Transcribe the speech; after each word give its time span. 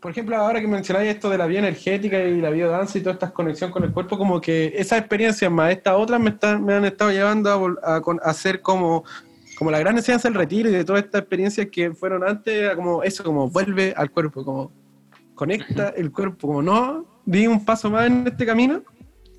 por 0.00 0.10
ejemplo, 0.12 0.36
ahora 0.36 0.60
que 0.60 0.66
mencionáis 0.66 1.10
esto 1.10 1.28
de 1.28 1.36
la 1.36 1.46
bioenergética 1.46 2.22
y 2.22 2.40
la 2.40 2.50
biodanza 2.50 2.96
y 2.96 3.02
toda 3.02 3.12
esta 3.12 3.30
conexión 3.30 3.70
con 3.70 3.84
el 3.84 3.92
cuerpo, 3.92 4.16
como 4.16 4.40
que 4.40 4.72
esas 4.74 4.98
experiencias 4.98 5.50
más 5.52 5.72
estas 5.72 5.94
otras 5.94 6.18
me, 6.18 6.30
están, 6.30 6.64
me 6.64 6.72
han 6.72 6.86
estado 6.86 7.10
llevando 7.10 7.78
a, 7.82 7.96
a, 7.96 8.00
hacer 8.22 8.62
como, 8.62 9.04
como 9.58 9.70
la 9.70 9.78
gran 9.78 9.98
enseñanza 9.98 10.28
del 10.28 10.38
retiro 10.38 10.70
y 10.70 10.72
de 10.72 10.84
todas 10.84 11.04
estas 11.04 11.20
experiencias 11.20 11.68
que 11.70 11.92
fueron 11.92 12.26
antes, 12.26 12.74
como 12.76 13.02
eso, 13.02 13.22
como 13.22 13.50
vuelve 13.50 13.92
al 13.94 14.10
cuerpo, 14.10 14.42
como 14.42 14.72
conecta 15.34 15.90
el 15.90 16.10
cuerpo, 16.10 16.48
como 16.48 16.62
no, 16.62 17.04
di 17.26 17.46
un 17.46 17.64
paso 17.64 17.90
más 17.90 18.06
en 18.06 18.26
este 18.26 18.46
camino, 18.46 18.82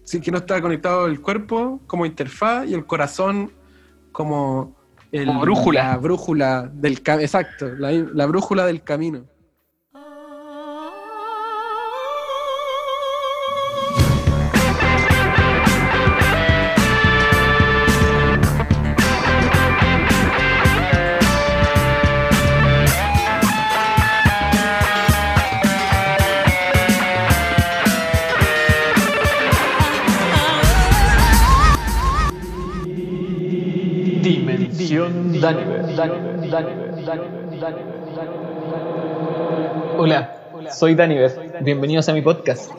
sí 0.03 0.21
que 0.21 0.29
no 0.29 0.37
está 0.37 0.61
conectado 0.61 1.07
el 1.07 1.21
cuerpo 1.21 1.79
como 1.87 2.05
interfaz 2.05 2.67
y 2.67 2.75
el 2.75 2.85
corazón 2.85 3.51
como 4.11 4.75
el, 5.11 5.27
brújula. 5.39 5.83
La 5.89 5.97
brújula 5.97 6.71
del 6.71 7.01
exacto, 7.19 7.67
la, 7.67 7.91
la 7.91 8.25
brújula 8.27 8.67
del 8.67 8.83
camino. 8.83 9.25
Hola, 39.97 40.37
soy 40.71 40.93
Daniver. 40.93 41.31
Bienvenidos 41.61 42.07
a 42.09 42.13
mi 42.13 42.21
podcast. 42.21 42.71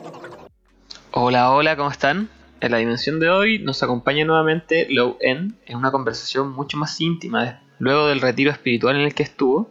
Hola, 1.11 1.51
hola, 1.51 1.75
¿cómo 1.75 1.91
están? 1.91 2.29
En 2.61 2.71
la 2.71 2.77
dimensión 2.77 3.19
de 3.19 3.29
hoy 3.29 3.59
nos 3.59 3.83
acompaña 3.83 4.23
nuevamente 4.23 4.87
Low 4.89 5.17
N 5.19 5.51
en 5.65 5.77
una 5.77 5.91
conversación 5.91 6.53
mucho 6.53 6.77
más 6.77 7.01
íntima. 7.01 7.59
Luego 7.79 8.07
del 8.07 8.21
retiro 8.21 8.49
espiritual 8.49 8.95
en 8.95 9.01
el 9.01 9.13
que 9.13 9.23
estuvo, 9.23 9.69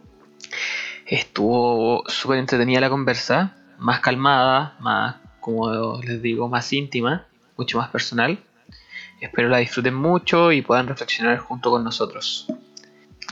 estuvo 1.07 2.03
súper 2.07 2.37
entretenida 2.37 2.79
la 2.79 2.91
conversa, 2.91 3.55
más 3.79 4.01
calmada, 4.01 4.75
más, 4.79 5.15
como 5.39 5.99
les 5.99 6.21
digo, 6.21 6.47
más 6.47 6.71
íntima, 6.71 7.25
mucho 7.57 7.79
más 7.79 7.89
personal. 7.89 8.37
Espero 9.19 9.49
la 9.49 9.57
disfruten 9.57 9.95
mucho 9.95 10.51
y 10.51 10.61
puedan 10.61 10.87
reflexionar 10.87 11.39
junto 11.39 11.71
con 11.71 11.83
nosotros. 11.83 12.47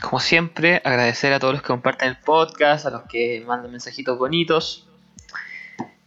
Como 0.00 0.20
siempre, 0.20 0.80
agradecer 0.84 1.32
a 1.32 1.38
todos 1.38 1.54
los 1.54 1.62
que 1.62 1.68
comparten 1.68 2.08
el 2.08 2.16
podcast, 2.18 2.86
a 2.86 2.90
los 2.90 3.02
que 3.02 3.42
mandan 3.46 3.70
mensajitos 3.70 4.18
bonitos. 4.18 4.88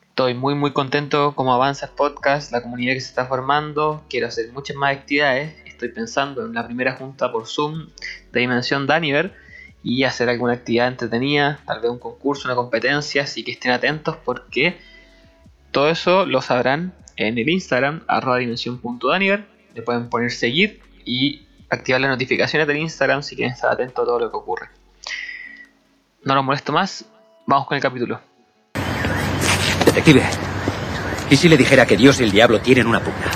Estoy 0.09 0.33
muy 0.33 0.55
muy 0.55 0.71
contento 0.71 1.35
como 1.35 1.53
avanza 1.53 1.87
el 1.87 1.91
podcast, 1.91 2.51
la 2.51 2.61
comunidad 2.61 2.93
que 2.93 3.01
se 3.01 3.09
está 3.09 3.25
formando. 3.25 4.03
Quiero 4.09 4.27
hacer 4.27 4.51
muchas 4.53 4.77
más 4.77 4.95
actividades. 4.95 5.53
Estoy 5.65 5.89
pensando 5.89 6.45
en 6.45 6.53
la 6.53 6.65
primera 6.65 6.93
junta 6.93 7.31
por 7.31 7.47
Zoom 7.47 7.89
de 8.31 8.39
Dimensión 8.39 8.87
Daniver 8.87 9.33
y 9.83 10.03
hacer 10.03 10.29
alguna 10.29 10.53
actividad 10.53 10.87
entretenida, 10.87 11.59
tal 11.65 11.81
vez 11.81 11.91
un 11.91 11.99
concurso, 11.99 12.47
una 12.47 12.55
competencia, 12.55 13.23
así 13.23 13.43
que 13.43 13.51
estén 13.51 13.71
atentos 13.71 14.17
porque 14.23 14.77
todo 15.71 15.89
eso 15.89 16.25
lo 16.25 16.41
sabrán 16.41 16.93
en 17.17 17.37
el 17.37 17.49
Instagram, 17.49 18.03
arroba 18.07 18.37
dimensión.daniver. 18.37 19.45
Le 19.73 19.81
pueden 19.81 20.09
poner 20.09 20.31
seguir 20.31 20.79
y 21.03 21.44
activar 21.69 22.01
las 22.01 22.11
notificaciones 22.11 22.67
del 22.67 22.77
Instagram 22.77 23.23
si 23.23 23.35
quieren 23.35 23.53
estar 23.53 23.71
atentos 23.71 24.03
a 24.03 24.05
todo 24.05 24.19
lo 24.19 24.29
que 24.31 24.37
ocurre. 24.37 24.69
No 26.23 26.35
los 26.35 26.43
molesto 26.43 26.71
más, 26.71 27.05
vamos 27.45 27.67
con 27.67 27.75
el 27.75 27.81
capítulo. 27.81 28.19
Detective, 29.85 30.23
¿y 31.29 31.35
si 31.37 31.47
le 31.47 31.57
dijera 31.57 31.85
que 31.85 31.97
Dios 31.97 32.19
y 32.19 32.23
el 32.23 32.31
diablo 32.31 32.59
tienen 32.59 32.87
una 32.87 32.99
pugna? 32.99 33.31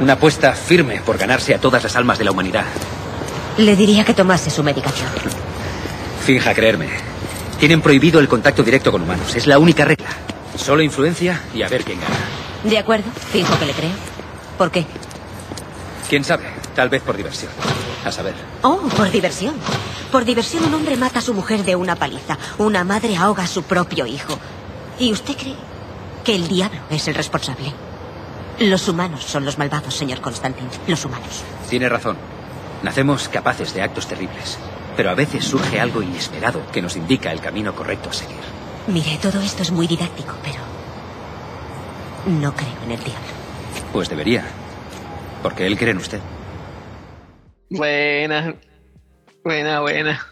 Una 0.00 0.14
apuesta 0.14 0.52
firme 0.52 1.00
por 1.00 1.16
ganarse 1.16 1.54
a 1.54 1.60
todas 1.60 1.82
las 1.82 1.96
almas 1.96 2.18
de 2.18 2.24
la 2.24 2.32
humanidad. 2.32 2.64
Le 3.56 3.74
diría 3.76 4.04
que 4.04 4.12
tomase 4.12 4.50
su 4.50 4.62
medicación. 4.62 5.08
Finja 6.20 6.52
creerme. 6.52 6.88
Tienen 7.58 7.80
prohibido 7.80 8.20
el 8.20 8.28
contacto 8.28 8.62
directo 8.62 8.92
con 8.92 9.02
humanos. 9.02 9.34
Es 9.34 9.46
la 9.46 9.58
única 9.58 9.84
regla. 9.84 10.08
Solo 10.56 10.82
influencia 10.82 11.40
y 11.54 11.62
a 11.62 11.68
ver 11.68 11.84
quién 11.84 11.98
gana. 12.00 12.16
De 12.64 12.76
acuerdo, 12.76 13.10
finjo 13.32 13.58
que 13.58 13.66
le 13.66 13.72
creo. 13.72 13.90
¿Por 14.58 14.70
qué? 14.70 14.84
¿Quién 16.08 16.24
sabe? 16.24 16.44
Tal 16.76 16.90
vez 16.90 17.02
por 17.02 17.16
diversión. 17.16 17.50
A 18.04 18.12
saber. 18.12 18.34
Oh, 18.62 18.76
por 18.96 19.10
diversión. 19.10 19.54
Por 20.12 20.26
diversión 20.26 20.62
un 20.64 20.74
hombre 20.74 20.96
mata 20.98 21.20
a 21.20 21.22
su 21.22 21.32
mujer 21.32 21.64
de 21.64 21.74
una 21.74 21.96
paliza. 21.96 22.36
Una 22.58 22.84
madre 22.84 23.16
ahoga 23.16 23.44
a 23.44 23.46
su 23.46 23.62
propio 23.62 24.04
hijo. 24.04 24.38
¿Y 24.98 25.10
usted 25.10 25.36
cree 25.36 25.56
que 26.22 26.34
el 26.34 26.48
diablo 26.48 26.78
es 26.90 27.08
el 27.08 27.14
responsable? 27.14 27.72
Los 28.60 28.88
humanos 28.88 29.24
son 29.24 29.46
los 29.46 29.56
malvados, 29.56 29.94
señor 29.94 30.20
Constantin. 30.20 30.68
Los 30.86 31.02
humanos. 31.06 31.44
Tiene 31.70 31.88
razón. 31.88 32.18
Nacemos 32.82 33.30
capaces 33.30 33.72
de 33.72 33.80
actos 33.80 34.06
terribles. 34.06 34.58
Pero 34.98 35.08
a 35.10 35.14
veces 35.14 35.46
surge 35.46 35.80
algo 35.80 36.02
inesperado 36.02 36.60
que 36.72 36.82
nos 36.82 36.96
indica 36.96 37.32
el 37.32 37.40
camino 37.40 37.74
correcto 37.74 38.10
a 38.10 38.12
seguir. 38.12 38.36
Mire, 38.86 39.18
todo 39.20 39.40
esto 39.40 39.62
es 39.62 39.72
muy 39.72 39.86
didáctico, 39.86 40.34
pero... 40.42 40.60
No 42.26 42.54
creo 42.54 42.68
en 42.84 42.92
el 42.92 42.98
diablo. 42.98 43.32
Pues 43.94 44.10
debería. 44.10 44.44
Porque 45.42 45.66
él 45.66 45.78
cree 45.78 45.92
en 45.92 45.98
usted. 45.98 46.20
Buena, 47.68 48.54
buena, 49.42 49.80
buena. 49.80 50.26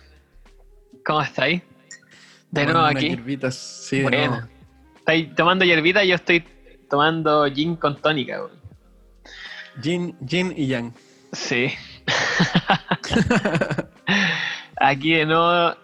¿Cómo 1.05 1.23
estáis? 1.23 1.63
De 2.51 2.65
nuevo 2.65 2.81
aquí. 2.81 3.09
Hierbitas, 3.09 3.57
sí, 3.57 4.03
buena. 4.03 4.49
¿Estáis 4.97 5.35
tomando 5.35 5.65
hierbita? 5.65 6.05
Yo 6.05 6.15
estoy 6.15 6.45
tomando 6.89 7.45
gin 7.53 7.75
con 7.75 8.01
tónica, 8.01 8.39
güey. 8.39 8.53
Gin, 9.83 10.17
gin 10.25 10.55
y 10.57 10.69
yang. 10.69 10.93
Sí. 11.33 11.73
aquí 14.77 15.15
de 15.15 15.27
nuevo, 15.27 15.75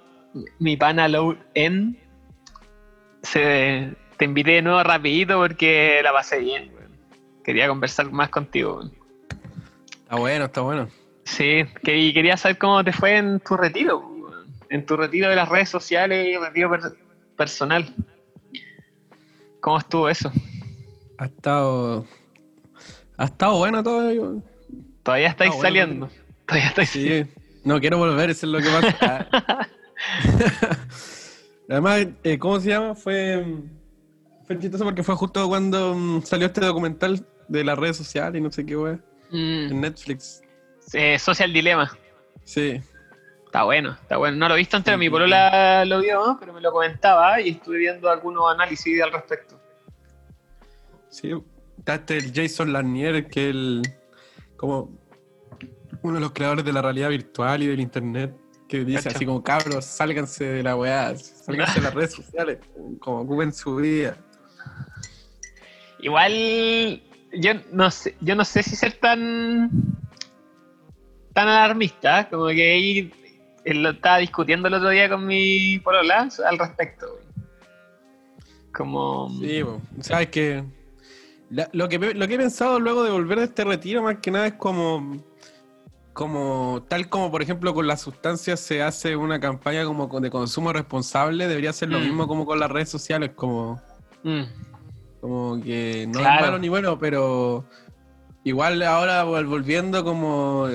mi 0.60 0.76
pana 0.76 1.08
Low 1.08 1.36
N. 1.54 1.96
Se, 3.22 3.92
te 4.16 4.24
invité 4.24 4.52
de 4.52 4.62
nuevo 4.62 4.82
rapidito 4.84 5.36
porque 5.36 6.00
la 6.04 6.12
pasé 6.12 6.38
bien, 6.38 6.70
güey. 6.70 6.84
Quería 7.42 7.66
conversar 7.66 8.12
más 8.12 8.28
contigo, 8.28 8.76
güey. 8.76 8.90
Está 10.04 10.16
bueno, 10.16 10.44
está 10.44 10.60
bueno. 10.60 10.99
Sí, 11.30 11.64
que, 11.84 12.12
quería 12.12 12.36
saber 12.36 12.58
cómo 12.58 12.82
te 12.82 12.92
fue 12.92 13.16
en 13.16 13.38
tu 13.40 13.56
retiro, 13.56 14.02
en 14.68 14.84
tu 14.84 14.96
retiro 14.96 15.28
de 15.28 15.36
las 15.36 15.48
redes 15.48 15.68
sociales 15.68 16.26
y 16.26 16.36
retiro 16.36 16.70
personal. 17.36 17.94
¿Cómo 19.60 19.78
estuvo 19.78 20.08
eso? 20.08 20.32
Ha 21.18 21.26
estado. 21.26 22.04
Ha 23.16 23.26
estado 23.26 23.58
bueno 23.58 23.82
todo. 23.82 24.42
Todavía 25.04 25.28
estáis 25.28 25.54
saliendo. 25.60 26.10
Todavía 26.46 26.68
estáis 26.68 26.90
sí, 26.90 27.24
No 27.64 27.78
quiero 27.78 27.98
volver, 27.98 28.30
eso 28.30 28.46
es 28.46 28.52
lo 28.52 28.58
que 28.58 28.68
pasa. 28.68 29.68
Además, 31.68 32.08
eh, 32.24 32.38
¿cómo 32.38 32.58
se 32.58 32.70
llama? 32.70 32.96
Fue. 32.96 33.44
Fue 34.48 34.58
chistoso 34.58 34.82
porque 34.82 35.04
fue 35.04 35.14
justo 35.14 35.46
cuando 35.48 35.94
mm, 35.94 36.22
salió 36.24 36.48
este 36.48 36.62
documental 36.62 37.24
de 37.46 37.62
las 37.62 37.78
redes 37.78 37.98
sociales 37.98 38.40
y 38.40 38.42
no 38.42 38.50
sé 38.50 38.66
qué, 38.66 38.76
weón. 38.76 39.04
Mm. 39.30 39.70
En 39.70 39.80
Netflix. 39.80 40.42
Social 41.18 41.52
Dilema. 41.52 41.90
Sí. 42.44 42.80
Está 43.50 43.64
bueno, 43.64 43.96
está 44.00 44.16
bueno. 44.16 44.36
No 44.36 44.48
lo 44.48 44.54
he 44.54 44.58
visto 44.58 44.76
antes, 44.76 44.96
mi 44.96 45.10
polola 45.10 45.84
lo 45.84 46.00
vio, 46.00 46.36
pero 46.38 46.52
me 46.52 46.60
lo 46.60 46.70
comentaba 46.70 47.40
y 47.40 47.50
estuve 47.50 47.78
viendo 47.78 48.08
algunos 48.08 48.48
análisis 48.48 49.02
al 49.02 49.12
respecto. 49.12 49.60
Sí, 51.08 51.32
está 51.78 51.96
este 51.96 52.18
el 52.18 52.32
Jason 52.32 52.72
Lanier, 52.72 53.26
que 53.26 53.48
es 53.48 53.54
el, 53.56 53.82
como 54.56 54.96
uno 56.02 56.14
de 56.14 56.20
los 56.20 56.30
creadores 56.30 56.64
de 56.64 56.72
la 56.72 56.80
realidad 56.80 57.08
virtual 57.08 57.62
y 57.64 57.66
del 57.66 57.80
internet, 57.80 58.36
que 58.68 58.84
dice 58.84 59.08
así 59.08 59.26
como 59.26 59.42
cabros, 59.42 59.84
sálganse 59.84 60.44
de 60.44 60.62
la 60.62 60.76
weá, 60.76 61.16
sálganse 61.16 61.80
de 61.80 61.84
las 61.84 61.94
redes 61.96 62.12
sociales, 62.12 62.58
como 63.00 63.22
ocupen 63.22 63.52
su 63.52 63.76
vida. 63.76 64.16
Igual 65.98 67.02
yo 67.32 67.52
no 67.72 67.90
sé, 67.90 68.16
yo 68.20 68.36
no 68.36 68.44
sé 68.44 68.62
si 68.62 68.76
ser 68.76 68.92
tan 68.92 69.70
tan 71.40 71.48
alarmista, 71.48 72.28
como 72.28 72.48
que 72.48 72.72
ahí 72.72 73.12
él 73.64 73.82
lo 73.82 73.90
estaba 73.90 74.18
discutiendo 74.18 74.68
el 74.68 74.74
otro 74.74 74.90
día 74.90 75.08
con 75.08 75.26
mi 75.26 75.78
polola 75.78 76.28
al 76.48 76.58
respecto. 76.58 77.06
Como... 78.72 79.30
Sí, 79.40 79.62
sabes 80.00 80.28
que 80.28 80.64
lo 81.50 81.88
que 81.88 81.98
lo 81.98 82.28
que 82.28 82.34
he 82.34 82.38
pensado 82.38 82.78
luego 82.78 83.02
de 83.02 83.10
volver 83.10 83.38
de 83.38 83.44
este 83.46 83.64
retiro 83.64 84.02
más 84.04 84.18
que 84.18 84.30
nada 84.30 84.46
es 84.46 84.52
como 84.52 85.20
como 86.12 86.84
tal 86.88 87.08
como 87.08 87.30
por 87.32 87.42
ejemplo 87.42 87.74
con 87.74 87.88
las 87.88 88.00
sustancias 88.02 88.60
se 88.60 88.82
hace 88.82 89.16
una 89.16 89.40
campaña 89.40 89.84
como 89.84 90.20
de 90.20 90.30
consumo 90.30 90.72
responsable, 90.72 91.48
debería 91.48 91.72
ser 91.72 91.88
lo 91.88 91.98
mm. 91.98 92.02
mismo 92.02 92.28
como 92.28 92.46
con 92.46 92.60
las 92.60 92.70
redes 92.70 92.88
sociales, 92.88 93.32
como 93.34 93.82
mm. 94.22 94.42
como 95.20 95.60
que 95.60 96.06
no 96.08 96.20
es 96.20 96.24
malo 96.24 96.58
ni 96.60 96.68
bueno, 96.68 96.98
pero 97.00 97.64
igual 98.44 98.80
ahora 98.82 99.24
volviendo 99.24 100.04
como 100.04 100.68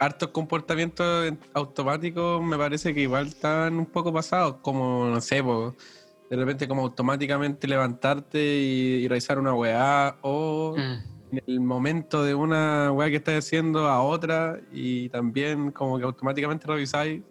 hartos 0.00 0.30
comportamientos 0.30 1.32
automáticos 1.52 2.42
me 2.42 2.56
parece 2.56 2.92
que 2.94 3.02
igual 3.02 3.28
están 3.28 3.74
un 3.78 3.86
poco 3.86 4.12
pasados, 4.12 4.56
como, 4.62 5.04
no 5.04 5.20
sé, 5.20 5.42
de 5.42 6.36
repente 6.36 6.66
como 6.66 6.82
automáticamente 6.82 7.68
levantarte 7.68 8.38
y, 8.38 9.04
y 9.04 9.08
realizar 9.08 9.38
una 9.38 9.54
weá 9.54 10.16
o 10.22 10.74
Mm. 10.76 11.36
en 11.36 11.42
el 11.46 11.60
momento 11.60 12.24
de 12.24 12.34
una 12.34 12.90
weá 12.92 13.08
que 13.10 13.16
estás 13.16 13.44
haciendo 13.44 13.86
a 13.88 14.02
otra 14.02 14.58
y 14.72 15.08
también 15.10 15.70
como 15.70 15.98
que 15.98 16.04
automáticamente 16.04 16.66
revisáis. 16.66 17.22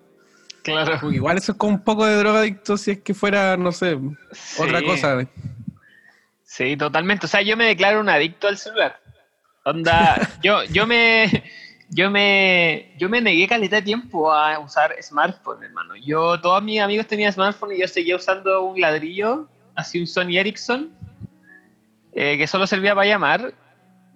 Claro. 0.63 0.97
Porque 1.01 1.15
igual 1.15 1.37
eso 1.37 1.53
es 1.53 1.57
como 1.57 1.73
un 1.73 1.83
poco 1.83 2.05
de 2.05 2.15
drogadicto 2.15 2.77
si 2.77 2.91
es 2.91 2.99
que 2.99 3.13
fuera, 3.13 3.57
no 3.57 3.71
sé, 3.71 3.97
otra 4.59 4.81
cosa. 4.83 5.27
Sí, 6.43 6.77
totalmente. 6.77 7.25
O 7.25 7.29
sea, 7.29 7.41
yo 7.41 7.57
me 7.57 7.65
declaro 7.65 7.99
un 7.99 8.09
adicto 8.09 8.47
al 8.47 8.57
celular. 8.57 8.99
Onda, 9.65 10.29
yo, 10.43 10.63
yo 10.65 10.85
me. 10.85 11.43
Yo 11.91 12.11
me, 12.11 12.93
yo 12.97 13.09
me 13.09 13.19
negué 13.19 13.47
caleta 13.47 13.77
de 13.77 13.81
tiempo 13.81 14.31
a 14.31 14.59
usar 14.59 14.95
smartphone, 15.01 15.63
hermano. 15.63 15.95
Yo, 15.95 16.39
todos 16.39 16.61
mis 16.61 16.79
amigos 16.79 17.07
tenían 17.07 17.33
smartphone 17.33 17.73
y 17.73 17.81
yo 17.81 17.87
seguía 17.87 18.15
usando 18.15 18.63
un 18.63 18.79
ladrillo, 18.79 19.47
así 19.75 19.99
un 19.99 20.05
Sony 20.05 20.37
Ericsson, 20.37 20.91
eh, 22.13 22.37
que 22.37 22.45
solo 22.45 22.67
servía 22.67 22.93
para 22.93 23.07
llamar. 23.07 23.53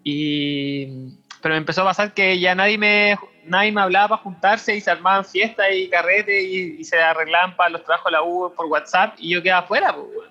Y, 0.04 1.16
pero 1.42 1.56
me 1.56 1.58
empezó 1.58 1.82
a 1.82 1.86
pasar 1.86 2.14
que 2.14 2.40
ya 2.40 2.54
nadie 2.54 2.78
me, 2.78 3.18
nadie 3.46 3.72
me 3.72 3.82
hablaba 3.82 4.10
para 4.10 4.22
juntarse 4.22 4.76
y 4.76 4.82
se 4.82 4.92
armaban 4.92 5.26
fiestas 5.26 5.68
y 5.74 5.90
carretes 5.90 6.44
y, 6.44 6.76
y 6.80 6.84
se 6.84 7.00
arreglaban 7.00 7.56
para 7.56 7.72
los 7.72 7.84
trabajos 7.84 8.06
de 8.06 8.12
la 8.12 8.24
U 8.24 8.54
por 8.56 8.68
WhatsApp 8.68 9.16
y 9.18 9.30
yo 9.30 9.42
quedaba 9.42 9.62
afuera, 9.62 9.96
pues. 9.96 10.30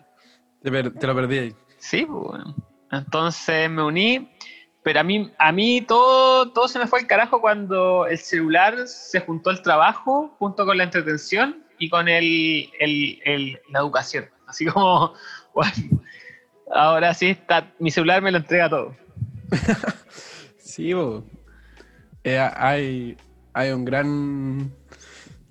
Te, 0.62 1.06
lo 1.06 1.15
perdí 1.15 1.39
ahí. 1.39 1.56
Sí, 1.79 2.06
pues, 2.06 2.23
bueno. 2.23 2.55
Entonces 2.93 3.71
me 3.71 3.83
uní, 3.83 4.31
pero 4.82 5.00
a 5.00 5.02
mí, 5.02 5.31
a 5.38 5.52
mí 5.52 5.81
todo, 5.82 6.50
todo 6.52 6.67
se 6.69 6.79
me 6.79 6.87
fue 6.87 7.00
al 7.00 7.06
carajo 7.06 7.40
cuando 7.40 8.06
el 8.06 8.19
celular 8.19 8.87
se 8.88 9.20
juntó 9.20 9.50
al 9.50 9.62
trabajo, 9.62 10.34
junto 10.38 10.64
con 10.67 10.76
la 10.79 10.84
entretención 10.84 11.64
y 11.79 11.88
con 11.88 12.08
el, 12.08 12.70
el- 12.81 13.20
el- 13.25 13.61
la 13.70 13.79
educación. 13.81 14.26
Así 14.46 14.67
como, 14.67 15.14
bueno, 15.55 15.73
ahora 16.75 17.14
sí 17.14 17.26
está, 17.31 17.73
mi 17.79 17.90
celular 17.90 18.23
me 18.23 18.31
lo 18.32 18.38
entrega 18.38 18.69
todo. 18.69 18.96
Sí, 20.58 20.94
bo. 20.94 21.23
Eh, 22.25 22.38
hay, 22.38 23.17
hay 23.52 23.70
un 23.73 23.84
gran. 23.84 24.73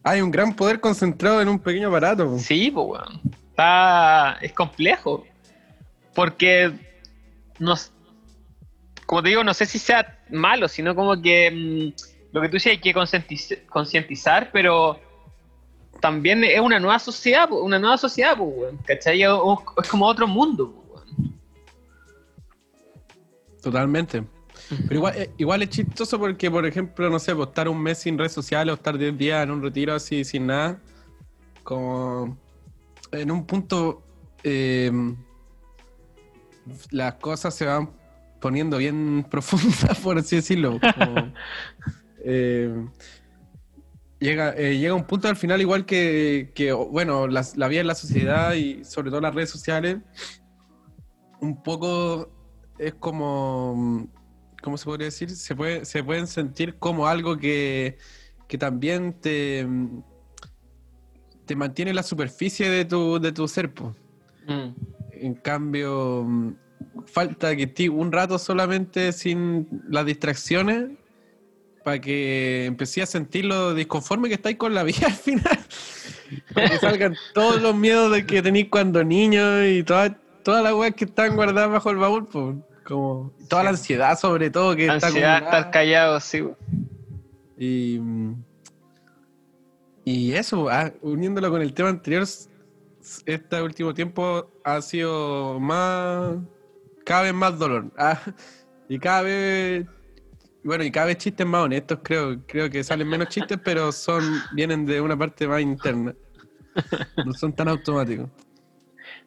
Hay 0.03 0.19
un 0.21 0.31
gran 0.31 0.55
poder 0.55 0.79
concentrado 0.79 1.41
en 1.41 1.47
un 1.47 1.59
pequeño 1.59 1.89
aparato. 1.89 2.39
Sí, 2.39 2.71
pues, 2.71 2.87
bueno. 2.87 3.21
Está, 3.51 4.37
es 4.41 4.51
complejo. 4.53 5.23
Porque, 6.15 6.71
no, 7.59 7.73
s- 7.73 7.91
como 9.11 9.23
te 9.23 9.27
digo, 9.27 9.43
no 9.43 9.53
sé 9.53 9.65
si 9.65 9.77
sea 9.77 10.19
malo, 10.29 10.69
sino 10.69 10.95
como 10.95 11.21
que 11.21 11.51
mm, 11.51 12.31
lo 12.31 12.39
que 12.39 12.47
tú 12.47 12.53
dices 12.53 12.71
hay 12.71 12.77
que 12.77 12.93
concientiz- 12.95 13.65
concientizar, 13.65 14.51
pero 14.53 15.01
también 15.99 16.45
es 16.45 16.61
una 16.61 16.79
nueva 16.79 16.97
sociedad, 16.97 17.51
una 17.51 17.77
nueva 17.77 17.97
sociedad, 17.97 18.37
pues, 18.37 18.49
weón, 18.55 18.77
¿cachai? 18.85 19.21
Es, 19.21 19.29
como 19.89 20.05
otro 20.05 20.29
mundo, 20.29 20.73
weón. 20.87 21.37
Totalmente. 23.61 24.23
Pero 24.69 24.95
igual, 24.95 25.17
eh, 25.17 25.29
igual 25.37 25.61
es 25.63 25.71
chistoso 25.71 26.17
porque, 26.17 26.49
por 26.49 26.65
ejemplo, 26.65 27.09
no 27.09 27.19
sé, 27.19 27.33
estar 27.33 27.67
un 27.67 27.83
mes 27.83 27.97
sin 27.97 28.17
redes 28.17 28.31
sociales 28.31 28.71
o 28.71 28.75
estar 28.75 28.97
10 28.97 29.17
días 29.17 29.43
en 29.43 29.51
un 29.51 29.61
retiro 29.61 29.93
así 29.93 30.23
sin 30.23 30.47
nada, 30.47 30.79
como 31.63 32.37
en 33.11 33.29
un 33.29 33.45
punto 33.45 34.03
eh, 34.41 34.89
las 36.91 37.15
cosas 37.15 37.53
se 37.53 37.65
van 37.65 37.99
poniendo 38.41 38.77
bien 38.77 39.25
profundas, 39.31 39.97
por 39.99 40.17
así 40.17 40.35
decirlo. 40.35 40.79
como, 40.79 41.33
eh, 42.25 42.85
llega, 44.19 44.53
eh, 44.57 44.77
llega 44.77 44.93
un 44.93 45.05
punto 45.05 45.29
al 45.29 45.38
final 45.38 45.61
igual 45.61 45.85
que, 45.85 46.51
que, 46.53 46.73
bueno, 46.73 47.27
la 47.27 47.67
vida 47.69 47.81
en 47.81 47.88
la 47.88 47.95
sociedad 47.95 48.53
y 48.55 48.83
sobre 48.83 49.09
todo 49.09 49.21
las 49.21 49.33
redes 49.33 49.49
sociales, 49.49 49.97
un 51.39 51.61
poco 51.63 52.29
es 52.77 52.93
como, 52.95 54.07
¿cómo 54.61 54.77
se 54.77 54.85
podría 54.85 55.05
decir? 55.05 55.29
Se, 55.29 55.55
puede, 55.55 55.85
se 55.85 56.03
pueden 56.03 56.27
sentir 56.27 56.75
como 56.77 57.07
algo 57.07 57.38
que, 57.38 57.97
que 58.47 58.57
también 58.57 59.13
te, 59.13 59.67
te 61.45 61.55
mantiene 61.55 61.91
en 61.91 61.95
la 61.95 62.03
superficie 62.03 62.69
de 62.69 62.85
tu, 62.85 63.19
de 63.19 63.31
tu 63.31 63.47
ser. 63.47 63.71
Mm. 64.47 64.73
En 65.11 65.33
cambio, 65.35 66.55
falta 67.05 67.55
que 67.55 67.63
estés 67.63 67.89
un 67.89 68.11
rato 68.11 68.37
solamente 68.39 69.11
sin 69.11 69.67
las 69.89 70.05
distracciones 70.05 70.89
para 71.83 71.99
que 71.99 72.65
empecé 72.65 73.01
a 73.01 73.05
sentir 73.05 73.45
lo 73.45 73.73
disconforme 73.73 74.27
que 74.29 74.35
estáis 74.35 74.57
con 74.57 74.73
la 74.73 74.83
vida 74.83 75.05
al 75.07 75.13
final. 75.13 75.59
para 76.53 76.69
que 76.69 76.77
salgan 76.77 77.15
todos 77.33 77.61
los 77.61 77.75
miedos 77.75 78.11
de 78.11 78.25
que 78.25 78.41
tenéis 78.41 78.67
cuando 78.69 79.03
niño 79.03 79.65
y 79.65 79.83
todas 79.83 80.11
todas 80.43 80.63
las 80.63 80.73
weas 80.73 80.95
que 80.95 81.05
están 81.05 81.35
guardadas 81.35 81.71
bajo 81.71 81.89
el 81.91 81.97
baúl, 81.97 82.27
pues, 82.27 82.55
como 82.83 83.31
toda 83.47 83.63
la 83.63 83.69
ansiedad 83.71 84.17
sobre 84.17 84.49
todo 84.49 84.75
que 84.75 84.87
está 84.87 85.07
Ansiedad, 85.07 85.35
acumulada. 85.37 85.57
estar 85.59 85.71
callado, 85.71 86.19
sí. 86.19 86.43
Y, 87.57 87.99
y 90.03 90.33
eso, 90.33 90.67
ah, 90.69 90.91
uniéndolo 91.01 91.51
con 91.51 91.61
el 91.61 91.73
tema 91.73 91.89
anterior, 91.89 92.25
este 93.25 93.61
último 93.61 93.93
tiempo 93.93 94.49
ha 94.63 94.81
sido 94.81 95.59
más, 95.59 96.37
cada 97.11 97.23
vez 97.23 97.33
más 97.33 97.59
dolor. 97.59 97.91
Ah, 97.97 98.17
y 98.87 98.97
cada 98.97 99.21
vez, 99.23 99.85
bueno, 100.63 100.85
y 100.85 100.91
cada 100.91 101.07
vez 101.07 101.17
chistes 101.17 101.45
más 101.45 101.65
honestos, 101.65 101.99
creo. 102.01 102.41
Creo 102.47 102.69
que 102.69 102.85
salen 102.85 103.09
menos 103.09 103.27
chistes, 103.27 103.59
pero 103.61 103.91
son 103.91 104.41
vienen 104.49 104.85
de 104.85 105.01
una 105.01 105.17
parte 105.17 105.45
más 105.45 105.59
interna. 105.61 106.15
No 107.17 107.33
son 107.33 107.51
tan 107.53 107.67
automáticos. 107.67 108.29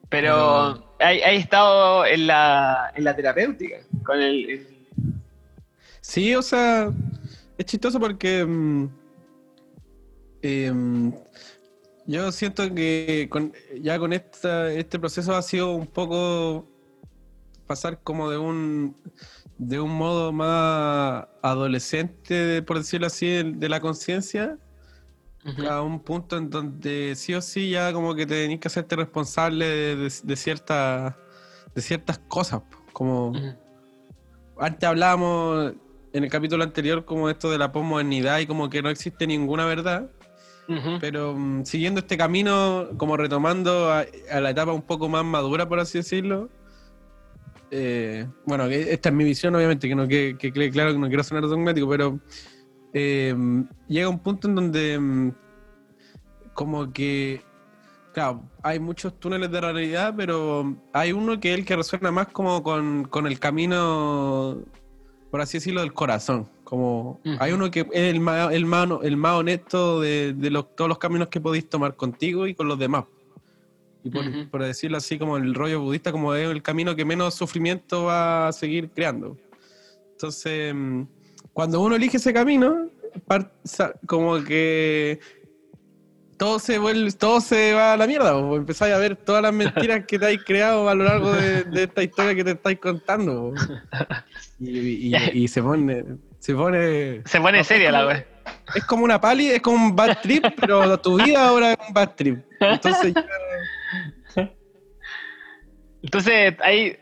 Pero 0.08 0.82
hay, 0.98 1.20
hay 1.20 1.36
estado 1.36 2.06
en 2.06 2.26
la, 2.26 2.90
en 2.94 3.04
la 3.04 3.14
terapéutica, 3.14 3.76
con 4.02 4.18
el- 4.18 4.48
el 4.50 4.66
Sí, 6.00 6.34
o 6.34 6.40
sea, 6.40 6.90
es 7.58 7.66
chistoso 7.66 8.00
porque 8.00 8.46
mm, 8.46 8.88
em, 10.40 11.12
yo 12.06 12.32
siento 12.32 12.74
que 12.74 13.28
con- 13.30 13.52
ya 13.78 13.98
con 13.98 14.14
esta, 14.14 14.70
este 14.72 14.98
proceso 14.98 15.34
ha 15.34 15.42
sido 15.42 15.74
un 15.74 15.86
poco 15.86 16.66
pasar 17.74 18.00
como 18.04 18.30
de 18.30 18.38
un 18.38 18.96
de 19.58 19.80
un 19.80 19.90
modo 19.96 20.32
más 20.32 21.26
adolescente, 21.42 22.62
por 22.62 22.78
decirlo 22.78 23.08
así, 23.08 23.26
de, 23.26 23.44
de 23.44 23.68
la 23.68 23.80
conciencia, 23.80 24.58
a 25.68 25.82
un 25.82 26.00
punto 26.00 26.36
en 26.36 26.50
donde 26.50 27.14
sí 27.16 27.34
o 27.34 27.40
sí 27.42 27.70
ya 27.70 27.92
como 27.92 28.14
que 28.14 28.26
tenés 28.26 28.60
que 28.60 28.68
hacerte 28.68 28.96
responsable 28.96 29.66
de, 29.66 29.96
de, 29.96 30.12
de 30.22 30.36
ciertas 30.36 31.14
de 31.74 31.82
ciertas 31.82 32.18
cosas, 32.28 32.62
como 32.92 33.30
Ujú. 33.30 33.54
antes 34.58 34.88
hablábamos 34.88 35.72
en 36.12 36.22
el 36.24 36.30
capítulo 36.30 36.62
anterior 36.62 37.04
como 37.04 37.28
esto 37.28 37.50
de 37.50 37.58
la 37.58 37.72
posmodernidad 37.72 38.38
y 38.38 38.46
como 38.46 38.70
que 38.70 38.82
no 38.82 38.88
existe 38.88 39.26
ninguna 39.26 39.66
verdad, 39.66 40.08
Ujú. 40.68 40.98
pero 41.00 41.34
mm, 41.36 41.64
siguiendo 41.64 41.98
este 42.00 42.16
camino, 42.16 42.88
como 42.96 43.16
retomando 43.16 43.90
a, 43.92 44.06
a 44.30 44.40
la 44.40 44.50
etapa 44.50 44.72
un 44.72 44.82
poco 44.82 45.08
más 45.08 45.24
madura, 45.24 45.68
por 45.68 45.80
así 45.80 45.98
decirlo, 45.98 46.48
eh, 47.76 48.26
bueno, 48.46 48.64
esta 48.66 49.08
es 49.08 49.14
mi 49.14 49.24
visión, 49.24 49.54
obviamente, 49.54 49.88
que 49.88 49.94
no 49.94 50.06
que, 50.08 50.36
que 50.38 50.52
claro 50.70 50.92
que 50.92 50.98
no 50.98 51.08
quiero 51.08 51.24
sonar 51.24 51.44
dogmático, 51.48 51.88
pero 51.88 52.20
eh, 52.92 53.34
llega 53.88 54.08
un 54.08 54.20
punto 54.20 54.48
en 54.48 54.54
donde 54.54 54.98
mm, 54.98 55.32
como 56.52 56.92
que, 56.92 57.42
claro, 58.12 58.42
hay 58.62 58.78
muchos 58.78 59.18
túneles 59.18 59.50
de 59.50 59.60
realidad, 59.60 60.14
pero 60.16 60.76
hay 60.92 61.12
uno 61.12 61.40
que 61.40 61.52
es 61.52 61.58
el 61.58 61.64
que 61.64 61.76
resuena 61.76 62.10
más 62.12 62.28
como 62.28 62.62
con, 62.62 63.04
con 63.04 63.26
el 63.26 63.38
camino, 63.40 64.58
por 65.30 65.40
así 65.40 65.56
decirlo, 65.58 65.80
del 65.80 65.92
corazón. 65.92 66.48
Como 66.62 67.20
hay 67.40 67.52
uno 67.52 67.70
que 67.70 67.80
es 67.80 68.14
el 68.14 68.20
más, 68.20 68.52
el 68.52 68.66
más, 68.66 68.88
el 69.02 69.16
más 69.16 69.34
honesto 69.38 70.00
de, 70.00 70.32
de 70.32 70.50
los- 70.50 70.74
todos 70.76 70.88
los 70.88 70.98
caminos 70.98 71.28
que 71.28 71.40
podéis 71.40 71.68
tomar 71.68 71.94
contigo 71.96 72.46
y 72.46 72.54
con 72.54 72.68
los 72.68 72.78
demás. 72.78 73.04
Y 74.04 74.10
por, 74.50 74.62
decirlo 74.62 74.98
así, 74.98 75.18
como 75.18 75.36
el 75.38 75.54
rollo 75.54 75.80
budista, 75.80 76.12
como 76.12 76.34
es 76.34 76.46
el 76.48 76.62
camino 76.62 76.94
que 76.94 77.04
menos 77.06 77.34
sufrimiento 77.34 78.04
va 78.04 78.48
a 78.48 78.52
seguir 78.52 78.90
creando. 78.90 79.36
Entonces, 80.12 80.74
mm, 80.74 81.02
cuando 81.52 81.80
uno 81.80 81.96
elige 81.96 82.18
ese 82.18 82.32
camino, 82.34 82.88
como 84.06 84.42
que 84.44 85.18
todo 86.36 86.58
se 86.58 86.78
vuelve, 86.78 87.10
todo 87.12 87.40
se 87.40 87.72
va 87.72 87.94
a 87.94 87.96
la 87.96 88.06
mierda, 88.06 88.36
o 88.36 88.56
empezáis 88.56 88.92
a 88.94 88.98
ver 88.98 89.16
todas 89.16 89.40
las 89.42 89.52
mentiras 89.54 90.04
que 90.06 90.18
te 90.18 90.24
habéis 90.26 90.44
creado 90.44 90.88
a 90.88 90.94
lo 90.94 91.04
largo 91.04 91.32
de, 91.32 91.64
de 91.64 91.84
esta 91.84 92.02
historia 92.02 92.34
que 92.34 92.44
te 92.44 92.50
estáis 92.52 92.78
contando. 92.80 93.54
Y, 94.60 95.14
y- 95.14 95.30
y 95.32 95.48
se 95.48 95.62
pone, 95.62 96.04
se 96.40 96.54
pone, 96.54 97.22
Se 97.24 97.40
pone 97.40 97.64
seria 97.64 97.90
la 97.92 98.06
wea. 98.06 98.26
es 98.74 98.84
como 98.84 99.04
una 99.04 99.20
pali, 99.20 99.48
es 99.48 99.62
como 99.62 99.76
un 99.86 99.96
bad 99.96 100.18
trip, 100.22 100.44
pero 100.60 100.98
tu 101.00 101.16
vida 101.22 101.46
ahora 101.48 101.72
es 101.72 101.78
un 101.88 101.94
bad 101.94 102.14
trip. 102.14 102.38
Entonces 102.60 103.14
ya- 103.14 103.26
Entonces, 106.04 106.54
ahí 106.62 106.96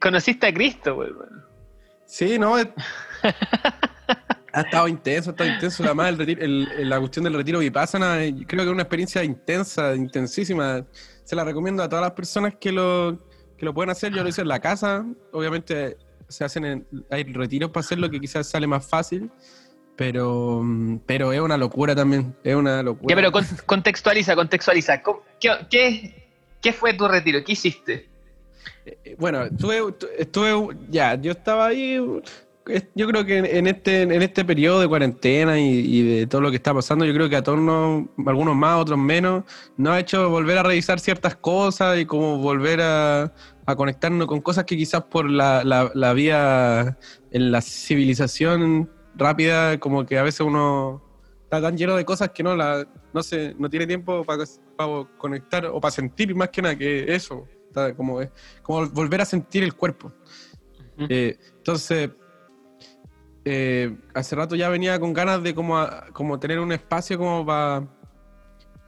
conociste 0.00 0.46
a 0.46 0.52
Cristo, 0.52 0.96
weón. 0.96 1.44
Sí, 2.06 2.38
no. 2.38 2.58
es- 2.58 2.68
Ha 4.52 4.62
estado 4.62 4.88
intenso, 4.88 5.30
ha 5.30 5.32
estado 5.32 5.50
intenso. 5.50 5.84
Además, 5.84 6.08
el 6.08 6.18
retiro, 6.18 6.42
el- 6.42 6.88
la 6.88 6.98
cuestión 6.98 7.22
del 7.24 7.34
retiro 7.34 7.58
vipassana, 7.60 8.24
eh, 8.24 8.34
creo 8.46 8.62
que 8.64 8.68
es 8.68 8.72
una 8.72 8.82
experiencia 8.82 9.22
intensa, 9.22 9.94
intensísima. 9.94 10.84
Se 11.24 11.36
la 11.36 11.44
recomiendo 11.44 11.82
a 11.82 11.88
todas 11.88 12.02
las 12.02 12.12
personas 12.12 12.54
que 12.58 12.72
lo, 12.72 13.18
que 13.56 13.64
lo 13.66 13.74
pueden 13.74 13.90
hacer. 13.90 14.12
Yo 14.12 14.22
lo 14.22 14.28
hice 14.28 14.40
en 14.40 14.48
la 14.48 14.58
casa. 14.58 15.04
Obviamente, 15.32 15.98
se 16.28 16.44
hacen 16.44 16.64
en- 16.64 16.86
hay 17.10 17.24
retiros 17.24 17.70
para 17.70 17.80
hacerlo 17.84 18.10
que 18.10 18.18
quizás 18.18 18.48
sale 18.48 18.66
más 18.66 18.84
fácil. 18.88 19.30
Pero, 19.96 20.64
pero 21.06 21.32
es 21.32 21.40
una 21.40 21.56
locura 21.58 21.94
también. 21.94 22.34
Es 22.42 22.54
una 22.54 22.82
locura. 22.82 23.12
Ya, 23.12 23.16
pero 23.16 23.30
con- 23.30 23.44
contextualiza, 23.66 24.34
contextualiza. 24.34 25.02
¿Cómo- 25.02 25.22
¿Qué, 25.38 25.50
qué, 25.70 26.30
qué 26.62 26.72
fue 26.72 26.94
tu 26.94 27.06
retiro? 27.06 27.44
¿Qué 27.44 27.52
hiciste? 27.52 28.08
Eh, 29.04 29.16
Bueno, 29.18 29.44
estuve, 29.44 29.94
estuve, 30.18 30.76
ya, 30.90 31.14
yo 31.20 31.32
estaba 31.32 31.66
ahí, 31.66 31.96
yo 32.94 33.06
creo 33.06 33.24
que 33.24 33.38
en- 33.38 33.66
este, 33.66 34.02
en 34.02 34.22
este 34.22 34.44
periodo 34.44 34.80
de 34.80 34.88
cuarentena 34.88 35.58
y, 35.58 36.02
de 36.02 36.26
todo 36.26 36.40
lo 36.40 36.50
que 36.50 36.56
está 36.56 36.72
pasando, 36.74 37.04
yo 37.04 37.14
creo 37.14 37.28
que 37.28 37.36
a 37.36 37.42
todos 37.42 37.58
nos, 37.58 38.04
algunos 38.26 38.54
más, 38.56 38.80
otros 38.80 38.98
menos, 38.98 39.44
nos 39.76 39.92
ha 39.92 40.00
hecho 40.00 40.28
volver 40.30 40.58
a 40.58 40.62
revisar 40.62 41.00
ciertas 41.00 41.36
cosas 41.36 41.98
y 41.98 42.06
como 42.06 42.38
volver 42.38 42.80
a, 42.82 43.32
conectarnos 43.76 44.26
con 44.26 44.40
cosas 44.40 44.64
que 44.64 44.78
quizás 44.78 45.04
por 45.04 45.28
la, 45.28 45.62
la, 45.62 45.90
la 45.94 46.14
vía 46.14 46.96
en 47.30 47.52
la 47.52 47.60
civilización 47.60 48.90
rápida, 49.14 49.78
como 49.78 50.06
que 50.06 50.16
a 50.18 50.22
veces 50.22 50.40
uno 50.40 51.02
está 51.42 51.60
tan 51.60 51.76
lleno 51.76 51.94
de 51.94 52.06
cosas 52.06 52.30
que 52.30 52.42
no 52.42 52.56
la 52.56 52.86
no 53.12 53.22
se 53.22 53.54
no 53.58 53.68
tiene 53.68 53.86
tiempo 53.86 54.24
para 54.24 54.44
conectar 55.18 55.66
o 55.66 55.80
para 55.80 55.90
sentir 55.90 56.34
más 56.34 56.48
que 56.48 56.62
nada 56.62 56.76
que 56.76 57.14
eso 57.14 57.46
está 57.68 57.94
como 57.94 58.20
es 58.20 58.30
como 58.62 58.86
volver 58.88 59.20
a 59.20 59.24
sentir 59.24 59.62
el 59.62 59.74
cuerpo. 59.74 60.12
Ujú. 60.96 61.06
Eh, 61.08 61.38
entonces 61.58 62.10
eh, 63.44 63.96
hace 64.14 64.36
rato 64.36 64.56
ya 64.56 64.68
venía 64.68 64.98
con 64.98 65.12
ganas 65.12 65.42
de 65.42 65.54
como, 65.54 65.78
a- 65.78 66.06
como 66.12 66.38
tener 66.38 66.58
un 66.60 66.72
espacio 66.72 67.16
como 67.18 67.46
para 67.46 67.86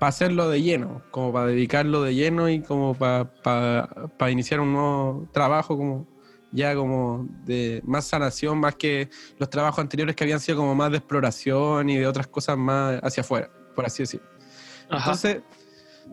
hacerlo 0.00 0.48
de 0.48 0.62
lleno 0.62 1.02
como 1.10 1.32
para 1.32 1.46
dedicarlo 1.46 2.02
de 2.02 2.14
lleno 2.14 2.48
y 2.48 2.62
como 2.62 2.94
para 2.94 4.30
iniciar 4.30 4.60
un 4.60 4.72
nuevo 4.72 5.28
trabajo 5.32 5.76
como 5.76 6.06
ya 6.52 6.74
como 6.74 7.26
de 7.44 7.80
más 7.84 8.06
sanación 8.06 8.58
más 8.58 8.74
que 8.74 9.08
los 9.38 9.48
trabajos 9.50 9.78
anteriores 9.78 10.16
que 10.16 10.24
habían 10.24 10.40
sido 10.40 10.58
como 10.58 10.74
más 10.74 10.90
de 10.90 10.96
exploración 10.98 11.88
y 11.90 11.96
de 11.98 12.06
otras 12.06 12.26
cosas 12.26 12.56
más 12.58 12.98
hacia 13.02 13.20
afuera 13.22 13.50
por 13.74 13.86
así 13.86 14.02
decirlo. 14.02 14.26
Entonces, 14.90 15.42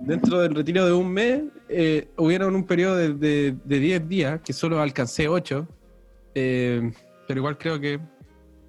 dentro 0.02 0.40
del 0.40 0.56
retiro 0.56 0.86
de 0.86 0.94
un 0.94 1.12
mes, 1.12 1.44
eh, 1.70 2.08
hubieron 2.18 2.56
un 2.56 2.66
periodo 2.66 2.96
de, 2.96 3.14
de, 3.14 3.56
de 3.64 3.80
10 3.80 4.08
días, 4.08 4.42
que 4.42 4.54
solo 4.54 4.80
alcancé 4.82 5.28
8, 5.28 5.68
eh, 6.36 6.92
pero 7.28 7.40
igual 7.40 7.58
creo 7.58 7.80
que... 7.80 8.00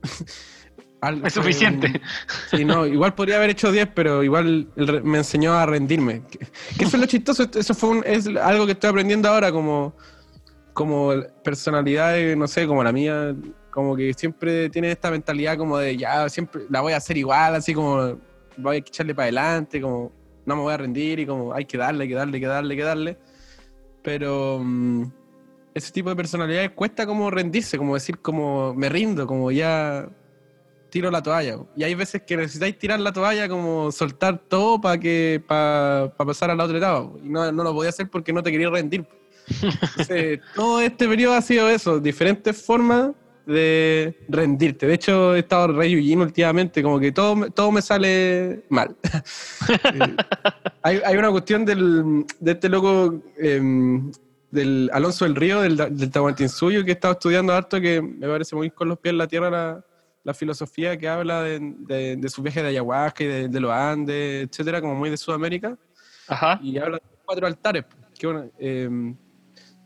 al- 1.00 1.24
Es 1.24 1.32
suficiente. 1.34 2.00
Sí, 2.50 2.64
no, 2.64 2.86
igual 2.86 3.14
podría 3.14 3.36
haber 3.36 3.50
hecho 3.50 3.70
10, 3.70 3.88
pero 3.94 4.22
igual 4.24 4.68
el 4.76 5.02
me 5.04 5.18
enseñó 5.18 5.54
a 5.54 5.66
rendirme. 5.66 6.22
Que, 6.30 6.38
que 6.78 6.84
eso 6.84 6.96
es 6.96 7.00
lo 7.00 7.06
chistoso, 7.06 7.48
eso 7.54 7.74
fue 7.74 7.90
un- 7.90 8.02
es 8.06 8.26
algo 8.26 8.66
que 8.66 8.72
estoy 8.72 8.90
aprendiendo 8.90 9.28
ahora 9.28 9.52
como, 9.52 9.94
como 10.72 11.12
personalidad, 11.44 12.16
no 12.36 12.48
sé, 12.48 12.66
como 12.66 12.82
la 12.82 12.92
mía, 12.92 13.34
como 13.70 13.94
que 13.94 14.12
siempre 14.14 14.70
tiene 14.70 14.90
esta 14.90 15.10
mentalidad 15.10 15.56
como 15.56 15.78
de 15.78 15.96
ya, 15.96 16.28
siempre 16.28 16.62
la 16.70 16.80
voy 16.80 16.94
a 16.94 16.96
hacer 16.96 17.16
igual, 17.16 17.54
así 17.54 17.74
como 17.74 18.18
voy 18.56 18.76
a 18.76 18.78
echarle 18.78 19.14
para 19.14 19.24
adelante, 19.24 19.80
como 19.80 20.10
no 20.48 20.56
me 20.56 20.62
voy 20.62 20.72
a 20.72 20.78
rendir 20.78 21.20
y 21.20 21.26
como 21.26 21.52
hay 21.52 21.66
que 21.66 21.76
darle, 21.76 22.04
hay 22.04 22.08
que 22.08 22.14
darle, 22.14 22.36
hay 22.36 22.40
que 22.40 22.46
darle, 22.46 22.72
hay 22.72 22.78
que 22.78 22.84
darle. 22.84 23.18
Pero 24.02 24.60
mm, 24.64 25.04
ese 25.74 25.92
tipo 25.92 26.08
de 26.08 26.16
personalidades 26.16 26.70
cuesta 26.70 27.06
como 27.06 27.30
rendirse, 27.30 27.76
como 27.76 27.94
decir 27.94 28.18
como 28.18 28.74
me 28.74 28.88
rindo, 28.88 29.26
como 29.26 29.50
ya 29.50 30.08
tiro 30.88 31.10
la 31.10 31.22
toalla. 31.22 31.58
Y 31.76 31.84
hay 31.84 31.94
veces 31.94 32.22
que 32.22 32.36
necesitáis 32.36 32.78
tirar 32.78 32.98
la 32.98 33.12
toalla, 33.12 33.46
como 33.46 33.92
soltar 33.92 34.38
todo 34.38 34.80
para 34.80 34.98
que 34.98 35.42
para 35.46 36.14
pasar 36.16 36.50
a 36.50 36.54
la 36.54 36.64
otra 36.64 36.78
etapa. 36.78 37.10
Y 37.22 37.28
no, 37.28 37.52
no 37.52 37.62
lo 37.62 37.74
podía 37.74 37.90
hacer 37.90 38.08
porque 38.08 38.32
no 38.32 38.42
te 38.42 38.50
quería 38.50 38.70
rendir. 38.70 39.06
Entonces, 39.62 40.40
todo 40.54 40.80
este 40.80 41.06
periodo 41.06 41.34
ha 41.34 41.42
sido 41.42 41.68
eso, 41.68 42.00
diferentes 42.00 42.64
formas 42.64 43.10
de 43.48 44.14
rendirte. 44.28 44.86
De 44.86 44.94
hecho, 44.94 45.34
he 45.34 45.40
estado 45.40 45.68
re 45.68 45.90
Yujin 45.90 46.20
últimamente, 46.20 46.82
como 46.82 47.00
que 47.00 47.12
todo, 47.12 47.50
todo 47.50 47.72
me 47.72 47.82
sale 47.82 48.64
mal. 48.68 48.96
Eh, 49.68 50.16
hay, 50.82 51.00
hay 51.04 51.16
una 51.16 51.30
cuestión 51.30 51.64
del, 51.64 52.24
de 52.40 52.52
este 52.52 52.68
loco, 52.70 53.22
em, 53.38 54.10
del 54.50 54.88
Alonso 54.94 55.24
del 55.24 55.34
Río, 55.34 55.60
del, 55.60 55.76
del 55.76 56.10
Tahuantinsuyo, 56.10 56.84
que 56.84 56.92
he 56.92 56.94
estado 56.94 57.12
estudiando 57.12 57.52
harto, 57.52 57.80
que 57.80 58.00
me 58.00 58.26
parece 58.26 58.56
muy 58.56 58.70
con 58.70 58.88
los 58.88 58.98
pies 58.98 59.12
en 59.12 59.18
la 59.18 59.26
tierra 59.26 59.50
la, 59.50 59.84
la 60.24 60.34
filosofía 60.34 60.96
que 60.96 61.08
habla 61.08 61.42
de, 61.42 61.58
de, 61.60 62.16
de 62.16 62.28
sus 62.28 62.42
viajes 62.42 62.62
de 62.62 62.70
ayahuasca 62.70 63.24
y 63.24 63.26
de, 63.26 63.48
de 63.48 63.60
los 63.60 63.70
Andes, 63.70 64.48
etcétera, 64.48 64.80
como 64.80 64.94
muy 64.94 65.10
de 65.10 65.16
Sudamérica 65.16 65.76
Ajá. 66.28 66.58
y 66.62 66.78
habla 66.78 66.96
de 66.96 67.02
cuatro 67.24 67.46
altares. 67.46 67.84
Que 68.18 68.26
bueno, 68.26 68.50
eh, 68.58 68.88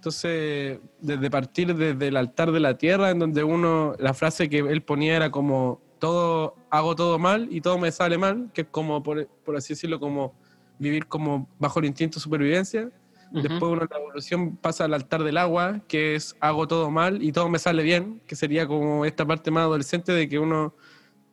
entonces, 0.03 0.81
desde 1.01 1.31
partir 1.31 1.77
desde 1.77 2.09
el 2.09 2.17
altar 2.17 2.51
de 2.51 2.59
la 2.59 2.77
tierra, 2.77 3.11
en 3.11 3.21
donde 3.21 3.45
uno, 3.45 3.95
la 4.01 4.15
frase 4.15 4.49
que 4.49 4.59
él 4.59 4.83
ponía 4.83 5.15
era 5.15 5.31
como, 5.31 5.81
todo, 6.01 6.57
hago 6.71 6.97
todo 6.97 7.21
mal 7.21 7.47
y 7.53 7.61
todo 7.61 7.79
me 7.79 7.93
sale 7.93 8.19
mal, 8.19 8.51
que 8.53 8.63
es 8.63 8.67
como, 8.69 9.01
por, 9.05 9.29
por 9.45 9.55
así 9.57 9.75
decirlo, 9.75 10.01
como 10.01 10.35
vivir 10.81 11.07
como 11.07 11.49
bajo 11.61 11.79
el 11.79 11.85
instinto 11.85 12.17
de 12.17 12.21
supervivencia. 12.21 12.91
Después 13.31 13.63
uno 13.63 13.83
en 13.83 13.89
la 13.89 13.97
evolución 13.97 14.57
pasa 14.57 14.87
al 14.87 14.95
altar 14.95 15.23
del 15.23 15.39
agua, 15.39 15.83
que 15.87 16.17
es 16.17 16.35
hago 16.41 16.67
todo 16.67 16.91
mal 16.91 17.23
y 17.23 17.31
todo 17.31 17.49
me 17.49 17.61
sale 17.61 17.85
bien, 17.85 18.21
que 18.27 18.35
sería 18.35 18.67
como 18.67 19.05
esta 19.05 19.25
parte 19.25 19.53
más 19.53 19.63
adolescente 19.63 20.11
de 20.11 20.29
que 20.29 20.41
uno 20.41 20.75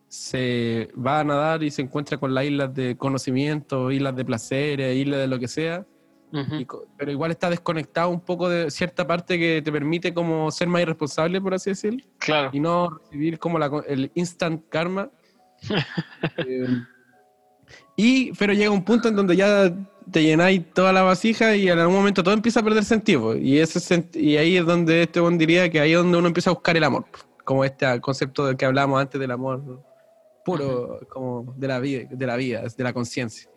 se 0.10 0.90
va 0.96 1.22
a 1.22 1.24
nadar 1.24 1.64
y 1.64 1.72
se 1.72 1.82
encuentra 1.82 2.20
con 2.20 2.36
las 2.36 2.46
islas 2.46 2.72
de 2.76 2.98
conocimiento, 2.98 3.92
islas 3.92 4.16
de 4.16 4.26
placeres, 4.26 4.96
islas 4.96 5.22
de 5.22 5.28
lo 5.28 5.40
que 5.40 5.48
sea, 5.48 5.88
Ujú. 6.32 6.56
y 6.58 6.66
co- 6.66 6.86
pero 6.98 7.12
igual 7.12 7.32
está 7.32 7.50
desconectado 7.50 8.10
un 8.10 8.20
poco 8.22 8.48
de 8.50 8.70
cierta 8.70 9.08
parte 9.08 9.40
que 9.40 9.62
te 9.64 9.72
permite 9.72 10.14
como 10.14 10.52
ser 10.52 10.68
más 10.68 10.82
irresponsable, 10.84 11.42
por 11.42 11.54
así 11.56 11.72
decirlo, 11.72 12.04
Claro. 12.20 12.50
y 12.54 12.60
no 12.60 12.90
recibir 12.90 13.40
como 13.40 13.58
la 13.58 13.72
el 13.88 14.12
instant 14.16 14.64
karma. 14.70 15.10
Eh, 16.38 16.68
y, 17.96 18.32
pero 18.34 18.54
llega 18.54 18.72
un 18.72 18.84
punto 18.84 19.10
en 19.10 19.16
donde 19.16 19.36
ya 19.36 19.72
te 20.12 20.24
llenáis 20.24 20.72
toda 20.74 20.92
la 20.94 21.02
vasija 21.04 21.56
y 21.56 21.68
en 21.70 21.78
algún 21.78 21.96
momento 21.96 22.24
todo 22.24 22.34
empieza 22.34 22.62
a 22.62 22.64
perder 22.64 22.84
sentido. 22.86 23.36
Y, 23.36 23.60
ese 23.60 24.10
y 24.14 24.38
ahí 24.38 24.58
es 24.58 24.66
donde 24.66 25.04
este 25.04 25.20
buen 25.20 25.38
diría 25.38 25.70
que 25.70 25.80
ahí 25.80 25.92
es 25.92 25.98
donde 25.98 26.18
uno 26.18 26.28
empieza 26.28 26.50
a 26.50 26.54
buscar 26.54 26.76
el 26.78 26.84
amor. 26.84 27.06
Como 27.44 27.64
este 27.66 28.00
concepto 28.02 28.46
del 28.46 28.56
que 28.58 28.66
hablábamos 28.66 29.02
antes 29.02 29.20
del 29.20 29.32
amor 29.32 29.60
¿no? 29.64 29.84
puro, 30.46 31.00
como 31.10 31.54
de 31.58 31.68
la 31.68 31.80
vida, 31.80 32.08
de 32.10 32.26
la 32.26 32.36
vida, 32.38 32.64
de 32.76 32.84
la 32.84 32.94
conciencia. 32.94 33.50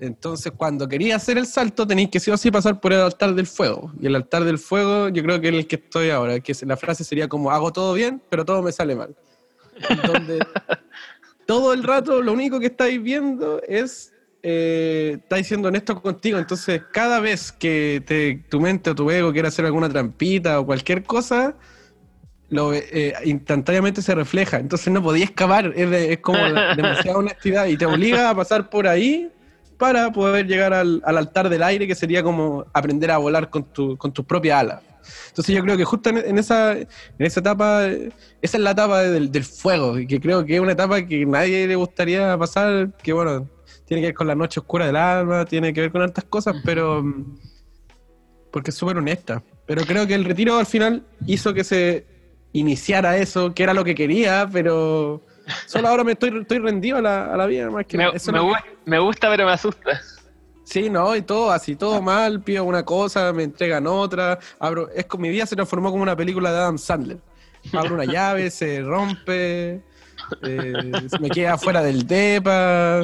Entonces, 0.00 0.52
cuando 0.56 0.88
quería 0.88 1.16
hacer 1.16 1.36
el 1.38 1.46
salto, 1.46 1.86
tenéis 1.86 2.08
que 2.10 2.20
sí 2.20 2.30
o 2.30 2.36
sí 2.36 2.50
pasar 2.50 2.80
por 2.80 2.92
el 2.92 3.00
altar 3.00 3.34
del 3.34 3.46
fuego. 3.46 3.92
Y 4.00 4.06
el 4.06 4.16
altar 4.16 4.44
del 4.44 4.58
fuego, 4.58 5.08
yo 5.10 5.22
creo 5.22 5.40
que 5.40 5.48
es 5.48 5.54
el 5.54 5.66
que 5.66 5.76
estoy 5.76 6.10
ahora, 6.10 6.40
que 6.40 6.54
la 6.62 6.76
frase 6.76 7.04
sería 7.04 7.28
como, 7.28 7.50
hago 7.50 7.72
todo 7.72 7.92
bien, 7.94 8.22
pero 8.30 8.44
todo 8.44 8.62
me 8.62 8.72
sale 8.72 8.96
mal. 8.96 9.14
Donde 10.06 10.44
todo 11.46 11.72
el 11.72 11.82
rato 11.82 12.22
lo 12.22 12.32
único 12.32 12.58
que 12.60 12.66
estáis 12.66 13.02
viendo 13.02 13.60
es, 13.68 14.12
eh, 14.42 15.18
estáis 15.22 15.46
siendo 15.46 15.68
honesto 15.68 16.00
contigo. 16.00 16.38
Entonces, 16.38 16.82
cada 16.92 17.20
vez 17.20 17.52
que 17.52 18.02
te- 18.06 18.44
tu 18.48 18.60
mente 18.60 18.90
o 18.90 18.94
tu 18.94 19.10
ego 19.10 19.32
quiere 19.32 19.48
hacer 19.48 19.66
alguna 19.66 19.88
trampita 19.88 20.60
o 20.60 20.66
cualquier 20.66 21.02
cosa, 21.04 21.54
lo, 22.48 22.72
eh, 22.72 23.14
instantáneamente 23.24 24.02
se 24.02 24.14
refleja. 24.14 24.58
Entonces 24.58 24.92
no 24.92 25.02
podía 25.02 25.24
escapar. 25.24 25.72
Es, 25.76 25.90
de- 25.90 26.12
es 26.14 26.18
como 26.20 26.38
la- 26.38 26.74
demasiada 26.76 27.18
honestidad 27.18 27.66
y 27.66 27.76
te 27.76 27.86
obliga 27.86 28.30
a 28.30 28.34
pasar 28.34 28.70
por 28.70 28.88
ahí 28.88 29.30
para 29.80 30.12
poder 30.12 30.46
llegar 30.46 30.74
al, 30.74 31.00
al 31.06 31.16
altar 31.16 31.48
del 31.48 31.62
aire, 31.62 31.86
que 31.86 31.94
sería 31.94 32.22
como 32.22 32.66
aprender 32.74 33.10
a 33.10 33.16
volar 33.16 33.48
con, 33.48 33.64
tu, 33.64 33.96
con 33.96 34.12
tus 34.12 34.26
propias 34.26 34.60
alas. 34.60 34.82
Entonces 35.28 35.56
yo 35.56 35.62
creo 35.62 35.78
que 35.78 35.84
justo 35.84 36.10
en, 36.10 36.18
en 36.18 36.36
esa, 36.36 36.72
en 36.72 36.86
esa 37.18 37.40
etapa, 37.40 37.86
esa 37.86 38.56
es 38.58 38.60
la 38.60 38.72
etapa 38.72 39.00
del, 39.00 39.32
del 39.32 39.44
fuego, 39.44 39.98
y 39.98 40.06
que 40.06 40.20
creo 40.20 40.44
que 40.44 40.56
es 40.56 40.60
una 40.60 40.72
etapa 40.72 41.00
que 41.06 41.24
nadie 41.24 41.66
le 41.66 41.76
gustaría 41.76 42.36
pasar, 42.36 42.90
que 43.02 43.14
bueno, 43.14 43.48
tiene 43.86 44.02
que 44.02 44.08
ver 44.08 44.14
con 44.14 44.26
la 44.26 44.34
noche 44.34 44.60
oscura 44.60 44.86
del 44.86 44.96
alma, 44.96 45.46
tiene 45.46 45.72
que 45.72 45.80
ver 45.80 45.90
con 45.90 46.02
hartas 46.02 46.24
cosas, 46.24 46.56
pero 46.62 47.02
porque 48.52 48.70
es 48.70 48.76
súper 48.76 48.98
honesta. 48.98 49.42
Pero 49.64 49.86
creo 49.86 50.06
que 50.06 50.14
el 50.14 50.26
retiro 50.26 50.58
al 50.58 50.66
final 50.66 51.04
hizo 51.26 51.54
que 51.54 51.64
se 51.64 52.04
iniciara 52.52 53.16
eso, 53.16 53.54
que 53.54 53.62
era 53.62 53.72
lo 53.72 53.82
que 53.82 53.94
quería, 53.94 54.46
pero 54.52 55.22
solo 55.66 55.88
ahora 55.88 56.04
me 56.04 56.12
estoy, 56.12 56.38
estoy 56.40 56.58
rendido 56.58 56.98
a 56.98 57.02
la, 57.02 57.32
a 57.32 57.36
la 57.36 57.46
vida 57.46 57.70
más 57.70 57.86
que 57.86 57.96
Me, 57.96 58.08
eso 58.14 58.32
me 58.32 58.38
no- 58.38 58.52
me 58.84 58.98
gusta, 58.98 59.28
pero 59.30 59.46
me 59.46 59.52
asusta. 59.52 60.00
Sí, 60.64 60.88
no, 60.88 61.16
y 61.16 61.22
todo 61.22 61.50
así, 61.50 61.74
todo 61.74 62.00
mal, 62.00 62.42
pido 62.42 62.62
una 62.64 62.84
cosa, 62.84 63.32
me 63.32 63.42
entregan 63.42 63.86
otra, 63.88 64.38
abro, 64.60 64.88
es 64.94 65.06
mi 65.18 65.28
vida 65.28 65.44
se 65.46 65.56
transformó 65.56 65.90
como 65.90 66.02
una 66.02 66.14
película 66.14 66.52
de 66.52 66.58
Adam 66.58 66.78
Sandler. 66.78 67.18
Abro 67.72 67.94
una 67.94 68.04
llave, 68.04 68.50
se 68.50 68.80
rompe, 68.80 69.82
eh, 70.42 71.08
me 71.20 71.28
queda 71.28 71.58
fuera 71.58 71.82
del 71.82 72.06
depa, 72.06 73.02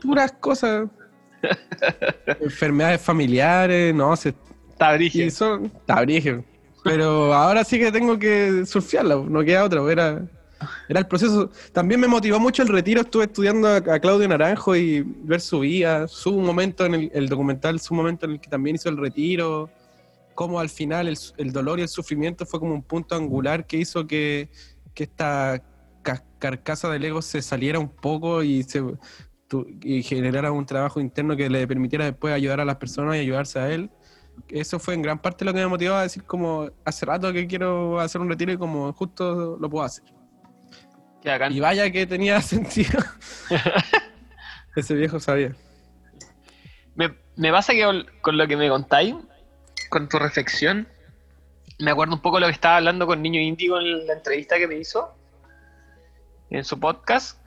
puras 0.00 0.32
cosas. 0.40 0.88
Enfermedades 2.40 3.00
familiares, 3.00 3.94
no, 3.94 4.14
se, 4.16 4.32
brígido. 4.92 5.30
son, 5.30 5.64
está 5.66 6.00
brígido. 6.02 6.44
Pero 6.84 7.34
ahora 7.34 7.64
sí 7.64 7.78
que 7.78 7.90
tengo 7.90 8.18
que 8.18 8.64
surfearla, 8.66 9.16
no 9.16 9.42
queda 9.44 9.64
otra, 9.64 9.80
era, 9.90 10.22
Era 10.88 11.00
el 11.00 11.06
proceso. 11.06 11.50
También 11.72 12.00
me 12.00 12.08
motivó 12.08 12.38
mucho 12.40 12.62
el 12.62 12.68
retiro. 12.68 13.02
Estuve 13.02 13.24
estudiando 13.24 13.68
a, 13.68 13.80
Claudio 14.00 14.26
Naranjo 14.28 14.74
y 14.74 15.02
ver 15.02 15.40
su 15.40 15.60
vida, 15.60 16.08
su 16.08 16.32
momento 16.40 16.86
en 16.86 16.94
el, 16.94 17.10
el 17.12 17.28
documental, 17.28 17.78
su 17.80 17.94
momento 17.94 18.26
en 18.26 18.32
el 18.32 18.40
que 18.40 18.48
también 18.48 18.76
hizo 18.76 18.88
el 18.88 18.96
retiro. 18.96 19.68
Cómo 20.34 20.60
al 20.60 20.68
final 20.68 21.08
el, 21.08 21.18
el 21.38 21.52
dolor 21.52 21.78
y 21.78 21.82
el 21.82 21.88
sufrimiento 21.88 22.46
fue 22.46 22.60
como 22.60 22.74
un 22.74 22.82
punto 22.82 23.14
angular 23.14 23.66
que 23.66 23.78
hizo 23.78 24.06
que, 24.06 24.50
que 24.94 25.04
esta 25.04 25.62
ca- 26.02 26.24
carcasa 26.38 26.90
del 26.90 27.04
ego 27.04 27.22
se 27.22 27.42
saliera 27.42 27.78
un 27.78 27.88
poco 27.88 28.42
y 28.42 28.62
se 28.62 28.82
y 29.82 30.02
generara 30.02 30.50
un 30.50 30.66
trabajo 30.66 31.00
interno 31.00 31.36
que 31.36 31.48
le 31.48 31.66
permitiera 31.68 32.04
después 32.04 32.34
ayudar 32.34 32.60
a 32.60 32.64
las 32.64 32.76
personas 32.76 33.16
y 33.16 33.20
ayudarse 33.20 33.58
a 33.60 33.70
él. 33.72 33.90
Eso 34.48 34.78
fue 34.78 34.94
en 34.94 35.02
gran 35.02 35.20
parte 35.20 35.44
lo 35.44 35.54
que 35.54 35.60
me 35.60 35.66
motivó 35.68 35.94
a 35.94 36.02
decir 36.02 36.24
como 36.24 36.68
hace 36.84 37.06
rato 37.06 37.32
que 37.32 37.46
quiero 37.46 38.00
hacer 38.00 38.20
un 38.20 38.28
retiro 38.28 38.52
y 38.52 38.56
como 38.58 38.92
justo 38.92 39.56
lo 39.58 39.70
puedo 39.70 39.84
hacer. 39.84 40.15
Bacán. 41.30 41.52
Y 41.52 41.60
vaya 41.60 41.90
que 41.90 42.06
tenía 42.06 42.40
sentido. 42.42 43.00
Ese 44.76 44.94
viejo 44.94 45.20
sabía. 45.20 45.54
Me, 46.94 47.14
me 47.36 47.50
pasa 47.50 47.72
que 47.72 47.82
con, 48.20 48.36
lo 48.36 48.46
que 48.46 48.56
me 48.56 48.68
contáis, 48.68 49.14
con 49.88 50.08
tu 50.08 50.18
reflexión, 50.18 50.88
me 51.78 51.90
acuerdo 51.90 52.14
un 52.14 52.22
poco 52.22 52.40
lo 52.40 52.46
que 52.46 52.52
estaba 52.52 52.78
hablando 52.78 53.06
con 53.06 53.22
Niño 53.22 53.40
Índigo 53.40 53.78
en 53.78 54.06
la 54.06 54.14
entrevista 54.14 54.56
que 54.56 54.66
me 54.66 54.76
hizo 54.76 55.14
en 56.50 56.64
su 56.64 56.78
podcast 56.78 57.38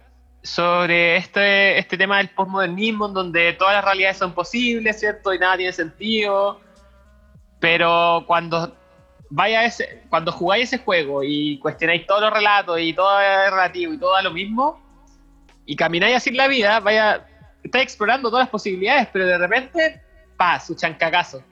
sobre 0.43 1.17
este, 1.17 1.77
este 1.77 1.97
tema 1.97 2.17
del 2.17 2.29
postmodernismo, 2.29 3.07
en 3.07 3.13
donde 3.13 3.53
todas 3.53 3.73
las 3.73 3.83
realidades 3.83 4.17
son 4.17 4.33
posibles, 4.33 4.99
¿cierto? 4.99 5.33
Y 5.33 5.39
nada 5.39 5.57
tiene 5.57 5.73
sentido. 5.73 6.61
Pero 7.59 8.23
cuando 8.25 8.78
vaya 9.29 9.65
ese, 9.65 10.03
cuando 10.09 10.31
jugáis 10.31 10.65
ese 10.65 10.83
juego 10.83 11.23
y 11.23 11.59
cuestionáis 11.59 12.05
todos 12.05 12.21
los 12.21 12.33
relatos 12.33 12.79
y 12.79 12.93
todo 12.93 13.19
es 13.19 13.51
relativo 13.51 13.93
y 13.93 13.97
todo 13.97 14.13
da 14.13 14.21
lo 14.21 14.31
mismo, 14.31 14.81
y 15.65 15.75
camináis 15.75 16.17
así 16.17 16.31
en 16.31 16.37
la 16.37 16.47
vida, 16.47 16.79
vaya, 16.79 17.27
estáis 17.63 17.83
explorando 17.83 18.29
todas 18.29 18.43
las 18.43 18.49
posibilidades, 18.49 19.07
pero 19.13 19.27
de 19.27 19.37
repente, 19.37 20.01
pa, 20.35 20.59
su 20.59 20.75
chancacazo. 20.75 21.43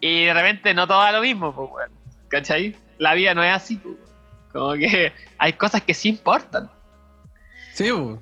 Y 0.00 0.26
de 0.26 0.34
repente 0.34 0.72
no 0.72 0.86
todo 0.86 1.00
da 1.00 1.12
lo 1.12 1.20
mismo, 1.20 1.52
pues, 1.52 1.70
weón. 1.72 1.90
¿Cachai? 2.28 2.76
La 2.98 3.14
vida 3.14 3.34
no 3.34 3.42
es 3.42 3.52
así, 3.52 3.76
pues. 3.76 3.96
Como 4.52 4.74
que 4.74 5.12
hay 5.38 5.52
cosas 5.54 5.82
que 5.82 5.94
sí 5.94 6.10
importan. 6.10 6.70
Sí, 7.72 7.90
bu. 7.90 8.20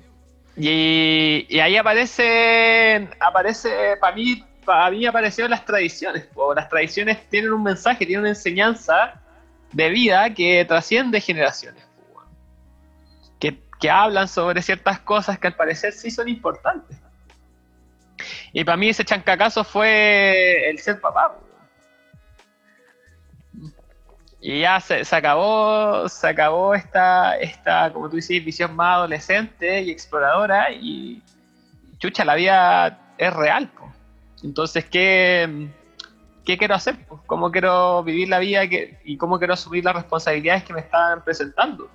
Y, 0.57 1.45
y 1.49 1.59
ahí 1.59 1.77
aparece, 1.77 3.09
aparece, 3.19 3.97
para 3.99 4.15
mí, 4.15 4.43
para 4.65 4.89
mí 4.91 5.05
aparecieron 5.05 5.51
las 5.51 5.63
tradiciones. 5.65 6.23
po. 6.25 6.53
Las 6.53 6.67
tradiciones 6.69 7.29
tienen 7.29 7.53
un 7.53 7.63
mensaje, 7.63 8.05
tienen 8.05 8.21
una 8.21 8.29
enseñanza 8.29 9.21
de 9.71 9.89
vida 9.89 10.33
que 10.33 10.65
trasciende 10.65 11.21
generaciones. 11.21 11.83
Que, 13.39 13.59
que 13.79 13.89
hablan 13.89 14.27
sobre 14.27 14.61
ciertas 14.61 14.99
cosas 14.99 15.37
que 15.39 15.47
al 15.47 15.55
parecer 15.55 15.93
sí 15.93 16.09
son 16.11 16.27
importantes. 16.27 16.97
Y 18.53 18.63
para 18.63 18.77
mí 18.77 18.89
ese 18.89 19.03
chancacazo 19.03 19.63
fue 19.63 20.69
el 20.69 20.79
ser 20.79 20.99
papá. 20.99 21.37
Y 24.39 24.61
ya 24.61 24.79
se, 24.79 25.03
se 25.03 25.15
acabó, 25.15 26.07
se 26.07 26.27
acabó 26.27 26.75
esta, 26.75 27.35
esta, 27.37 27.91
como 27.91 28.09
tú 28.09 28.17
dices, 28.17 28.45
visión 28.45 28.75
más 28.75 28.97
adolescente 28.97 29.81
y 29.81 29.91
exploradora 29.91 30.71
y 30.71 31.21
chucha, 31.97 32.23
la 32.23 32.35
vida 32.35 32.99
es 33.17 33.33
real. 33.33 33.67
po. 33.69 33.84
Entonces, 34.45 34.85
¿qué, 34.85 35.69
¿qué 36.45 36.57
quiero 36.57 36.75
hacer? 36.75 37.05
po? 37.07 37.21
¿Cómo 37.25 37.51
quiero 37.51 38.03
vivir 38.03 38.29
la 38.29 38.39
vida 38.39 38.67
que- 38.69 38.99
y 39.03 39.17
cómo 39.17 39.37
quiero 39.39 39.53
asumir 39.55 39.83
las 39.83 39.95
responsabilidades 39.95 40.63
que 40.63 40.73
me 40.73 40.79
están 40.81 41.23
presentando? 41.23 41.89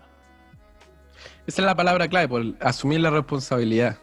Esa 1.46 1.62
es 1.62 1.66
la 1.66 1.74
palabra 1.74 2.08
clave, 2.08 2.28
por 2.28 2.42
asumir 2.60 3.00
la 3.00 3.10
responsabilidad. 3.10 3.96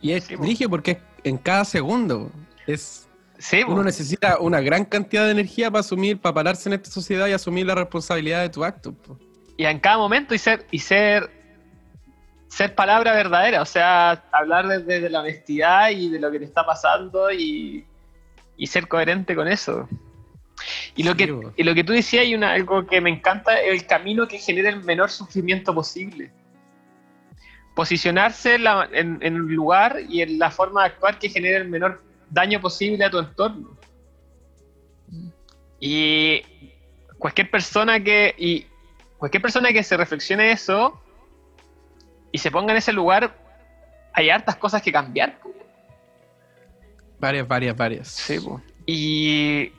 Y 0.00 0.12
es 0.12 0.24
Sí, 0.24 0.36
bu. 0.36 0.44
dije 0.44 0.68
porque 0.68 0.98
en 1.22 1.38
cada 1.38 1.64
segundo 1.64 2.30
es 2.66 3.08
Sí, 3.38 3.62
uno 3.66 3.82
necesita 3.82 4.38
una 4.38 4.60
gran 4.60 4.84
cantidad 4.84 5.24
de 5.24 5.32
energía 5.32 5.70
para 5.70 5.80
asumir, 5.80 6.18
para 6.20 6.34
pararse 6.34 6.68
en 6.68 6.74
esta 6.74 6.88
sociedad 6.90 7.26
y 7.26 7.32
asumir 7.32 7.66
la 7.66 7.74
responsabilidad 7.74 8.42
de 8.42 8.48
tu 8.48 8.64
acto. 8.64 8.92
po. 8.94 9.18
y 9.56 9.64
en 9.66 9.78
cada 9.78 9.98
momento 9.98 10.34
y 10.34 10.38
ser 10.38 10.66
y 10.72 10.78
ser 10.80 11.30
ser 12.54 12.74
palabra 12.76 13.12
verdadera, 13.14 13.62
o 13.62 13.66
sea, 13.66 14.22
hablar 14.30 14.68
desde 14.68 15.00
de 15.00 15.10
la 15.10 15.20
honestidad 15.20 15.90
y 15.90 16.08
de 16.08 16.20
lo 16.20 16.30
que 16.30 16.38
te 16.38 16.44
está 16.44 16.64
pasando 16.64 17.32
y, 17.32 17.84
y 18.56 18.66
ser 18.68 18.86
coherente 18.86 19.34
con 19.34 19.48
eso. 19.48 19.88
Y 20.94 21.02
lo, 21.02 21.12
Sí, 21.12 21.16
que, 21.16 21.36
y 21.56 21.64
lo 21.64 21.74
que 21.74 21.82
tú 21.82 21.92
decías, 21.92 22.22
hay 22.22 22.34
una, 22.36 22.52
algo 22.52 22.86
que 22.86 23.00
me 23.00 23.10
encanta, 23.10 23.60
el 23.60 23.84
camino 23.86 24.28
que 24.28 24.38
genera 24.38 24.68
el 24.68 24.84
menor 24.84 25.10
sufrimiento 25.10 25.74
posible. 25.74 26.30
Posicionarse 27.74 28.54
en, 28.54 28.62
la- 28.64 28.88
en, 28.92 29.18
en 29.20 29.34
un 29.34 29.52
lugar 29.52 29.96
y 30.08 30.22
en 30.22 30.38
la 30.38 30.52
forma 30.52 30.82
de 30.82 30.90
actuar 30.90 31.18
que 31.18 31.28
genera 31.30 31.58
el 31.58 31.68
menor 31.68 32.04
daño 32.30 32.60
posible 32.60 33.04
a 33.04 33.10
tu 33.10 33.18
entorno. 33.18 33.76
Y 35.80 36.40
cualquier 37.18 37.50
persona 37.50 37.98
que, 37.98 38.32
y 38.38 38.66
cualquier 39.18 39.42
persona 39.42 39.72
que 39.72 39.82
se 39.82 39.96
reflexione 39.96 40.52
eso 40.52 41.00
y 42.34 42.38
se 42.38 42.50
ponga 42.50 42.72
en 42.72 42.78
ese 42.78 42.92
lugar, 42.92 43.32
hay 44.12 44.28
hartas 44.28 44.56
cosas 44.56 44.82
que 44.82 44.90
cambiar. 44.90 45.38
Varias, 47.20 47.46
varias, 47.46 47.76
varias. 47.76 48.08
Sí, 48.08 48.40
po. 48.40 48.60
Y 48.86 49.70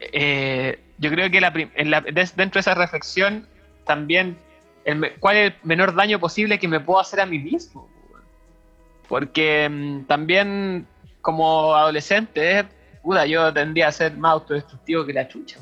eh, 0.00 0.80
yo 0.96 1.10
creo 1.10 1.30
que 1.30 1.42
la 1.42 1.52
en 1.74 1.90
dentro 2.36 2.54
de 2.54 2.60
esa 2.60 2.72
reflexión 2.72 3.46
también 3.84 4.38
el 4.86 5.12
cuál 5.20 5.36
es 5.36 5.52
el 5.52 5.58
menor 5.62 5.94
daño 5.94 6.18
posible 6.18 6.58
que 6.58 6.68
me 6.68 6.80
puedo 6.80 7.00
hacer 7.00 7.20
a 7.20 7.26
mí 7.26 7.38
mismo. 7.38 7.86
Porque 9.06 9.68
mm, 9.68 10.04
también 10.06 10.86
como 11.20 11.74
adolescente, 11.74 12.66
puta, 13.02 13.26
yo 13.26 13.52
tendría 13.52 13.88
a 13.88 13.92
ser 13.92 14.16
más 14.16 14.32
autodestructivo 14.32 15.04
que 15.04 15.12
la 15.12 15.28
chucha. 15.28 15.60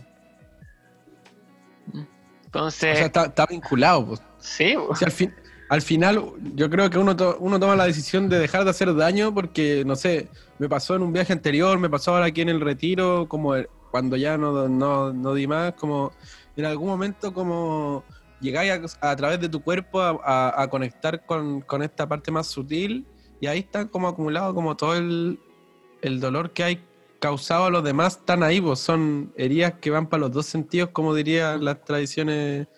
Entonces, 2.45 2.93
O 2.93 2.97
sea, 2.97 3.07
está, 3.07 3.25
está 3.25 3.47
vinculado. 3.47 4.07
pues. 4.07 4.23
sí. 4.39 4.77
O 4.77 4.95
sea, 4.95 5.07
al, 5.07 5.13
fin, 5.13 5.35
al 5.69 5.83
final, 5.83 6.33
yo 6.55 6.71
creo 6.71 6.89
que 6.91 6.99
uno, 6.99 7.17
uno 7.41 7.61
toma 7.61 7.75
la 7.75 7.87
decisión 7.87 8.29
de 8.29 8.39
dejar 8.39 8.65
de 8.65 8.71
hacer 8.71 8.95
daño 8.95 9.35
porque, 9.35 9.85
no 9.85 9.97
sé, 9.97 10.29
me 10.59 10.69
pasó 10.69 10.95
en 10.95 11.03
un 11.03 11.13
viaje 11.13 11.33
anterior, 11.33 11.79
me 11.79 11.91
pasó 11.91 12.13
ahora 12.13 12.27
aquí 12.27 12.41
en 12.41 12.49
el 12.49 12.61
retiro, 12.61 13.27
como 13.29 13.55
cuando 13.91 14.17
ya 14.17 14.39
no, 14.39 14.69
no, 14.69 15.13
no 15.13 15.35
di 15.35 15.47
más, 15.47 15.73
como 15.75 16.13
en 16.57 16.65
algún 16.67 16.89
momento 16.89 17.33
como 17.33 18.05
llegáis 18.41 18.97
a, 19.01 19.17
través 19.17 19.41
de 19.41 19.49
tu 19.49 19.63
cuerpo 19.63 20.01
a, 20.01 20.67
conectar 20.71 21.25
con, 21.25 21.63
con 21.63 21.83
esta 21.83 22.09
parte 22.09 22.31
más 22.31 22.47
sutil 22.47 23.07
y 23.41 23.47
ahí 23.47 23.61
está 23.61 23.87
como 23.87 24.09
acumulado 24.09 24.55
como 24.55 24.77
todo 24.77 24.97
el, 24.97 25.41
el 26.03 26.21
dolor 26.21 26.53
que 26.53 26.65
hay 26.65 26.85
causado 27.19 27.65
a 27.65 27.71
los 27.71 27.83
demás 27.83 28.25
tan 28.25 28.43
ahí, 28.43 28.61
pues 28.61 28.79
son 28.79 29.33
heridas 29.37 29.75
que 29.81 29.91
van 29.91 30.09
para 30.09 30.23
los 30.23 30.33
dos 30.33 30.47
sentidos, 30.47 30.91
como 30.91 31.15
dirían 31.15 31.65
las 31.65 31.83
tradiciones 31.85 32.69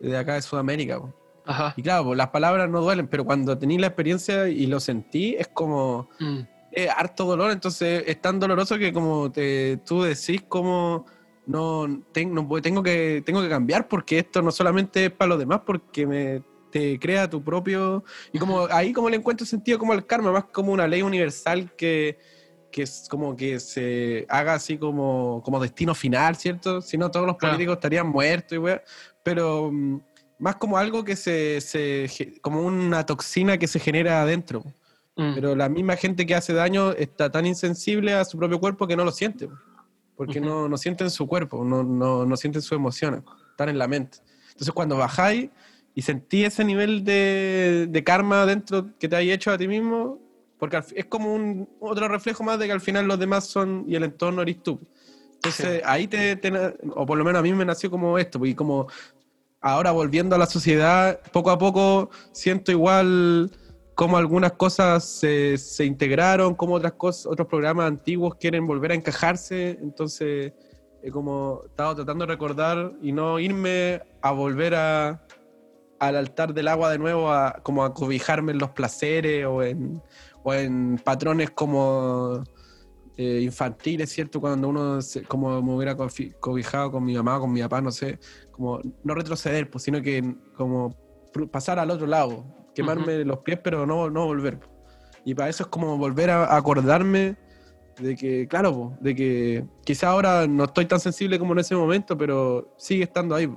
de 0.00 0.16
acá 0.16 0.34
de 0.34 0.42
Sudamérica. 0.42 1.00
pues. 1.00 1.21
Ajá. 1.44 1.74
Y 1.76 1.82
claro, 1.82 2.04
pues, 2.04 2.16
las 2.16 2.28
palabras 2.28 2.68
no 2.70 2.80
duelen, 2.80 3.08
pero 3.08 3.24
cuando 3.24 3.58
tení 3.58 3.78
la 3.78 3.88
experiencia 3.88 4.48
y 4.48 4.66
lo 4.66 4.80
sentí, 4.80 5.34
es 5.38 5.48
como 5.48 6.08
Mm. 6.20 6.40
es 6.70 6.88
harto 6.88 7.24
dolor, 7.26 7.50
entonces 7.50 8.04
es 8.06 8.20
tan 8.20 8.38
doloroso 8.40 8.78
que 8.78 8.92
como 8.92 9.30
te, 9.30 9.76
tú 9.78 10.02
decís 10.02 10.42
como 10.48 11.04
no, 11.44 12.02
ten- 12.12 12.32
no 12.32 12.48
tengo 12.62 12.82
que 12.82 13.22
tengo 13.26 13.42
que 13.42 13.48
cambiar 13.48 13.88
porque 13.88 14.20
esto 14.20 14.40
no 14.42 14.50
solamente 14.52 15.06
es 15.06 15.10
para 15.10 15.30
los 15.30 15.38
demás, 15.38 15.60
porque 15.66 16.06
me 16.06 16.42
te 16.70 16.98
crea 16.98 17.28
tu 17.28 17.42
propio 17.44 18.02
y 18.32 18.38
como 18.38 18.66
ahí 18.70 18.92
como 18.94 19.10
le 19.10 19.16
encuentro 19.16 19.44
sentido 19.46 19.78
como 19.78 19.92
el 19.92 20.06
karma, 20.06 20.32
más 20.32 20.44
como 20.44 20.72
una 20.72 20.86
ley 20.86 21.02
universal 21.02 21.70
que 21.76 22.18
que 22.70 22.84
es 22.84 23.06
como 23.10 23.36
que 23.36 23.60
se 23.60 24.24
haga 24.30 24.54
así 24.54 24.78
como, 24.78 25.42
como 25.44 25.60
destino 25.60 25.94
final, 25.94 26.36
¿cierto? 26.36 26.80
Si 26.80 26.96
no, 26.96 27.10
todos 27.10 27.26
los 27.26 27.36
Claro. 27.36 27.52
políticos 27.52 27.74
estarían 27.76 28.08
muertos 28.08 28.52
y 28.56 28.58
weá. 28.58 28.82
Pero 29.22 29.70
mm, 29.70 30.00
más 30.42 30.56
como 30.56 30.76
algo 30.76 31.04
que 31.04 31.14
se, 31.14 31.60
se 31.60 32.40
como 32.40 32.62
una 32.62 33.06
toxina 33.06 33.58
que 33.58 33.68
se 33.68 33.78
genera 33.78 34.22
adentro. 34.22 34.64
Mm. 35.14 35.34
Pero 35.36 35.54
la 35.54 35.68
misma 35.68 35.94
gente 35.94 36.26
que 36.26 36.34
hace 36.34 36.52
daño 36.52 36.90
está 36.90 37.30
tan 37.30 37.46
insensible 37.46 38.12
a 38.12 38.24
su 38.24 38.36
propio 38.38 38.58
cuerpo 38.58 38.88
que 38.88 38.96
no 38.96 39.04
lo 39.04 39.12
siente. 39.12 39.48
Porque 40.16 40.40
Ujú. 40.40 40.48
no, 40.48 40.68
no 40.68 40.76
sienten 40.76 41.10
su 41.10 41.28
cuerpo, 41.28 41.64
no, 41.64 41.84
no, 41.84 42.26
no 42.26 42.36
sienten 42.36 42.60
sus 42.60 42.72
emociones, 42.72 43.22
están 43.52 43.68
en 43.68 43.78
la 43.78 43.86
mente. 43.86 44.18
Entonces 44.48 44.72
cuando 44.74 44.96
bajáis 44.96 45.48
y 45.94 46.02
sentí 46.02 46.44
ese 46.44 46.64
nivel 46.64 47.04
de, 47.04 47.86
de 47.88 48.04
karma 48.04 48.44
dentro 48.44 48.88
que 48.98 49.08
te 49.08 49.14
hay 49.14 49.30
hecho 49.30 49.52
a 49.52 49.58
ti 49.58 49.68
mismo, 49.68 50.18
porque 50.58 50.82
es 50.96 51.04
como 51.04 51.32
un 51.32 51.68
otro 51.78 52.08
reflejo 52.08 52.42
más 52.42 52.58
de 52.58 52.66
que 52.66 52.72
al 52.72 52.80
final 52.80 53.06
los 53.06 53.18
demás 53.18 53.46
son 53.46 53.84
y 53.86 53.94
el 53.94 54.02
entorno 54.02 54.42
eres 54.42 54.60
tú. 54.60 54.80
Entonces 55.34 55.78
Sí. 55.78 55.82
ahí 55.84 56.08
te, 56.08 56.34
te 56.34 56.52
o 56.96 57.06
por 57.06 57.16
lo 57.16 57.24
menos 57.24 57.38
a 57.38 57.42
mí 57.42 57.52
me 57.52 57.64
nació 57.64 57.92
como 57.92 58.18
esto, 58.18 58.40
porque 58.40 58.56
como 58.56 58.88
ahora 59.62 59.92
volviendo 59.92 60.34
a 60.34 60.38
la 60.38 60.46
sociedad, 60.46 61.20
poco 61.32 61.50
a 61.50 61.58
poco 61.58 62.10
siento 62.32 62.72
igual 62.72 63.50
como 63.94 64.16
algunas 64.16 64.52
cosas 64.52 65.04
se, 65.04 65.56
se 65.58 65.84
integraron, 65.84 66.54
como 66.54 66.74
otras 66.74 66.94
cosas, 66.94 67.26
otros 67.26 67.46
programas 67.46 67.86
antiguos 67.86 68.34
quieren 68.36 68.66
volver 68.66 68.90
a 68.92 68.94
encajarse, 68.94 69.78
entonces 69.80 70.52
he 71.02 71.10
como 71.10 71.60
estado 71.66 71.96
tratando 71.96 72.26
de 72.26 72.32
recordar 72.32 72.92
y 73.02 73.12
no 73.12 73.38
irme 73.38 74.00
a 74.20 74.32
volver 74.32 74.74
a, 74.74 75.24
al 76.00 76.16
altar 76.16 76.54
del 76.54 76.68
agua 76.68 76.90
de 76.90 76.98
nuevo, 76.98 77.30
a, 77.30 77.60
como 77.62 77.84
a 77.84 77.92
cobijarme 77.94 78.52
en 78.52 78.58
los 78.58 78.70
placeres 78.70 79.46
o 79.46 79.62
en, 79.62 80.02
o 80.42 80.54
en 80.54 81.00
patrones 81.04 81.50
como 81.50 82.42
eh, 83.16 83.40
infantiles, 83.42 84.10
¿cierto? 84.10 84.40
Cuando 84.40 84.68
uno 84.68 85.02
se- 85.02 85.22
como 85.24 85.60
me 85.60 85.74
hubiera 85.74 85.94
cobijado 86.40 86.90
con 86.90 87.04
mi 87.04 87.14
mamá, 87.14 87.38
con 87.38 87.52
mi 87.52 87.60
papá, 87.60 87.80
no 87.82 87.90
sé, 87.92 88.18
como 88.52 88.80
no 89.02 89.14
retroceder, 89.14 89.68
pues, 89.70 89.82
sino 89.84 90.00
que 90.02 90.34
como 90.56 90.94
pasar 91.50 91.78
al 91.78 91.90
otro 91.90 92.06
lado, 92.06 92.44
quemarme 92.74 93.24
los 93.24 93.38
pies, 93.38 93.58
pero 93.62 93.86
no, 93.86 94.08
no 94.10 94.26
volver. 94.26 94.60
Y 95.24 95.34
para 95.34 95.48
eso 95.48 95.64
es 95.64 95.68
como 95.68 95.96
volver 95.98 96.30
a 96.30 96.54
acordarme 96.56 97.36
de 98.00 98.16
que, 98.16 98.46
claro, 98.48 98.72
po, 98.72 98.96
de 99.00 99.14
que 99.14 99.64
quizá 99.84 100.08
ahora 100.08 100.46
no 100.46 100.64
estoy 100.64 100.86
tan 100.86 100.98
sensible 101.00 101.38
como 101.38 101.52
en 101.52 101.58
ese 101.60 101.74
momento, 101.74 102.16
pero 102.16 102.74
sigue 102.78 103.04
estando 103.04 103.34
ahí. 103.34 103.50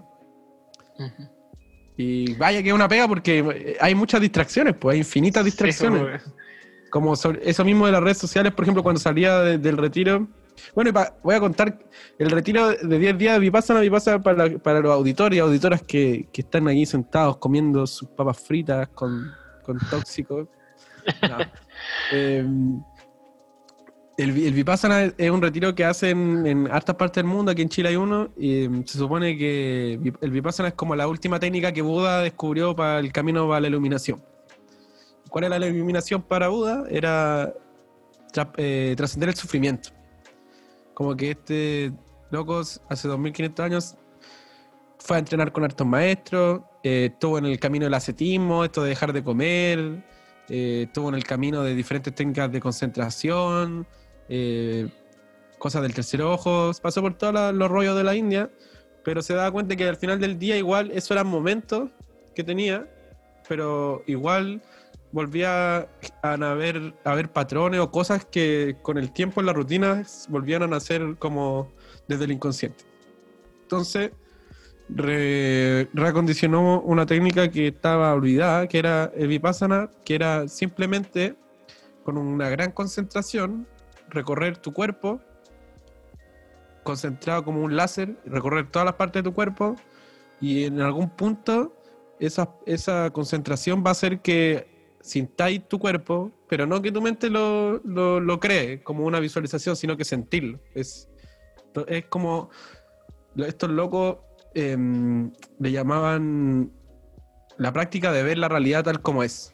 Y 1.97 2.33
vaya 2.35 2.61
que 2.61 2.69
es 2.69 2.75
una 2.75 2.87
pega 2.87 3.07
porque 3.07 3.77
hay 3.79 3.95
muchas 3.95 4.19
distracciones, 4.21 4.75
pues 4.79 4.93
hay 4.93 4.99
infinitas 4.99 5.45
distracciones. 5.45 6.21
Sí, 6.23 6.29
como- 6.29 6.45
Como 6.91 7.15
sobre- 7.17 7.49
eso 7.49 7.65
mismo 7.65 7.85
de 7.85 7.91
las 7.91 8.01
redes 8.01 8.17
sociales, 8.19 8.53
por 8.53 8.63
ejemplo, 8.63 8.81
cuando 8.83 8.99
salía 9.01 9.39
de- 9.39 9.57
del 9.57 9.75
retiro. 9.77 10.27
Bueno, 10.73 10.89
y 10.89 10.93
pa- 10.93 11.15
voy 11.23 11.35
a 11.35 11.39
contar 11.39 11.77
el 12.17 12.29
retiro 12.29 12.69
de 12.69 12.99
10 12.99 13.17
días 13.17 13.33
de 13.33 13.39
Vipassana, 13.39 13.79
Vipassana 13.81 14.21
para, 14.21 14.49
para 14.59 14.79
los 14.79 14.91
auditores 14.93 15.37
y 15.37 15.39
auditoras 15.39 15.81
que, 15.83 16.27
que 16.31 16.41
están 16.41 16.67
ahí 16.67 16.85
sentados 16.85 17.37
comiendo 17.37 17.85
sus 17.87 18.07
papas 18.09 18.39
fritas 18.39 18.87
con, 18.89 19.31
con 19.63 19.77
tóxicos. 19.89 20.47
No. 21.21 21.37
Eh, 22.11 22.43
el, 24.17 24.29
el 24.47 24.53
Vipassana 24.53 25.03
es- 25.17 25.29
un 25.29 25.41
retiro 25.41 25.75
que 25.75 25.83
hacen 25.85 26.45
en 26.47 26.71
hartas 26.71 26.95
partes 26.95 27.21
del 27.23 27.31
mundo, 27.31 27.51
aquí 27.51 27.61
en 27.61 27.69
Chile 27.69 27.89
hay 27.89 27.95
uno, 27.95 28.29
y 28.37 28.63
eh, 28.65 28.69
se 28.85 28.97
supone 28.97 29.37
que 29.37 29.99
el 30.21 30.31
Vipassana 30.31 30.69
es 30.69 30.73
como 30.75 30.95
la 30.95 31.07
última 31.07 31.39
técnica 31.39 31.71
que 31.73 31.81
Buda 31.81 32.21
descubrió 32.21 32.75
para 32.75 32.99
el 32.99 33.11
camino 33.11 33.47
para 33.47 33.59
la 33.61 33.67
iluminación. 33.67 34.23
¿Cuál 35.29 35.43
era 35.45 35.59
la 35.59 35.67
iluminación 35.67 36.21
para 36.21 36.47
Buda? 36.47 36.85
Era 36.89 37.53
tra- 38.33 38.51
eh, 38.57 38.93
trascender 38.97 39.29
el 39.29 39.35
sufrimiento. 39.35 39.89
Como 40.95 41.15
que 41.15 41.31
este 41.31 41.91
loco 42.31 42.59
hace 42.89 43.07
2500 43.07 43.65
años 43.65 43.95
fue 44.97 45.17
a 45.17 45.19
entrenar 45.19 45.51
con 45.51 45.63
hartos 45.63 45.85
maestros, 45.85 46.61
eh, 46.81 47.09
estuvo 47.11 47.37
en 47.37 47.45
el 47.45 47.59
camino 47.59 47.85
del 47.85 47.93
ascetismo, 47.93 48.65
esto 48.65 48.81
de 48.81 48.89
dejar 48.89 49.13
de 49.13 49.23
comer, 49.23 50.03
eh, 50.49 50.85
estuvo 50.87 51.09
en 51.09 51.15
el 51.15 51.23
camino 51.23 51.61
de 51.63 51.75
diferentes 51.75 52.15
técnicas 52.15 52.51
de 52.51 52.59
concentración, 52.59 53.85
eh, 54.29 54.89
cosas 55.59 55.83
del 55.83 55.93
tercer 55.93 56.23
ojo, 56.23 56.71
pasó 56.81 57.01
por 57.01 57.13
todos 57.15 57.53
los 57.53 57.69
rollos 57.69 57.95
de 57.95 58.03
la 58.03 58.15
India, 58.15 58.49
pero 59.03 59.21
se 59.21 59.35
daba 59.35 59.51
cuenta 59.51 59.75
que 59.75 59.87
al 59.87 59.97
final 59.97 60.19
del 60.19 60.39
día 60.39 60.57
igual 60.57 60.89
eso 60.91 61.13
eran 61.13 61.27
momentos 61.27 61.89
que 62.33 62.43
tenía, 62.43 62.89
pero 63.47 64.01
igual 64.07 64.63
volvía 65.15 65.87
a 66.23 66.35
ver, 66.55 66.93
a 67.05 67.15
ver 67.15 67.31
patrones 67.31 67.79
o 67.79 67.89
cosas 67.89 68.25
que 68.25 68.75
con 68.81 68.97
el 68.97 69.13
tiempo 69.13 69.39
en 69.39 69.45
la 69.45 69.53
rutina 69.53 70.03
volvían 70.27 70.63
a 70.63 70.67
nacer 70.67 71.15
como 71.17 71.71
desde 72.09 72.25
el 72.25 72.33
inconsciente. 72.33 72.83
Entonces, 73.61 74.11
re- 74.89 75.87
reacondicionó 75.93 76.81
una 76.81 77.05
técnica 77.05 77.49
que 77.49 77.67
estaba 77.67 78.13
olvidada, 78.13 78.67
que 78.67 78.77
era 78.77 79.09
el 79.15 79.29
vipassana, 79.29 79.89
que 80.03 80.15
era 80.15 80.49
simplemente 80.49 81.37
con 82.03 82.17
una 82.17 82.49
gran 82.49 82.73
concentración 82.73 83.65
recorrer 84.09 84.57
tu 84.57 84.73
cuerpo, 84.73 85.21
concentrado 86.83 87.45
como 87.45 87.61
un 87.63 87.77
láser, 87.77 88.17
recorrer 88.25 88.69
todas 88.69 88.85
las 88.85 88.95
partes 88.95 89.23
de 89.23 89.29
tu 89.29 89.33
cuerpo 89.33 89.77
y 90.41 90.65
en 90.65 90.81
algún 90.81 91.09
punto 91.09 91.73
esa, 92.19 92.49
esa 92.65 93.11
concentración 93.11 93.81
va 93.81 93.89
a 93.89 93.91
hacer 93.91 94.19
que 94.19 94.74
sintáis 95.05 95.67
tu 95.67 95.77
cuerpo, 95.77 96.31
pero 96.49 96.65
no 96.65 96.81
que 96.81 96.91
tu 96.91 96.99
mente 96.99 97.29
lo, 97.29 97.79
lo, 97.83 98.19
lo 98.19 98.39
cree 98.39 98.81
como 98.81 99.05
una 99.05 99.19
visualización, 99.19 99.75
sino 99.75 99.95
que 99.95 100.03
sentirlo. 100.03 100.59
Es, 100.73 101.07
es 101.87 102.05
como 102.05 102.49
estos 103.37 103.69
locos 103.69 104.17
em, 104.55 105.31
le 105.59 105.71
llamaban 105.71 106.71
la 107.57 107.71
práctica 107.71 108.11
de 108.11 108.23
ver 108.23 108.39
la 108.39 108.49
realidad 108.49 108.83
tal 108.83 109.01
como 109.03 109.21
es. 109.21 109.53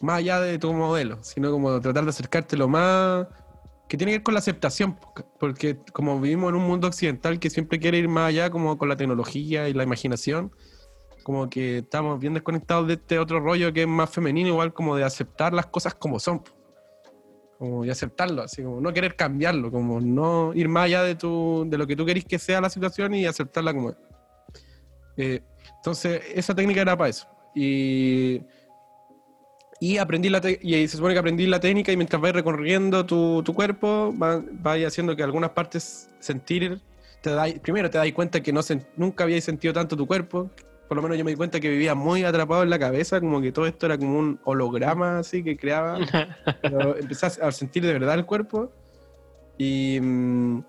Más 0.00 0.18
allá 0.18 0.40
de 0.40 0.58
tu 0.58 0.72
modelo, 0.72 1.22
sino 1.22 1.52
como 1.52 1.80
tratar 1.80 2.02
de 2.02 2.10
acercarte 2.10 2.56
lo 2.56 2.66
más 2.66 3.28
que 3.88 3.96
tiene 3.96 4.12
que 4.12 4.18
ver 4.18 4.24
con 4.24 4.34
la 4.34 4.40
aceptación, 4.40 4.98
porque 5.38 5.78
como 5.92 6.20
vivimos 6.20 6.50
en 6.50 6.56
un 6.56 6.66
mundo 6.66 6.88
occidental 6.88 7.38
que 7.38 7.48
siempre 7.48 7.78
quiere 7.78 7.98
ir 7.98 8.08
más 8.08 8.28
allá 8.28 8.50
como 8.50 8.76
con 8.76 8.88
la 8.88 8.96
tecnología 8.96 9.68
y 9.68 9.72
la 9.72 9.84
imaginación, 9.84 10.52
como 11.28 11.50
que 11.50 11.78
estamos 11.80 12.18
bien 12.18 12.32
desconectados 12.32 12.86
de 12.88 12.94
este 12.94 13.18
otro 13.18 13.38
rollo 13.38 13.70
que 13.70 13.82
es 13.82 13.86
más 13.86 14.08
femenino, 14.08 14.48
igual 14.48 14.72
como 14.72 14.96
de 14.96 15.04
aceptar 15.04 15.52
las 15.52 15.66
cosas 15.66 15.92
como 15.92 16.18
son. 16.18 16.42
Como 17.58 17.84
y 17.84 17.90
aceptarlo, 17.90 18.40
así 18.40 18.62
como 18.62 18.80
no 18.80 18.90
querer 18.94 19.14
cambiarlo, 19.14 19.70
como 19.70 20.00
no 20.00 20.52
ir 20.54 20.70
más 20.70 20.84
allá 20.86 21.02
de, 21.02 21.16
tu, 21.16 21.66
de 21.68 21.76
lo 21.76 21.86
que 21.86 21.96
tú 21.96 22.06
querís 22.06 22.24
que 22.24 22.38
sea 22.38 22.62
la 22.62 22.70
situación 22.70 23.12
y 23.14 23.26
aceptarla 23.26 23.74
como 23.74 23.90
es. 23.90 23.96
Eh, 25.18 25.42
entonces, 25.76 26.22
esa 26.34 26.54
técnica 26.54 26.80
era 26.80 26.96
para 26.96 27.10
eso. 27.10 27.28
Y, 27.54 28.40
y 29.80 29.98
aprendí 29.98 30.30
la 30.30 30.40
y 30.62 30.88
se 30.88 30.96
supone 30.96 31.12
que 31.12 31.20
aprendí 31.20 31.46
la 31.46 31.60
técnica 31.60 31.92
y 31.92 31.96
mientras 31.98 32.22
vais 32.22 32.34
recorriendo 32.34 33.04
tu, 33.04 33.42
tu 33.42 33.52
cuerpo, 33.52 34.14
va- 34.18 34.42
vais 34.50 34.86
haciendo 34.86 35.14
que 35.14 35.22
algunas 35.22 35.50
partes 35.50 36.08
sentir, 36.20 36.80
te 37.20 37.28
dais- 37.34 37.60
primero 37.60 37.90
te 37.90 37.98
das 37.98 38.10
cuenta 38.12 38.40
que 38.42 38.50
no 38.50 38.60
sen- 38.62 38.86
nunca 38.96 39.24
habíais 39.24 39.44
sentido 39.44 39.74
tanto 39.74 39.94
tu 39.94 40.06
cuerpo, 40.06 40.50
por 40.88 40.96
lo 40.96 41.02
menos 41.02 41.18
yo 41.18 41.24
me 41.24 41.30
di 41.32 41.36
cuenta 41.36 41.60
que 41.60 41.68
vivía 41.68 41.94
muy 41.94 42.24
atrapado 42.24 42.62
en 42.62 42.70
la 42.70 42.78
cabeza, 42.78 43.20
como 43.20 43.40
que 43.40 43.52
todo 43.52 43.66
esto 43.66 43.86
era 43.86 43.98
como 43.98 44.18
un 44.18 44.40
holograma 44.44 45.18
así 45.18 45.44
que 45.44 45.56
creaba, 45.56 45.98
pero 46.62 46.96
empezás 46.96 47.38
a 47.38 47.52
sentir 47.52 47.84
de 47.84 47.92
verdad 47.92 48.14
el 48.14 48.24
cuerpo 48.26 48.72
y, 49.58 49.98
mm, 50.00 50.64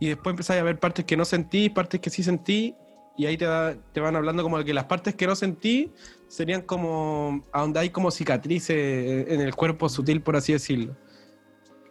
y 0.00 0.08
después 0.08 0.32
empezás 0.34 0.58
a 0.58 0.62
ver 0.62 0.78
partes 0.78 1.04
que 1.04 1.16
no 1.16 1.24
sentí, 1.24 1.70
partes 1.70 2.00
que 2.00 2.10
sí 2.10 2.22
sentí 2.22 2.74
y 3.16 3.24
ahí 3.26 3.36
te, 3.38 3.46
da- 3.46 3.74
te 3.92 4.00
van 4.00 4.14
hablando 4.14 4.42
como 4.42 4.58
de 4.58 4.64
que 4.64 4.74
las 4.74 4.84
partes 4.84 5.14
que 5.14 5.26
no 5.26 5.34
sentí 5.34 5.90
serían 6.28 6.60
como 6.62 7.42
a 7.52 7.62
donde 7.62 7.80
hay 7.80 7.90
como 7.90 8.10
cicatrices 8.10 9.28
en 9.28 9.40
el 9.40 9.54
cuerpo 9.54 9.88
sutil, 9.88 10.20
por 10.20 10.36
así 10.36 10.52
decirlo. 10.52 10.94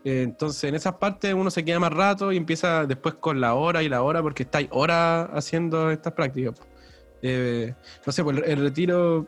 Eh, 0.04 0.22
Entonces, 0.22 0.64
en 0.66 0.76
esas 0.76 0.96
partes 0.96 1.34
uno 1.34 1.50
se 1.50 1.66
queda 1.66 1.80
más 1.80 1.92
rato 1.92 2.32
y 2.32 2.38
empieza 2.38 2.86
después 2.86 3.16
con 3.16 3.42
la 3.42 3.56
hora 3.56 3.82
y 3.82 3.90
la 3.90 4.04
hora, 4.04 4.22
porque 4.22 4.44
estáis 4.44 4.68
horas 4.72 5.28
haciendo 5.34 5.90
estas 5.90 6.14
prácticas. 6.14 6.54
Eh, 7.28 7.74
no 8.06 8.12
sé, 8.12 8.24
pues 8.24 8.38
el, 8.38 8.44
el 8.44 8.60
retiro 8.60 9.26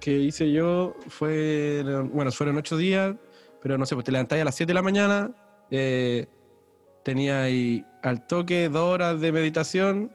que 0.00 0.18
hice 0.18 0.50
yo 0.50 0.96
fue, 1.08 1.84
bueno, 2.12 2.32
fueron 2.32 2.56
ocho 2.56 2.76
días, 2.76 3.14
pero 3.62 3.78
no 3.78 3.86
sé, 3.86 3.94
pues 3.94 4.04
te 4.04 4.10
levantáis 4.10 4.42
a 4.42 4.44
las 4.46 4.56
7 4.56 4.70
de 4.70 4.74
la 4.74 4.82
mañana, 4.82 5.30
eh, 5.70 6.26
tenía 7.04 7.42
ahí 7.42 7.84
al 8.02 8.26
toque 8.26 8.68
dos 8.68 8.82
horas 8.92 9.20
de 9.20 9.30
meditación, 9.30 10.10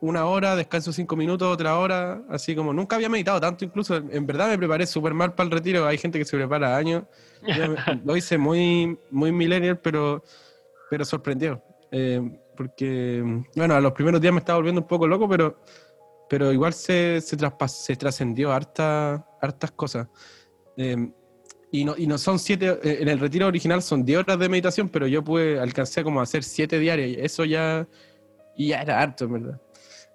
una 0.00 0.26
hora, 0.26 0.54
descanso 0.54 0.92
cinco 0.92 1.16
minutos, 1.16 1.52
otra 1.52 1.76
hora, 1.78 2.22
así 2.28 2.54
como 2.54 2.72
nunca 2.72 2.94
había 2.94 3.08
meditado 3.08 3.40
tanto, 3.40 3.64
incluso 3.64 3.96
en, 3.96 4.24
verdad 4.26 4.48
me 4.48 4.58
preparé 4.58 4.86
súper 4.86 5.14
mal 5.14 5.34
para 5.34 5.46
el 5.46 5.50
retiro, 5.50 5.84
hay 5.84 5.98
gente 5.98 6.20
que 6.20 6.24
se 6.24 6.36
prepara 6.36 6.76
años, 6.76 7.02
me- 7.42 7.74
lo 8.04 8.16
hice 8.16 8.38
muy, 8.38 8.96
muy 9.10 9.32
millennial, 9.32 9.78
pero, 9.80 10.22
pero 10.88 11.04
sorprendió, 11.04 11.60
eh, 11.90 12.22
porque, 12.56 13.42
bueno, 13.56 13.74
a 13.74 13.80
los 13.80 13.90
primeros 13.92 14.20
días 14.20 14.32
me 14.32 14.38
estaba 14.38 14.58
volviendo 14.58 14.82
un 14.82 14.86
poco 14.86 15.08
loco, 15.08 15.28
pero, 15.28 15.58
pero 16.28 16.52
igual 16.52 16.72
se, 16.74 17.20
se, 17.20 17.36
traspas- 17.36 17.72
se 17.84 17.96
trascendió 17.96 18.52
harta, 18.52 19.26
hartas 19.40 19.70
cosas. 19.72 20.08
Eh, 20.76 21.10
y 21.70 21.84
no, 21.84 21.94
y 21.96 22.06
no 22.06 22.16
son 22.18 22.38
siete, 22.38 22.78
eh, 22.82 22.98
en 23.00 23.08
el 23.08 23.18
retiro 23.18 23.46
original 23.46 23.82
son 23.82 24.04
10 24.04 24.20
horas 24.20 24.38
de 24.38 24.48
meditación, 24.48 24.88
pero 24.88 25.06
yo 25.06 25.22
pude, 25.22 25.58
alcancé 25.58 26.02
como 26.04 26.20
a 26.20 26.22
hacer 26.22 26.42
siete 26.44 26.78
diarias, 26.78 27.08
y 27.08 27.20
eso 27.20 27.44
ya, 27.44 27.86
y 28.56 28.68
ya 28.68 28.82
era 28.82 29.00
harto, 29.00 29.24
en 29.24 29.32
verdad. 29.32 29.60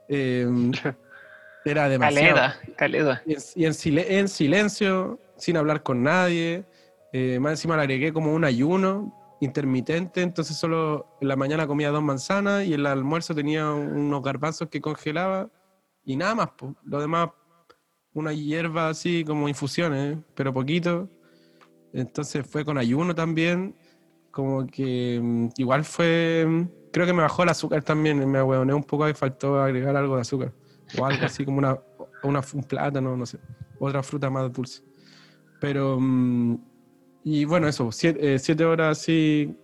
Eh, 0.07 0.47
era 1.65 1.89
demasiado. 1.89 2.35
Caleda, 2.35 2.59
caleda. 2.75 3.21
Y 3.25 3.33
en, 3.33 3.39
y 3.55 3.65
en 3.65 3.99
en 4.19 4.27
silencio, 4.27 5.19
sin 5.37 5.57
hablar 5.57 5.83
con 5.83 6.03
nadie. 6.03 6.65
Eh, 7.13 7.39
más 7.39 7.51
encima 7.53 7.75
le 7.75 7.81
agregué 7.83 8.13
como 8.13 8.33
un 8.33 8.45
ayuno 8.45 9.17
intermitente, 9.41 10.21
entonces 10.21 10.55
solo 10.55 11.07
en 11.19 11.27
la 11.27 11.35
mañana 11.35 11.67
comía 11.67 11.89
dos 11.89 12.03
manzanas 12.03 12.63
y 12.65 12.73
en 12.73 12.81
el 12.81 12.85
almuerzo 12.85 13.33
tenía 13.35 13.69
unos 13.71 14.21
garbanzos 14.21 14.69
que 14.69 14.79
congelaba 14.79 15.49
y 16.05 16.15
nada 16.15 16.35
más. 16.35 16.49
Lo 16.83 16.99
demás, 16.99 17.29
una 18.13 18.33
hierba 18.33 18.89
así 18.89 19.23
como 19.23 19.47
infusiones, 19.47 20.17
pero 20.35 20.53
poquito. 20.53 21.09
Entonces 21.93 22.45
fue 22.47 22.63
con 22.63 22.77
ayuno 22.77 23.13
también, 23.13 23.75
como 24.31 24.65
que 24.65 25.19
mm, 25.21 25.49
igual 25.57 25.83
fue, 25.83 26.45
mm, 26.47 26.91
creo 26.91 27.05
que 27.05 27.13
me 27.13 27.21
bajó 27.21 27.43
el 27.43 27.49
azúcar 27.49 27.83
también, 27.83 28.29
me 28.29 28.39
ahueoné 28.39 28.73
un 28.73 28.83
poco 28.83 29.07
y 29.09 29.13
faltó 29.13 29.61
agregar 29.61 29.95
algo 29.95 30.15
de 30.15 30.21
azúcar. 30.21 30.53
O 30.97 31.05
algo 31.05 31.25
así 31.25 31.45
como 31.45 31.57
una, 31.57 31.79
una, 32.23 32.41
un 32.53 32.63
plátano, 32.63 33.15
no 33.15 33.25
sé, 33.25 33.39
otra 33.79 34.03
fruta 34.03 34.29
más 34.29 34.51
dulce. 34.51 34.83
Pero, 35.59 35.97
mm, 35.99 36.57
y 37.23 37.45
bueno, 37.45 37.67
eso, 37.67 37.91
siete, 37.91 38.35
eh, 38.35 38.39
siete 38.39 38.65
horas 38.65 38.99
así 38.99 39.55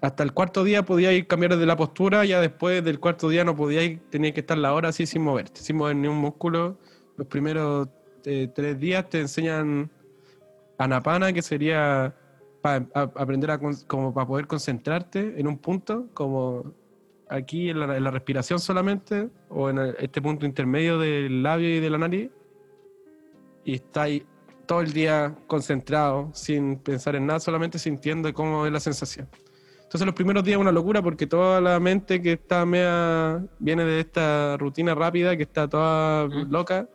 hasta 0.00 0.22
el 0.22 0.32
cuarto 0.32 0.64
día 0.64 0.84
podíais 0.84 1.26
cambiar 1.26 1.56
de 1.56 1.66
la 1.66 1.76
postura, 1.76 2.24
ya 2.24 2.40
después 2.40 2.84
del 2.84 3.00
cuarto 3.00 3.28
día 3.28 3.44
no 3.44 3.56
podíais, 3.56 3.98
tenías 4.10 4.32
que 4.32 4.40
estar 4.40 4.56
la 4.56 4.72
hora 4.72 4.90
así 4.90 5.06
sin 5.06 5.22
moverte, 5.22 5.60
sin 5.60 5.76
mover 5.76 5.96
ni 5.96 6.06
un 6.06 6.18
músculo. 6.18 6.78
Los 7.16 7.26
primeros 7.26 7.88
eh, 8.24 8.48
tres 8.54 8.78
días 8.78 9.08
te 9.08 9.20
enseñan 9.20 9.90
anapana, 10.78 11.32
que 11.32 11.42
sería 11.42 12.14
para 12.62 12.86
aprender 12.94 13.50
a 13.50 13.58
como 13.86 14.14
para 14.14 14.26
poder 14.26 14.46
concentrarte 14.46 15.34
en 15.38 15.48
un 15.48 15.58
punto, 15.58 16.08
como 16.14 16.72
aquí 17.28 17.70
en 17.70 17.80
la, 17.80 18.10
respiración 18.10 18.60
solamente, 18.60 19.28
o 19.48 19.68
en 19.68 19.78
este 19.98 20.22
punto 20.22 20.46
intermedio 20.46 20.98
del 20.98 21.42
labio 21.42 21.76
y 21.76 21.80
de 21.80 21.90
la 21.90 21.98
nariz, 21.98 22.30
y 23.64 23.74
estáis 23.74 24.22
todo 24.66 24.80
el 24.80 24.92
día 24.92 25.34
concentrado, 25.46 26.30
sin 26.34 26.76
pensar 26.78 27.16
en 27.16 27.26
nada, 27.26 27.40
solamente 27.40 27.78
sintiendo 27.78 28.32
cómo 28.32 28.64
es 28.64 28.72
la 28.72 28.80
sensación. 28.80 29.28
Entonces 29.88 30.04
los 30.04 30.14
primeros 30.14 30.44
días 30.44 30.56
es 30.56 30.60
una 30.60 30.70
locura 30.70 31.00
porque 31.00 31.26
toda 31.26 31.62
la 31.62 31.80
mente 31.80 32.20
que 32.20 32.32
está 32.32 32.66
mea, 32.66 33.42
viene 33.58 33.86
de 33.86 34.00
esta 34.00 34.58
rutina 34.58 34.94
rápida, 34.94 35.34
que 35.34 35.44
está 35.44 35.66
toda 35.66 36.26
loca, 36.26 36.90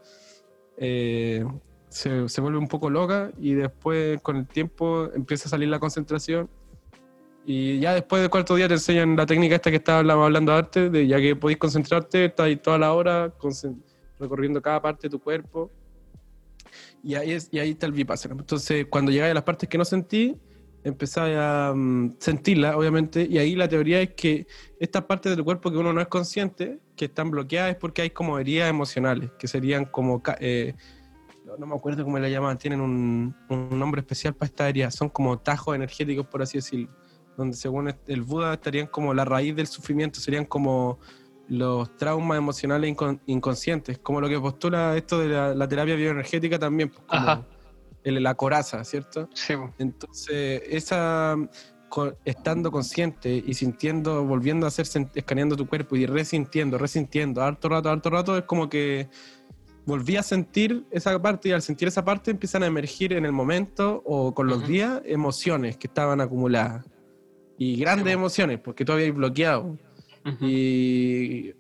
eh, 0.77 1.43
se, 1.89 2.29
se, 2.29 2.39
vuelve 2.39 2.59
un 2.59 2.67
poco 2.67 2.91
loca 2.91 3.31
y 3.39 3.55
después 3.55 4.21
con 4.21 4.37
el 4.37 4.45
tiempo 4.45 5.09
empieza 5.15 5.47
a 5.47 5.49
salir 5.49 5.69
la 5.69 5.79
concentración. 5.79 6.47
Y 7.47 7.79
ya 7.79 7.95
después 7.95 8.21
del 8.21 8.29
cuarto 8.29 8.53
día 8.53 8.67
te 8.67 8.75
enseñan 8.75 9.15
la 9.15 9.25
técnica 9.25 9.55
esta 9.55 9.71
que 9.71 9.77
estábamos 9.77 10.25
hablando 10.25 10.53
antes, 10.53 10.91
de 10.91 11.07
ya 11.07 11.17
que 11.17 11.35
podéis 11.35 11.57
concentrarte, 11.57 12.25
estás 12.25 12.45
ahí 12.45 12.57
toda 12.57 12.77
la 12.77 12.93
hora 12.93 13.33
recorriendo 14.19 14.61
cada 14.61 14.79
parte 14.79 15.07
de 15.07 15.09
tu 15.09 15.19
cuerpo. 15.19 15.71
Y 17.03 17.15
ahí, 17.15 17.31
es, 17.31 17.49
y 17.51 17.57
ahí 17.57 17.71
está 17.71 17.87
el 17.87 17.93
vipassana. 17.93 18.35
Entonces, 18.37 18.85
cuando 18.87 19.11
llegáis 19.11 19.31
a 19.31 19.33
las 19.33 19.43
partes 19.43 19.67
que 19.67 19.79
no 19.79 19.83
sentí, 19.83 20.37
empezáis 20.83 21.37
a 21.37 21.73
mm, 21.75 22.15
sentirla, 22.19 22.77
obviamente, 22.77 23.27
y 23.29 23.37
ahí 23.37 23.55
la 23.55 23.67
teoría 23.67 24.01
es 24.01 24.13
que 24.13 24.47
estas 24.79 25.03
partes 25.03 25.35
del 25.35 25.43
cuerpo 25.43 25.71
que 25.71 25.77
uno 25.77 25.93
no 25.93 26.01
es 26.01 26.07
consciente, 26.07 26.79
que 26.95 27.05
están 27.05 27.31
bloqueadas, 27.31 27.71
es 27.71 27.77
porque 27.77 28.01
hay 28.01 28.09
como 28.09 28.37
heridas 28.37 28.69
emocionales, 28.69 29.31
que 29.39 29.47
serían 29.47 29.85
como, 29.85 30.21
eh, 30.39 30.73
no, 31.57 31.65
me 31.65 31.75
acuerdo 31.75 32.03
cómo 32.03 32.19
le 32.19 32.29
llaman, 32.29 32.57
tienen 32.57 32.81
un, 32.81 33.35
nombre 33.49 34.01
especial 34.01 34.33
para 34.33 34.47
esta 34.47 34.67
herida, 34.67 34.91
son 34.91 35.09
como 35.09 35.39
tajos 35.39 35.75
energéticos, 35.75 36.27
por 36.27 36.41
así 36.41 36.57
decirlo, 36.57 36.89
donde 37.37 37.55
según 37.55 37.93
el 38.07 38.21
Buda 38.21 38.53
estarían 38.53 38.87
como 38.87 39.13
la 39.13 39.25
raíz 39.25 39.55
del 39.55 39.67
sufrimiento, 39.67 40.19
serían 40.19 40.45
como 40.45 40.99
los 41.47 41.95
traumas 41.97 42.37
emocionales 42.37 42.95
inconscientes, 43.25 43.97
como 43.99 44.21
lo 44.21 44.29
que 44.29 44.39
postula 44.39 44.95
esto 44.95 45.19
de 45.19 45.55
la, 45.55 45.67
terapia 45.67 45.95
bioenergética 45.95 46.57
también, 46.57 46.89
pues, 46.89 47.01
como, 47.05 47.45
la 48.03 48.35
coraza, 48.35 48.83
¿cierto? 48.83 49.29
Sí. 49.33 49.53
Entonces, 49.77 50.61
esa 50.69 51.37
estando 52.25 52.71
consciente 52.71 53.43
y 53.45 53.53
sintiendo, 53.53 54.23
volviendo 54.25 54.65
a 54.65 54.69
hacer, 54.69 54.87
escaneando 55.13 55.55
tu 55.55 55.67
cuerpo 55.67 55.95
y 55.95 56.05
resintiendo, 56.05 56.77
resintiendo, 56.77 57.43
harto 57.43 57.69
rato, 57.69 57.89
harto 57.89 58.09
rato, 58.09 58.37
es 58.37 58.43
como 58.45 58.69
que 58.69 59.09
volví 59.85 60.15
a 60.15 60.23
sentir 60.23 60.85
esa 60.91 61.21
parte 61.21 61.49
y 61.49 61.51
al 61.51 61.61
sentir 61.61 61.87
esa 61.87 62.03
parte 62.03 62.31
empiezan 62.31 62.63
a 62.63 62.67
emergir 62.67 63.13
en 63.13 63.25
el 63.25 63.31
momento 63.31 64.01
o 64.05 64.33
con 64.33 64.47
los 64.47 64.67
días 64.67 65.01
emociones 65.05 65.77
que 65.77 65.87
estaban 65.87 66.21
acumuladas. 66.21 66.85
Y 67.57 67.77
grandes 67.77 68.13
emociones, 68.13 68.59
porque 68.59 68.83
tú 68.83 68.93
habías 68.93 69.13
bloqueado. 69.13 69.77
Y. 70.41 71.53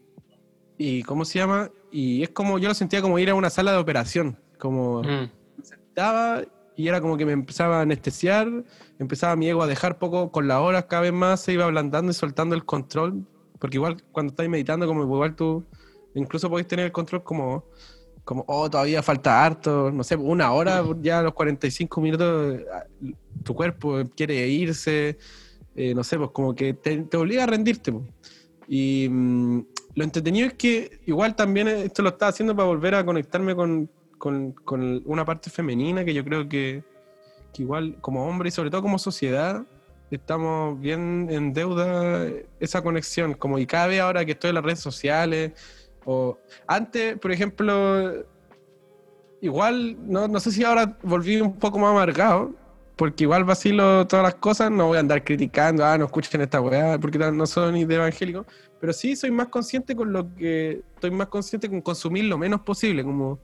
¿Y 0.75 1.03
cómo 1.03 1.23
se 1.23 1.39
llama? 1.39 1.69
Y 1.91 2.23
es 2.23 2.29
como, 2.29 2.57
yo 2.57 2.67
lo 2.67 2.73
sentía 2.73 3.01
como 3.01 3.19
ir 3.19 3.29
a 3.29 3.35
una 3.35 3.49
sala 3.49 3.71
de 3.71 3.77
operación. 3.77 4.39
Como. 4.57 5.03
Estaba 5.93 6.41
y 6.75 6.87
era 6.87 7.01
como 7.01 7.17
que 7.17 7.25
me 7.27 7.33
empezaba 7.33 7.77
a 7.77 7.81
anestesiar, 7.81 8.47
empezaba 8.97 9.35
mi 9.35 9.47
ego 9.47 9.61
a 9.61 9.67
dejar 9.67 9.99
poco 9.99 10.31
con 10.31 10.47
la 10.47 10.59
hora, 10.59 10.87
cada 10.87 11.03
vez 11.03 11.13
más 11.13 11.41
se 11.41 11.53
iba 11.53 11.65
ablandando 11.65 12.09
y 12.09 12.15
soltando 12.15 12.55
el 12.55 12.65
control, 12.65 13.27
porque 13.59 13.77
igual 13.77 14.03
cuando 14.11 14.31
estás 14.31 14.49
meditando, 14.49 14.87
como 14.87 15.03
igual 15.03 15.35
tú 15.35 15.63
incluso 16.15 16.49
podéis 16.49 16.67
tener 16.67 16.85
el 16.85 16.91
control 16.91 17.23
como, 17.23 17.65
como, 18.23 18.43
oh, 18.47 18.67
todavía 18.71 19.03
falta 19.03 19.45
harto, 19.45 19.91
no 19.91 20.03
sé, 20.03 20.15
una 20.15 20.51
hora, 20.51 20.83
ya 20.99 21.19
a 21.19 21.21
los 21.21 21.33
45 21.33 22.01
minutos, 22.01 22.61
tu 23.43 23.53
cuerpo 23.53 24.01
quiere 24.15 24.47
irse, 24.47 25.19
eh, 25.75 25.93
no 25.93 26.03
sé, 26.03 26.17
pues 26.17 26.31
como 26.31 26.55
que 26.55 26.73
te, 26.73 27.05
obliga 27.15 27.43
a 27.43 27.47
rendirte. 27.47 27.93
Y 28.67 29.07
mm, 29.11 29.59
lo 29.93 30.03
entretenido 30.03 30.47
es 30.47 30.53
que 30.55 31.01
igual 31.05 31.35
también 31.35 31.67
esto 31.67 32.01
lo 32.01 32.09
estaba 32.09 32.31
haciendo 32.31 32.55
para 32.55 32.67
volver 32.67 32.95
a 32.95 33.05
conectarme 33.05 33.55
con, 33.55 33.89
con, 34.23 35.03
una 35.05 35.25
parte 35.25 35.49
femenina 35.49 36.05
que 36.05 36.13
yo 36.13 36.23
creo 36.23 36.47
que, 36.47 36.81
igual 37.57 37.97
como 37.99 38.25
hombre 38.25 38.47
y 38.47 38.51
sobre 38.51 38.69
todo 38.69 38.81
como 38.81 38.97
sociedad 38.97 39.63
estamos 40.09 40.79
bien 40.79 41.27
en 41.29 41.53
deuda 41.53 42.27
esa 42.59 42.81
conexión, 42.81 43.33
como 43.33 43.57
y 43.59 43.65
vez 43.65 43.99
ahora 43.99 44.23
que 44.23 44.31
estoy 44.31 44.49
en 44.49 44.55
las 44.55 44.63
redes 44.63 44.79
sociales, 44.79 45.51
o 46.05 46.37
antes, 46.67 47.17
por 47.17 47.31
ejemplo, 47.31 48.23
igual, 49.41 49.97
no, 50.07 50.27
no 50.27 50.39
sé 50.39 50.51
si 50.51 50.63
ahora 50.63 50.97
volví 51.01 51.41
un 51.41 51.57
poco 51.57 51.79
más 51.79 51.91
amargado, 51.91 52.53
porque 52.95 53.23
igual 53.23 53.43
vacilo 53.43 54.05
todas 54.05 54.23
las 54.23 54.35
cosas, 54.35 54.69
no 54.69 54.87
voy 54.87 54.97
a 54.97 54.99
andar 54.99 55.23
criticando, 55.23 55.83
ah, 55.83 55.97
no 55.97 56.05
escuchen 56.05 56.41
esta 56.41 56.61
weá, 56.61 56.99
porque 56.99 57.17
no 57.17 57.45
soy 57.47 57.73
ni 57.73 57.85
de 57.85 57.95
evangélico, 57.95 58.45
pero 58.79 58.93
sí 58.93 59.15
soy 59.15 59.31
más 59.31 59.47
consciente 59.47 59.95
con 59.95 60.13
lo 60.13 60.33
que, 60.35 60.83
estoy 60.93 61.11
más 61.11 61.27
consciente 61.27 61.67
con 61.67 61.81
consumir 61.81 62.25
lo 62.25 62.37
menos 62.37 62.61
posible, 62.61 63.03
como 63.03 63.39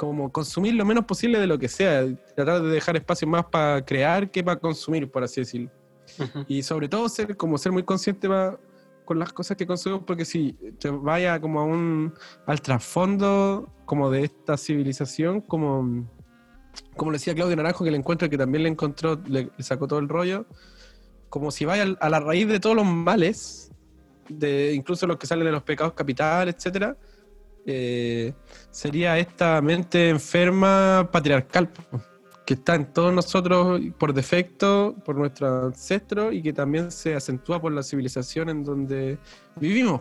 como 0.00 0.32
consumir 0.32 0.72
lo 0.76 0.86
menos 0.86 1.04
posible 1.04 1.38
de 1.38 1.46
lo 1.46 1.58
que 1.58 1.68
sea, 1.68 2.06
tratar 2.34 2.62
de 2.62 2.70
dejar 2.70 2.96
espacio 2.96 3.28
más 3.28 3.44
para 3.44 3.84
crear 3.84 4.30
que 4.30 4.42
para 4.42 4.58
consumir, 4.58 5.10
por 5.10 5.22
así 5.22 5.42
decirlo. 5.42 5.70
Y 6.48 6.62
sobre 6.62 6.88
todo 6.88 7.06
ser 7.10 7.36
como 7.36 7.58
ser 7.58 7.70
muy 7.70 7.82
consciente 7.82 8.26
con 9.04 9.18
las 9.18 9.30
cosas 9.34 9.58
que 9.58 9.66
consumimos, 9.66 10.06
porque 10.06 10.24
si 10.24 10.54
te 10.78 10.88
vaya 10.88 11.38
como 11.38 11.60
a 11.60 11.64
un 11.64 12.14
al 12.46 12.62
trasfondo 12.62 13.70
como 13.84 14.10
de 14.10 14.24
esta 14.24 14.56
civilización, 14.56 15.42
como 15.42 16.08
como 16.96 17.10
le 17.10 17.16
decía 17.16 17.34
Claudio 17.34 17.56
Naranjo 17.56 17.84
que 17.84 17.90
le 17.90 17.98
encuentra 17.98 18.30
que 18.30 18.38
también 18.38 18.62
le 18.62 18.70
encontró, 18.70 19.20
le, 19.26 19.50
sacó 19.58 19.86
todo 19.86 19.98
el 19.98 20.08
rollo, 20.08 20.46
como 21.28 21.50
si 21.50 21.66
vaya 21.66 21.94
a 22.00 22.08
la 22.08 22.20
raíz 22.20 22.48
de 22.48 22.58
todos 22.58 22.74
los 22.74 22.86
males, 22.86 23.70
de 24.30 24.72
incluso 24.72 25.06
los 25.06 25.18
que 25.18 25.26
salen 25.26 25.44
de 25.44 25.52
los 25.52 25.62
pecados 25.62 25.92
capitales, 25.92 26.54
etcétera, 26.56 26.96
eh, 27.66 28.32
sería 28.70 29.18
esta 29.18 29.60
mente 29.60 30.08
enferma 30.08 31.08
patriarcal, 31.12 31.70
que 32.46 32.54
está 32.54 32.74
en 32.74 32.92
todos 32.92 33.12
nosotros 33.12 33.80
por 33.98 34.12
defecto, 34.12 34.96
por 35.04 35.16
nuestro 35.16 35.66
ancestro, 35.66 36.32
y 36.32 36.42
que 36.42 36.52
también 36.52 36.90
se 36.90 37.14
acentúa 37.14 37.60
por 37.60 37.72
la 37.72 37.82
civilización 37.82 38.48
en 38.48 38.64
donde 38.64 39.18
vivimos. 39.56 40.00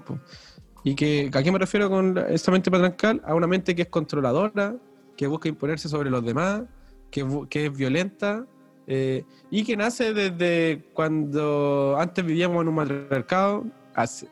Y 0.83 0.95
que, 0.95 1.29
¿a 1.33 1.43
qué 1.43 1.51
me 1.51 1.59
refiero 1.59 1.89
con 1.89 2.17
esa 2.29 2.51
mente 2.51 2.71
patriarcal? 2.71 3.21
A 3.25 3.35
una 3.35 3.47
mente 3.47 3.75
que 3.75 3.83
es 3.83 3.89
controladora, 3.89 4.75
que 5.17 5.27
busca 5.27 5.49
imponerse 5.49 5.89
sobre 5.89 6.09
los 6.09 6.23
demás, 6.23 6.63
que, 7.11 7.25
que 7.49 7.65
es 7.65 7.77
violenta, 7.77 8.45
eh, 8.91 9.23
y 9.51 9.63
que 9.63 9.77
nace 9.77 10.15
desde 10.15 10.83
cuando 10.93 11.95
antes 11.99 12.25
vivíamos 12.25 12.63
en 12.63 12.69
un 12.69 12.73
matriarcado, 12.75 13.65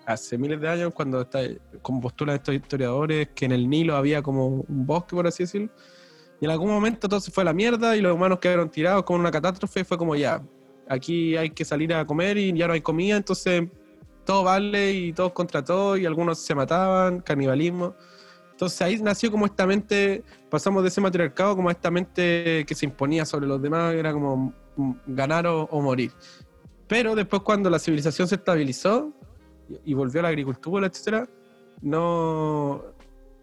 hace, 0.06 0.38
miles 0.38 0.62
de 0.62 0.70
años, 0.70 0.94
cuando 0.94 1.22
está, 1.22 1.42
como 1.82 2.00
postulan 2.00 2.36
estos 2.36 2.56
historiadores, 2.56 3.30
que 3.36 3.46
en 3.46 3.52
el 3.52 3.70
Nilo 3.70 3.96
había 3.96 4.22
como 4.22 4.48
un 4.48 4.86
bosque, 4.86 5.16
por 5.16 5.28
así 5.28 5.44
decirlo, 5.44 5.70
y 6.40 6.46
en 6.46 6.52
algún 6.52 6.70
momento 6.70 7.10
todo 7.10 7.20
se 7.20 7.32
fue 7.32 7.42
a 7.42 7.46
la 7.46 7.54
mierda 7.54 7.96
y 7.98 8.02
los 8.02 8.16
humanos 8.16 8.40
quedaron 8.40 8.70
tirados 8.70 9.04
con 9.04 9.20
una 9.20 9.32
catástrofe, 9.32 9.84
fue 9.84 9.98
como 9.98 10.16
ya, 10.16 10.42
aquí 10.88 11.36
hay 11.36 11.50
que 11.50 11.66
salir 11.66 11.94
a 11.94 12.06
comer 12.06 12.38
y 12.38 12.54
ya 12.54 12.68
no 12.68 12.74
hay 12.74 12.82
comida, 12.82 13.18
entonces 13.18 13.68
todo 14.26 14.44
vale 14.44 14.92
y 14.92 15.14
todos 15.14 15.34
contra 15.34 15.64
todos 15.64 16.00
y 16.00 16.06
algunos 16.06 16.40
se 16.40 16.54
mataban, 16.54 17.22
canibalismo. 17.22 17.96
Entonces 18.52 18.82
ahí 18.82 19.02
nació 19.02 19.32
como 19.32 19.46
esta 19.46 19.66
mente, 19.66 20.24
pasamos 20.50 20.84
de 20.84 20.90
ese 20.90 21.02
matriarcado 21.02 21.56
como 21.56 21.70
esta 21.70 21.92
mente 21.92 22.66
que 22.66 22.76
se 22.76 22.86
imponía 22.86 23.26
sobre 23.26 23.48
los 23.48 23.62
demás, 23.62 23.94
era 23.94 24.14
como 24.14 24.54
ganar 25.06 25.48
o 25.48 25.82
morir. 25.82 26.12
Pero 26.88 27.16
después 27.16 27.42
cuando 27.42 27.70
la 27.70 27.80
civilización 27.80 28.28
se 28.28 28.36
estabilizó, 28.36 29.14
y 29.86 29.94
volvió 29.94 30.22
a 30.22 30.24
la 30.24 30.30
agricultura, 30.30 30.88
etcétera, 30.88 31.28
no 31.82 32.84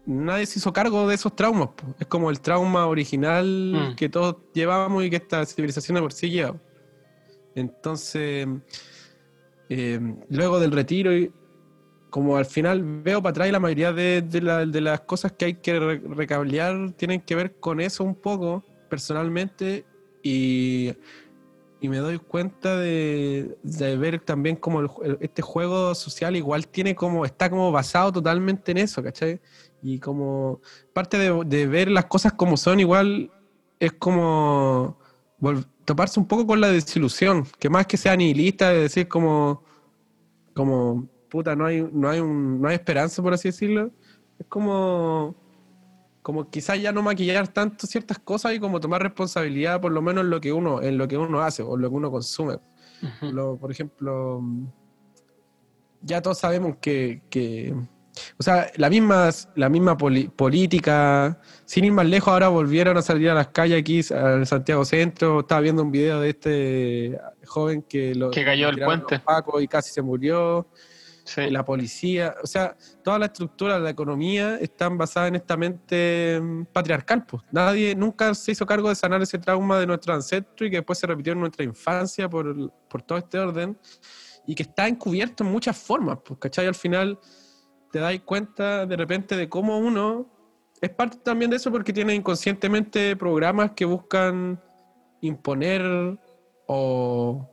nadie 0.05 0.45
se 0.45 0.59
hizo 0.59 0.71
cargo 0.71 1.07
de 1.07 1.15
esos 1.15 1.35
traumas. 1.35 1.69
Es 1.99 2.07
como 2.07 2.29
el 2.29 2.39
trauma 2.39 2.87
original 2.87 3.91
mm. 3.91 3.95
que 3.95 4.09
todos 4.09 4.37
llevábamos 4.53 5.03
y 5.03 5.09
que 5.09 5.17
esta 5.17 5.45
civilización 5.45 5.95
de 5.95 6.01
por 6.01 6.13
sí 6.13 6.29
lleva. 6.29 6.55
Entonces, 7.55 8.47
eh, 9.69 9.99
luego 10.29 10.59
del 10.59 10.71
retiro, 10.71 11.11
como 12.09 12.37
al 12.37 12.45
final 12.45 13.01
veo 13.01 13.21
para 13.21 13.31
atrás 13.31 13.51
la 13.51 13.59
mayoría 13.59 13.93
de, 13.93 14.21
de, 14.21 14.81
las 14.81 15.01
cosas 15.01 15.31
que 15.33 15.45
hay 15.45 15.53
que 15.55 15.79
recablear 15.79 16.91
tienen 16.93 17.21
que 17.21 17.35
ver 17.35 17.55
con 17.59 17.79
eso 17.79 18.03
un 18.03 18.15
poco, 18.15 18.63
personalmente, 18.89 19.85
y 20.21 20.93
y 21.81 21.89
me 21.89 21.97
doy 21.97 22.17
cuenta 22.19 22.77
de, 22.77 23.57
ver 23.63 24.19
también 24.19 24.55
como 24.55 24.83
este 25.19 25.41
juego 25.41 25.93
social 25.93 26.35
igual 26.35 26.67
tiene 26.67 26.95
como, 26.95 27.25
está 27.25 27.49
como 27.49 27.71
basado 27.71 28.13
totalmente 28.13 28.71
en 28.71 28.79
eso, 28.79 29.03
¿cachai? 29.03 29.41
Y 29.81 29.99
como 29.99 30.61
parte 30.93 31.17
de, 31.17 31.67
ver 31.67 31.91
las 31.91 32.05
cosas 32.05 32.33
como 32.33 32.57
son, 32.57 32.79
igual 32.79 33.31
es 33.79 33.93
como 33.93 34.97
toparse 35.83 36.19
un 36.19 36.27
poco 36.27 36.47
con 36.47 36.61
la 36.61 36.69
desilusión, 36.69 37.45
que 37.59 37.69
más 37.69 37.85
que 37.85 37.97
sea 37.97 38.15
nihilista, 38.15 38.69
de 38.69 38.81
decir 38.81 39.07
como, 39.07 39.63
como, 40.53 41.07
puta, 41.29 41.55
no 41.55 41.65
hay, 41.65 41.87
no 41.91 42.09
hay, 42.09 42.19
un, 42.19 42.61
no 42.61 42.67
hay 42.69 42.75
esperanza, 42.75 43.21
por 43.21 43.33
así 43.33 43.49
decirlo. 43.49 43.91
Es 44.39 44.47
como, 44.47 45.35
como 46.25 46.49
quizás 46.49 46.81
ya 46.81 46.91
no 46.91 47.03
maquillar 47.03 47.47
tanto 47.49 47.85
ciertas 47.85 48.17
cosas 48.17 48.55
y 48.55 48.59
como 48.59 48.79
tomar 48.79 48.99
responsabilidad 49.03 49.79
por 49.79 49.91
lo 49.91 50.01
menos 50.01 50.23
en 50.23 50.31
lo 50.31 50.41
que 50.41 50.51
uno, 50.51 50.81
en 50.81 50.97
lo 50.97 51.07
que 51.07 51.19
uno 51.19 51.39
hace 51.41 51.61
o 51.61 51.75
en 51.75 51.81
lo 51.83 51.89
que 51.91 51.95
uno 51.95 52.09
consume. 52.09 52.57
Lo- 53.21 53.57
por 53.57 53.69
ejemplo, 53.71 54.41
ya 56.01 56.23
todos 56.23 56.39
sabemos 56.39 56.77
que, 56.81 57.21
que- 57.29 57.75
o 58.39 58.41
sea, 58.43 58.71
la 58.77 58.89
misma, 58.89 59.29
la 59.55 59.69
misma 59.69 59.95
política, 59.97 61.39
sin 61.65 61.85
ir 61.85 61.91
más 61.91 62.07
lejos, 62.07 62.29
ahora 62.29 62.47
volvieron 62.47 62.97
a 62.97 63.03
salir 63.03 63.29
a 63.29 63.35
las 63.35 63.49
calles 63.49 63.79
aquí, 63.79 64.01
en 64.09 64.47
Santiago 64.47 64.83
Centro. 64.83 65.41
Estaba 65.41 65.61
viendo 65.61 65.83
un 65.83 65.91
video 65.91 66.21
de 66.21 66.29
este 66.29 67.19
joven 67.45 67.83
que 67.83 68.15
lo 68.15 68.31
Que 68.31 68.43
cayó 68.43 68.71
del 68.71 68.83
puente. 68.83 69.15
los 69.15 69.21
pacos 69.21 69.61
y 69.61 69.67
casi 69.67 69.91
se 69.93 70.01
murió. 70.01 70.65
Sí. 71.25 71.49
La 71.49 71.65
policía, 71.65 72.35
o 72.41 72.47
sea, 72.47 72.77
toda 73.03 73.17
la 73.17 73.25
estructura 73.25 73.75
de 73.75 73.81
la 73.81 73.89
economía 73.89 74.57
están 74.57 74.97
basadas 74.97 75.29
en 75.29 75.35
esta 75.35 75.57
mente 75.57 76.39
mm, 76.39 76.65
patriarcal. 76.65 77.25
Pues. 77.25 77.43
Nadie 77.51 77.95
nunca 77.95 78.33
se 78.35 78.51
hizo 78.51 78.65
cargo 78.65 78.89
de 78.89 78.95
sanar 78.95 79.21
ese 79.21 79.39
trauma 79.39 79.79
de 79.79 79.87
nuestro 79.87 80.13
ancestro 80.13 80.65
y 80.65 80.69
que 80.69 80.77
después 80.77 80.99
se 80.99 81.07
repitió 81.07 81.33
en 81.33 81.39
nuestra 81.39 81.65
infancia 81.65 82.29
por, 82.29 82.71
por 82.87 83.01
todo 83.01 83.17
este 83.17 83.39
orden 83.39 83.77
y 84.45 84.53
que 84.53 84.63
está 84.63 84.87
encubierto 84.87 85.43
en 85.43 85.51
muchas 85.51 85.75
formas. 85.75 86.19
Pues, 86.23 86.39
¿cachai? 86.39 86.67
Al 86.67 86.75
final 86.75 87.19
te 87.91 87.99
das 87.99 88.19
cuenta 88.23 88.85
de 88.85 88.95
repente 88.95 89.35
de 89.35 89.49
cómo 89.49 89.79
uno 89.79 90.31
es 90.79 90.89
parte 90.91 91.17
también 91.17 91.49
de 91.49 91.57
eso 91.57 91.71
porque 91.71 91.93
tiene 91.93 92.13
inconscientemente 92.13 93.15
programas 93.15 93.71
que 93.71 93.85
buscan 93.85 94.61
imponer 95.21 96.19
o 96.67 97.49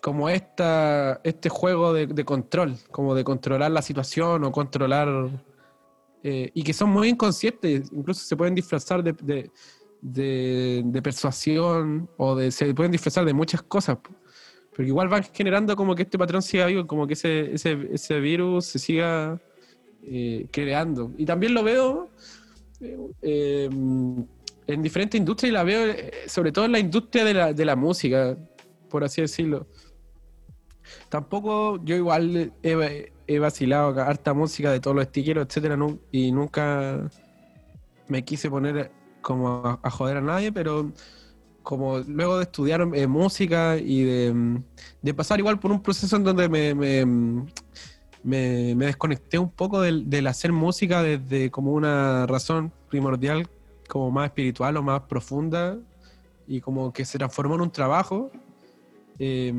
como 0.00 0.28
esta, 0.28 1.20
este 1.24 1.48
juego 1.48 1.92
de, 1.92 2.24
control, 2.24 2.76
como 2.90 3.14
de 3.14 3.24
controlar 3.24 3.70
la 3.70 3.82
situación 3.82 4.44
o 4.44 4.52
controlar, 4.52 5.30
eh, 6.22 6.50
y 6.54 6.62
que 6.62 6.72
son 6.72 6.90
muy 6.90 7.08
inconscientes, 7.08 7.90
incluso 7.92 8.24
se 8.24 8.36
pueden 8.36 8.54
disfrazar 8.54 9.02
de, 9.02 9.50
de, 10.00 11.00
persuasión 11.02 12.08
o 12.16 12.38
se 12.50 12.74
pueden 12.74 12.92
disfrazar 12.92 13.24
de 13.24 13.32
muchas 13.32 13.62
cosas, 13.62 13.98
pero 14.76 14.86
igual 14.86 15.08
van 15.08 15.24
generando 15.24 15.74
como 15.76 15.94
que 15.94 16.02
este 16.02 16.18
patrón 16.18 16.42
siga 16.42 16.66
vivo, 16.66 16.86
como 16.86 17.06
que 17.06 17.14
ese, 17.14 17.54
ese, 17.54 17.88
ese 17.92 18.20
virus 18.20 18.66
se 18.66 18.78
siga 18.78 19.40
eh, 20.02 20.46
creando. 20.50 21.12
Y 21.16 21.24
también 21.24 21.54
lo 21.54 21.62
veo 21.62 22.10
eh, 23.22 23.68
en 23.70 24.82
diferentes 24.82 25.18
industrias 25.18 25.50
y 25.50 25.52
la 25.52 25.64
veo 25.64 25.94
sobre 26.26 26.52
todo 26.52 26.64
en 26.66 26.72
la 26.72 26.78
industria 26.78 27.24
de 27.24 27.34
la, 27.34 27.52
de 27.52 27.64
la 27.64 27.76
música, 27.76 28.36
por 28.94 29.02
así 29.02 29.20
decirlo. 29.22 29.66
Tampoco, 31.08 31.82
yo 31.84 31.96
igual 31.96 32.52
he, 32.62 33.12
he 33.26 33.38
vacilado 33.40 34.00
harta 34.00 34.32
música 34.34 34.70
de 34.70 34.78
todos 34.78 34.94
los 34.94 35.06
estilleros, 35.06 35.46
etcétera, 35.48 35.76
y 36.12 36.30
nunca 36.30 37.10
me 38.06 38.24
quise 38.24 38.48
poner 38.48 38.92
como 39.20 39.80
a, 39.82 39.90
joder 39.90 40.18
a 40.18 40.20
nadie, 40.20 40.52
pero 40.52 40.92
como 41.64 41.98
luego 42.06 42.36
de 42.36 42.44
estudiar 42.44 42.88
eh, 42.94 43.08
música 43.08 43.78
y 43.78 44.04
de, 44.04 45.12
pasar 45.12 45.40
igual 45.40 45.58
por 45.58 45.72
un 45.72 45.82
proceso 45.82 46.14
en 46.14 46.22
donde 46.22 46.48
me- 46.48 46.72
me 48.76 48.86
desconecté 48.86 49.40
un 49.40 49.50
poco 49.50 49.80
del, 49.80 50.08
del 50.08 50.28
hacer 50.28 50.52
música 50.52 51.02
desde 51.02 51.50
como 51.50 51.72
una 51.72 52.28
razón 52.28 52.72
primordial, 52.88 53.48
como 53.88 54.12
más 54.12 54.26
espiritual 54.26 54.76
o 54.76 54.84
más 54.84 55.00
profunda, 55.00 55.80
y 56.46 56.60
como 56.60 56.92
que 56.92 57.06
se 57.06 57.16
transformó 57.16 57.54
en 57.54 57.62
un 57.62 57.70
trabajo. 57.70 58.30
Eh, 59.18 59.52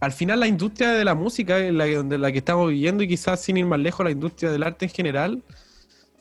al 0.00 0.12
final 0.12 0.40
la 0.40 0.48
industria 0.48 0.90
de 0.92 1.04
la 1.04 1.14
música, 1.14 1.58
en 1.58 1.78
la, 1.78 1.86
la 1.86 2.32
que 2.32 2.38
estamos 2.38 2.68
viviendo, 2.70 3.02
y 3.02 3.08
quizás 3.08 3.40
sin 3.40 3.56
ir 3.56 3.66
más 3.66 3.78
lejos, 3.78 4.04
la 4.04 4.10
industria 4.10 4.50
del 4.50 4.62
arte 4.64 4.86
en 4.86 4.90
general, 4.90 5.42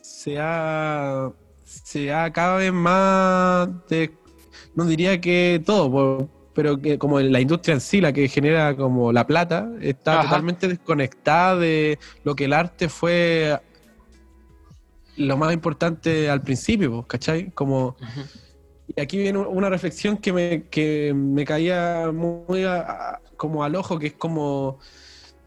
se 0.02 0.38
ha, 0.40 1.32
se 1.66 2.14
ha 2.14 2.32
cada 2.32 2.58
vez 2.58 2.72
más, 2.72 3.70
de- 3.90 4.12
no 4.76 4.86
diría 4.86 5.20
que 5.20 5.62
todo, 5.66 6.30
pero 6.54 6.80
que 6.80 6.98
como 7.00 7.20
la 7.20 7.40
industria 7.40 7.74
en 7.74 7.82
sí, 7.82 8.02
la 8.02 8.14
que 8.14 8.28
genera 8.28 8.76
como 8.76 9.12
la 9.12 9.26
plata, 9.26 9.72
está 9.82 10.20
Ajá. 10.20 10.24
totalmente 10.30 10.68
desconectada 10.68 11.56
de 11.58 11.98
lo 12.24 12.36
que 12.36 12.46
el 12.46 12.54
arte 12.54 12.88
fue 12.90 13.60
lo 15.18 15.38
más 15.38 15.54
importante 15.54 16.30
al 16.30 16.42
principio, 16.42 17.04
¿cachai? 17.04 17.52
Como. 17.52 17.96
Y 18.96 19.02
aquí 19.02 19.18
viene 19.18 19.40
una 19.40 19.70
reflexión 19.70 20.18
que 20.18 20.34
me, 20.34 20.64
que 20.64 21.14
me 21.14 21.46
caía 21.46 22.12
muy 22.14 22.64
a- 22.64 23.20
como 23.38 23.64
al 23.64 23.76
ojo, 23.76 23.98
que 24.00 24.08
es 24.08 24.14
como 24.14 24.80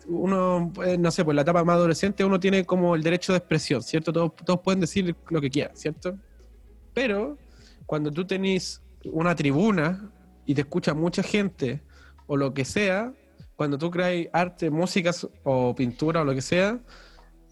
uno, 0.06 0.70
pues, 0.74 0.98
no 0.98 1.10
sé, 1.10 1.24
pues 1.24 1.34
la 1.34 1.42
etapa 1.42 1.64
más 1.64 1.76
adolescente 1.76 2.24
uno 2.24 2.38
tiene 2.38 2.64
como 2.64 2.94
el 2.94 3.02
derecho 3.02 3.32
de 3.32 3.38
expresión, 3.38 3.82
¿cierto? 3.82 4.12
Todos, 4.12 4.36
todos 4.44 4.60
pueden 4.60 4.80
decir 4.80 5.16
lo 5.30 5.40
que 5.40 5.50
quieran, 5.50 5.76
¿cierto? 5.76 6.16
Pero 6.92 7.38
cuando 7.86 8.10
tú 8.10 8.26
tenés 8.26 8.82
una 9.04 9.34
tribuna 9.34 10.10
y 10.46 10.54
te 10.54 10.60
escucha 10.62 10.94
mucha 10.94 11.22
gente 11.22 11.82
o 12.26 12.36
lo 12.36 12.52
que 12.52 12.64
sea, 12.64 13.12
cuando 13.56 13.78
tú 13.78 13.90
creas 13.90 14.28
arte, 14.32 14.70
música 14.70 15.10
o 15.44 15.74
pintura 15.74 16.22
o 16.22 16.24
lo 16.24 16.34
que 16.34 16.42
sea, 16.42 16.78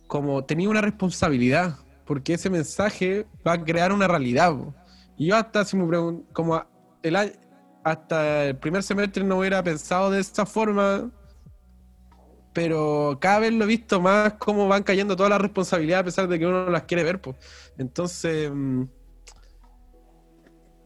como 0.07 0.45
tenía 0.45 0.69
una 0.69 0.81
responsabilidad, 0.81 1.77
porque 2.05 2.35
ese 2.35 2.51
mensaje 2.51 3.27
va 3.47 3.53
a 3.55 3.65
crear 3.65 3.93
una 3.93 4.09
realidad. 4.09 4.55
Y 5.23 5.27
yo 5.27 5.37
hasta 5.37 5.65
si 5.65 5.77
me 5.77 5.85
pregun- 5.85 6.25
como 6.33 6.61
el 7.01 7.15
año- 7.15 7.31
hasta 7.85 8.47
el 8.47 8.57
primer 8.57 8.83
semestre 8.83 9.23
no 9.23 9.39
hubiera 9.39 9.63
pensado 9.63 10.11
de 10.11 10.19
esta 10.19 10.45
forma, 10.45 11.13
pero 12.53 13.19
cada 13.21 13.39
vez 13.39 13.53
lo 13.53 13.63
he 13.63 13.69
visto 13.69 14.01
más 14.01 14.33
cómo 14.33 14.67
van 14.67 14.83
cayendo 14.83 15.15
todas 15.15 15.31
las 15.31 15.41
responsabilidades 15.41 16.01
a 16.03 16.05
pesar 16.07 16.29
de 16.29 16.41
que 16.41 16.47
uno 16.49 16.65
no 16.65 16.73
las 16.73 16.83
quiere 16.83 17.05
ver. 17.05 17.21
Pues. 17.21 17.37
Entonces, 17.79 18.51
mm, 18.53 18.83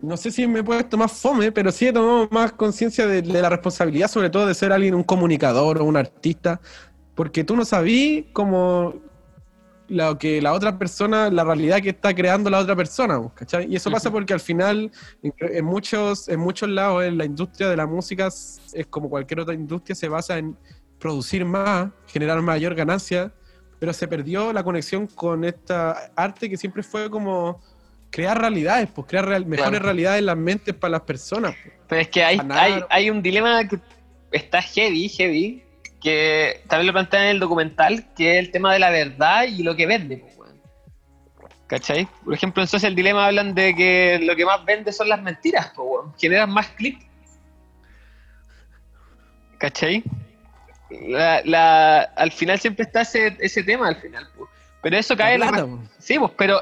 no 0.00 0.18
sé 0.18 0.30
si 0.30 0.46
me 0.46 0.58
he 0.58 0.64
puesto 0.64 0.98
más 0.98 1.12
fome, 1.12 1.50
pero 1.50 1.72
sí 1.72 1.86
he 1.86 1.92
tomado 1.94 2.28
más 2.30 2.52
conciencia 2.52 3.06
de, 3.06 3.22
de 3.22 3.40
la 3.40 3.48
responsabilidad, 3.48 4.08
sobre 4.08 4.28
todo 4.28 4.46
de 4.46 4.52
ser 4.52 4.70
alguien, 4.70 4.94
un 4.94 5.02
comunicador 5.02 5.78
o 5.80 5.84
un 5.84 5.96
artista, 5.96 6.60
porque 7.14 7.42
tú 7.42 7.56
no 7.56 7.64
sabías 7.64 8.26
cómo 8.34 8.96
lo 9.88 10.18
que 10.18 10.40
la 10.42 10.52
otra 10.52 10.78
persona, 10.78 11.30
la 11.30 11.44
realidad 11.44 11.80
que 11.80 11.90
está 11.90 12.14
creando 12.14 12.50
la 12.50 12.58
otra 12.58 12.74
persona, 12.74 13.20
pues, 13.20 13.32
¿cachai? 13.34 13.66
Y 13.72 13.76
eso 13.76 13.90
pasa 13.90 14.10
porque 14.10 14.32
al 14.32 14.40
final, 14.40 14.90
en, 15.22 15.64
muchos, 15.64 16.28
en 16.28 16.40
muchos 16.40 16.68
lados, 16.68 17.04
en 17.04 17.16
la 17.18 17.24
industria 17.24 17.68
de 17.68 17.76
la 17.76 17.86
música, 17.86 18.26
es 18.26 18.60
como 18.90 19.08
cualquier 19.08 19.40
otra 19.40 19.54
industria, 19.54 19.94
se 19.94 20.08
basa 20.08 20.38
en 20.38 20.56
producir 20.98 21.44
más, 21.44 21.88
generar 22.06 22.40
mayor 22.42 22.74
ganancia, 22.74 23.32
pero 23.78 23.92
se 23.92 24.08
perdió 24.08 24.52
la 24.52 24.64
conexión 24.64 25.06
con 25.06 25.44
esta 25.44 26.10
arte 26.16 26.48
que 26.48 26.56
siempre 26.56 26.82
fue 26.82 27.10
como 27.10 27.60
crear 28.10 28.40
realidades, 28.40 28.88
pues 28.94 29.06
crear 29.06 29.26
real- 29.26 29.44
mejores 29.46 29.70
Claro. 29.72 29.84
realidades 29.84 30.20
en 30.20 30.26
las 30.26 30.36
mentes 30.36 30.74
para 30.74 30.92
las 30.92 31.02
personas. 31.02 31.54
pues. 31.62 31.74
Pero 31.88 32.00
es 32.00 32.08
que 32.08 32.24
hay, 32.24 32.40
hay, 32.50 32.80
hay 32.88 33.10
un 33.10 33.20
dilema 33.22 33.68
que 33.68 33.78
está 34.32 34.62
heavy, 34.62 35.08
heavy, 35.10 35.62
que 36.06 36.62
también 36.68 36.86
lo 36.86 36.92
plantean 36.92 37.24
en 37.24 37.28
el 37.30 37.40
documental, 37.40 38.06
que 38.14 38.34
es 38.38 38.44
el 38.46 38.52
tema 38.52 38.72
de 38.72 38.78
la 38.78 38.90
verdad 38.90 39.42
y 39.44 39.64
lo 39.64 39.74
que 39.74 39.86
vende. 39.86 40.18
pues. 40.18 40.50
¿Cachai? 41.66 42.06
Por 42.24 42.32
ejemplo, 42.32 42.62
en 42.62 42.68
Social 42.68 42.94
Dilema 42.94 43.26
hablan 43.26 43.52
de 43.56 43.74
que 43.74 44.20
lo 44.22 44.36
que 44.36 44.44
más 44.44 44.64
vende 44.64 44.92
son 44.92 45.08
las 45.08 45.20
mentiras, 45.20 45.72
pues, 45.74 45.88
generan 46.16 46.50
más 46.50 46.68
clics. 46.68 47.04
¿Cachai? 49.58 50.04
La, 51.08 51.42
la- 51.44 52.02
al 52.16 52.30
final 52.30 52.60
siempre 52.60 52.84
está 52.84 53.00
ese, 53.00 53.36
ese 53.40 53.64
tema, 53.64 53.88
al 53.88 53.96
final. 53.96 54.28
pues. 54.36 54.48
Pero 54.82 54.96
eso 54.96 55.16
cae 55.16 55.34
en 55.34 55.40
la 55.40 55.48
pues. 55.50 55.90
Sí, 55.98 56.18
pues, 56.20 56.30
pero, 56.38 56.60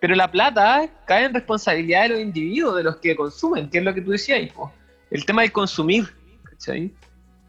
pero 0.00 0.14
la 0.14 0.30
plata 0.30 0.86
cae 1.06 1.24
en 1.24 1.32
responsabilidad 1.32 2.02
de 2.02 2.08
los 2.10 2.20
individuos, 2.20 2.76
de 2.76 2.82
los 2.82 2.96
que 2.96 3.16
consumen, 3.16 3.70
que 3.70 3.78
es 3.78 3.84
lo 3.84 3.94
que 3.94 4.02
tú 4.02 4.10
decías, 4.10 4.52
pues. 4.54 4.70
el 5.10 5.24
tema 5.24 5.40
del 5.40 5.52
consumir, 5.52 6.14
¿cachai? 6.44 6.92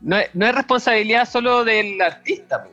No 0.02 0.18
es, 0.18 0.30
no 0.34 0.46
es 0.48 0.56
responsabilidad 0.56 1.28
solo 1.28 1.64
del 1.66 2.00
artista, 2.02 2.68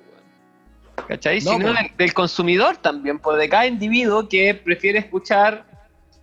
¿cachai? 1.09 1.41
No, 1.41 1.53
Sino 1.53 1.73
del, 1.73 1.91
del 1.97 2.13
consumidor 2.15 2.77
también, 2.77 3.19
pues 3.19 3.39
de 3.39 3.49
cada 3.49 3.67
individuo 3.67 4.29
que 4.29 4.55
prefiere 4.55 4.99
escuchar 4.99 5.65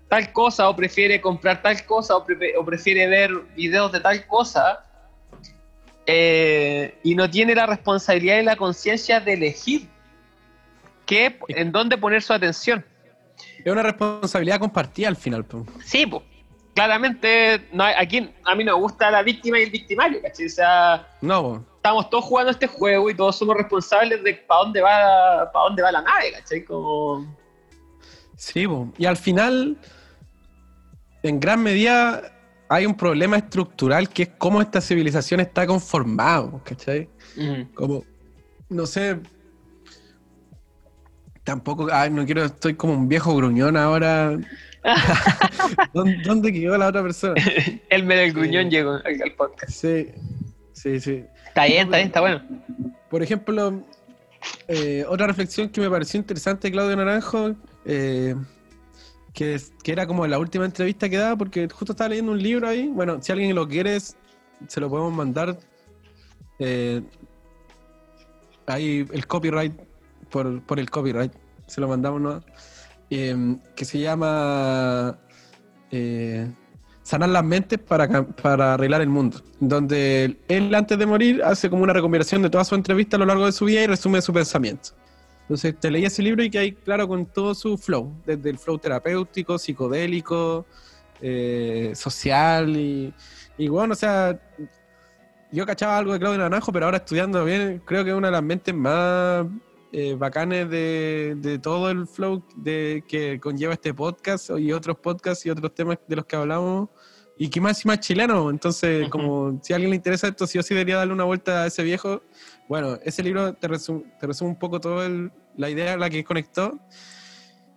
tal 0.10 0.32
cosa 0.34 0.70
o 0.70 0.76
prefiere 0.76 1.20
comprar 1.22 1.62
tal 1.62 1.84
cosa 1.86 2.18
o, 2.18 2.26
prefe- 2.26 2.54
o 2.58 2.66
prefiere 2.66 3.08
ver 3.08 3.32
videos 3.56 3.92
de 3.92 4.00
tal 4.02 4.26
cosa 4.28 4.84
eh, 6.06 6.96
y 7.04 7.16
no 7.16 7.30
tiene 7.30 7.56
la 7.56 7.66
responsabilidad 7.66 8.40
y 8.40 8.44
la 8.44 8.56
conciencia 8.56 9.20
de 9.20 9.34
elegir 9.34 9.88
qué, 11.06 11.38
en 11.50 11.72
dónde 11.72 11.98
poner 11.98 12.22
su 12.22 12.34
atención. 12.34 12.84
Es 13.64 13.72
una 13.72 13.84
responsabilidad 13.84 14.60
compartida 14.60 15.08
al 15.08 15.16
final. 15.16 15.46
pues. 15.46 15.64
Sí, 15.86 16.06
pues. 16.06 16.24
Claramente, 16.74 17.68
no 17.74 17.84
hay- 17.84 17.96
aquí 17.98 18.34
a 18.46 18.56
mí 18.56 18.64
no 18.64 18.76
me 18.76 18.82
gusta 18.82 19.12
la 19.12 19.22
víctima 19.24 19.60
y 19.60 19.64
el 19.64 19.72
victimario, 19.72 20.22
¿cachai? 20.22 20.46
O 20.46 20.50
sea, 20.50 21.08
No, 21.22 21.66
estamos 21.76 22.10
todos 22.10 22.24
jugando 22.26 22.52
este 22.52 22.68
juego 22.68 23.10
y 23.10 23.16
todos 23.16 23.38
somos 23.38 23.58
responsables 23.58 24.24
de 24.24 24.36
para 24.36 24.62
dónde 24.62 24.82
va 24.82 25.52
para 25.52 25.66
dónde 25.66 25.82
va 25.84 25.92
la 25.92 26.02
nave, 26.02 26.32
¿cachai? 26.34 26.64
Como... 26.64 27.36
Sí, 28.38 28.68
po. 28.68 28.92
y 28.98 29.06
al 29.06 29.18
final, 29.18 29.78
en 31.24 31.40
gran 31.40 31.62
medida 31.62 32.22
hay 32.70 32.86
un 32.86 32.96
problema 32.96 33.38
estructural 33.38 34.08
que 34.10 34.24
es 34.24 34.30
cómo 34.38 34.62
esta 34.62 34.80
civilización 34.82 35.42
está 35.42 35.68
conformada, 35.68 36.50
¿cachai? 36.64 37.10
Como, 37.76 38.04
no 38.70 38.86
sé, 38.86 39.20
tampoco, 41.44 41.88
ay, 41.92 42.10
no 42.10 42.26
quiero, 42.26 42.46
estoy 42.46 42.76
como 42.76 42.94
un 42.94 43.08
viejo 43.08 43.36
gruñón 43.36 43.78
ahora. 43.78 44.38
¿Dónde, 45.94 46.52
quedó 46.52 46.78
la 46.78 46.88
otra 46.88 47.04
persona? 47.04 47.36
El 47.90 48.08
del 48.08 48.34
gruñón 48.34 48.70
llegó 48.70 48.94
al 48.94 49.34
podcast. 49.38 49.72
Sí, 49.72 50.08
sí, 50.74 51.00
sí. 51.00 51.24
Está 51.48 51.66
bien, 51.66 51.84
está 51.84 51.98
bien, 51.98 52.08
está 52.08 52.22
bueno. 52.22 52.42
Por 53.10 53.22
ejemplo, 53.22 53.84
eh, 54.68 55.06
otra 55.08 55.28
reflexión 55.28 55.70
que 55.70 55.82
me 55.82 55.90
pareció 55.90 56.20
interesante 56.20 56.72
Claudio 56.72 56.96
Naranjo, 56.96 57.56
eh, 57.86 58.36
que, 59.34 59.60
que, 59.84 59.92
era 59.92 60.08
como 60.08 60.26
la 60.28 60.40
última 60.40 60.66
entrevista 60.66 61.10
que 61.10 61.18
daba, 61.18 61.36
porque 61.36 61.68
justo 61.70 61.94
estaba 61.94 62.10
leyendo 62.10 62.32
un 62.32 62.42
libro 62.42 62.68
ahí. 62.68 62.88
Bueno, 62.88 63.22
si 63.22 63.32
alguien 63.32 63.54
lo 63.54 63.68
quiere, 63.68 64.00
se 64.00 64.80
lo 64.80 64.90
podemos 64.90 65.14
mandar. 65.14 65.58
Eh, 66.60 67.02
ahí 68.68 69.06
el 69.12 69.28
copyright, 69.28 69.74
por, 70.32 70.62
por, 70.64 70.80
el 70.80 70.90
copyright, 70.90 71.34
se 71.68 71.82
lo 71.82 71.88
mandamos, 71.88 72.22
¿no? 72.22 72.44
que 73.10 73.86
se 73.86 74.00
llama 74.00 75.20
Sanar 77.04 77.30
las 77.30 77.44
mentes 77.44 77.80
para, 77.80 78.24
para 78.24 78.76
arreglar 78.76 79.02
el 79.02 79.10
mundo, 79.10 79.42
donde 79.60 80.38
él 80.48 80.74
antes 80.74 80.98
de 80.98 81.06
morir 81.06 81.44
hace 81.44 81.70
como 81.70 81.84
una 81.84 81.94
recopilación 81.94 82.44
de 82.44 82.50
toda 82.50 82.64
su 82.64 82.76
entrevista 82.76 83.18
a 83.18 83.20
lo 83.20 83.26
largo 83.26 83.46
de 83.46 83.52
su 83.52 83.66
vida 83.66 83.82
y 83.84 83.88
resume 83.88 84.22
su 84.22 84.32
pensamiento. 84.32 84.92
Entonces 85.42 85.78
te 85.80 85.90
leí 85.90 86.06
ese 86.06 86.22
libro 86.22 86.44
y 86.44 86.50
que 86.50 86.60
hay 86.60 86.72
claro 86.74 87.08
con 87.08 87.26
todo 87.26 87.56
su 87.56 87.78
flow, 87.78 88.14
desde 88.26 88.52
el 88.52 88.58
flow 88.58 88.78
terapéutico, 88.78 89.58
psicodélico, 89.58 90.66
eh, 91.22 91.92
social 91.96 92.78
y, 92.78 93.14
y, 93.58 93.68
bueno, 93.68 93.94
o 93.94 93.96
sea, 93.98 94.40
yo 95.52 95.66
cachaba 95.66 95.98
algo 95.98 96.14
de 96.14 96.20
Claudio 96.20 96.40
Naranjo, 96.40 96.72
pero 96.72 96.86
ahora 96.86 96.98
estudiando 97.00 97.44
bien, 97.44 97.82
creo 97.84 98.04
que 98.04 98.12
es 98.12 98.16
una 98.16 98.28
de 98.28 98.34
las 98.34 98.44
mentes 98.44 98.74
más 98.74 99.48
eh, 99.92 100.16
bacanes 100.16 100.70
de, 100.70 101.36
de, 101.38 101.60
todo 101.60 101.90
el 101.90 102.08
flow 102.08 102.44
de, 102.56 103.04
que 103.08 103.40
conlleva 103.40 103.74
este 103.74 103.94
podcast 103.94 104.52
y 104.58 104.72
otros 104.72 104.98
podcasts 104.98 105.46
y 105.46 105.50
otros 105.50 105.76
temas 105.76 106.00
de 106.08 106.16
los 106.16 106.26
que 106.26 106.36
hablamos. 106.36 106.90
Y 107.38 107.50
que 107.50 107.60
más 107.60 107.84
y 107.84 107.88
más 107.88 108.00
chileno. 108.00 108.52
Entonces, 108.52 109.10
como 109.10 109.60
si 109.64 109.74
a 109.74 109.76
alguien 109.76 109.90
le 109.90 109.96
interesa 109.96 110.28
esto, 110.28 110.46
sí 110.46 110.60
o 110.60 110.64
sí 110.64 110.76
debería 110.76 110.98
darle 110.98 111.14
una 111.14 111.24
vuelta 111.24 111.64
a 111.64 111.68
ese 111.68 111.82
viejo. 111.82 112.22
Bueno, 112.70 113.00
ese 113.04 113.24
libro 113.24 113.54
te 113.54 113.68
resume, 113.68 114.04
te 114.20 114.28
resume 114.28 114.52
un 114.52 114.60
poco 114.60 114.80
toda 114.80 115.10
la 115.58 115.70
idea 115.70 115.94
a 115.94 115.98
la 115.98 116.10
que 116.10 116.24
conectó. 116.24 116.80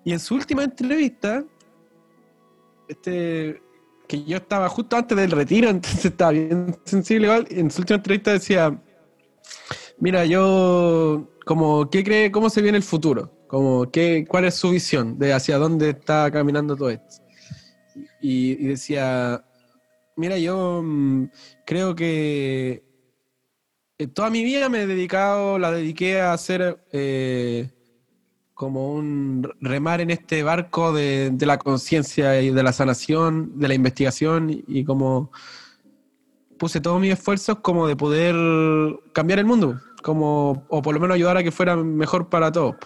Y 0.04 0.12
en 0.12 0.20
su 0.20 0.34
última 0.34 0.64
entrevista, 0.64 1.44
este, 2.88 3.62
que 4.06 4.22
yo 4.24 4.36
estaba 4.36 4.68
justo 4.68 4.96
antes 4.96 5.16
del 5.16 5.30
retiro, 5.30 5.68
entonces 5.70 6.04
estaba 6.04 6.32
bien 6.32 6.76
sensible 6.84 7.26
igual, 7.26 7.46
en 7.50 7.70
su 7.70 7.80
última 7.80 7.96
entrevista 7.96 8.32
decía, 8.32 8.78
mira, 9.98 10.26
yo 10.26 11.26
como 11.44 11.90
qué 11.90 12.02
cree, 12.02 12.30
cómo 12.30 12.50
se 12.50 12.62
viene 12.62 12.78
el 12.78 12.84
futuro, 12.84 13.46
como 13.46 13.90
qué, 13.90 14.24
cuál 14.28 14.46
es 14.46 14.54
su 14.54 14.70
visión 14.70 15.18
de 15.18 15.32
hacia 15.32 15.58
dónde 15.58 15.90
está 15.90 16.30
caminando 16.30 16.76
todo 16.76 16.90
esto. 16.90 17.22
Y, 18.20 18.54
decía, 18.66 19.44
mira, 20.16 20.38
yo 20.38 20.82
mm, 20.82 21.26
creo 21.66 21.94
que 21.94 22.82
eh, 23.98 24.06
toda 24.08 24.30
mi 24.30 24.42
vida 24.42 24.68
me 24.68 24.82
he 24.82 24.86
dedicado, 24.86 25.58
la 25.58 25.70
dediqué 25.70 26.20
a 26.20 26.32
hacer 26.32 26.84
eh, 26.92 27.70
como 28.54 28.94
un 28.94 29.48
remar 29.60 30.00
en 30.00 30.10
este 30.10 30.42
barco 30.42 30.92
de, 30.92 31.30
de 31.30 31.46
la 31.46 31.58
conciencia 31.58 32.40
y 32.40 32.50
de 32.50 32.62
la 32.62 32.72
sanación, 32.72 33.58
de 33.58 33.68
la 33.68 33.74
investigación 33.74 34.64
y 34.66 34.84
como 34.84 35.30
puse 36.58 36.80
todos 36.80 37.00
mis 37.00 37.12
esfuerzos 37.12 37.58
como 37.60 37.86
de 37.86 37.96
poder 37.96 38.34
cambiar 39.12 39.40
el 39.40 39.44
mundo 39.44 39.80
como, 40.04 40.66
o 40.68 40.82
por 40.82 40.94
lo 40.94 41.00
menos 41.00 41.14
ayudar 41.14 41.38
a 41.38 41.42
que 41.42 41.50
fuera 41.50 41.76
mejor 41.76 42.28
para 42.28 42.52
todos. 42.52 42.76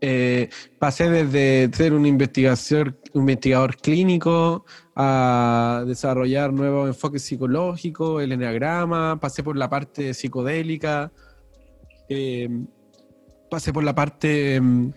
Eh, 0.00 0.48
pasé 0.78 1.10
desde 1.10 1.70
ser 1.76 1.92
un 1.92 2.06
investigador, 2.06 2.98
investigador 3.12 3.76
clínico 3.76 4.64
a 4.96 5.84
desarrollar 5.86 6.54
nuevos 6.54 6.88
enfoques 6.88 7.22
psicológicos, 7.22 8.22
el 8.22 8.32
enneagrama, 8.32 9.20
pasé 9.20 9.42
por 9.42 9.58
la 9.58 9.68
parte 9.68 10.14
psicodélica, 10.14 11.12
eh, 12.08 12.48
pasé 13.50 13.74
por 13.74 13.84
la 13.84 13.94
parte 13.94 14.58
mm, 14.58 14.90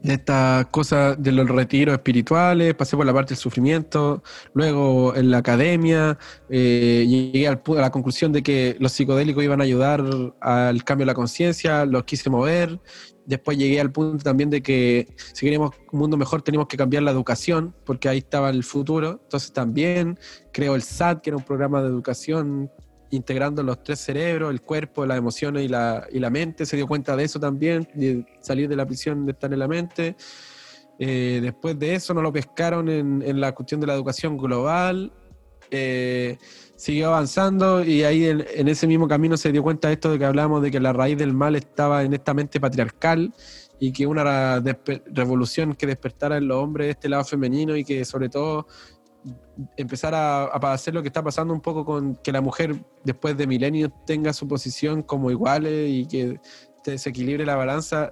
de 0.00 0.14
estas 0.14 0.66
cosas 0.66 1.20
de 1.22 1.32
los 1.32 1.48
retiros 1.48 1.94
espirituales, 1.94 2.74
pasé 2.74 2.96
por 2.96 3.06
la 3.06 3.14
parte 3.14 3.30
del 3.30 3.38
sufrimiento, 3.38 4.22
luego 4.54 5.14
en 5.14 5.30
la 5.30 5.38
academia, 5.38 6.18
eh, 6.48 7.06
llegué 7.08 7.48
al, 7.48 7.62
a 7.66 7.80
la 7.80 7.90
conclusión 7.90 8.32
de 8.32 8.42
que 8.42 8.76
los 8.78 8.92
psicodélicos 8.92 9.42
iban 9.44 9.60
a 9.60 9.64
ayudar 9.64 10.04
al 10.40 10.84
cambio 10.84 11.04
de 11.04 11.10
la 11.10 11.14
conciencia, 11.14 11.84
los 11.84 12.04
quise 12.04 12.30
mover, 12.30 12.80
después 13.28 13.58
llegué 13.58 13.78
al 13.78 13.92
punto 13.92 14.24
también 14.24 14.48
de 14.48 14.62
que 14.62 15.06
si 15.34 15.44
queremos 15.44 15.72
un 15.92 15.98
mundo 15.98 16.16
mejor 16.16 16.40
tenemos 16.40 16.66
que 16.66 16.78
cambiar 16.78 17.02
la 17.02 17.10
educación, 17.10 17.74
porque 17.84 18.08
ahí 18.08 18.18
estaba 18.18 18.48
el 18.48 18.64
futuro, 18.64 19.20
entonces 19.22 19.52
también 19.52 20.18
creo 20.50 20.74
el 20.74 20.82
SAT, 20.82 21.20
que 21.20 21.30
era 21.30 21.36
un 21.36 21.44
programa 21.44 21.82
de 21.82 21.88
educación 21.88 22.70
integrando 23.10 23.62
los 23.62 23.82
tres 23.82 24.00
cerebros, 24.00 24.50
el 24.50 24.60
cuerpo, 24.60 25.06
las 25.06 25.18
emociones 25.18 25.64
y 25.64 25.68
la, 25.68 26.06
y 26.10 26.18
la 26.18 26.30
mente. 26.30 26.66
Se 26.66 26.76
dio 26.76 26.86
cuenta 26.86 27.16
de 27.16 27.24
eso 27.24 27.40
también, 27.40 27.88
de 27.94 28.24
salir 28.40 28.68
de 28.68 28.76
la 28.76 28.86
prisión 28.86 29.24
de 29.24 29.32
estar 29.32 29.52
en 29.52 29.58
la 29.58 29.68
mente. 29.68 30.16
Eh, 30.98 31.40
después 31.42 31.78
de 31.78 31.94
eso 31.94 32.12
no 32.12 32.22
lo 32.22 32.32
pescaron 32.32 32.88
en, 32.88 33.22
en, 33.22 33.40
la 33.40 33.52
cuestión 33.52 33.80
de 33.80 33.86
la 33.86 33.94
educación 33.94 34.36
global. 34.36 35.12
Eh, 35.70 36.38
siguió 36.76 37.08
avanzando 37.08 37.84
y 37.84 38.02
ahí 38.02 38.26
en, 38.26 38.44
en, 38.54 38.68
ese 38.68 38.86
mismo 38.86 39.06
camino 39.06 39.36
se 39.36 39.52
dio 39.52 39.62
cuenta 39.62 39.88
de 39.88 39.94
esto 39.94 40.10
de 40.10 40.18
que 40.18 40.24
hablábamos 40.24 40.62
de 40.62 40.70
que 40.70 40.80
la 40.80 40.92
raíz 40.92 41.18
del 41.18 41.34
mal 41.34 41.56
estaba 41.56 42.04
en 42.04 42.14
esta 42.14 42.32
mente 42.32 42.58
patriarcal 42.58 43.32
y 43.80 43.92
que 43.92 44.06
una 44.06 44.60
revolución 45.06 45.74
que 45.74 45.86
despertara 45.86 46.36
en 46.36 46.48
los 46.48 46.58
hombres 46.62 46.90
este 46.90 47.08
lado 47.08 47.24
femenino 47.24 47.76
y 47.76 47.84
que 47.84 48.04
sobre 48.04 48.28
todo 48.28 48.66
empezar 49.76 50.14
a, 50.14 50.44
hacer 50.72 50.94
lo 50.94 51.02
que 51.02 51.08
está 51.08 51.22
pasando 51.22 51.52
un 51.52 51.60
poco 51.60 51.84
con 51.84 52.16
que 52.16 52.32
la 52.32 52.40
mujer 52.40 52.76
después 53.04 53.36
de 53.36 53.46
milenios 53.46 53.90
tenga 54.06 54.32
su 54.32 54.46
posición 54.46 55.02
como 55.02 55.30
iguales 55.30 55.90
y 55.90 56.06
que 56.06 56.40
se 56.84 56.92
desequilibre 56.92 57.44
la 57.44 57.56
balanza, 57.56 58.10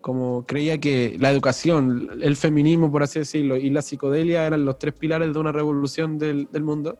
como 0.00 0.44
creía 0.46 0.78
que 0.78 1.16
la 1.18 1.30
educación, 1.30 2.10
el 2.20 2.36
feminismo, 2.36 2.90
por 2.90 3.02
así 3.02 3.20
decirlo, 3.20 3.56
y 3.56 3.70
la 3.70 3.82
psicodelia 3.82 4.46
eran 4.46 4.64
los 4.64 4.78
tres 4.78 4.94
pilares 4.94 5.32
de 5.32 5.38
una 5.38 5.52
revolución 5.52 6.18
del, 6.18 6.48
mundo. 6.62 6.98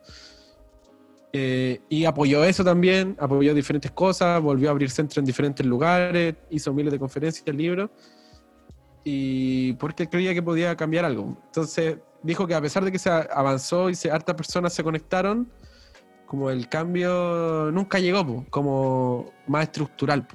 Eh, 1.33 1.81
y 1.89 2.05
apoyó 2.05 2.43
eso 2.43 2.63
también, 2.63 3.15
apoyó 3.19 3.53
diferentes 3.53 3.91
cosas, 3.91 4.41
volvió 4.41 4.69
a 4.69 4.71
abrir 4.71 4.89
centros 4.89 5.17
en 5.17 5.25
diferentes 5.25 5.65
lugares, 5.65 6.35
hizo 6.49 6.73
miles 6.73 6.93
de 6.93 6.99
conferencias, 6.99 7.55
libros, 7.55 7.89
y 9.03 9.73
porque 9.73 10.07
creía 10.07 10.33
que 10.33 10.41
podía 10.41 10.75
cambiar 10.75 11.05
algo. 11.05 11.37
Entonces, 11.47 11.97
dijo 12.23 12.47
que 12.47 12.55
a 12.55 12.61
pesar 12.61 12.83
de 12.83 12.91
que 12.91 12.99
se 12.99 13.09
avanzó 13.09 13.89
y 13.89 13.95
se, 13.95 14.09
hartas 14.09 14.35
personas 14.35 14.73
se 14.73 14.83
conectaron, 14.83 15.51
como 16.25 16.49
el 16.49 16.67
cambio 16.67 17.69
nunca 17.71 17.99
llegó, 17.99 18.45
como 18.49 19.31
más 19.45 19.63
estructural. 19.65 20.27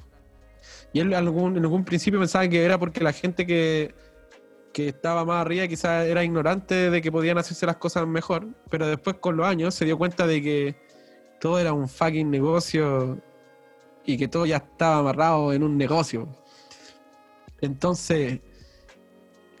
Y 0.93 1.01
él 1.01 1.07
en 1.07 1.15
algún, 1.15 1.57
en 1.57 1.63
algún 1.63 1.83
principio 1.83 2.19
pensaba 2.19 2.47
que 2.47 2.63
era 2.63 2.77
porque 2.77 3.03
la 3.03 3.11
gente 3.11 3.45
que, 3.45 3.93
que 4.71 4.89
estaba 4.89 5.25
más 5.25 5.41
arriba 5.41 5.67
quizás 5.67 6.05
era 6.05 6.23
ignorante 6.23 6.89
de 6.89 7.01
que 7.01 7.11
podían 7.11 7.37
hacerse 7.37 7.65
las 7.65 7.77
cosas 7.77 8.07
mejor, 8.07 8.47
pero 8.69 8.87
después 8.87 9.17
con 9.19 9.35
los 9.35 9.45
años 9.45 9.75
se 9.75 9.85
dio 9.85 9.97
cuenta 9.97 10.25
de 10.25 10.41
que 10.41 10.75
todo 11.39 11.59
era 11.59 11.73
un 11.73 11.89
fucking 11.89 12.29
negocio 12.29 13.19
y 14.05 14.17
que 14.17 14.27
todo 14.27 14.45
ya 14.45 14.57
estaba 14.57 14.99
amarrado 14.99 15.53
en 15.53 15.63
un 15.63 15.77
negocio. 15.77 16.27
Entonces, 17.61 18.39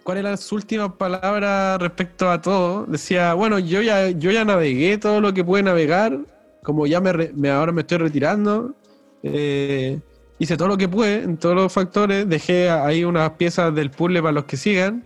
cuáles 0.09 0.25
eran 0.25 0.39
sus 0.39 0.53
últimas 0.53 0.93
palabras 0.93 1.79
respecto 1.79 2.31
a 2.31 2.41
todo. 2.41 2.87
Decía, 2.87 3.35
bueno, 3.35 3.59
yo 3.59 3.83
ya, 3.83 4.09
yo 4.09 4.31
ya 4.31 4.43
navegué 4.43 4.97
todo 4.97 5.21
lo 5.21 5.35
que 5.35 5.43
pude 5.43 5.61
navegar, 5.61 6.17
como 6.63 6.87
ya 6.87 6.99
me, 6.99 7.49
ahora 7.51 7.71
me 7.71 7.81
estoy 7.81 7.99
retirando, 7.99 8.73
eh, 9.21 9.99
hice 10.39 10.57
todo 10.57 10.67
lo 10.67 10.77
que 10.77 10.89
pude 10.89 11.21
en 11.21 11.37
todos 11.37 11.53
los 11.53 11.71
factores, 11.71 12.27
dejé 12.27 12.71
ahí 12.71 13.03
unas 13.03 13.29
piezas 13.33 13.75
del 13.75 13.91
puzzle 13.91 14.23
para 14.23 14.31
los 14.31 14.45
que 14.45 14.57
sigan, 14.57 15.03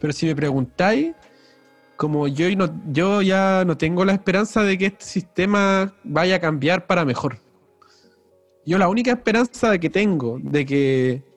pero 0.00 0.14
si 0.14 0.24
me 0.24 0.34
preguntáis, 0.34 1.12
como 1.96 2.26
yo, 2.26 2.48
no, 2.56 2.70
yo 2.90 3.20
ya 3.20 3.64
no 3.66 3.76
tengo 3.76 4.02
la 4.06 4.14
esperanza 4.14 4.62
de 4.62 4.78
que 4.78 4.86
este 4.86 5.04
sistema 5.04 5.92
vaya 6.04 6.36
a 6.36 6.40
cambiar 6.40 6.86
para 6.86 7.04
mejor. 7.04 7.36
Yo 8.64 8.78
la 8.78 8.88
única 8.88 9.10
esperanza 9.10 9.76
que 9.76 9.90
tengo 9.90 10.38
de 10.42 10.64
que 10.64 11.27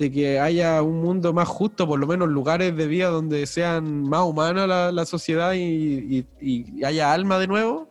de 0.00 0.10
que 0.10 0.40
haya 0.40 0.82
un 0.82 1.02
mundo 1.02 1.34
más 1.34 1.46
justo, 1.46 1.86
por 1.86 1.98
lo 2.00 2.06
menos 2.06 2.26
lugares 2.30 2.74
de 2.74 2.86
vida 2.86 3.08
donde 3.08 3.46
sean 3.46 4.02
más 4.02 4.22
humanas 4.24 4.66
la, 4.66 5.04
sociedad 5.04 5.52
y, 5.54 6.26
haya 6.82 7.12
alma 7.12 7.38
de 7.38 7.46
nuevo, 7.46 7.90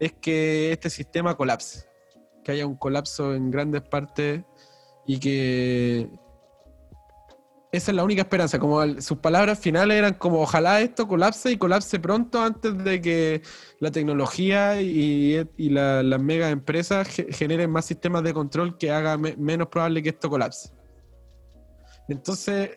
es 0.00 0.12
que 0.14 0.72
este 0.72 0.90
sistema 0.90 1.36
colapse, 1.36 1.86
que 2.42 2.50
haya 2.50 2.66
un 2.66 2.74
colapso 2.74 3.36
en 3.36 3.52
grandes 3.52 3.82
partes 3.82 4.42
y 5.06 5.20
que 5.20 6.10
esa 7.70 7.92
es 7.92 7.94
la 7.96 8.02
única 8.02 8.22
esperanza. 8.22 8.58
Como 8.58 9.00
sus 9.00 9.18
palabras 9.18 9.60
finales 9.60 9.96
eran 9.96 10.14
como 10.14 10.40
ojalá 10.40 10.80
esto 10.80 11.06
colapse 11.06 11.52
y 11.52 11.56
colapse 11.56 12.00
pronto 12.00 12.42
antes 12.42 12.76
de 12.82 13.00
que 13.00 13.42
la 13.78 13.92
tecnología 13.92 14.82
y, 14.82 15.46
y 15.56 15.68
la- 15.70 16.02
las 16.02 16.20
mega 16.20 16.50
empresas 16.50 17.06
ge- 17.06 17.28
generen 17.30 17.70
más 17.70 17.84
sistemas 17.84 18.24
de 18.24 18.34
control 18.34 18.76
que 18.76 18.90
haga 18.90 19.16
me- 19.18 19.36
menos 19.36 19.68
probable 19.68 20.02
que 20.02 20.08
esto 20.08 20.28
colapse. 20.28 20.70
Entonces, 22.08 22.70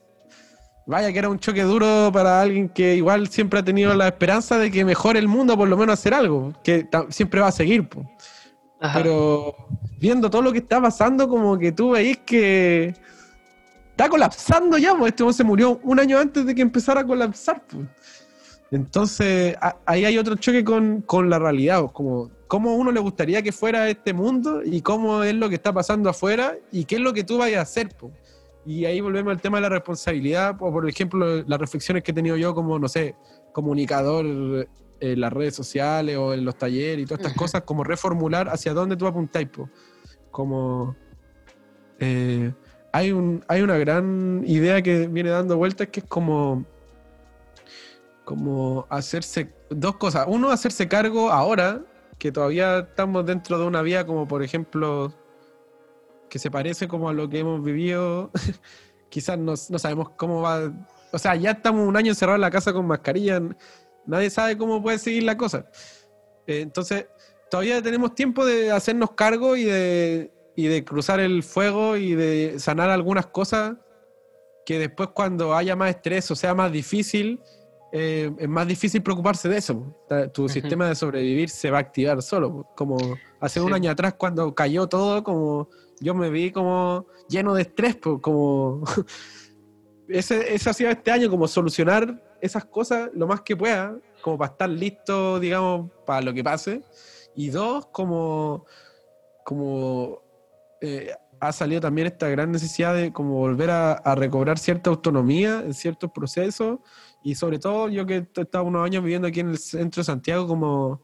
vaya 0.86 1.12
que 1.12 1.20
era 1.20 1.30
un 1.30 1.40
choque 1.40 1.64
duro 1.64 2.10
para 2.12 2.42
alguien 2.42 2.68
que 2.70 2.96
igual 2.96 3.28
siempre 3.30 3.60
ha 3.60 3.64
tenido 3.64 3.94
la 3.94 4.08
esperanza 4.08 4.58
de 4.58 4.70
que 4.72 4.84
mejore 4.86 5.20
el 5.20 5.28
mundo, 5.28 5.58
por 5.58 5.68
lo 5.70 5.78
menos 5.78 5.94
hacer 5.94 6.14
algo, 6.14 6.54
que 6.64 6.88
siempre 7.10 7.40
va 7.42 7.48
a 7.48 7.52
seguir. 7.52 7.88
po. 7.88 8.06
Pero 8.94 9.56
viendo 10.00 10.30
todo 10.30 10.42
lo 10.42 10.52
que 10.52 10.58
está 10.60 10.82
pasando, 10.82 11.28
como 11.30 11.58
que 11.58 11.72
tú 11.72 11.92
veis 11.92 12.18
que 12.26 12.94
está 13.92 14.10
colapsando 14.10 14.78
ya, 14.78 14.96
pues 14.96 15.12
este 15.12 15.24
hombre 15.24 15.36
se 15.38 15.44
murió 15.44 15.80
un 15.84 16.00
año 16.00 16.18
antes 16.18 16.46
de 16.46 16.56
que 16.56 16.62
empezara 16.62 17.02
a 17.02 17.06
colapsar. 17.06 17.62
pues. 17.68 17.86
Entonces, 18.72 19.56
a- 19.62 19.76
ahí 19.86 20.06
hay 20.06 20.18
otro 20.18 20.36
choque 20.36 20.64
con, 20.64 21.02
con 21.02 21.30
la 21.30 21.38
realidad, 21.40 21.82
pues, 21.82 21.92
como 21.94 22.32
cómo 22.48 22.76
uno 22.76 22.92
le 22.92 23.00
gustaría 23.00 23.42
que 23.42 23.52
fuera 23.52 23.88
este 23.90 24.14
mundo 24.14 24.62
y 24.64 24.82
cómo 24.82 25.24
es 25.24 25.34
lo 25.36 25.48
que 25.48 25.56
está 25.56 25.72
pasando 25.72 26.10
afuera 26.10 26.56
y 26.72 26.84
qué 26.86 26.96
es 26.96 27.02
lo 27.02 27.14
que 27.14 27.24
tú 27.24 27.38
vayas 27.38 27.60
a 27.60 27.62
hacer. 27.62 27.90
Y 28.66 28.86
ahí 28.86 29.02
volvemos 29.02 29.32
al 29.32 29.42
tema 29.42 29.58
de 29.58 29.64
la 29.64 29.70
responsabilidad, 29.70 30.56
o 30.60 30.72
por 30.72 30.88
ejemplo, 30.88 31.44
las 31.44 31.60
reflexiones 31.60 32.04
que 32.04 32.12
he 32.12 32.14
tenido 32.14 32.38
yo 32.38 32.54
como, 32.54 32.78
no 32.78 32.88
sé, 32.88 33.16
comunicador 33.54 34.26
en 34.26 35.20
las 35.20 35.34
redes 35.34 35.56
sociales 35.56 36.16
o 36.18 36.34
en 36.34 36.46
los 36.46 36.56
talleres 36.56 37.04
y 37.04 37.06
todas 37.06 37.22
estas 37.22 37.38
cosas, 37.38 37.64
como 37.64 37.84
reformular 37.84 38.50
hacia 38.50 38.74
dónde 38.74 38.96
tú 38.96 39.08
apuntáis, 39.08 39.50
como 40.30 40.96
eh, 42.00 42.54
hay, 42.94 43.12
un, 43.12 43.44
hay 43.48 43.62
una 43.62 43.78
gran 43.78 44.44
idea 44.46 44.82
que 44.82 45.08
viene 45.08 45.32
dando 45.32 45.58
vueltas 45.58 45.88
que 45.88 46.02
es 46.02 46.06
como 46.06 46.66
como 48.24 48.86
hacerse 48.90 49.54
dos 49.70 49.98
cosas. 49.98 50.26
Uno, 50.28 50.52
hacerse 50.52 50.88
cargo 50.88 51.32
ahora, 51.32 51.82
que 52.18 52.32
todavía 52.32 52.80
estamos 52.80 53.26
dentro 53.26 53.60
de 53.60 53.66
una 53.66 53.82
vía 53.82 54.06
como 54.06 54.26
por 54.28 54.42
ejemplo 54.42 55.12
que 56.32 56.40
se 56.40 56.50
parece 56.50 56.88
como 56.88 57.10
a 57.10 57.14
lo 57.14 57.28
que 57.28 57.40
hemos 57.40 57.62
vivido. 57.62 58.32
Quizás 59.10 59.38
no, 59.38 59.54
no 59.70 59.80
sabemos 59.80 60.12
cómo 60.12 60.42
va. 60.42 60.72
O 61.12 61.20
sea, 61.20 61.36
ya 61.36 61.52
estamos 61.52 61.86
un 61.86 61.98
año 61.98 62.10
encerrados 62.14 62.38
en 62.38 62.42
la 62.42 62.50
casa 62.52 62.72
con 62.72 62.88
mascarilla. 62.88 63.42
Nadie 64.06 64.30
sabe 64.30 64.58
cómo 64.58 64.82
puede 64.82 64.98
seguir 64.98 65.24
la 65.24 65.36
cosa. 65.36 65.66
Eh, 66.48 66.62
entonces, 66.62 67.08
todavía 67.50 67.82
tenemos 67.82 68.16
tiempo 68.16 68.46
de 68.46 68.72
hacernos 68.72 69.12
cargo 69.12 69.58
y 69.58 69.66
de, 69.66 70.32
y 70.56 70.68
de 70.68 70.86
cruzar 70.86 71.20
el 71.20 71.44
fuego 71.44 71.98
y 71.98 72.16
de 72.16 72.60
sanar 72.60 72.90
algunas 72.90 73.26
cosas 73.28 73.76
que 74.66 74.80
después 74.80 75.10
cuando 75.14 75.54
haya 75.54 75.76
más 75.76 75.90
estrés 75.90 76.32
o 76.32 76.36
sea 76.36 76.56
más 76.56 76.72
difícil, 76.72 77.42
eh, 77.92 78.32
es 78.38 78.48
más 78.48 78.66
difícil 78.66 79.04
preocuparse 79.04 79.50
de 79.50 79.58
eso. 79.58 79.78
po. 79.78 80.06
Ta- 80.08 80.32
Tu 80.32 80.48
sistema 80.48 80.88
de 80.88 80.96
sobrevivir 80.96 81.50
se 81.50 81.70
va 81.70 81.80
a 81.80 81.82
activar 81.82 82.22
solo. 82.22 82.70
Como 82.78 82.96
hace 83.42 83.60
un 83.60 83.68
Sí. 83.68 83.74
año 83.74 83.92
atrás 83.92 84.14
cuando 84.14 84.56
cayó 84.56 84.88
todo, 84.88 85.22
como 85.26 85.68
yo 86.02 86.16
me 86.16 86.30
vi 86.30 86.52
como 86.52 87.06
lleno 87.30 87.54
de 87.54 87.62
estrés, 87.62 87.98
como 88.22 88.84
ese, 90.10 90.54
ese 90.54 90.70
ha 90.70 90.74
sido 90.74 90.90
este 90.90 91.12
año, 91.12 91.30
como 91.30 91.48
solucionar 91.48 92.22
esas 92.42 92.66
cosas 92.66 93.12
lo 93.14 93.28
más 93.28 93.42
que 93.42 93.56
pueda, 93.56 93.96
como 94.22 94.38
para 94.38 94.52
estar 94.52 94.70
listo, 94.70 95.40
digamos, 95.40 95.92
para 96.06 96.22
lo 96.22 96.34
que 96.34 96.44
pase. 96.44 96.82
Y 97.36 97.50
dos, 97.50 97.86
como, 97.88 98.66
como 99.46 100.22
eh, 100.82 101.14
ha 101.40 101.52
salido 101.52 101.80
también 101.82 102.08
esta 102.08 102.28
gran 102.30 102.52
necesidad 102.52 102.96
de 102.96 103.14
como 103.14 103.36
volver 103.36 103.70
a, 103.70 103.94
a 103.94 104.16
recobrar 104.16 104.58
cierta 104.58 104.90
autonomía 104.90 105.60
en 105.60 105.74
ciertos 105.74 106.12
procesos. 106.12 106.80
Y 107.24 107.36
sobre 107.36 107.60
todo, 107.60 107.90
yo 107.90 108.06
que 108.08 108.16
he 108.36 108.42
estado 108.42 108.64
unos 108.64 108.84
años 108.84 109.04
viviendo 109.04 109.28
aquí 109.28 109.40
en 109.40 109.50
el 109.50 109.60
centro 109.60 110.02
de 110.02 110.06
Santiago, 110.06 110.48
como, 110.48 111.04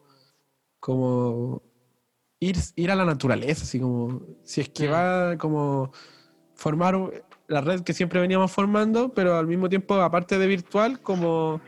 como 0.80 1.62
ir, 2.40 2.58
ir 2.76 2.92
a 2.92 2.96
la 2.96 3.06
naturaleza, 3.06 3.64
así 3.64 3.80
como, 3.80 4.22
si 4.44 4.62
es 4.62 4.70
que 4.70 4.88
Mm. 4.88 4.92
va 4.92 5.38
como 5.38 5.92
formar 6.56 6.96
la 7.48 7.62
red 7.62 7.82
que 7.82 7.94
siempre 7.94 8.20
veníamos 8.20 8.52
formando, 8.52 9.14
pero 9.14 9.38
al 9.38 9.48
mismo 9.48 9.70
tiempo, 9.70 9.96
aparte 9.96 10.38
de 10.38 10.48
virtual, 10.48 11.02
como 11.02 11.62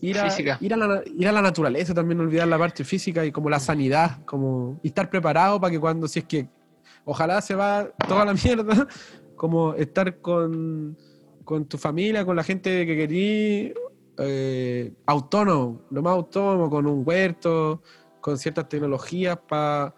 ir 0.00 0.18
a, 0.18 0.36
ir 0.60 0.74
a, 0.74 0.76
la, 0.76 1.02
ir 1.06 1.28
a 1.28 1.32
la 1.32 1.42
naturaleza, 1.42 1.94
también 1.94 2.20
olvidar 2.20 2.48
la 2.48 2.58
parte 2.58 2.84
física 2.84 3.24
y 3.24 3.32
como 3.32 3.48
la 3.48 3.60
sanidad, 3.60 4.22
como 4.24 4.78
y 4.82 4.88
estar 4.88 5.08
preparado 5.08 5.60
para 5.60 5.70
que 5.70 5.80
cuando, 5.80 6.06
si 6.08 6.18
es 6.20 6.24
que 6.26 6.48
ojalá 7.04 7.40
se 7.40 7.54
va 7.54 7.88
toda 8.06 8.24
la 8.24 8.34
mierda, 8.44 8.86
como 9.34 9.74
estar 9.74 10.20
con, 10.20 10.96
con 11.44 11.64
tu 11.66 11.78
familia, 11.78 12.24
con 12.24 12.36
la 12.36 12.42
gente 12.42 12.84
que 12.86 12.96
querí, 12.96 13.74
eh, 14.18 14.92
autónomo, 15.06 15.82
lo 15.90 16.02
más 16.02 16.12
autónomo, 16.12 16.68
con 16.68 16.86
un 16.86 17.02
huerto, 17.06 17.82
con 18.26 18.36
ciertas 18.38 18.68
tecnologías 18.68 19.38
para 19.48 19.94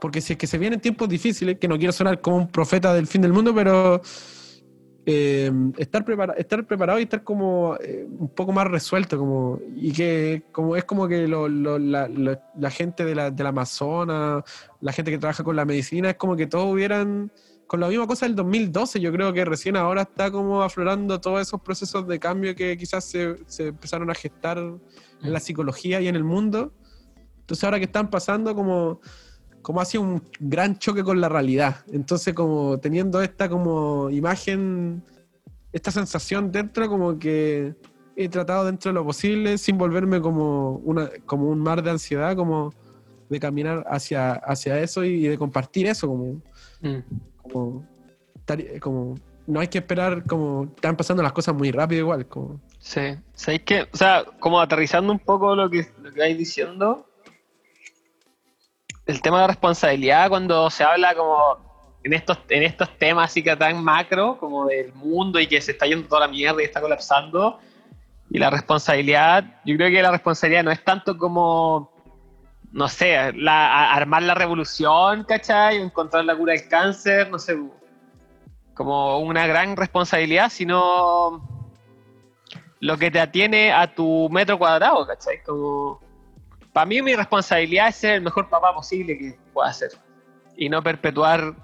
porque 0.00 0.20
si 0.20 0.34
es 0.34 0.38
que 0.38 0.46
se 0.46 0.58
vienen 0.58 0.78
tiempos 0.78 1.08
difíciles, 1.08 1.58
que 1.58 1.66
no 1.66 1.78
quiero 1.78 1.90
sonar 1.92 2.20
como 2.20 2.36
un 2.36 2.48
profeta 2.48 2.92
del 2.94 3.06
fin 3.06 3.22
del 3.22 3.32
mundo, 3.32 3.54
pero 3.54 4.00
eh, 5.06 5.50
estar, 5.78 6.04
prepara- 6.04 6.34
estar 6.36 6.66
preparado 6.66 6.98
y 7.00 7.04
estar 7.04 7.24
como 7.24 7.76
eh, 7.82 8.06
un 8.06 8.28
poco 8.28 8.52
más 8.52 8.66
resuelto, 8.66 9.16
como, 9.18 9.58
y 9.74 9.92
que 9.92 10.42
como 10.52 10.76
es 10.76 10.84
como 10.84 11.08
que 11.08 11.26
lo- 11.26 11.48
lo- 11.48 11.78
la, 11.78 12.06
lo- 12.08 12.38
la 12.58 12.70
gente 12.70 13.04
de 13.06 13.14
la, 13.14 13.30
del 13.30 13.46
Amazonas, 13.46 14.44
la 14.82 14.92
gente 14.92 15.10
que 15.10 15.18
trabaja 15.18 15.42
con 15.42 15.56
la 15.56 15.64
medicina, 15.64 16.10
es 16.10 16.16
como 16.16 16.36
que 16.36 16.46
todos 16.46 16.70
hubieran 16.72 17.32
con 17.66 17.80
la 17.80 17.88
misma 17.88 18.06
cosa 18.06 18.26
del 18.26 18.34
2012, 18.34 19.00
yo 19.00 19.12
creo 19.12 19.32
que 19.32 19.44
recién 19.44 19.76
ahora 19.76 20.02
está 20.02 20.30
como 20.30 20.60
aflorando 20.62 21.20
todos 21.20 21.40
esos 21.40 21.60
procesos 21.62 22.06
de 22.06 22.18
cambio 22.18 22.54
que 22.54 22.76
quizás 22.76 23.04
se, 23.04 23.36
se 23.46 23.68
empezaron 23.68 24.10
a 24.10 24.14
gestar 24.14 24.58
en 24.58 25.32
la 25.32 25.38
psicología 25.40 26.00
y 26.02 26.08
en 26.08 26.16
el 26.16 26.24
mundo. 26.24 26.72
Entonces 27.50 27.64
ahora 27.64 27.80
que 27.80 27.86
están 27.86 28.08
pasando 28.10 28.54
como, 28.54 29.00
como 29.60 29.80
ha 29.80 29.84
sido 29.84 30.04
un 30.04 30.22
gran 30.38 30.78
choque 30.78 31.02
con 31.02 31.20
la 31.20 31.28
realidad. 31.28 31.78
Entonces 31.90 32.32
como 32.32 32.78
teniendo 32.78 33.20
esta 33.20 33.48
como 33.48 34.08
imagen, 34.08 35.02
esta 35.72 35.90
sensación 35.90 36.52
dentro 36.52 36.88
como 36.88 37.18
que 37.18 37.74
he 38.14 38.28
tratado 38.28 38.66
dentro 38.66 38.90
de 38.90 38.94
lo 38.94 39.04
posible 39.04 39.58
sin 39.58 39.78
volverme 39.78 40.20
como, 40.20 40.76
una, 40.84 41.10
como 41.26 41.48
un 41.48 41.58
mar 41.58 41.82
de 41.82 41.90
ansiedad, 41.90 42.36
como 42.36 42.72
de 43.28 43.40
caminar 43.40 43.84
hacia, 43.88 44.34
hacia 44.34 44.78
eso 44.78 45.02
y 45.02 45.26
de 45.26 45.36
compartir 45.36 45.88
eso, 45.88 46.06
como, 46.06 46.40
Mm. 46.82 47.00
como, 48.80 49.14
no 49.46 49.60
hay 49.60 49.66
que 49.66 49.78
esperar 49.78 50.24
como 50.24 50.64
están 50.64 50.96
pasando 50.96 51.20
las 51.22 51.32
cosas 51.32 51.54
muy 51.54 51.72
rápido 51.72 52.02
igual, 52.02 52.26
como 52.26 52.60
Sí, 52.78 53.00
¿sabéis 53.34 53.62
qué? 53.64 53.88
O 53.92 53.96
sea, 53.96 54.24
como 54.38 54.60
aterrizando 54.60 55.12
un 55.12 55.18
poco 55.18 55.54
lo 55.54 55.68
que, 55.68 55.86
lo 56.00 56.10
que 56.10 56.20
vais 56.20 56.38
diciendo, 56.38 57.09
el 59.10 59.20
tema 59.20 59.42
de 59.42 59.48
responsabilidad 59.48 60.28
cuando 60.28 60.70
se 60.70 60.84
habla 60.84 61.14
como 61.14 61.58
en 62.02 62.12
estos, 62.12 62.38
en 62.48 62.62
estos 62.62 62.96
temas 62.98 63.30
así 63.30 63.42
que 63.42 63.54
tan 63.56 63.82
macro, 63.82 64.38
como 64.38 64.66
del 64.66 64.92
mundo 64.94 65.38
y 65.38 65.46
que 65.46 65.60
se 65.60 65.72
está 65.72 65.86
yendo 65.86 66.08
toda 66.08 66.22
la 66.22 66.28
mierda 66.28 66.62
y 66.62 66.64
está 66.64 66.80
colapsando, 66.80 67.58
y 68.30 68.38
la 68.38 68.48
responsabilidad, 68.48 69.44
yo 69.64 69.76
creo 69.76 69.90
que 69.90 70.02
la 70.02 70.12
responsabilidad 70.12 70.62
no 70.62 70.70
es 70.70 70.82
tanto 70.84 71.18
como, 71.18 71.92
no 72.72 72.88
sé, 72.88 73.16
armar 73.16 74.22
la 74.22 74.34
revolución, 74.34 75.24
¿cachai? 75.24 75.78
Encontrar 75.78 76.24
la 76.24 76.36
cura 76.36 76.52
del 76.52 76.68
cáncer, 76.68 77.28
no 77.28 77.38
sé, 77.38 77.58
como 78.74 79.18
una 79.18 79.46
gran 79.48 79.76
responsabilidad, 79.76 80.48
sino 80.48 81.46
lo 82.78 82.96
que 82.96 83.10
te 83.10 83.20
atiene 83.20 83.72
a 83.72 83.92
tu 83.92 84.28
metro 84.30 84.58
cuadrado, 84.58 85.06
¿cachai? 85.06 85.42
Como, 85.42 86.00
para 86.72 86.86
mí 86.86 87.02
mi 87.02 87.14
responsabilidad 87.14 87.88
es 87.88 87.96
ser 87.96 88.14
el 88.14 88.20
mejor 88.22 88.48
papá 88.48 88.72
posible 88.74 89.16
que 89.18 89.36
pueda 89.52 89.72
ser 89.72 89.90
y 90.56 90.68
no 90.68 90.82
perpetuar 90.82 91.54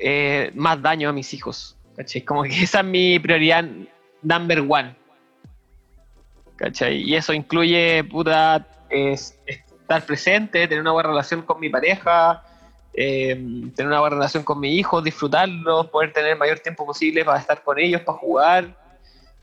eh, 0.00 0.50
más 0.54 0.80
daño 0.80 1.08
a 1.08 1.12
mis 1.12 1.32
hijos, 1.34 1.76
¿cachai? 1.96 2.22
Como 2.22 2.42
que 2.44 2.62
esa 2.62 2.80
es 2.80 2.84
mi 2.86 3.18
prioridad 3.18 3.64
number 4.22 4.60
one, 4.60 4.94
¿cachai? 6.56 7.02
Y 7.02 7.14
eso 7.16 7.32
incluye, 7.32 8.04
puta, 8.04 8.66
es- 8.90 9.38
estar 9.46 10.04
presente, 10.04 10.66
tener 10.68 10.80
una 10.80 10.92
buena 10.92 11.08
relación 11.08 11.42
con 11.42 11.58
mi 11.60 11.68
pareja, 11.70 12.42
eh, 12.92 13.34
tener 13.74 13.86
una 13.86 14.00
buena 14.00 14.16
relación 14.16 14.42
con 14.42 14.60
mi 14.60 14.76
hijo, 14.76 15.00
disfrutarlos, 15.00 15.86
poder 15.88 16.12
tener 16.12 16.32
el 16.32 16.38
mayor 16.38 16.58
tiempo 16.58 16.84
posible 16.84 17.24
para 17.24 17.38
estar 17.38 17.62
con 17.62 17.78
ellos, 17.78 18.02
para 18.02 18.18
jugar, 18.18 18.76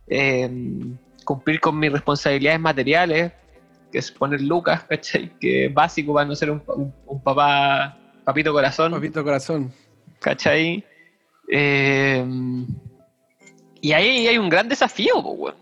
eh, 0.07 0.49
cumplir 1.23 1.59
con 1.59 1.79
mis 1.79 1.91
responsabilidades 1.91 2.59
materiales, 2.59 3.31
que 3.91 3.99
es 3.99 4.11
poner 4.11 4.41
lucas, 4.41 4.83
¿cachai? 4.89 5.31
Que 5.39 5.65
es 5.67 5.73
básico 5.73 6.13
para 6.13 6.25
no 6.27 6.35
ser 6.35 6.51
un, 6.51 6.61
un- 6.67 6.93
un 7.05 7.23
papá, 7.23 7.97
papito 8.23 8.51
corazón, 8.53 8.91
papito 8.91 9.23
corazón. 9.23 9.71
¿cachai? 10.19 10.83
Eh, 11.51 12.25
y 13.81 13.91
ahí 13.93 14.27
hay 14.27 14.37
un 14.37 14.49
gran 14.49 14.67
desafío, 14.67 15.19
weón. 15.19 15.55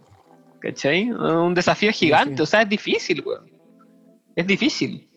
¿cachai? 0.60 1.12
Un 1.12 1.54
desafío 1.54 1.92
gigante, 1.92 2.38
sí. 2.38 2.44
o 2.44 2.46
sea, 2.46 2.62
es 2.62 2.70
difícil, 2.70 3.22
weón. 3.26 3.52
Es 4.36 4.48
difícil. 4.48 5.10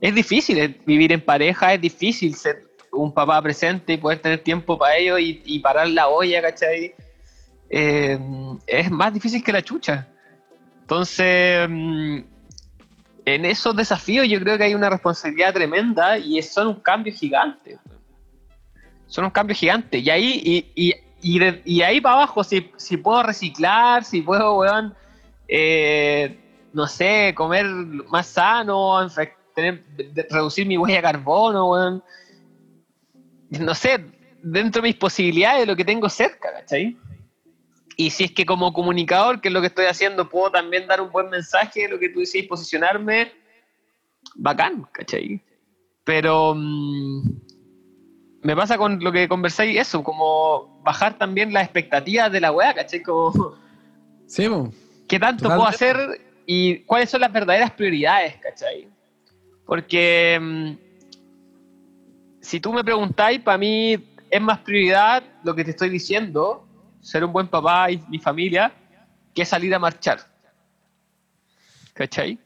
Es 0.00 0.14
difícil 0.14 0.58
eh, 0.58 0.80
vivir 0.86 1.12
en 1.12 1.20
pareja, 1.20 1.74
es 1.74 1.80
difícil 1.80 2.34
ser 2.34 2.64
un 2.92 3.12
papá 3.12 3.40
presente 3.42 3.92
y 3.92 3.96
poder 3.98 4.18
tener 4.20 4.38
tiempo 4.38 4.78
para 4.78 4.96
ellos 4.96 5.18
y, 5.20 5.58
parar 5.58 5.88
la 5.88 6.08
olla, 6.08 6.40
¿cachai? 6.40 6.94
Eh, 7.68 8.18
es 8.66 8.90
más 8.90 9.12
difícil 9.12 9.42
que 9.44 9.52
la 9.52 9.60
chucha. 9.62 10.08
Entonces, 10.80 11.66
mm, 11.68 12.18
en 13.26 13.44
esos 13.44 13.74
desafíos 13.74 14.28
yo 14.28 14.38
creo 14.40 14.56
que 14.56 14.64
hay 14.64 14.74
una 14.74 14.88
responsabilidad 14.88 15.52
tremenda 15.52 16.16
y 16.16 16.40
son 16.42 16.68
un 16.68 16.80
cambio 16.80 17.12
gigante. 17.12 17.76
Son 19.08 19.24
un 19.24 19.30
cambio 19.30 19.56
gigante. 19.56 19.98
Y 19.98 20.08
ahí, 20.08 20.64
y, 20.76 20.94
y, 21.20 21.82
ahí 21.82 22.00
para 22.00 22.14
abajo, 22.14 22.44
si, 22.44 22.70
si, 22.76 22.96
puedo 22.96 23.24
reciclar, 23.24 24.04
si 24.04 24.22
puedo, 24.22 24.58
weón, 24.58 24.94
eh, 25.48 26.38
no 26.72 26.86
sé, 26.86 27.34
comer 27.34 27.66
más 27.66 28.28
sano, 28.28 28.96
tener, 29.56 29.82
reducir 30.30 30.64
mi 30.64 30.78
huella 30.78 30.96
de 30.96 31.02
carbono, 31.02 31.70
weón. 31.70 32.04
No 33.50 33.74
sé, 33.74 34.04
dentro 34.40 34.82
de 34.82 34.88
mis 34.88 34.96
posibilidades, 34.96 35.60
de 35.60 35.66
lo 35.66 35.74
que 35.74 35.84
tengo 35.84 36.08
cerca, 36.08 36.52
¿cachai? 36.52 36.96
Y 37.96 38.10
si 38.10 38.24
es 38.24 38.32
que 38.32 38.44
como 38.44 38.74
comunicador, 38.74 39.40
que 39.40 39.48
es 39.48 39.54
lo 39.54 39.62
que 39.62 39.68
estoy 39.68 39.86
haciendo, 39.86 40.28
puedo 40.28 40.50
también 40.50 40.86
dar 40.86 41.00
un 41.00 41.10
buen 41.10 41.30
mensaje 41.30 41.88
lo 41.88 41.98
que 41.98 42.10
tú 42.10 42.20
decís, 42.20 42.46
posicionarme, 42.46 43.32
bacán, 44.34 44.86
¿cachai? 44.92 45.42
Pero 46.04 46.54
mm, 46.54 47.22
me 48.42 48.54
pasa 48.54 48.76
con 48.76 49.02
lo 49.02 49.10
que 49.10 49.26
conversáis, 49.26 49.78
eso, 49.78 50.04
como 50.04 50.82
bajar 50.82 51.16
también 51.16 51.54
las 51.54 51.64
expectativas 51.64 52.30
de 52.30 52.40
la 52.40 52.52
weá, 52.52 52.74
¿cachai? 52.74 53.02
Como, 53.02 53.56
sí, 54.26 54.46
¿Qué 55.08 55.18
tanto 55.18 55.48
puedo 55.48 55.66
hacer 55.66 55.96
y 56.44 56.80
cuáles 56.80 57.08
son 57.08 57.22
las 57.22 57.32
verdaderas 57.32 57.70
prioridades, 57.70 58.36
¿cachai? 58.36 58.88
Porque 59.64 60.38
mm, 60.38 60.72
si 62.42 62.60
tú 62.60 62.74
me 62.74 62.84
preguntáis, 62.84 63.40
para 63.40 63.56
mí 63.56 63.96
es 64.30 64.40
más 64.40 64.58
prioridad 64.58 65.24
lo 65.44 65.54
que 65.54 65.64
te 65.64 65.70
estoy 65.70 65.88
diciendo 65.88 66.65
ser 67.06 67.24
un 67.24 67.32
buen 67.32 67.46
papá 67.46 67.88
y 67.88 68.02
mi 68.08 68.18
familia 68.18 68.72
que 69.32 69.44
salir 69.44 69.72
a 69.72 69.78
marchar. 69.78 70.18
¿Cachai? 71.94 72.36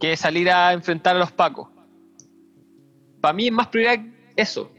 Que 0.00 0.16
salir 0.16 0.50
a 0.50 0.72
enfrentar 0.72 1.14
a 1.14 1.20
los 1.20 1.30
pacos. 1.30 1.68
Para 3.20 3.32
mí 3.34 3.46
es 3.46 3.52
más 3.52 3.68
prioridad 3.68 4.04
eso. 4.34 4.72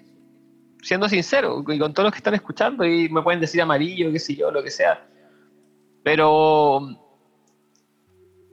Siendo 0.81 1.07
sincero, 1.07 1.63
y 1.65 1.79
con 1.79 1.93
todos 1.93 2.07
los 2.07 2.11
que 2.11 2.17
están 2.17 2.33
escuchando, 2.33 2.83
y 2.83 3.07
me 3.07 3.21
pueden 3.21 3.39
decir 3.39 3.61
amarillo, 3.61 4.11
qué 4.11 4.19
sé 4.19 4.35
yo, 4.35 4.51
lo 4.51 4.61
que 4.61 4.69
sea. 4.69 5.07
Pero 6.03 6.89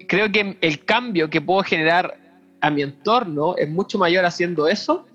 creo 0.08 0.30
que 0.30 0.56
el 0.60 0.84
cambio 0.84 1.28
que 1.28 1.40
puedo 1.40 1.64
generar 1.64 2.16
a 2.60 2.70
mi 2.70 2.82
entorno 2.82 3.56
es 3.56 3.68
mucho 3.68 3.98
mayor 3.98 4.24
haciendo 4.24 4.68
eso 4.68 5.06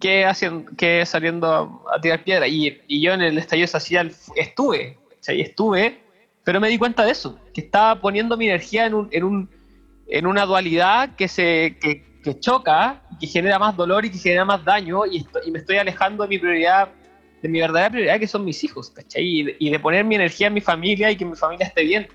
que, 0.00 0.24
haciendo, 0.24 0.70
que 0.76 1.04
saliendo 1.06 1.84
a, 1.92 2.00
tirar 2.00 2.24
piedra. 2.24 2.48
Y, 2.48 2.80
yo 2.88 3.12
en 3.12 3.20
el 3.22 3.38
estallido 3.38 3.68
social 3.68 4.12
estuve, 4.34 4.98
estuve, 5.28 6.00
pero 6.42 6.58
me 6.58 6.68
di 6.68 6.78
cuenta 6.78 7.04
de 7.04 7.12
eso, 7.12 7.38
que 7.54 7.60
estaba 7.60 8.00
poniendo 8.00 8.36
mi 8.36 8.46
energía 8.46 8.86
en, 8.86 8.94
un, 8.94 9.08
en, 9.12 9.24
un, 9.24 9.50
en 10.08 10.26
una 10.26 10.46
dualidad 10.46 11.14
que, 11.14 11.28
se, 11.28 11.76
que, 11.80 12.02
que, 12.24 12.40
choca, 12.40 13.02
que 13.20 13.26
genera 13.26 13.58
más 13.58 13.76
dolor 13.76 14.04
y 14.04 14.10
que 14.10 14.18
genera 14.18 14.44
más 14.44 14.64
daño, 14.64 15.06
y, 15.06 15.26
y, 15.46 15.50
me 15.50 15.58
estoy 15.58 15.76
alejando 15.76 16.24
de 16.24 16.30
mi 16.30 16.38
prioridad, 16.38 16.88
de 17.42 17.48
mi 17.48 17.60
verdadera 17.60 17.90
prioridad, 17.90 18.18
que 18.18 18.26
son 18.26 18.44
mis 18.44 18.64
hijos, 18.64 18.92
Y 19.14 19.44
de, 19.44 19.56
y 19.58 19.70
de 19.70 19.78
poner 19.78 20.04
mi 20.04 20.14
energía 20.14 20.48
en 20.48 20.54
mi 20.54 20.60
familia 20.60 21.10
y 21.10 21.16
que 21.16 21.24
mi 21.24 21.36
familia 21.36 21.66
esté 21.66 21.84
bien. 21.84 22.08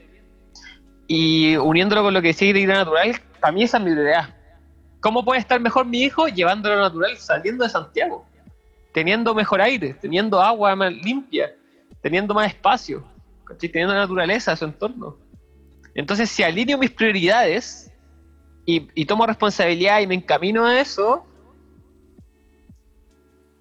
Y 1.08 1.56
uniéndolo 1.58 2.02
con 2.02 2.16
lo 2.16 2.22
que 2.22 2.30
decía 2.30 2.52
de 2.52 2.66
natural, 2.66 3.16
para 3.40 3.52
mí 3.54 3.64
esa 3.64 3.78
es 3.78 3.84
mi 3.84 3.92
prioridad 3.92 4.36
¿Cómo 5.06 5.24
puede 5.24 5.39
estar 5.39 5.62
mejor 5.62 5.86
mi 5.86 6.01
hijo 6.01 6.28
llevándolo 6.28 6.78
natural, 6.78 7.16
saliendo 7.18 7.64
de 7.64 7.70
Santiago? 7.70 8.26
Teniendo 8.91 9.36
mejor 9.36 9.62
aire, 9.62 9.93
teniendo 9.93 10.41
agua 10.41 10.76
más 10.76 10.91
limpia, 10.91 11.56
teniendo 12.01 12.34
más 12.34 12.47
espacio, 12.47 13.06
teniendo 13.60 13.93
naturaleza 13.93 14.53
a 14.53 14.56
su 14.56 14.66
entorno. 14.66 15.16
Entonces, 15.93 16.32
si 16.32 16.41
alineo 16.41 16.80
mis 16.80 16.89
prioridades 16.89 17.91
y, 18.66 19.06
tomo 19.06 19.28
responsabilidad 19.28 20.01
y 20.01 20.08
me 20.08 20.16
encamino 20.16 20.66
a 20.66 20.82
eso, 20.82 21.24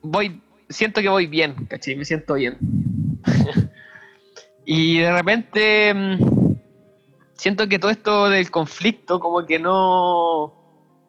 voy, 0.01 0.41
siento 0.71 1.03
que 1.03 1.11
voy 1.11 1.27
bien, 1.27 1.67
¿cachai? 1.67 1.95
Me 1.95 2.07
siento 2.07 2.33
bien. 2.37 2.57
y 4.65 4.97
de 4.97 5.13
repente 5.13 5.93
mm, 5.93 6.55
siento 7.35 7.69
que 7.69 7.79
todo 7.79 7.91
esto 7.91 8.31
del 8.31 8.51
conflicto 8.51 9.21
como 9.21 9.45
que 9.45 9.59
no 9.59 10.64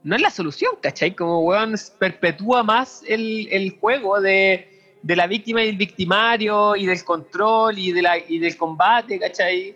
no 0.05 0.15
es 0.15 0.21
la 0.21 0.29
solución, 0.29 0.73
¿cachai? 0.81 1.15
Como, 1.15 1.39
weón, 1.39 1.73
perpetúa 1.97 2.61
más 2.61 3.01
el, 3.07 3.75
juego 3.81 4.21
de, 4.21 4.99
la 5.03 5.25
víctima 5.25 5.63
y 5.63 5.69
el 5.69 5.77
victimario 5.77 6.75
y 6.75 6.85
del 6.85 7.03
control 7.03 7.79
y, 7.79 7.91
de 7.91 8.03
la, 8.03 8.19
y 8.19 8.37
del 8.37 8.55
combate, 8.55 9.19
¿cachai? 9.19 9.75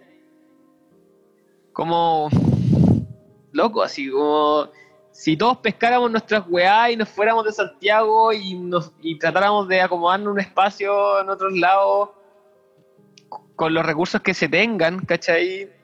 Como, 1.74 2.30
loco, 3.54 3.82
así 3.82 4.08
como, 4.12 4.70
si 5.12 5.36
todos 5.36 5.58
pescáramos 5.58 6.12
nuestras 6.12 6.44
weá 6.48 6.92
y 6.92 6.96
nos 6.96 7.10
fuéramos 7.10 7.46
de 7.46 7.52
Santiago 7.52 8.32
y, 8.32 8.54
nos, 8.54 8.92
y 9.02 9.18
tratáramos 9.18 9.68
de 9.68 9.82
acomodarnos 9.82 10.32
un 10.32 10.40
espacio 10.40 11.22
en 11.22 11.30
otros 11.30 11.58
lados 11.58 12.10
con 13.56 13.74
los 13.74 13.84
recursos 13.84 14.22
que 14.22 14.36
se 14.36 14.48
tengan, 14.48 15.00
¿cachai? 15.00 15.79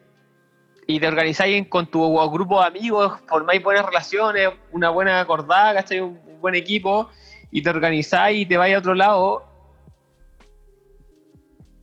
Y 0.87 0.99
te 0.99 1.07
organizáis 1.07 1.67
con 1.67 1.87
tu 1.87 2.15
grupo 2.29 2.61
de 2.61 2.67
amigos, 2.67 3.19
formáis 3.27 3.63
buenas 3.63 3.85
relaciones, 3.85 4.49
una 4.71 4.89
buena 4.89 5.19
acordada, 5.19 5.73
¿cachai? 5.73 6.01
Un, 6.01 6.19
buen 6.39 6.53
equipo, 6.53 7.09
y 7.49 7.63
te 7.63 7.71
organizáis 7.71 8.41
y 8.41 8.45
te 8.45 8.55
vais 8.55 8.75
a 8.75 8.77
otro 8.77 8.93
lado 8.93 9.43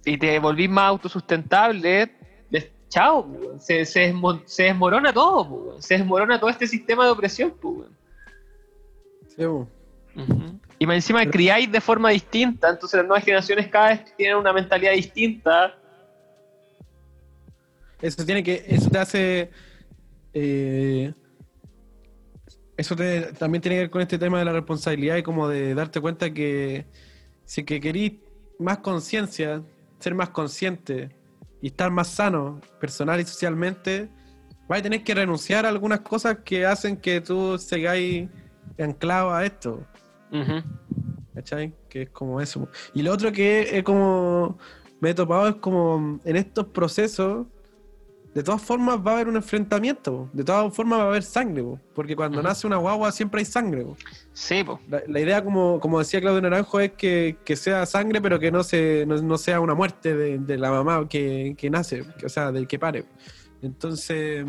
y 0.04 0.16
te 0.16 0.38
volvís 0.38 0.70
más 0.70 0.84
autosustentable, 0.84 2.14
chao, 2.88 3.26
se, 3.58 3.84
se, 3.86 4.14
desmorona 4.58 5.12
todo, 5.12 5.80
se 5.80 5.96
desmorona 5.96 6.38
todo 6.38 6.50
este 6.50 6.68
sistema 6.68 7.06
de 7.06 7.10
opresión. 7.10 7.54
Y 10.78 10.86
más 10.86 10.96
encima 10.96 11.24
criáis 11.24 11.72
de 11.72 11.80
forma 11.80 12.10
distinta, 12.10 12.68
entonces 12.68 12.98
las 12.98 13.06
nuevas 13.06 13.24
generaciones 13.24 13.66
cada 13.68 13.88
vez 13.88 14.14
tienen 14.16 14.36
una 14.36 14.52
mentalidad 14.52 14.92
distinta 14.92 15.74
eso 18.02 18.26
tiene 18.26 18.42
que, 18.42 18.64
eso 18.66 18.90
te 18.90 18.98
hace, 18.98 19.50
eh, 20.34 21.14
eso 22.76 22.96
también 23.38 23.62
tiene 23.62 23.76
que 23.76 23.80
ver 23.80 23.90
con 23.90 24.02
este 24.02 24.18
tema 24.18 24.40
de 24.40 24.44
la 24.44 24.52
responsabilidad 24.52 25.16
y 25.16 25.22
como 25.22 25.48
de 25.48 25.74
darte 25.74 26.00
cuenta 26.00 26.32
que 26.32 26.86
si 27.44 27.64
que 27.64 27.80
querís 27.80 28.14
más 28.58 28.78
conciencia, 28.78 29.62
ser 30.00 30.14
más 30.14 30.30
consciente 30.30 31.10
y 31.60 31.68
estar 31.68 31.90
más 31.90 32.08
sano 32.08 32.60
personal 32.80 33.20
y 33.20 33.24
socialmente, 33.24 34.08
vas 34.68 34.80
a 34.80 34.82
tener 34.82 35.04
que 35.04 35.14
renunciar 35.14 35.64
a 35.64 35.68
algunas 35.68 36.00
cosas 36.00 36.38
que 36.44 36.66
hacen 36.66 36.96
que 36.96 37.20
tú 37.20 37.56
sigáis 37.56 38.28
anclado 38.78 39.32
a 39.32 39.44
esto. 39.44 39.86
¿Cachai? 41.34 41.74
Que 41.88 42.02
es 42.02 42.10
como 42.10 42.40
eso. 42.40 42.68
Y 42.94 43.02
lo 43.02 43.12
otro 43.12 43.30
que 43.32 43.78
es 43.78 43.82
como 43.84 44.58
me 45.00 45.10
he 45.10 45.14
topado 45.14 45.48
es 45.48 45.56
como 45.56 46.20
en 46.24 46.36
estos 46.36 46.66
procesos 46.68 47.46
de 48.34 48.42
todas 48.42 48.62
formas 48.62 48.98
va 48.98 49.10
a 49.10 49.14
haber 49.14 49.28
un 49.28 49.36
enfrentamiento, 49.36 50.30
de 50.32 50.42
todas 50.42 50.74
formas 50.74 51.00
va 51.00 51.04
a 51.04 51.08
haber 51.08 51.22
sangre, 51.22 51.64
porque 51.94 52.16
cuando 52.16 52.42
nace 52.42 52.66
una 52.66 52.78
guagua 52.78 53.12
siempre 53.12 53.40
hay 53.40 53.44
sangre. 53.44 53.84
Sí, 54.32 54.64
La, 54.88 55.20
idea, 55.20 55.44
como, 55.44 55.78
como 55.80 55.98
decía 55.98 56.20
Claudio 56.20 56.40
Naranjo, 56.40 56.80
es 56.80 56.92
que, 56.92 57.36
sea 57.56 57.84
sangre, 57.84 58.22
pero 58.22 58.38
que 58.38 58.50
no, 58.50 58.62
se, 58.64 59.04
no, 59.06 59.36
sea 59.36 59.60
una 59.60 59.74
muerte 59.74 60.14
de, 60.14 60.58
la 60.58 60.70
mamá 60.70 61.06
que, 61.08 61.68
nace, 61.70 62.04
o 62.24 62.28
sea, 62.28 62.52
del 62.52 62.66
que 62.66 62.78
pare. 62.78 63.04
Entonces, 63.60 64.46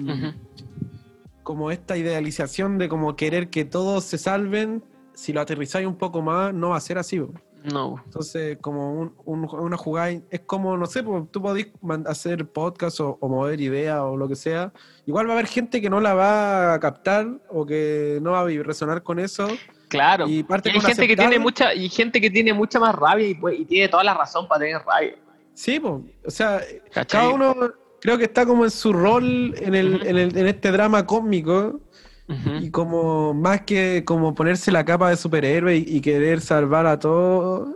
como 1.43 1.69
esta 1.69 1.97
idealización 1.97 2.77
de 2.77 2.87
como 2.87 3.17
querer 3.17 3.49
que 3.49 3.65
todos 3.65 4.05
se 4.05 4.17
salven, 4.17 4.81
si 5.13 5.33
lo 5.33 5.41
aterrizáis 5.41 5.85
un 5.85 5.97
poco 5.97 6.21
más, 6.21 6.53
no 6.53 6.69
va 6.69 6.77
a 6.77 6.81
ser 6.81 6.97
así. 6.97 7.21
No. 7.63 8.01
Entonces, 8.05 8.57
como 8.59 9.13
una 9.25 9.77
jugada, 9.77 10.11
es 10.29 10.41
como, 10.41 10.75
no 10.75 10.85
sé, 10.85 11.01
pues, 11.01 11.23
tú 11.31 11.41
podés 11.41 11.67
hacer 12.05 12.45
podcast 12.47 12.99
o, 12.99 13.17
mover 13.21 13.61
ideas 13.61 13.99
o 14.01 14.17
lo 14.17 14.27
que 14.27 14.35
sea. 14.35 14.73
Igual 15.05 15.27
va 15.27 15.31
a 15.31 15.33
haber 15.35 15.47
gente 15.47 15.81
que 15.81 15.89
no 15.89 16.01
la 16.01 16.13
va 16.13 16.73
a 16.73 16.79
captar 16.79 17.27
o 17.49 17.65
que 17.65 18.19
no 18.21 18.31
va 18.31 18.41
a 18.41 18.47
resonar 18.47 19.01
con 19.03 19.19
eso. 19.19 19.47
Claro. 19.87 20.27
Y, 20.27 20.45
hay 20.49 20.79
gente 20.81 21.07
que 21.07 21.15
tiene 21.15 21.39
mucha 21.39 21.73
y 21.73 21.87
gente 21.87 22.19
que 22.19 22.29
tiene 22.29 22.53
mucha 22.53 22.79
más 22.79 22.95
rabia 22.95 23.27
y, 23.27 23.65
tiene 23.65 23.87
toda 23.87 24.03
la 24.03 24.13
razón 24.13 24.47
para 24.47 24.59
tener 24.59 24.81
rabia. 24.81 25.15
Sí, 25.53 25.79
pues, 25.79 26.01
o 26.25 26.31
sea, 26.31 26.61
cada 27.07 27.29
uno 27.29 27.55
creo 28.01 28.17
que 28.17 28.25
está 28.25 28.45
como 28.45 28.65
en 28.65 28.71
su 28.71 28.91
rol 28.91 29.55
en, 29.57 29.75
el, 29.75 30.05
en, 30.05 30.17
el, 30.17 30.37
en 30.37 30.47
este 30.47 30.71
drama 30.71 31.05
cósmico 31.05 31.79
y 32.27 32.71
como 32.71 33.33
más 33.33 33.61
que 33.61 34.03
como 34.05 34.33
ponerse 34.33 34.71
la 34.71 34.85
capa 34.85 35.09
de 35.09 35.17
superhéroe 35.17 35.75
y, 35.75 36.01
querer 36.01 36.39
salvar 36.41 36.87
a 36.87 36.97
todos, 36.97 37.75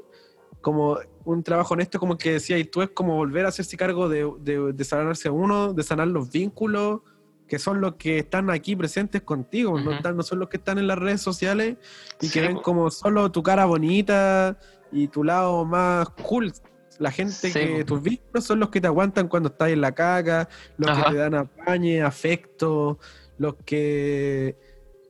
como 0.61 0.97
un 1.25 1.43
trabajo 1.43 1.73
honesto, 1.73 1.99
como 1.99 2.17
que 2.17 2.33
decía, 2.33 2.57
y 2.57 2.63
tú 2.63 2.81
es 2.81 2.89
como 2.89 3.15
volver 3.15 3.45
a 3.45 3.49
hacerse 3.49 3.75
cargo 3.75 4.07
de, 4.07 4.31
de, 4.39 4.83
sanarse 4.85 5.27
a 5.27 5.31
uno, 5.31 5.73
de 5.73 5.83
sanar 5.83 6.07
los 6.07 6.31
vínculos 6.31 7.01
que 7.47 7.59
son 7.59 7.79
los 7.79 7.95
que 7.95 8.19
están 8.19 8.49
aquí 8.49 8.75
presentes 8.75 9.21
contigo, 9.21 9.79
no, 9.79 9.91
Ujú. 9.91 9.97
están, 9.97 10.17
no 10.17 10.23
son 10.23 10.39
los 10.39 10.49
que 10.49 10.57
están 10.57 10.77
en 10.77 10.87
las 10.87 10.97
redes 10.97 11.21
sociales 11.21 11.77
y 12.21 12.27
que 12.29 12.41
Sí, 12.41 12.47
ven 12.47 12.55
po. 12.55 12.61
como 12.61 12.91
solo 12.91 13.31
tu 13.31 13.41
cara 13.41 13.65
bonita 13.65 14.57
y 14.91 15.07
tu 15.07 15.23
lado 15.23 15.63
más 15.65 16.09
cool. 16.09 16.51
La 16.99 17.11
gente 17.11 17.49
Sí, 17.49 17.53
que 17.53 17.85
tus 17.85 18.01
vínculos 18.01 18.43
son 18.43 18.59
los 18.59 18.69
que 18.69 18.81
te 18.81 18.87
aguantan 18.87 19.27
cuando 19.27 19.49
estás 19.49 19.69
en 19.69 19.81
la 19.81 19.93
caca, 19.93 20.49
los 20.77 20.89
Ajá. 20.89 21.05
que 21.05 21.11
te 21.11 21.17
dan 21.17 21.35
apañe, 21.35 22.01
afecto, 22.01 22.99
los 23.37 23.55
que 23.65 24.55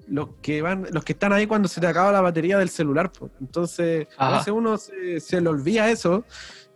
los 0.07 0.29
que 0.41 0.61
van, 0.61 0.87
los 0.91 1.03
que 1.03 1.11
están 1.13 1.33
ahí 1.33 1.47
cuando 1.47 1.67
se 1.67 1.81
te 1.81 1.87
acaba 1.87 2.11
la 2.13 2.21
batería 2.21 2.57
del 2.57 2.69
celular. 2.69 3.11
po. 3.11 3.29
Entonces, 3.41 4.07
a 4.17 4.37
veces 4.37 4.53
uno 4.53 4.77
se, 4.77 5.19
se 5.19 5.41
le 5.41 5.49
olvida 5.49 5.89
eso. 5.91 6.23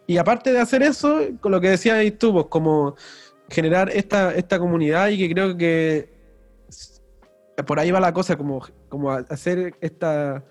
Y 0.06 0.18
aparte 0.18 0.52
de 0.52 0.60
hacer 0.60 0.84
eso, 0.84 1.22
con 1.40 1.54
lo 1.54 1.62
que 1.62 1.70
decías 1.70 1.96
ahí 1.96 2.12
tú, 2.12 2.34
pues, 2.34 2.46
como 2.48 2.96
generar 3.50 3.90
esta, 3.90 4.34
esta 4.36 4.60
comunidad 4.60 5.08
y 5.10 5.18
que 5.18 5.34
creo 5.34 5.56
que 5.56 6.10
por 7.66 7.80
ahí 7.80 7.92
va 7.92 8.00
la 8.00 8.14
cosa, 8.14 8.36
como, 8.38 8.66
como 8.90 9.12
hacer 9.12 9.76
esta, 9.82 10.44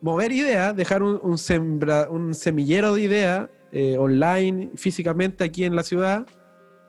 mover 0.00 0.32
ideas, 0.32 0.74
dejar 0.76 1.02
un, 1.02 1.18
un, 1.22 1.38
sembra- 1.38 2.08
un 2.10 2.34
semillero 2.34 2.94
de 2.94 3.02
ideas 3.02 3.48
eh, 3.72 3.96
online, 3.98 4.70
físicamente 4.74 5.44
aquí 5.44 5.64
en 5.64 5.76
la 5.76 5.82
ciudad, 5.82 6.26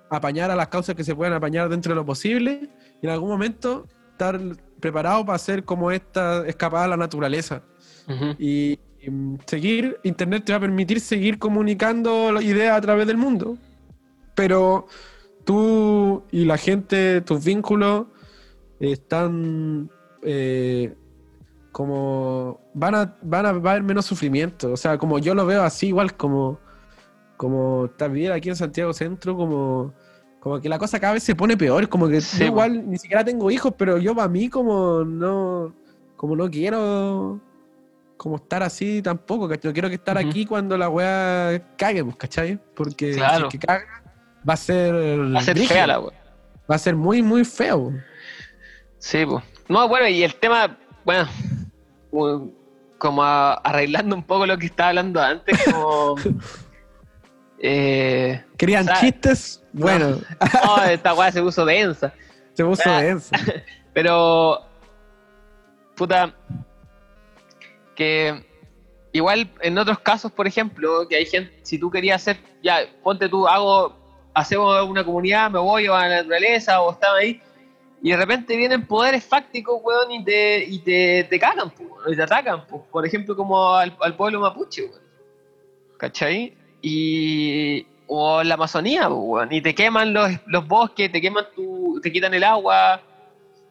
apañar 0.10 0.52
a 0.52 0.56
las 0.56 0.68
causas 0.70 0.96
que 0.96 1.04
se 1.04 1.16
puedan 1.16 1.34
apañar 1.34 1.70
dentro 1.70 1.92
de 1.92 1.96
lo 1.96 2.06
posible 2.06 2.70
y 3.02 3.06
en 3.06 3.12
algún 3.12 3.30
momento 3.30 3.88
estar 4.12 4.40
preparado 4.80 5.26
para 5.26 5.36
hacer 5.36 5.64
como 5.64 5.92
esta 5.92 6.48
escapada 6.48 6.86
a 6.86 6.90
la 6.90 6.98
naturaleza. 6.98 7.64
Y, 8.40 8.80
y, 9.02 9.10
mm, 9.10 9.38
seguir, 9.46 10.00
Internet 10.04 10.46
te 10.46 10.54
va 10.54 10.58
a 10.58 10.62
permitir 10.62 11.02
seguir 11.02 11.38
comunicando 11.40 12.32
las 12.32 12.44
ideas 12.44 12.78
a 12.78 12.82
través 12.82 13.06
del 13.08 13.18
mundo. 13.18 13.58
Pero 14.34 14.88
tú 15.44 16.24
y 16.32 16.46
la 16.46 16.58
gente, 16.58 17.22
tus 17.22 17.44
vínculos, 17.44 18.08
están 18.80 19.90
eh, 20.22 20.96
como. 21.72 22.60
Van 22.74 22.96
a, 22.96 23.18
van 23.22 23.46
a 23.46 23.52
va 23.54 23.70
a 23.70 23.74
haber 23.74 23.84
menos 23.84 24.06
sufrimiento. 24.06 24.72
O 24.72 24.78
sea, 24.78 24.98
como 24.98 25.20
yo 25.20 25.34
lo 25.34 25.46
veo 25.46 25.64
así, 25.64 25.88
igual 25.88 26.16
como. 26.16 26.60
Como 27.38 27.86
estar 27.86 28.12
aquí 28.32 28.50
en 28.50 28.56
Santiago 28.56 28.94
Centro, 28.94 29.36
como. 29.36 29.94
Como 30.40 30.62
que 30.62 30.70
la 30.70 30.78
cosa 30.80 31.00
cada 31.00 31.14
vez 31.14 31.24
se 31.24 31.36
pone 31.36 31.58
peor, 31.58 31.90
como 31.90 32.08
que 32.08 32.22
Sí, 32.22 32.40
yo 32.40 32.46
igual 32.46 32.90
ni 32.90 32.98
siquiera 32.98 33.24
tengo 33.24 33.50
hijos, 33.52 33.74
pero 33.78 33.98
yo 33.98 34.16
para 34.16 34.28
mí 34.28 34.50
como 34.50 35.04
no, 35.04 35.74
como 36.16 36.36
no 36.36 36.50
quiero 36.50 37.40
como 38.18 38.38
estar 38.38 38.64
así 38.64 39.02
tampoco, 39.02 39.48
¿cachai? 39.48 39.70
No 39.70 39.74
quiero 39.74 39.90
que 39.90 39.96
estar 39.96 40.18
aquí 40.18 40.46
cuando 40.46 40.76
la 40.78 40.90
weá 40.90 41.62
cague, 41.78 42.04
pues, 42.04 42.16
¿cachai? 42.16 42.60
Porque 42.76 43.12
Claro. 43.12 43.52
si 43.52 43.58
es 43.58 43.62
que 43.62 43.68
caga, 43.68 43.86
va 44.48 44.54
a 44.54 44.58
ser. 44.58 44.94
Va 45.36 45.40
a 45.40 45.44
ser 45.44 45.58
fea 45.60 45.86
la 45.88 46.00
wea. 46.00 46.14
Va 46.70 46.76
a 46.76 46.80
ser 46.80 46.96
muy, 46.96 47.22
muy 47.22 47.46
feo. 47.46 47.94
Sí, 48.98 49.24
pues. 49.26 49.44
No, 49.70 49.88
bueno, 49.88 50.08
y 50.08 50.24
el 50.24 50.34
tema, 50.36 50.78
bueno, 51.06 51.30
como 52.98 53.24
a- 53.24 53.54
arreglando 53.56 54.16
un 54.16 54.24
poco 54.24 54.46
lo 54.46 54.58
que 54.58 54.66
estaba 54.68 54.90
hablando 54.90 55.22
antes, 55.22 55.58
como. 55.66 56.16
eh, 57.60 58.44
Querían 58.58 58.88
chistes, 59.00 59.64
bueno, 59.74 60.20
no, 60.66 60.84
esta 60.84 61.14
weá 61.14 61.32
se 61.32 61.42
puso 61.42 61.66
densa. 61.66 62.14
se 62.54 62.64
puso 62.64 62.84
ah. 62.86 63.02
denso. 63.02 63.36
Pero. 63.94 64.62
Puta. 65.96 66.34
Que. 67.96 68.46
Igual 69.12 69.52
en 69.62 69.78
otros 69.78 70.00
casos, 70.00 70.32
por 70.32 70.46
ejemplo, 70.46 71.08
que 71.08 71.16
hay 71.16 71.26
gente, 71.26 71.60
si 71.64 71.80
tú 71.80 71.90
querías 71.90 72.22
hacer, 72.22 72.38
ya, 72.62 72.82
ponte 73.02 73.28
tú, 73.28 73.48
hago, 73.48 73.96
hacemos 74.34 74.84
una 74.88 75.04
comunidad, 75.04 75.50
me 75.50 75.58
voy 75.58 75.88
a 75.88 75.92
la 75.92 76.10
naturaleza 76.18 76.82
o 76.82 76.92
estaba 76.92 77.18
ahí, 77.18 77.42
y 78.04 78.12
de 78.12 78.18
repente 78.18 78.56
vienen 78.56 78.86
poderes 78.86 79.24
fácticos, 79.24 79.82
weón, 79.82 80.12
y 80.12 80.24
te, 80.24 80.64
y 80.66 80.80
te, 80.80 81.24
te 81.24 81.40
cagan, 81.40 81.72
po, 81.72 81.98
y 82.06 82.16
te 82.16 82.22
atacan, 82.22 82.68
po. 82.68 82.86
por 82.92 83.08
ejemplo, 83.08 83.36
como 83.36 83.74
al, 83.74 83.98
al 84.02 84.16
pueblo 84.16 84.40
mapuche, 84.42 84.84
weón. 84.84 85.02
¿Cachai? 85.98 86.56
Y. 86.88 87.88
O 88.10 88.42
la 88.42 88.54
Amazonía, 88.54 89.10
weón, 89.10 89.52
y 89.52 89.62
te 89.62 89.76
queman 89.76 90.14
los, 90.14 90.32
los 90.46 90.66
bosques, 90.66 91.12
te 91.12 91.20
queman 91.20 91.46
tu. 91.54 92.00
te 92.02 92.10
quitan 92.10 92.34
el 92.34 92.44
agua, 92.46 93.02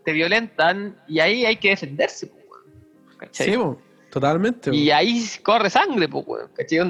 te 0.05 0.13
violentan, 0.13 0.95
y 1.09 1.21
ahí 1.21 1.47
hay 1.47 1.57
que 1.57 1.71
defenderse, 1.71 2.27
weón. 2.27 3.17
¿Cachai? 3.17 3.55
Sí, 3.55 3.59
totalmente. 4.11 4.75
Y 4.75 4.91
ahí 4.91 5.25
corre 5.43 5.71
sangre, 5.71 6.07
weón. 6.07 6.51
¿Cachai? 6.55 6.81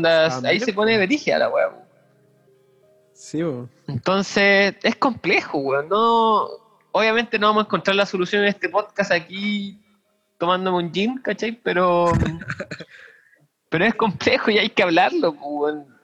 Ahí 0.44 0.58
se 0.58 0.72
po. 0.72 0.80
pone 0.80 0.98
verigia 0.98 1.38
la 1.38 1.48
weón. 1.48 1.76
Sí, 3.12 3.44
po. 3.44 3.68
Entonces, 3.86 4.74
es 4.82 4.96
complejo, 4.96 5.58
weón. 5.58 5.88
No, 5.88 6.48
obviamente 6.90 7.38
no 7.38 7.46
vamos 7.46 7.62
a 7.62 7.66
encontrar 7.66 7.94
la 7.94 8.06
solución 8.06 8.42
en 8.42 8.48
este 8.48 8.68
podcast 8.68 9.12
aquí 9.12 9.80
tomándome 10.38 10.78
un 10.78 10.92
gin, 10.92 11.18
¿cachai? 11.18 11.52
Pero, 11.52 12.12
pero 13.68 13.84
es 13.84 13.94
complejo 13.94 14.50
y 14.50 14.58
hay 14.58 14.70
que 14.70 14.82
hablarlo, 14.82 15.30
weón. 15.32 15.95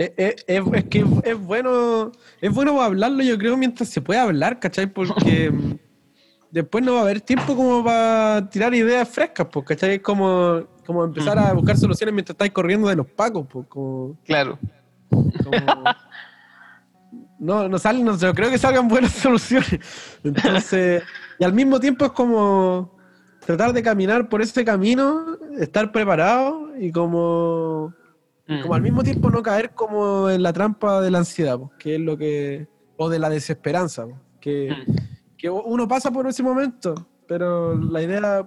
Es, 0.00 0.12
es- 0.16 0.44
es- 0.46 0.64
es 0.72 0.84
que 0.84 1.04
es 1.24 1.38
bueno, 1.38 2.10
es 2.40 2.54
bueno 2.54 2.80
hablarlo, 2.80 3.22
yo 3.22 3.36
creo, 3.36 3.54
mientras 3.58 3.90
se 3.90 4.00
pueda 4.00 4.22
hablar, 4.22 4.58
¿cachai? 4.58 4.86
Porque 4.86 5.52
después 6.50 6.82
no 6.82 6.94
va 6.94 7.00
a 7.00 7.02
haber 7.02 7.20
tiempo 7.20 7.54
como 7.54 7.84
para 7.84 8.48
tirar 8.48 8.74
ideas 8.74 9.06
frescas, 9.06 9.46
pues, 9.52 9.66
¿cachai? 9.66 9.96
Es 9.96 10.00
como, 10.00 10.62
como 10.86 11.04
empezar 11.04 11.38
a 11.38 11.52
buscar 11.52 11.76
soluciones 11.76 12.14
mientras 12.14 12.32
estáis 12.34 12.50
corriendo 12.52 12.88
de 12.88 12.96
los 12.96 13.06
pacos, 13.08 13.46
pues, 13.46 13.66
como, 13.68 14.16
Claro. 14.24 14.58
como- 15.44 15.84
no, 17.38 17.68
no 17.68 17.78
salen, 17.78 18.04
no, 18.04 18.16
yo 18.16 18.32
creo 18.34 18.50
que 18.50 18.56
salgan 18.58 18.88
buenas 18.88 19.12
soluciones. 19.28 19.80
Entonces, 20.24 21.02
y 21.38 21.44
al 21.44 21.52
mismo 21.52 21.78
tiempo 21.78 22.06
es 22.06 22.12
como 22.12 22.96
tratar 23.44 23.74
de 23.74 23.82
caminar 23.82 24.28
por 24.30 24.40
ese 24.40 24.64
camino, 24.64 25.36
estar 25.58 25.92
preparado 25.92 26.68
y 26.78 26.90
como 26.90 27.92
Mm. 28.50 28.62
como 28.62 28.74
al 28.74 28.82
mismo 28.82 29.02
tiempo 29.04 29.30
no 29.30 29.42
caer 29.42 29.70
como 29.70 30.28
en 30.28 30.42
la 30.42 30.52
trampa 30.52 31.00
de 31.00 31.10
la 31.10 31.18
ansiedad, 31.18 31.56
po, 31.58 31.70
que 31.78 31.94
es 31.94 32.00
lo 32.00 32.16
que. 32.18 32.66
o 32.96 33.08
de 33.08 33.18
la 33.18 33.30
desesperanza, 33.30 34.06
po, 34.06 34.18
que, 34.40 34.70
Mm. 34.70 34.94
que 35.38 35.48
uno 35.48 35.86
pasa 35.88 36.10
por 36.10 36.26
ese 36.26 36.42
momento, 36.42 36.94
pero 37.26 37.74
la 37.74 38.02
idea 38.02 38.46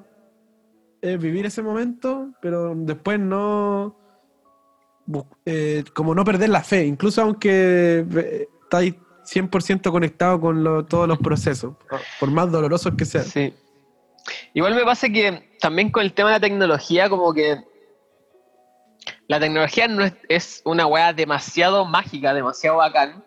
es 1.01 1.20
vivir 1.20 1.45
ese 1.45 1.62
momento, 1.64 2.30
pero 2.41 2.74
después 2.76 3.20
no. 3.20 3.95
eh, 5.45 5.84
como 5.93 6.16
no 6.16 6.24
perder 6.24 6.49
la 6.49 6.64
fe, 6.64 6.86
incluso 6.86 7.22
aunque 7.22 8.47
estáis 8.64 8.95
100% 9.26 9.91
conectado 9.91 10.39
con 10.39 10.64
lo- 10.64 10.86
todos 10.86 11.08
los 11.08 11.18
procesos, 11.20 11.76
por 12.20 12.32
más 12.32 12.49
dolorosos 12.51 12.93
que 12.97 13.04
sean. 13.06 13.26
Sí. 13.26 13.54
Igual 14.54 14.76
me 14.76 14.84
pasa 14.86 15.10
que 15.10 15.49
también 15.60 15.91
con 15.91 16.04
el 16.04 16.14
tema 16.14 16.30
de 16.30 16.36
la 16.36 16.39
tecnología, 16.39 17.10
como 17.10 17.34
que 17.34 17.58
la 19.28 19.39
tecnología 19.39 19.88
no 19.88 20.04
es, 20.04 20.14
es 20.30 20.62
una 20.66 20.86
weá 20.86 21.14
demasiado 21.14 21.86
mágica, 21.86 22.34
demasiado 22.34 22.78
bacán, 22.78 23.24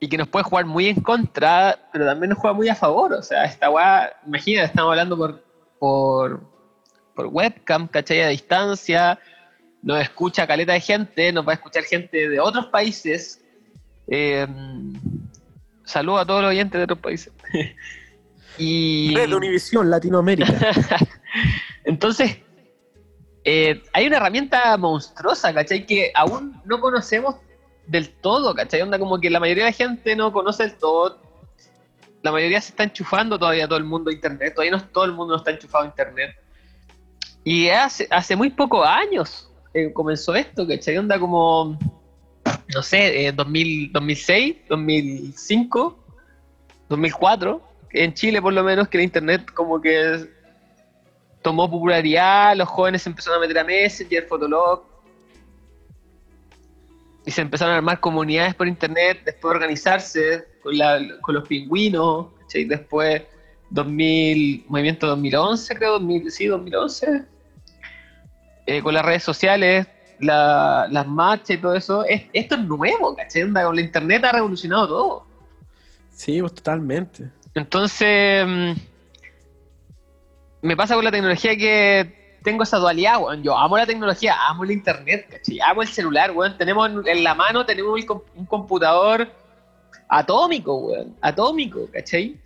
y 0.00 0.08
que 0.08 0.18
nos 0.18 0.28
puede 0.28 0.44
jugar 0.44 0.66
muy 0.66 0.88
en 0.88 1.00
contra, 1.00 1.78
pero 1.92 2.04
también 2.04 2.30
nos 2.30 2.38
juega 2.38 2.54
muy 2.54 2.68
a 2.68 2.74
favor. 2.74 3.12
O 3.14 3.22
sea, 3.22 3.44
esta 3.44 3.70
weá, 3.70 4.12
imagina, 4.26 4.64
estamos 4.64 4.90
hablando 4.90 5.16
por, 5.16 5.42
por, 5.78 6.42
por 7.14 7.26
webcam, 7.28 7.88
¿cachai? 7.88 8.22
A 8.22 8.28
distancia, 8.28 9.18
nos 9.82 10.00
escucha 10.00 10.46
caleta 10.46 10.72
de 10.72 10.80
gente, 10.80 11.32
nos 11.32 11.46
va 11.46 11.52
a 11.52 11.54
escuchar 11.54 11.84
gente 11.84 12.28
de 12.28 12.40
otros 12.40 12.66
países. 12.66 13.42
Eh, 14.08 14.46
saludo 15.84 16.18
a 16.18 16.26
todos 16.26 16.42
los 16.42 16.50
oyentes 16.50 16.78
de 16.78 16.84
otros 16.84 16.98
países. 16.98 17.32
y 18.58 19.14
Red 19.14 19.32
Univisión, 19.32 19.90
Latinoamérica. 19.90 20.52
entonces, 21.84 22.38
eh, 23.44 23.82
hay 23.92 24.06
una 24.06 24.16
herramienta 24.16 24.76
monstruosa, 24.78 25.52
¿cachai? 25.52 25.84
Que 25.84 26.10
aún 26.14 26.60
no 26.64 26.80
conocemos 26.80 27.36
del 27.86 28.08
todo, 28.08 28.54
¿cachai? 28.54 28.80
Onda 28.80 28.98
como 28.98 29.20
que 29.20 29.28
la 29.28 29.38
mayoría 29.38 29.64
de 29.64 29.70
la 29.70 29.76
gente 29.76 30.16
no 30.16 30.32
conoce 30.32 30.64
del 30.64 30.76
todo. 30.76 31.20
La 32.22 32.32
mayoría 32.32 32.60
se 32.62 32.70
está 32.70 32.84
enchufando 32.84 33.38
todavía 33.38 33.68
todo 33.68 33.76
el 33.76 33.84
mundo 33.84 34.10
a 34.10 34.14
internet. 34.14 34.54
Todavía 34.54 34.72
no 34.78 34.82
todo 34.88 35.04
el 35.04 35.12
mundo 35.12 35.34
no 35.34 35.38
está 35.38 35.50
enchufado 35.50 35.84
a 35.84 35.88
internet. 35.88 36.34
Y 37.44 37.68
hace, 37.68 38.08
hace 38.10 38.34
muy 38.34 38.48
pocos 38.48 38.86
años 38.86 39.50
eh, 39.74 39.92
comenzó 39.92 40.34
esto, 40.34 40.66
¿cachai? 40.66 40.96
Onda 40.96 41.18
como, 41.18 41.78
no 42.74 42.82
sé, 42.82 43.26
eh, 43.26 43.32
2000, 43.32 43.92
2006, 43.92 44.56
2005, 44.70 46.04
2004, 46.88 47.62
en 47.90 48.14
Chile 48.14 48.40
por 48.40 48.54
lo 48.54 48.64
menos, 48.64 48.88
que 48.88 48.96
el 48.96 49.04
internet 49.04 49.50
como 49.52 49.82
que 49.82 50.26
tomó 51.44 51.70
popularidad, 51.70 52.56
los 52.56 52.66
jóvenes 52.70 53.02
se 53.02 53.10
empezaron 53.10 53.36
a 53.36 53.40
meter 53.42 53.58
a 53.58 53.64
Messenger, 53.64 54.26
Fotolog, 54.26 54.82
y 57.26 57.30
se 57.30 57.42
empezaron 57.42 57.74
a 57.74 57.76
armar 57.76 58.00
comunidades 58.00 58.54
por 58.54 58.66
internet, 58.66 59.20
después 59.26 59.54
organizarse 59.54 60.46
con, 60.62 60.76
la- 60.78 60.98
con 61.20 61.34
los 61.34 61.46
pingüinos, 61.46 62.28
¿cachai? 62.40 62.64
después 62.64 63.22
2000, 63.68 64.64
movimiento 64.68 65.06
2011 65.06 65.76
creo, 65.76 65.92
2000, 65.98 66.30
sí, 66.30 66.46
2011, 66.46 67.24
eh, 68.66 68.80
con 68.82 68.94
las 68.94 69.04
redes 69.04 69.22
sociales, 69.22 69.86
la- 70.20 70.86
las 70.90 71.06
marchas 71.06 71.50
y 71.50 71.58
todo 71.58 71.74
eso, 71.74 72.04
es- 72.06 72.22
esto 72.32 72.54
es 72.54 72.62
nuevo, 72.62 73.14
¿cachai? 73.14 73.42
Con 73.52 73.74
la 73.76 73.82
internet 73.82 74.24
ha 74.24 74.32
revolucionado 74.32 74.88
todo. 74.88 75.26
Sí, 76.10 76.40
pues 76.40 76.54
totalmente. 76.54 77.28
Entonces, 77.54 78.46
mm, 78.46 78.72
me 80.64 80.76
pasa 80.76 80.94
con 80.94 81.04
la 81.04 81.10
tecnología 81.10 81.56
que 81.56 82.38
tengo 82.42 82.62
esa 82.62 82.78
dualidad, 82.78 83.20
weón. 83.22 83.42
Yo 83.42 83.56
amo 83.56 83.76
la 83.76 83.86
tecnología, 83.86 84.34
amo 84.48 84.64
el 84.64 84.70
internet, 84.72 85.26
¿cachai? 85.30 85.60
Amo 85.60 85.82
el 85.82 85.88
celular, 85.88 86.30
weón. 86.32 86.56
Tenemos 86.58 86.90
en- 87.06 87.22
la 87.24 87.34
mano, 87.34 87.64
tenemos 87.64 87.98
el 87.98 88.06
com- 88.06 88.22
un 88.34 88.46
computador 88.46 89.28
atómico, 90.08 90.76
weón. 90.76 91.16
Atómico, 91.20 91.88
¿cachai? 91.92 92.36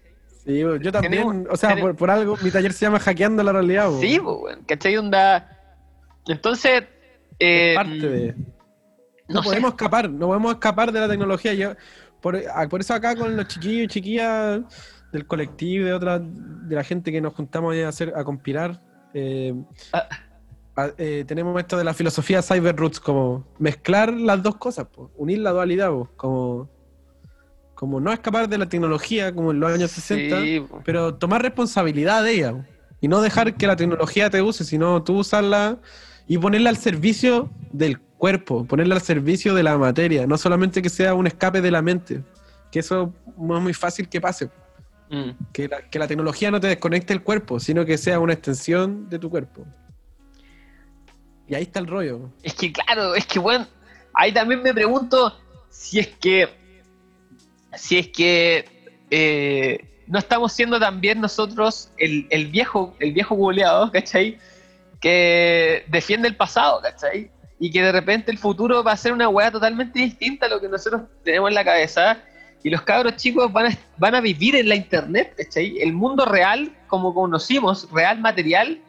Sí, 0.45 0.59
yo 0.61 0.93
también, 0.93 1.13
Tenemos- 1.23 1.47
o 1.51 1.57
sea, 1.57 1.77
por, 1.77 1.95
por 1.97 2.11
algo, 2.11 2.37
mi 2.43 2.51
taller 2.51 2.73
se 2.73 2.87
llama 2.87 2.99
Hackeando 3.01 3.43
la 3.43 3.53
Realidad. 3.53 3.89
pues. 3.89 4.01
Sí, 4.01 4.19
weón. 4.19 4.63
¿Cachai? 4.67 4.97
Onda. 4.97 5.59
Entonces. 6.27 6.85
eh, 7.39 7.73
parte 7.77 7.91
de... 8.09 8.35
No, 9.29 9.35
no 9.35 9.43
sé. 9.43 9.49
podemos 9.51 9.71
escapar, 9.73 10.09
no 10.11 10.27
podemos 10.29 10.53
escapar 10.55 10.91
de 10.91 11.01
la 11.01 11.09
tecnología. 11.09 11.53
Yo, 11.55 11.75
por, 12.21 12.41
por 12.71 12.81
eso 12.81 12.95
acá 12.95 13.15
con 13.15 13.37
los 13.37 13.47
chiquillos 13.47 13.85
y 13.85 13.89
chiquillas 13.89 14.61
del 15.13 15.27
colectivo, 15.27 15.87
de 15.87 15.93
otra, 15.93 16.19
de 16.21 16.75
la 16.75 16.85
gente 16.85 17.11
que 17.13 17.21
nos 17.21 17.35
juntamos 17.35 17.75
a 17.77 17.89
hacer, 17.89 18.13
a 18.17 18.25
conspirar, 18.25 18.81
eh, 19.15 19.55
Ah. 19.93 20.07
a- 20.77 20.91
eh, 20.99 21.25
tenemos 21.27 21.59
esto 21.59 21.77
de 21.79 21.85
la 21.85 21.95
filosofía 21.95 22.43
Cyber 22.43 22.77
Roots, 22.77 23.01
como 23.01 23.45
mezclar 23.59 24.13
las 24.13 24.43
dos 24.43 24.57
cosas, 24.57 24.87
po, 24.87 25.11
unir 25.17 25.39
la 25.39 25.51
dualidad, 25.51 25.89
po, 25.91 26.09
como, 26.17 26.69
como 27.75 28.01
no 28.01 28.13
escapar 28.13 28.49
de 28.49 28.59
la 28.59 28.67
tecnología 28.69 29.33
como 29.35 29.53
en 29.53 29.61
los 29.61 29.73
años 29.73 29.91
60, 29.93 30.41
Sí, 30.43 30.61
po. 30.61 30.81
pero 30.85 31.15
tomar 31.15 31.43
responsabilidad 31.43 32.23
de 32.25 32.33
ella 32.33 32.53
po, 32.53 32.65
y 33.01 33.09
no 33.09 33.21
dejar 33.21 33.55
que 33.55 33.67
la 33.67 33.77
tecnología 33.77 34.29
te 34.31 34.43
use, 34.43 34.65
sino 34.65 35.03
tú 35.03 35.19
usarla 35.19 35.79
y 36.27 36.37
ponerla 36.39 36.71
al 36.71 36.77
servicio 36.77 37.49
del 37.73 37.99
cuerpo, 38.01 38.65
ponerla 38.67 38.97
al 38.97 39.01
servicio 39.01 39.55
de 39.55 39.63
la 39.63 39.79
materia, 39.79 40.27
no 40.27 40.37
solamente 40.37 40.83
que 40.83 40.91
sea 40.91 41.15
un 41.15 41.27
escape 41.29 41.61
de 41.63 41.71
la 41.71 41.81
mente, 41.81 42.23
que 42.73 42.81
eso 42.81 43.15
no 43.39 43.57
es 43.57 43.63
muy 43.63 43.73
fácil 43.73 44.09
que 44.09 44.21
pase, 44.21 44.51
Mm. 45.11 45.31
que 45.53 45.69
la, 45.69 45.89
que 45.89 45.99
la 45.99 46.07
tecnología 46.07 46.51
no 46.51 46.61
te 46.61 46.67
desconecte 46.67 47.15
el 47.15 47.23
cuerpo, 47.23 47.61
sino 47.61 47.87
que 47.87 47.97
sea 47.97 48.21
una 48.21 48.35
extensión 48.35 49.09
de 49.09 49.19
tu 49.19 49.31
cuerpo. 49.31 49.65
Y 51.47 51.55
ahí 51.55 51.63
está 51.63 51.81
el 51.81 51.87
rollo. 51.87 52.31
Es 52.43 52.55
que 52.55 52.73
claro, 52.73 53.15
es 53.15 53.27
que 53.27 53.39
bueno, 53.39 53.67
ahí 54.13 54.33
también 54.33 54.63
me 54.63 54.75
pregunto 54.75 55.35
si 55.71 55.99
es 55.99 56.09
que 56.09 56.49
si 57.75 57.99
es 57.99 58.09
que 58.09 58.65
eh, 59.11 60.03
no 60.07 60.19
estamos 60.19 60.53
siendo 60.53 60.79
también 60.79 61.21
nosotros 61.21 61.91
el, 61.97 62.27
el 62.31 62.47
viejo, 62.49 62.95
el 62.99 63.13
viejo 63.13 63.35
goleado, 63.35 63.91
¿cachai? 63.93 64.39
Que 65.01 65.85
defiende 65.89 66.29
el 66.29 66.37
pasado, 66.37 66.81
¿cachai? 66.83 67.31
Y 67.59 67.71
que 67.71 67.83
de 67.83 67.93
repente 67.93 68.31
el 68.31 68.39
futuro 68.39 68.83
va 68.85 68.93
a 68.93 68.97
ser 68.97 69.13
una 69.13 69.29
weá 69.29 69.51
totalmente 69.51 69.99
distinta 69.99 70.47
a 70.47 70.49
lo 70.49 70.61
que 70.61 70.69
nosotros 70.69 71.03
tenemos 71.25 71.49
en 71.49 71.55
la 71.55 71.65
cabeza. 71.65 72.19
Y 72.63 72.71
los 72.71 72.83
cabros 72.83 73.17
chicos 73.17 73.53
van 73.53 73.67
a, 73.73 73.79
van 73.99 74.15
a 74.17 74.21
vivir 74.21 74.57
en 74.57 74.69
la 74.69 74.75
internet, 74.75 75.35
¿cachai? 75.37 75.79
El 75.79 75.93
mundo 75.93 76.25
real, 76.25 76.73
como 76.89 77.15
conocimos, 77.15 77.89
real 77.93 78.21
material, 78.21 78.81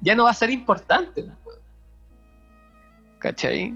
ya 0.00 0.14
no 0.14 0.24
va 0.24 0.30
a 0.30 0.34
ser 0.34 0.50
importante. 0.50 1.26
¿Cachai? 3.18 3.74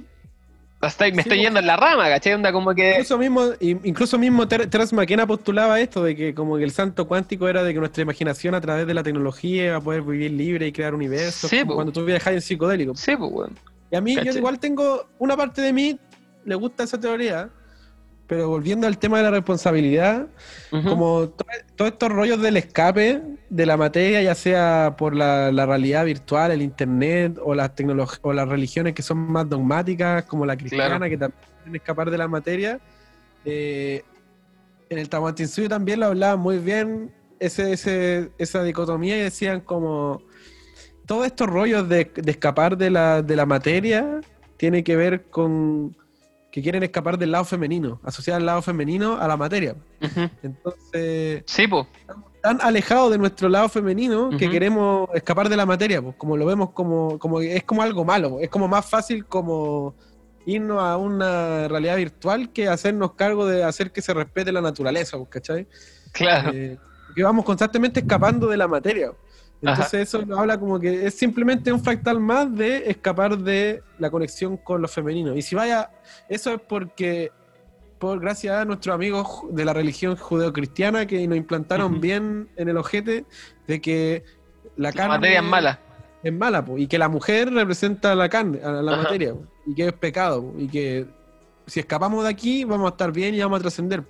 Hasta 0.81 1.05
me 1.07 1.13
Sí, 1.15 1.21
estoy 1.21 1.39
yendo 1.39 1.61
en 1.61 1.67
la 1.67 1.77
rama, 1.77 2.09
¿cachai? 2.09 2.33
Onda 2.33 2.51
como 2.53 2.75
que... 2.75 2.91
Incluso 2.91 3.17
mismo, 3.19 3.43
in- 3.61 3.81
incluso 3.85 4.19
mismo 4.19 4.49
Ter- 4.49 4.69
Terence 4.69 4.95
McKenna 4.97 5.27
postulaba 5.27 5.79
esto 5.81 6.03
de 6.03 6.17
que 6.17 6.35
como 6.35 6.57
que 6.57 6.65
el 6.65 6.73
santo 6.73 7.07
cuántico 7.07 7.49
era 7.49 7.63
de 7.63 7.73
que 7.73 7.79
nuestra 7.79 8.03
imaginación 8.03 8.55
a 8.57 8.61
través 8.61 8.87
de 8.87 8.95
la 8.95 9.03
tecnología 9.05 9.73
va 9.73 9.79
a 9.79 9.81
poder 9.81 10.03
vivir 10.03 10.33
libre 10.33 10.67
y 10.67 10.73
crear 10.73 10.93
universos, 10.95 11.51
Sí, 11.51 11.61
como 11.61 11.75
cuando 11.75 11.93
tú 11.93 12.05
viajas 12.05 12.35
en 12.35 12.41
psicodélico. 12.41 12.97
Sí, 12.97 13.15
pues, 13.17 13.31
weón. 13.33 13.59
Y 13.93 13.97
a 13.97 14.01
mí, 14.01 14.17
yo 14.25 14.33
igual 14.33 14.59
tengo 14.59 15.07
una 15.19 15.37
parte 15.37 15.61
de 15.61 15.73
mí, 15.73 15.99
le 16.45 16.55
gusta 16.57 16.83
esa 16.83 16.99
teoría, 16.99 17.49
pero 18.27 18.49
volviendo 18.49 18.87
al 18.87 18.97
tema 18.99 19.19
de 19.19 19.25
la 19.25 19.31
responsabilidad, 19.31 20.27
como 20.71 21.29
to- 21.29 21.45
todos 21.77 21.93
estos 21.93 22.11
rollos 22.11 22.41
del 22.41 22.57
escape 22.57 23.21
de 23.51 23.67
la 23.67 23.77
materia, 23.77 24.23
ya 24.23 24.35
sea 24.35 24.95
por 24.97 25.15
la, 25.15 25.53
la 25.53 25.67
realidad 25.67 26.05
virtual, 26.07 26.51
el 26.51 26.63
internet 26.63 27.39
o 27.43 27.55
las 27.55 27.73
o 28.23 28.33
las 28.33 28.49
religiones 28.49 28.95
que 28.95 29.03
son 29.03 29.19
más 29.19 29.49
dogmáticas, 29.49 30.25
como 30.25 30.47
la 30.47 30.57
cristiana, 30.57 30.97
Claro. 30.97 31.11
que 31.11 31.19
también 31.19 31.41
quieren 31.63 31.75
escapar 31.77 32.11
de 32.11 32.19
la 32.19 32.29
materia. 32.29 32.81
eh, 33.45 34.03
en 34.89 34.99
el 34.99 35.09
Tahuantinsuyo 35.09 35.69
también 35.69 36.01
lo 36.01 36.07
hablaban 36.07 36.39
muy 36.39 36.59
bien 36.59 37.11
ese, 37.41 37.73
ese- 37.73 38.31
esa 38.39 38.63
dicotomía 38.63 39.17
y 39.19 39.23
decían 39.23 39.61
como 39.63 40.23
todos 41.07 41.27
estos 41.27 41.49
rollos 41.49 41.89
de, 41.89 42.11
de 42.15 42.31
escapar 42.31 42.77
de 42.79 42.91
la, 42.91 43.21
de 43.23 43.35
la 43.37 43.47
materia 43.47 44.21
tiene 44.59 44.85
que 44.85 44.95
ver 44.97 45.25
con 45.25 45.97
que 46.53 46.63
quieren 46.63 46.83
escapar 46.83 47.19
del 47.19 47.33
lado 47.33 47.47
femenino, 47.47 47.99
asociar 48.05 48.39
el 48.39 48.47
lado 48.47 48.61
femenino 48.61 49.17
a 49.17 49.27
la 49.27 49.39
materia. 49.39 49.75
Entonces, 50.43 51.43
Sí, 51.47 51.67
pues. 51.67 51.87
tan 52.43 52.61
alejados 52.61 53.11
de 53.11 53.17
nuestro 53.17 53.49
lado 53.49 53.71
femenino 53.71 54.29
que 54.39 54.51
queremos 54.51 55.09
escapar 55.15 55.49
de 55.49 55.57
la 55.57 55.65
materia, 55.65 56.03
pues, 56.03 56.15
como 56.17 56.37
lo 56.37 56.45
vemos 56.45 56.71
como, 56.71 57.19
como 57.19 57.41
es 57.41 57.65
como 57.65 57.81
algo 57.83 58.05
malo, 58.05 58.39
es 58.39 58.51
como 58.51 58.69
más 58.69 58.85
fácil 58.85 59.25
como 59.25 59.95
irnos 60.45 60.83
a 60.83 60.99
una 60.99 61.69
realidad 61.69 61.97
virtual 61.97 62.53
que 62.53 62.69
hacernos 62.69 63.15
cargo 63.15 63.47
de 63.47 63.65
hacer 63.65 63.91
que 63.91 64.03
se 64.03 64.13
respete 64.13 64.53
la 64.53 64.61
naturaleza, 64.61 65.17
¿cachai? 65.31 65.67
Claro. 66.13 66.51
Eh, 66.53 66.79
que 67.17 67.23
vamos 67.23 67.47
constantemente 67.47 68.01
escapando 68.01 68.47
de 68.47 68.59
la 68.59 68.69
materia. 68.69 69.11
Entonces 69.63 70.09
eso 70.09 70.27
nos 70.27 70.39
habla 70.39 70.59
como 70.59 70.79
que 70.81 71.07
es 71.07 71.15
simplemente 71.15 71.73
un 71.73 71.83
fractal 71.83 72.19
más 72.19 72.53
de 72.55 72.91
escapar 72.91 73.39
de 73.39 73.81
la 73.99 74.11
conexión 74.11 74.57
con 74.57 74.83
lo 74.83 74.89
femenino. 74.89 75.37
Y 75.37 75.43
si 75.43 75.55
vaya, 75.55 75.89
eso 76.29 76.53
es 76.55 76.61
porque, 76.69 77.31
por 77.99 78.19
gracias 78.19 78.57
a 78.57 78.65
nuestros 78.65 78.93
amigos 78.95 79.43
de 79.53 79.65
la 79.65 79.73
religión 79.73 80.17
judeocristiana 80.17 81.07
que 81.07 81.27
nos 81.29 81.37
implantaron 81.37 82.01
bien 82.01 82.49
en 82.57 82.69
el 82.69 82.77
ojete 82.77 83.25
de 83.69 83.81
que 83.81 84.25
la 84.77 84.89
La 84.89 84.93
carne 84.93 85.15
materia 85.15 85.39
es 85.39 85.45
mala. 85.45 85.81
es 86.25 86.33
mala, 86.33 86.65
po, 86.65 86.77
y 86.79 86.89
que 86.89 86.99
la 86.99 87.09
mujer 87.09 87.53
representa 87.53 88.15
la 88.17 88.29
carne, 88.29 88.61
a 88.65 88.71
la 88.83 88.93
Ajá. 88.95 89.03
materia, 89.05 89.33
po, 89.35 89.47
y 89.67 89.75
que 89.77 89.87
es 89.87 89.93
pecado, 89.93 90.43
po, 90.43 90.55
y 90.59 90.67
que 90.67 91.07
si 91.69 91.79
escapamos 91.79 92.25
de 92.25 92.31
aquí 92.31 92.65
vamos 92.65 92.87
a 92.87 92.91
estar 92.91 93.13
bien 93.13 93.35
y 93.37 93.41
vamos 93.41 93.61
a 93.61 93.63
trascender. 93.63 94.03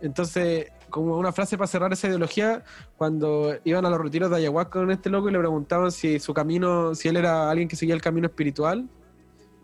Entonces, 0.00 0.68
como 0.94 1.18
una 1.18 1.32
frase 1.32 1.58
para 1.58 1.66
cerrar 1.66 1.92
esa 1.92 2.06
ideología, 2.06 2.62
cuando 2.96 3.52
iban 3.64 3.84
a 3.84 3.90
los 3.90 4.00
retiros 4.00 4.30
de 4.30 4.36
ayahuasca 4.36 4.78
con 4.78 4.90
este 4.92 5.10
loco 5.10 5.28
y 5.28 5.32
le 5.32 5.38
preguntaban 5.40 5.90
si 5.90 6.20
su 6.20 6.32
camino, 6.32 6.94
si 6.94 7.08
él 7.08 7.16
era 7.16 7.50
alguien 7.50 7.66
que 7.66 7.74
seguía 7.74 7.94
el 7.96 8.00
camino 8.00 8.28
espiritual, 8.28 8.88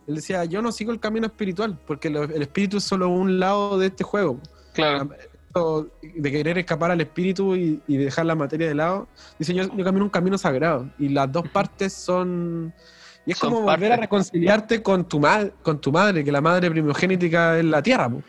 él 0.08 0.14
decía, 0.16 0.44
yo 0.44 0.60
no 0.60 0.72
sigo 0.72 0.90
el 0.90 0.98
camino 0.98 1.26
espiritual, 1.26 1.78
porque 1.86 2.10
lo- 2.10 2.24
el 2.24 2.42
espíritu 2.42 2.78
es 2.78 2.82
solo 2.84 3.08
un 3.10 3.38
lado 3.38 3.78
de 3.78 3.86
este 3.86 4.02
juego. 4.02 4.40
Claro. 4.74 5.08
de 6.02 6.30
querer 6.32 6.58
escapar 6.58 6.90
al 6.90 7.00
espíritu 7.00 7.54
y, 7.56 7.80
y 7.88 7.96
dejar 7.96 8.26
la 8.26 8.34
materia 8.34 8.66
de 8.68 8.74
lado. 8.74 9.06
Dice, 9.38 9.52
yo, 9.54 9.64
yo 9.76 9.84
camino 9.84 10.04
un 10.04 10.10
camino 10.10 10.36
sagrado 10.38 10.88
y 10.98 11.08
las 11.10 11.30
dos 11.30 11.48
partes 11.48 11.92
son... 11.92 12.72
Y 13.26 13.32
es 13.32 13.38
Son 13.38 13.50
como 13.52 13.62
volver 13.62 13.92
a 13.92 13.96
reconciliarte 13.96 14.82
con 14.82 15.04
tu, 15.06 15.20
con 15.62 15.80
tu 15.80 15.92
madre, 15.92 16.24
que 16.24 16.32
la 16.32 16.40
madre 16.40 16.70
primogénica 16.70 17.58
es 17.58 17.64
la 17.64 17.82
tierra. 17.82 18.08
po. 18.08 18.22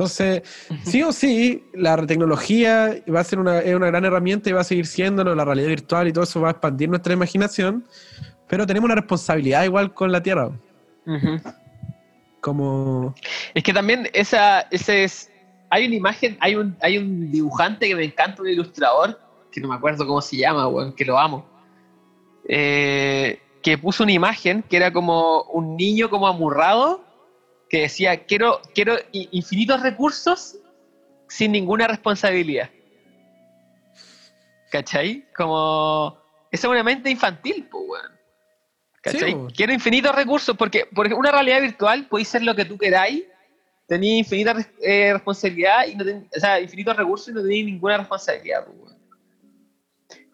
Entonces, 0.00 0.42
sí 0.82 1.02
o 1.02 1.12
sí, 1.12 1.62
la 1.74 1.94
tecnología 2.06 3.02
va 3.14 3.20
a 3.20 3.24
ser 3.24 3.38
una, 3.38 3.58
es 3.58 3.74
una 3.74 3.88
gran 3.88 4.02
herramienta 4.02 4.48
y 4.48 4.54
va 4.54 4.62
a 4.62 4.64
seguir 4.64 4.86
siéndolo, 4.86 5.34
la 5.34 5.44
realidad 5.44 5.68
virtual 5.68 6.08
y 6.08 6.12
todo 6.14 6.24
eso 6.24 6.40
va 6.40 6.48
a 6.48 6.50
expandir 6.52 6.88
nuestra 6.88 7.12
imaginación, 7.12 7.84
pero 8.48 8.66
tenemos 8.66 8.86
una 8.86 8.94
responsabilidad 8.94 9.62
igual 9.64 9.92
con 9.92 10.10
la 10.10 10.22
tierra. 10.22 10.52
Como... 12.40 13.14
Es 13.52 13.62
que 13.62 13.74
también 13.74 14.08
esa, 14.14 14.62
ese 14.70 15.04
es. 15.04 15.30
Hay 15.68 15.84
una 15.84 15.96
imagen, 15.96 16.38
hay 16.40 16.54
un, 16.54 16.74
hay 16.80 16.96
un 16.96 17.30
dibujante 17.30 17.86
que 17.86 17.94
me 17.94 18.04
encanta, 18.04 18.40
un 18.40 18.48
ilustrador, 18.48 19.20
que 19.52 19.60
no 19.60 19.68
me 19.68 19.74
acuerdo 19.74 20.06
cómo 20.06 20.22
se 20.22 20.38
llama, 20.38 20.66
weón, 20.66 20.94
que 20.94 21.04
lo 21.04 21.18
amo. 21.18 21.44
eh, 22.48 23.38
que 23.62 23.76
puso 23.76 24.02
una 24.02 24.12
imagen 24.12 24.62
que 24.62 24.78
era 24.78 24.92
como 24.92 25.42
un 25.42 25.76
niño 25.76 26.08
como 26.08 26.26
amurrado, 26.26 27.04
que 27.70 27.82
decía, 27.82 28.24
quiero, 28.26 28.60
quiero 28.74 28.96
infinitos 29.12 29.80
recursos 29.80 30.58
sin 31.28 31.52
ninguna 31.52 31.86
responsabilidad. 31.86 32.68
¿Cachai? 34.70 35.24
Como... 35.36 36.18
Esa 36.50 36.66
es 36.66 36.70
una 36.70 36.82
mente 36.82 37.08
infantil, 37.08 37.68
pues, 37.70 37.84
weón. 37.86 38.20
¿Cachai? 39.02 39.30
Sí. 39.32 39.36
Quiero 39.56 39.72
infinitos 39.72 40.14
recursos, 40.14 40.56
porque, 40.56 40.88
porque 40.92 41.14
una 41.14 41.30
realidad 41.30 41.60
virtual 41.60 42.06
podéis 42.08 42.28
ser 42.28 42.42
lo 42.42 42.56
que 42.56 42.64
tú 42.64 42.76
queráis, 42.76 43.22
tenéis 43.86 44.18
infinita 44.26 44.56
eh, 44.82 45.12
responsabilidad, 45.12 45.86
y 45.86 45.94
no 45.94 46.04
ten- 46.04 46.28
o 46.36 46.40
sea, 46.40 46.60
infinitos 46.60 46.96
recursos 46.96 47.28
y 47.28 47.32
no 47.32 47.40
tenéis 47.42 47.66
ninguna 47.66 47.98
responsabilidad, 47.98 48.64
pues, 48.66 48.76
weón. 48.78 48.98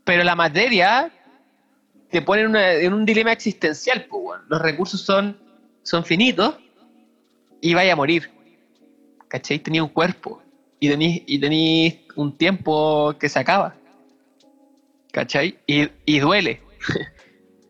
Pero 0.04 0.24
la 0.24 0.34
materia 0.34 1.10
te 2.10 2.22
pone 2.22 2.42
en, 2.42 2.48
una- 2.48 2.72
en 2.72 2.94
un 2.94 3.04
dilema 3.04 3.32
existencial, 3.32 4.06
pues, 4.08 4.22
weón. 4.24 4.42
Los 4.48 4.62
recursos 4.62 5.02
son, 5.02 5.38
son 5.82 6.02
finitos 6.02 6.56
y 7.60 7.74
vaya 7.74 7.92
a 7.92 7.96
morir. 7.96 8.30
¿Cachai? 9.28 9.58
Tenía 9.58 9.82
un 9.82 9.90
cuerpo 9.90 10.42
y 10.78 10.88
tenéis 10.88 11.22
y 11.26 11.38
tenéis 11.38 11.96
un 12.14 12.36
tiempo 12.36 13.14
que 13.18 13.28
se 13.28 13.38
acaba. 13.38 13.74
¿Cachai? 15.12 15.58
Y, 15.66 15.88
y 16.04 16.18
duele. 16.20 16.60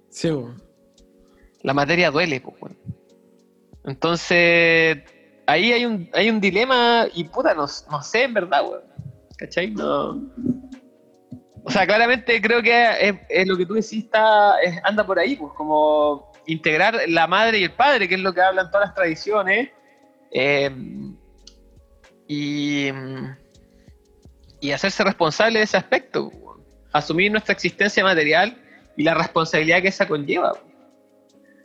Sí. 0.08 0.30
La 1.60 1.74
materia 1.74 2.10
duele, 2.10 2.40
pues, 2.40 2.56
weón. 2.58 2.74
Entonces, 3.84 5.02
ahí 5.46 5.72
hay 5.72 5.84
un, 5.84 6.08
hay 6.14 6.30
un 6.30 6.40
dilema 6.40 7.06
y 7.12 7.24
puta, 7.24 7.52
no, 7.52 7.66
no 7.90 8.02
sé 8.02 8.22
en 8.22 8.32
verdad, 8.32 8.64
weón. 8.66 8.84
¿Cachai? 9.36 9.72
No. 9.72 10.22
O 11.64 11.70
sea, 11.70 11.86
claramente 11.86 12.40
creo 12.40 12.62
que 12.62 13.18
es, 13.28 13.46
lo 13.46 13.58
que 13.58 13.66
tú 13.66 13.74
decís 13.74 14.04
está, 14.04 14.54
anda 14.84 15.04
por 15.04 15.18
ahí, 15.18 15.36
pues, 15.36 15.52
como 15.52 16.32
integrar 16.46 17.00
la 17.08 17.26
madre 17.26 17.58
y 17.58 17.64
el 17.64 17.72
padre, 17.72 18.08
que 18.08 18.14
es 18.14 18.20
lo 18.20 18.32
que 18.32 18.40
hablan 18.40 18.70
todas 18.70 18.88
las 18.88 18.94
tradiciones. 18.94 19.70
Eh, 20.30 20.70
y, 22.28 22.88
y 24.60 24.72
hacerse 24.72 25.04
responsable 25.04 25.58
de 25.58 25.64
ese 25.64 25.76
aspecto. 25.76 26.30
Asumir 26.92 27.30
nuestra 27.30 27.52
existencia 27.52 28.02
material 28.02 28.56
y 28.96 29.02
la 29.02 29.14
responsabilidad 29.14 29.82
que 29.82 29.88
esa 29.88 30.08
conlleva. 30.08 30.54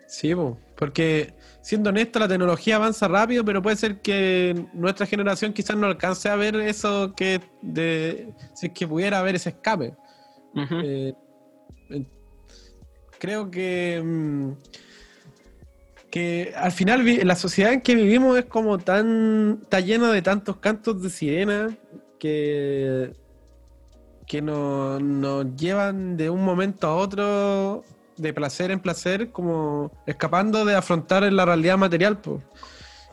Sí, 0.07 0.33
porque 0.75 1.33
siendo 1.61 1.89
honesto, 1.89 2.19
la 2.19 2.27
tecnología 2.27 2.75
avanza 2.75 3.07
rápido, 3.07 3.45
pero 3.45 3.61
puede 3.61 3.77
ser 3.77 4.01
que 4.01 4.65
nuestra 4.73 5.05
generación 5.05 5.53
quizás 5.53 5.77
no 5.77 5.87
alcance 5.87 6.27
a 6.27 6.35
ver 6.35 6.55
eso 6.57 7.13
que 7.15 7.39
de, 7.61 8.33
si 8.53 8.67
es 8.67 8.73
que 8.73 8.87
pudiera 8.87 9.19
haber 9.19 9.35
ese 9.35 9.49
escape. 9.49 9.93
Eh, 10.83 11.13
creo 13.21 13.51
que 13.51 14.01
mm, 14.03 14.51
que 16.09 16.53
al 16.57 16.71
final 16.71 17.05
la 17.23 17.35
sociedad 17.35 17.71
en 17.71 17.81
que 17.81 17.93
vivimos 17.95 18.37
es 18.37 18.45
como 18.45 18.79
tan 18.79 19.59
está 19.61 19.79
llena 19.79 20.11
de 20.11 20.23
tantos 20.23 20.57
cantos 20.57 21.01
de 21.03 21.09
sirena 21.11 21.77
que 22.19 23.13
que 24.25 24.41
nos, 24.41 25.01
nos 25.03 25.55
llevan 25.55 26.17
de 26.17 26.29
un 26.29 26.43
momento 26.43 26.87
a 26.87 26.95
otro 26.95 27.83
de 28.17 28.33
placer 28.33 28.71
en 28.71 28.79
placer, 28.79 29.31
como 29.31 29.91
escapando 30.05 30.63
de 30.63 30.75
afrontar 30.75 31.23
la 31.31 31.45
realidad 31.45 31.77
material, 31.77 32.21
pues. 32.21 32.41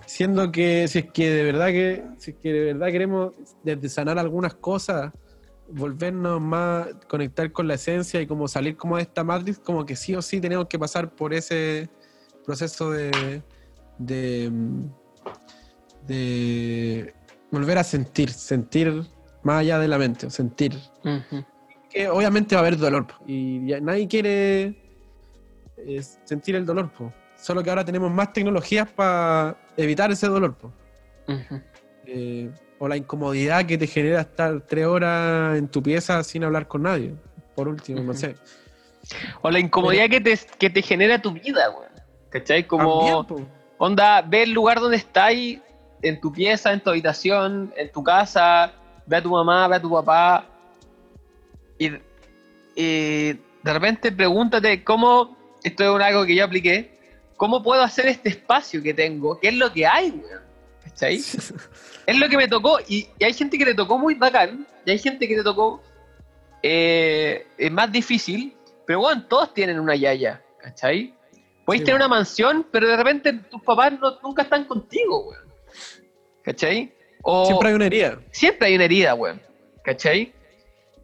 Siendo 0.06 0.52
que 0.52 0.86
si 0.88 1.00
es 1.00 1.11
que 1.11 1.30
de 1.30 1.42
verdad 1.42 1.66
que, 1.68 2.04
si 2.18 2.30
es 2.30 2.36
que 2.36 2.52
de 2.52 2.72
verdad 2.72 2.92
queremos 2.92 3.32
desde 3.62 3.88
sanar 3.88 4.18
algunas 4.18 4.54
cosas, 4.54 5.12
volvernos 5.69 6.41
más, 6.41 6.89
conectar 7.09 7.53
con 7.53 7.69
la 7.69 7.75
esencia 7.75 8.21
y 8.21 8.27
como 8.27 8.49
salir 8.49 8.77
como 8.77 8.97
de 8.97 9.03
esta 9.03 9.25
matriz, 9.25 9.59
como 9.59 9.85
que 9.85 9.97
sí 9.97 10.14
o 10.14 10.23
sí 10.23 10.41
tenemos 10.41 10.66
que 10.66 10.79
pasar 10.79 11.11
por 11.11 11.35
ese 11.35 11.89
proceso 12.45 12.91
de, 12.91 13.43
de, 13.99 14.51
de 16.07 17.14
volver 17.51 17.79
a 17.79 17.85
sentir, 17.85 18.31
sentir 18.31 19.05
más 19.43 19.61
allá 19.61 19.79
de 19.79 19.89
la 19.89 19.99
mente, 19.99 20.31
sentir. 20.31 20.75
Que 21.91 22.09
obviamente 22.09 22.55
va 22.55 22.61
a 22.61 22.66
haber 22.66 22.77
dolor 22.79 23.07
y 23.27 23.61
nadie 23.81 24.09
quiere 24.09 24.89
es 25.77 26.19
sentir 26.25 26.57
el 26.57 26.66
dolor, 26.66 26.91
solo 27.37 27.62
que 27.62 27.71
ahora 27.71 27.85
tenemos 27.85 28.11
más 28.11 28.33
tecnologías 28.33 28.91
para 28.91 29.57
evitar 29.77 30.11
ese 30.11 30.27
dolor. 30.27 30.57
Eh, 32.07 32.51
o 32.79 32.89
la 32.89 32.97
incomodidad 32.97 33.66
que 33.66 33.76
te 33.76 33.87
genera 33.87 34.20
estar 34.20 34.61
tres 34.62 34.87
horas 34.87 35.57
en 35.59 35.68
tu 35.68 35.83
pieza 35.83 36.22
sin 36.22 36.45
hablar 36.45 36.68
con 36.68 36.83
nadie, 36.83 37.14
por 37.55 37.68
último, 37.68 38.03
no 38.03 38.14
sé. 38.14 38.37
O 39.43 39.51
la 39.51 39.59
incomodidad 39.59 40.09
que, 40.09 40.20
te, 40.20 40.39
que 40.59 40.70
te 40.70 40.83
genera 40.83 41.20
tu 41.20 41.33
vida, 41.33 41.70
weón. 41.70 41.89
¿Cachai? 42.31 42.66
Como, 42.66 43.26
onda, 43.79 44.22
ve 44.22 44.43
el 44.43 44.53
lugar 44.53 44.81
donde 44.81 44.99
estás 44.99 45.33
en 46.03 46.20
tu 46.20 46.33
pieza, 46.33 46.72
en 46.72 46.81
tu 46.81 46.91
habitación, 46.91 47.72
en 47.76 47.91
tu 47.91 48.05
casa, 48.05 48.72
ve 49.07 49.16
a 49.16 49.22
tu 49.22 49.31
mamá, 49.31 49.66
ve 49.66 49.76
a 49.76 49.81
tu 49.81 49.91
papá, 49.91 50.47
y, 51.79 51.87
y 52.76 53.33
de 53.33 53.72
repente 53.72 54.12
pregúntate 54.12 54.85
cómo 54.85 55.37
esto 55.62 55.97
es 55.97 56.05
algo 56.05 56.24
que 56.26 56.35
yo 56.35 56.45
apliqué. 56.45 56.97
¿Cómo 57.37 57.62
puedo 57.62 57.83
hacer 57.83 58.07
este 58.09 58.31
espacio 58.31 58.83
que 58.83 58.93
tengo? 58.93 59.39
¿Qué 59.39 59.49
es 59.49 59.55
lo 59.55 59.72
que 59.72 59.87
hay, 59.87 60.11
weón? 60.11 60.43
¿Cachai? 60.85 61.22
es 62.09 62.18
lo 62.18 62.26
que 62.30 62.38
me 62.38 62.48
tocó. 62.48 62.78
Y, 62.88 63.06
hay 63.22 63.34
gente 63.34 63.59
que 63.59 63.66
le 63.66 63.74
tocó 63.74 63.98
muy 63.98 64.14
bacán. 64.14 64.66
Y 64.86 64.90
hay 64.92 64.98
gente 64.98 65.28
que 65.28 65.36
le 65.36 65.42
tocó 65.42 65.82
eh, 66.62 67.46
es 67.59 67.70
más 67.70 67.92
difícil. 67.92 68.56
Pero, 68.86 69.00
bueno, 69.00 69.26
todos 69.26 69.52
tienen 69.52 69.78
una 69.78 69.94
yaya. 69.94 70.42
¿Cachai? 70.59 71.14
Podéis 71.66 71.84
tener 71.84 71.96
una 71.96 72.09
mansión, 72.09 72.66
pero 72.72 72.88
de 72.88 72.96
repente 72.96 73.34
tus 73.50 73.62
papás 73.62 73.92
nunca 74.22 74.42
están 74.42 74.64
contigo, 74.64 75.28
weón. 75.28 75.52
¿Cachai? 76.42 76.94
siempre 77.44 77.68
hay 77.68 77.74
una 77.74 77.86
herida. 77.86 78.18
Siempre 78.30 78.68
hay 78.68 78.74
una 78.76 78.84
herida, 78.84 79.14
weón. 79.14 79.42
¿Cachai? 79.84 80.32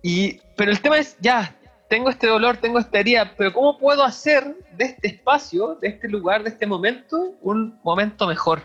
Y, 0.01 0.41
pero 0.57 0.71
el 0.71 0.81
tema 0.81 0.97
es, 0.97 1.19
ya, 1.21 1.55
tengo 1.91 2.09
este 2.09 2.29
dolor, 2.29 2.57
tengo 2.57 2.79
esta 2.79 2.99
herida, 2.99 3.35
pero 3.37 3.53
¿cómo 3.53 3.79
puedo 3.79 4.03
hacer 4.03 4.57
de 4.73 4.87
este 4.87 5.09
espacio, 5.09 5.75
de 5.83 5.89
este 5.89 6.09
lugar, 6.09 6.43
de 6.45 6.49
este 6.49 6.67
momento, 6.67 7.35
un 7.43 7.79
momento 7.85 8.27
mejor? 8.27 8.63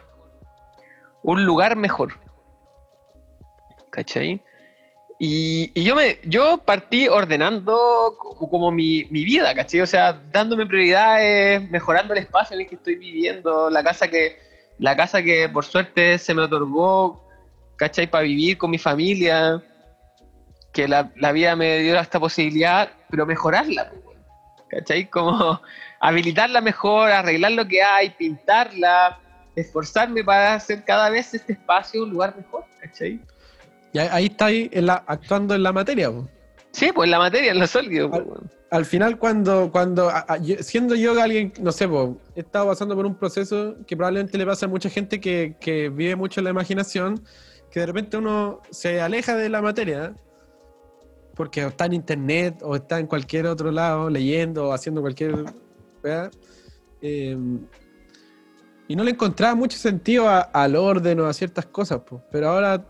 Un 1.22 1.46
lugar 1.46 1.76
mejor. 1.76 2.14
¿Cachai? 4.00 4.42
Y, 5.20 5.84
yo 5.84 5.94
me 5.94 6.20
yo 6.24 6.60
partí 6.60 7.10
ordenando 7.10 8.16
como, 8.18 8.72
mi, 8.72 9.04
vida, 9.04 9.54
¿cachai? 9.54 9.82
O 9.82 9.86
sea, 9.86 10.14
dándome 10.32 10.66
prioridades, 10.66 11.70
mejorando 11.70 12.14
el 12.14 12.20
espacio 12.20 12.56
en 12.56 12.62
el 12.62 12.70
que 12.70 12.76
estoy 12.76 12.96
viviendo, 12.96 13.70
la 13.70 13.84
casa 13.84 14.08
que, 14.08 14.40
la 14.78 14.96
casa 14.96 15.22
que 15.22 15.50
por 15.50 15.66
suerte 15.66 16.18
se 16.18 16.34
me 16.34 16.44
otorgó, 16.44 17.28
¿cachai? 17.76 18.08
Para 18.10 18.24
vivir 18.24 18.58
con 18.58 18.72
mi 18.72 18.78
familia 18.78 19.62
que 20.72 20.88
la, 20.88 21.04
vida 21.34 21.58
me 21.58 21.80
dio 21.80 22.00
esta 22.00 22.22
posibilidad, 22.22 22.90
pero 23.10 23.26
mejorarla, 23.26 23.92
¿cachai? 24.70 25.10
Como 25.10 25.62
habilitarla 26.00 26.62
mejor, 26.62 27.12
arreglar 27.12 27.52
lo 27.52 27.68
que 27.68 27.84
hay, 27.84 28.12
pintarla, 28.12 29.20
esforzarme 29.58 30.24
para 30.24 30.54
hacer 30.54 30.86
cada 30.86 31.10
vez 31.10 31.34
este 31.34 31.52
espacio 31.52 32.04
un 32.04 32.12
lugar 32.12 32.34
mejor, 32.38 32.64
¿cachai? 32.80 33.20
Y 33.94 34.00
ahí 34.00 34.26
está 34.26 34.46
ahí 34.46 34.70
actuando 35.08 35.56
en 35.56 35.64
la 35.64 35.74
materia, 35.74 36.12
Sí, 36.72 36.92
pues 36.94 37.08
en 37.08 37.12
la 37.12 37.18
materia, 37.18 37.52
en 37.52 37.60
lo 37.60 37.66
sólido. 37.66 38.12
Al, 38.70 38.86
final, 38.86 39.18
cuando, 39.18 39.72
cuando 39.72 40.12
siendo 40.60 40.94
yo 40.94 41.20
alguien, 41.20 41.52
no 41.60 41.72
sé, 41.72 41.90
he 42.36 42.40
estado 42.42 42.68
pasando 42.68 42.96
por 42.96 43.08
un 43.08 43.16
proceso 43.16 43.76
que 43.88 43.98
probablemente 43.98 44.38
le 44.38 44.46
pasa 44.46 44.68
a 44.68 44.70
mucha 44.70 44.90
gente 44.90 45.20
que, 45.20 45.56
que 45.60 45.90
vive 45.90 46.16
mucho 46.16 46.42
en 46.42 46.44
la 46.44 46.52
imaginación, 46.52 47.24
que 47.72 47.80
de 47.80 47.86
repente 47.88 48.18
uno 48.18 48.62
se 48.70 49.02
aleja 49.02 49.36
de 49.36 49.50
la 49.50 49.64
materia 49.64 50.14
porque 51.40 51.66
está 51.66 51.86
en 51.86 51.94
internet 51.94 52.60
o 52.64 52.76
está 52.76 53.00
en 53.00 53.08
cualquier 53.08 53.48
otro 53.48 53.72
lado 53.72 54.10
leyendo 54.10 54.68
o 54.68 54.74
haciendo 54.74 55.00
cualquier... 55.00 55.46
Em, 57.02 57.66
y 58.90 58.96
no 58.98 59.06
le 59.06 59.12
encontraba 59.12 59.56
mucho 59.56 59.78
sentido 59.78 60.28
al 60.28 60.76
orden 60.76 61.18
o 61.22 61.28
a 61.28 61.34
ciertas 61.34 61.66
cosas, 61.68 62.02
pero 62.30 62.50
ahora 62.50 62.86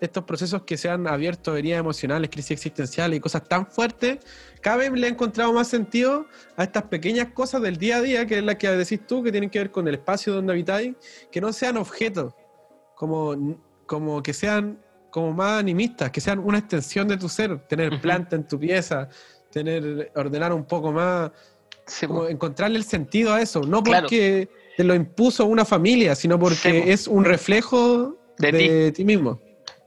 estos 0.00 0.24
procesos 0.24 0.62
que 0.62 0.76
se 0.76 0.88
han 0.88 1.06
abierto, 1.06 1.56
heridas 1.56 1.80
emocionales, 1.80 2.30
crisis 2.30 2.52
existenciales 2.52 3.16
y 3.16 3.20
cosas 3.20 3.48
tan 3.48 3.66
fuertes, 3.66 4.18
cada 4.60 4.76
vez 4.76 4.92
le 4.92 5.06
he 5.06 5.10
encontrado 5.10 5.52
más 5.52 5.68
sentido 5.68 6.26
a 6.56 6.64
estas 6.64 6.84
pequeñas 6.84 7.28
cosas 7.32 7.62
del 7.62 7.76
día 7.76 7.96
a 7.96 8.00
día, 8.00 8.26
que 8.26 8.38
es 8.38 8.44
la 8.44 8.56
que 8.56 8.68
decís 8.70 9.00
tú, 9.06 9.22
que 9.22 9.32
tienen 9.32 9.50
que 9.50 9.58
ver 9.58 9.70
con 9.70 9.88
el 9.88 9.94
espacio 9.94 10.34
donde 10.34 10.52
habitáis, 10.52 10.94
que 11.32 11.40
no 11.40 11.52
sean 11.52 11.76
objetos, 11.76 12.34
como, 12.94 13.58
como 13.86 14.22
que 14.22 14.32
sean 14.32 14.78
como 15.10 15.32
más 15.32 15.58
animistas, 15.58 16.10
que 16.10 16.20
sean 16.20 16.38
una 16.38 16.58
extensión 16.58 17.08
de 17.08 17.16
tu 17.16 17.28
ser, 17.28 17.58
tener 17.66 18.00
planta 18.00 18.36
en 18.36 18.46
tu 18.46 18.58
pieza, 18.58 19.08
tener, 19.50 20.12
ordenar 20.14 20.52
un 20.52 20.64
poco 20.64 20.92
más, 20.92 21.32
encontrarle 22.28 22.78
el 22.78 22.84
sentido 22.84 23.32
a 23.32 23.42
eso, 23.42 23.62
no 23.62 23.82
porque 23.82 24.48
te 24.76 24.84
lo 24.84 24.94
impuso 24.94 25.46
una 25.46 25.64
familia, 25.64 26.14
sino 26.14 26.38
porque 26.38 26.92
es 26.92 27.08
un 27.08 27.24
reflejo 27.24 28.19
de, 28.40 28.92
ti. 28.92 29.04
mismo. 29.04 29.40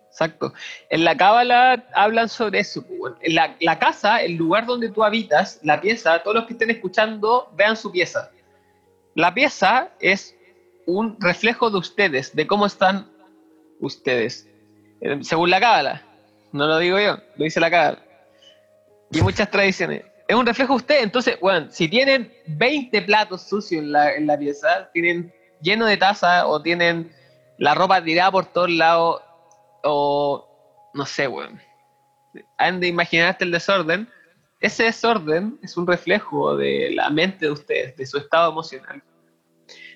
Exacto. 0.09 0.53
En 0.89 1.03
la 1.03 1.17
cábala 1.17 1.85
hablan 1.93 2.29
sobre 2.29 2.59
eso. 2.59 2.85
La, 3.23 3.55
la, 3.59 3.79
casa, 3.79 4.21
el 4.21 4.35
lugar 4.35 4.65
donde 4.65 4.89
tú 4.89 5.03
habitas, 5.03 5.59
la 5.63 5.81
pieza, 5.81 6.21
todos 6.21 6.35
los 6.35 6.45
que 6.45 6.53
estén 6.53 6.69
escuchando, 6.69 7.51
vean 7.55 7.75
su 7.75 7.91
pieza. 7.91 8.29
La 9.15 9.33
pieza 9.33 9.89
es 9.99 10.35
un 10.85 11.19
reflejo 11.19 11.69
de 11.69 11.77
ustedes, 11.77 12.35
de 12.35 12.45
cómo 12.45 12.65
están 12.65 13.11
ustedes. 13.79 14.47
Eh, 15.01 15.19
según 15.21 15.49
la 15.49 15.59
cábala. 15.59 16.01
No 16.51 16.67
lo 16.67 16.77
digo 16.77 16.99
yo, 16.99 17.17
lo 17.35 17.43
dice 17.43 17.59
la 17.59 17.71
cábala. 17.71 17.99
Y 19.11 19.21
muchas 19.21 19.49
tradiciones. 19.49 20.03
Es 20.27 20.35
un 20.35 20.45
reflejo 20.45 20.73
de 20.73 20.77
usted. 20.77 21.03
Entonces, 21.03 21.39
bueno, 21.39 21.67
si 21.69 21.87
tienen 21.87 22.31
20 22.47 23.01
platos 23.03 23.41
sucios 23.43 23.83
en 23.83 23.91
la, 23.91 24.13
en 24.13 24.27
la 24.27 24.37
pieza, 24.37 24.89
tienen 24.93 25.33
lleno 25.61 25.85
de 25.85 25.97
taza 25.97 26.47
o 26.47 26.61
tienen 26.61 27.11
la 27.63 27.73
ropa 27.73 28.03
tirada 28.03 28.29
por 28.29 28.47
todos 28.47 28.69
lados 28.69 29.21
o 29.85 30.89
no 30.93 31.05
sé, 31.05 31.29
weón. 31.29 31.61
Han 32.57 32.81
de 32.81 32.89
imaginarte 32.89 33.45
el 33.45 33.51
desorden. 33.51 34.09
Ese 34.59 34.83
desorden 34.83 35.57
es 35.63 35.77
un 35.77 35.87
reflejo 35.87 36.57
de 36.57 36.91
la 36.93 37.09
mente 37.09 37.45
de 37.45 37.51
ustedes, 37.53 37.95
de 37.95 38.05
su 38.05 38.17
estado 38.17 38.51
emocional. 38.51 39.01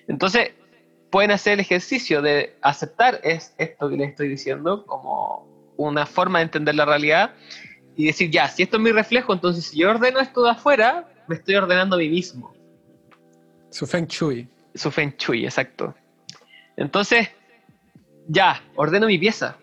Entonces, 0.06 0.52
pueden 1.10 1.30
hacer 1.30 1.54
el 1.54 1.60
ejercicio 1.60 2.22
de 2.22 2.56
aceptar 2.62 3.20
es 3.22 3.54
esto 3.58 3.90
que 3.90 3.96
les 3.98 4.10
estoy 4.10 4.28
diciendo 4.28 4.86
como 4.86 5.46
una 5.76 6.06
forma 6.06 6.38
de 6.38 6.44
entender 6.44 6.74
la 6.74 6.86
realidad 6.86 7.34
y 7.96 8.06
decir, 8.06 8.30
ya, 8.30 8.48
si 8.48 8.62
esto 8.62 8.78
es 8.78 8.82
mi 8.82 8.92
reflejo, 8.92 9.34
entonces 9.34 9.66
si 9.66 9.80
yo 9.80 9.90
ordeno 9.90 10.20
esto 10.20 10.42
de 10.42 10.52
afuera, 10.52 11.06
me 11.26 11.34
estoy 11.34 11.56
ordenando 11.56 11.96
a 11.96 11.98
mí 11.98 12.08
mismo. 12.08 12.50
Su 13.68 13.86
Feng 13.86 14.06
Shui. 14.06 14.48
Su 14.74 14.90
Feng 14.90 15.14
Shui, 15.18 15.44
exacto. 15.44 15.94
Entonces, 16.78 17.28
ya, 18.28 18.62
ordeno 18.76 19.06
mi 19.06 19.18
pieza. 19.18 19.56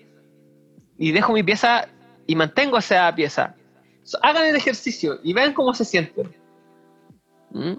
Y 0.98 1.12
dejo 1.12 1.34
mi 1.34 1.44
pieza 1.44 1.88
y 2.26 2.36
mantengo 2.36 2.78
esa 2.78 3.14
pieza. 3.16 3.56
Hagan 4.22 4.46
el 4.46 4.56
ejercicio 4.56 5.20
y 5.24 5.34
vean 5.34 5.54
cómo 5.54 5.74
se 5.74 5.86
sienten. 5.86 6.36
¿Mm? 7.52 7.76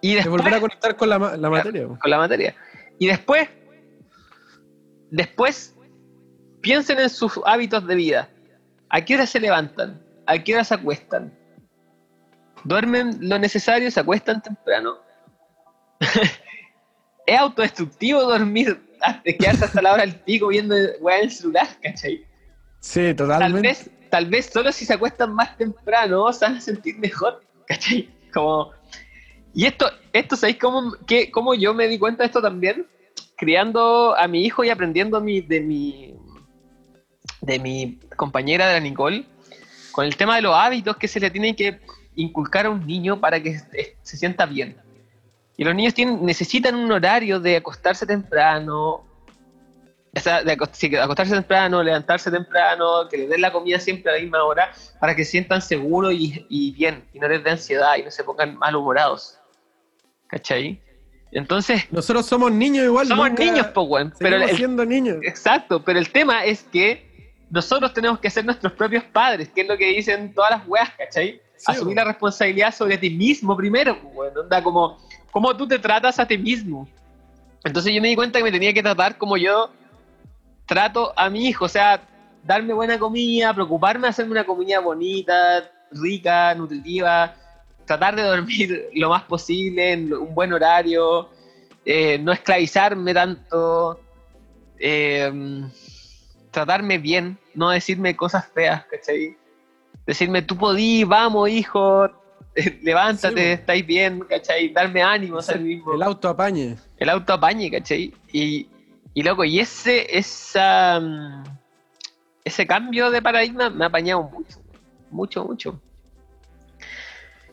Y 0.00 0.14
después, 0.14 0.42
volver 0.42 0.54
a 0.54 0.60
conectar 0.60 0.96
con 0.96 1.08
la, 1.08 1.18
la 1.18 1.50
materia. 1.50 1.86
Con 1.86 2.10
la 2.10 2.18
materia. 2.18 2.54
Y 2.98 3.08
después, 3.08 3.48
después, 5.10 5.76
piensen 6.60 7.00
en 7.00 7.10
sus 7.10 7.38
hábitos 7.44 7.86
de 7.86 7.94
vida. 7.96 8.30
¿A 8.88 9.04
qué 9.04 9.14
hora 9.14 9.26
se 9.26 9.40
levantan? 9.40 10.00
¿A 10.26 10.38
qué 10.38 10.54
hora 10.54 10.64
se 10.64 10.74
acuestan? 10.74 11.36
¿Duermen 12.64 13.18
lo 13.20 13.38
necesario? 13.38 13.90
¿Se 13.90 14.00
acuestan 14.00 14.42
temprano? 14.42 14.98
es 17.26 17.38
autodestructivo 17.38 18.22
dormir 18.22 18.89
hasta 19.02 19.32
quedarse 19.32 19.64
hasta 19.64 19.82
la 19.82 19.94
hora 19.94 20.02
del 20.02 20.14
pico 20.16 20.48
viendo 20.48 20.74
weá 21.00 21.18
en 21.18 21.24
el 21.24 21.30
celular, 21.30 21.68
¿cachai? 21.82 22.24
Sí, 22.80 23.14
totalmente. 23.14 23.52
Tal 23.52 23.62
vez, 23.62 23.90
tal 24.10 24.26
vez 24.26 24.46
solo 24.46 24.72
si 24.72 24.84
se 24.84 24.94
acuestan 24.94 25.34
más 25.34 25.56
temprano 25.56 26.32
se 26.32 26.44
van 26.44 26.56
a 26.56 26.60
sentir 26.60 26.98
mejor, 26.98 27.42
¿cachai? 27.66 28.08
Como... 28.32 28.70
Y 29.52 29.66
esto, 29.66 29.90
esto 30.12 30.36
¿sabéis 30.36 30.58
cómo, 30.58 30.94
cómo 31.32 31.54
yo 31.54 31.74
me 31.74 31.88
di 31.88 31.98
cuenta 31.98 32.22
de 32.22 32.26
esto 32.28 32.40
también? 32.40 32.86
Criando 33.36 34.16
a 34.16 34.28
mi 34.28 34.44
hijo 34.44 34.62
y 34.62 34.70
aprendiendo 34.70 35.20
mi, 35.20 35.40
de 35.40 35.60
mi 35.60 36.14
de 37.40 37.58
mi 37.58 37.98
compañera 38.16 38.68
de 38.68 38.74
la 38.74 38.80
Nicole, 38.80 39.24
con 39.92 40.04
el 40.04 40.16
tema 40.16 40.36
de 40.36 40.42
los 40.42 40.54
hábitos 40.54 40.96
que 40.96 41.08
se 41.08 41.20
le 41.20 41.30
tienen 41.30 41.56
que 41.56 41.80
inculcar 42.16 42.66
a 42.66 42.70
un 42.70 42.86
niño 42.86 43.20
para 43.20 43.42
que 43.42 43.58
se 44.02 44.16
sienta 44.16 44.46
bien. 44.46 44.76
Y 45.56 45.64
los 45.64 45.74
niños 45.74 45.94
tienen, 45.94 46.24
necesitan 46.24 46.74
un 46.74 46.90
horario 46.90 47.38
de 47.40 47.56
acostarse 47.56 48.06
temprano, 48.06 49.04
de 50.12 50.52
acostarse 50.52 51.34
temprano, 51.34 51.82
levantarse 51.82 52.30
temprano, 52.30 53.08
que 53.08 53.18
les 53.18 53.28
den 53.28 53.40
la 53.40 53.52
comida 53.52 53.78
siempre 53.78 54.10
a 54.10 54.14
la 54.16 54.20
misma 54.20 54.42
hora, 54.42 54.72
para 54.98 55.14
que 55.14 55.24
se 55.24 55.32
sientan 55.32 55.62
seguros 55.62 56.12
y, 56.14 56.72
bien, 56.72 57.04
y 57.12 57.18
no 57.18 57.28
les 57.28 57.44
dé 57.44 57.50
ansiedad 57.50 57.96
y 57.96 58.02
no 58.02 58.10
se 58.10 58.24
pongan 58.24 58.56
malhumorados. 58.56 59.38
¿Cachai? 60.26 60.80
Entonces. 61.32 61.86
Nosotros 61.92 62.26
somos 62.26 62.50
niños 62.50 62.84
igual. 62.84 63.06
Somos 63.06 63.32
niños, 63.32 63.66
pues, 63.68 64.12
Pero 64.18 64.48
siendo 64.48 64.84
niños. 64.84 65.18
Exacto, 65.22 65.82
pero 65.82 65.98
el 65.98 66.10
tema 66.10 66.44
es 66.44 66.64
que 66.64 67.08
nosotros 67.50 67.92
tenemos 67.92 68.18
que 68.18 68.30
ser 68.30 68.44
nuestros 68.44 68.72
propios 68.72 69.04
padres, 69.04 69.48
que 69.48 69.62
es 69.62 69.68
lo 69.68 69.76
que 69.76 69.86
dicen 69.86 70.32
todas 70.34 70.50
las 70.52 70.66
weas, 70.66 70.90
¿cachai? 70.90 71.40
Asumir 71.66 71.96
la 71.96 72.04
responsabilidad 72.04 72.74
sobre 72.74 72.96
ti 72.96 73.10
mismo 73.10 73.56
primero, 73.56 73.96
pues, 74.14 74.34
onda 74.36 74.62
como 74.62 74.98
cómo 75.30 75.56
tú 75.56 75.66
te 75.66 75.78
tratas 75.78 76.18
a 76.18 76.26
ti 76.26 76.38
mismo. 76.38 76.88
Entonces 77.64 77.92
yo 77.94 78.00
me 78.00 78.08
di 78.08 78.16
cuenta 78.16 78.38
que 78.38 78.44
me 78.44 78.52
tenía 78.52 78.72
que 78.72 78.82
tratar 78.82 79.18
como 79.18 79.36
yo 79.36 79.70
trato 80.66 81.12
a 81.16 81.28
mi 81.28 81.46
hijo, 81.48 81.64
o 81.64 81.68
sea, 81.68 82.00
darme 82.44 82.72
buena 82.72 82.98
comida, 82.98 83.52
preocuparme 83.52 84.06
de 84.06 84.10
hacerme 84.10 84.32
una 84.32 84.44
comida 84.44 84.80
bonita, 84.80 85.70
rica, 85.90 86.54
nutritiva, 86.54 87.34
tratar 87.84 88.16
de 88.16 88.22
dormir 88.22 88.88
lo 88.94 89.10
más 89.10 89.24
posible 89.24 89.92
en 89.92 90.12
un 90.12 90.34
buen 90.34 90.52
horario, 90.52 91.28
eh, 91.84 92.18
no 92.18 92.32
esclavizarme 92.32 93.12
tanto, 93.12 94.00
eh, 94.78 95.62
tratarme 96.50 96.98
bien, 96.98 97.38
no 97.54 97.70
decirme 97.70 98.16
cosas 98.16 98.46
feas, 98.54 98.84
¿cachai? 98.84 99.36
Decirme, 100.06 100.42
tú 100.42 100.56
podí, 100.56 101.04
vamos, 101.04 101.50
hijo, 101.50 102.08
levántate, 102.82 103.52
estáis 103.52 103.86
bien, 103.86 104.20
¿cachai? 104.20 104.68
Darme 104.72 105.02
ánimo 105.02 105.38
a 105.38 105.54
mismo. 105.56 105.94
El 105.94 106.02
auto 106.02 106.28
apañe. 106.28 106.76
El 106.96 107.08
auto 107.08 107.32
apañe, 107.32 107.70
¿cachai? 107.70 108.12
Y, 108.32 108.68
y 109.14 109.22
loco, 109.22 109.44
y 109.44 109.60
ese, 109.60 110.06
esa, 110.16 111.00
mm, 111.00 111.44
ese 112.44 112.66
cambio 112.66 113.10
de 113.10 113.22
paradigma 113.22 113.70
me 113.70 113.84
ha 113.84 113.88
apañado 113.88 114.22
mucho, 114.22 114.60
mucho, 115.10 115.44
mucho. 115.44 115.80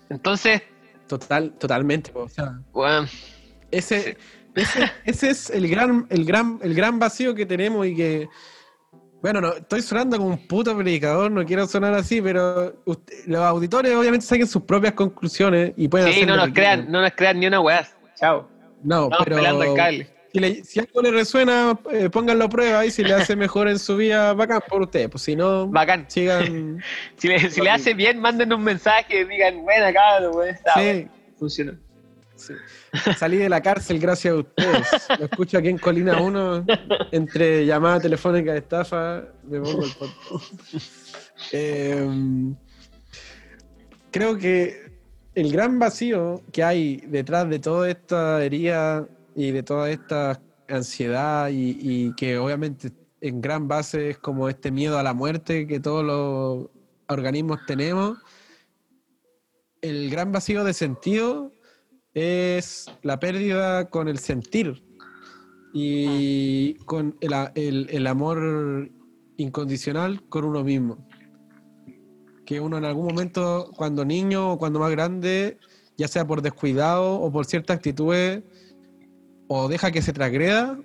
Entonces. 0.10 0.62
Total, 1.08 1.52
totalmente. 1.52 2.12
ese, 3.72 4.18
ese, 4.56 4.91
ese, 5.06 5.30
es 5.30 5.50
el 5.50 5.68
gran, 5.68 6.08
el 6.10 6.26
gran, 6.26 6.60
el 6.62 6.74
gran 6.74 7.00
vacío 7.00 7.36
que 7.36 7.45
tenemos 7.45 7.86
y 7.86 7.95
que 7.95 8.30
bueno, 9.22 9.41
no, 9.41 9.53
estoy 9.53 9.82
sonando 9.82 10.18
como 10.18 10.30
un 10.30 10.47
puto 10.47 10.78
predicador, 10.78 11.32
no 11.32 11.43
quiero 11.45 11.65
sonar 11.68 11.93
así, 11.93 12.22
pero 12.22 12.76
los 13.26 13.41
auditores 13.41 13.95
obviamente 13.95 14.26
saquen 14.26 14.47
sus 14.47 14.63
propias 14.63 14.93
conclusiones 14.93 15.74
y 15.76 15.88
pueden 15.88 16.13
sí, 16.13 16.26
no 16.26 16.36
nos 16.36 16.49
crean, 16.49 16.91
no 16.91 17.01
nos 17.01 17.11
crean 17.13 17.39
ni 17.39 17.47
una 17.47 17.59
weá. 17.59 17.88
Chao. 18.15 18.47
No, 18.84 19.05
Estamos 19.05 19.26
pero 19.26 20.63
Si, 20.63 20.80
algo 20.80 21.01
le 21.01 21.11
resuena, 21.11 21.80
eh, 21.91 22.09
pónganlo 22.11 22.45
a 22.45 22.49
prueba 22.49 22.86
y 22.86 22.91
si 22.91 23.03
le 23.03 23.15
hace 23.15 23.36
mejor 23.36 23.68
en 23.68 23.80
su 23.80 23.97
vida, 23.97 24.34
bacán 24.34 24.61
por 24.68 24.84
usted. 24.84 25.09
Pues 25.09 25.24
si 25.24 25.36
no, 25.36 25.68
bacán. 25.68 26.05
sigan. 26.07 26.84
si, 27.18 27.28
le, 27.28 27.49
si 27.49 27.61
le 27.61 27.72
hace 27.72 27.95
bien, 27.95 28.20
manden 28.20 28.53
un 28.53 28.63
mensaje, 28.63 29.26
digan, 29.26 29.63
buena 29.63 29.91
cabrón, 29.91 30.36
weón, 30.36 30.49
está. 30.49 30.74
Sí. 30.76 31.07
Funcionó. 31.38 31.86
Salí 33.17 33.38
de 33.38 33.49
la 33.49 33.61
cárcel 33.61 33.99
gracias 33.99 34.33
a 34.33 34.38
ustedes. 34.38 34.88
Lo 35.19 35.25
escucho 35.25 35.57
aquí 35.57 35.69
en 35.69 35.77
Colina 35.77 36.21
1, 36.21 36.65
entre 37.11 37.65
llamada 37.65 37.99
telefónica 37.99 38.53
de 38.53 38.59
estafa, 38.59 39.23
me 39.43 39.59
pongo 39.59 39.83
el 39.83 39.91
em, 41.51 42.55
creo 44.11 44.38
que 44.38 44.91
el 45.35 45.51
gran 45.51 45.79
vacío 45.79 46.41
que 46.51 46.63
hay 46.63 46.97
detrás 47.07 47.49
de 47.49 47.59
toda 47.59 47.89
esta 47.89 48.43
herida 48.43 49.07
y 49.35 49.51
de 49.51 49.63
toda 49.63 49.89
esta 49.89 50.41
ansiedad 50.67 51.49
y, 51.49 51.77
y 51.79 52.15
que 52.15 52.38
obviamente 52.38 52.91
en 53.21 53.41
gran 53.41 53.67
base 53.67 54.11
es 54.11 54.17
como 54.17 54.49
este 54.49 54.71
miedo 54.71 54.97
a 54.97 55.03
la 55.03 55.13
muerte 55.13 55.67
que 55.67 55.79
todos 55.79 56.03
los 56.03 56.69
organismos 57.07 57.59
tenemos, 57.65 58.17
el 59.81 60.09
gran 60.09 60.31
vacío 60.31 60.63
de 60.63 60.73
sentido 60.73 61.51
es 62.18 62.91
la 63.03 63.20
pérdida 63.20 63.91
con 63.91 64.07
el 64.07 64.18
sentir 64.18 64.84
y 65.72 66.74
con 66.86 67.15
el, 67.22 68.07
amor 68.07 68.89
incondicional 69.38 70.28
con 70.28 70.43
uno 70.45 70.63
mismo. 70.63 71.07
Que 72.43 72.59
uno 72.59 72.80
en 72.80 72.86
algún 72.86 73.05
momento, 73.05 73.72
cuando 73.78 74.03
niño 74.03 74.53
o 74.53 74.57
cuando 74.57 74.80
más 74.80 74.89
grande, 74.89 75.59
ya 75.95 76.07
sea 76.07 76.26
por 76.26 76.41
descuidado 76.41 77.20
o 77.20 77.32
por 77.32 77.45
ciertas 77.45 77.78
actitudes, 77.78 78.41
o 79.47 79.68
deja 79.68 79.91
que 79.91 80.01
se 80.01 80.11
transgreda 80.11 80.80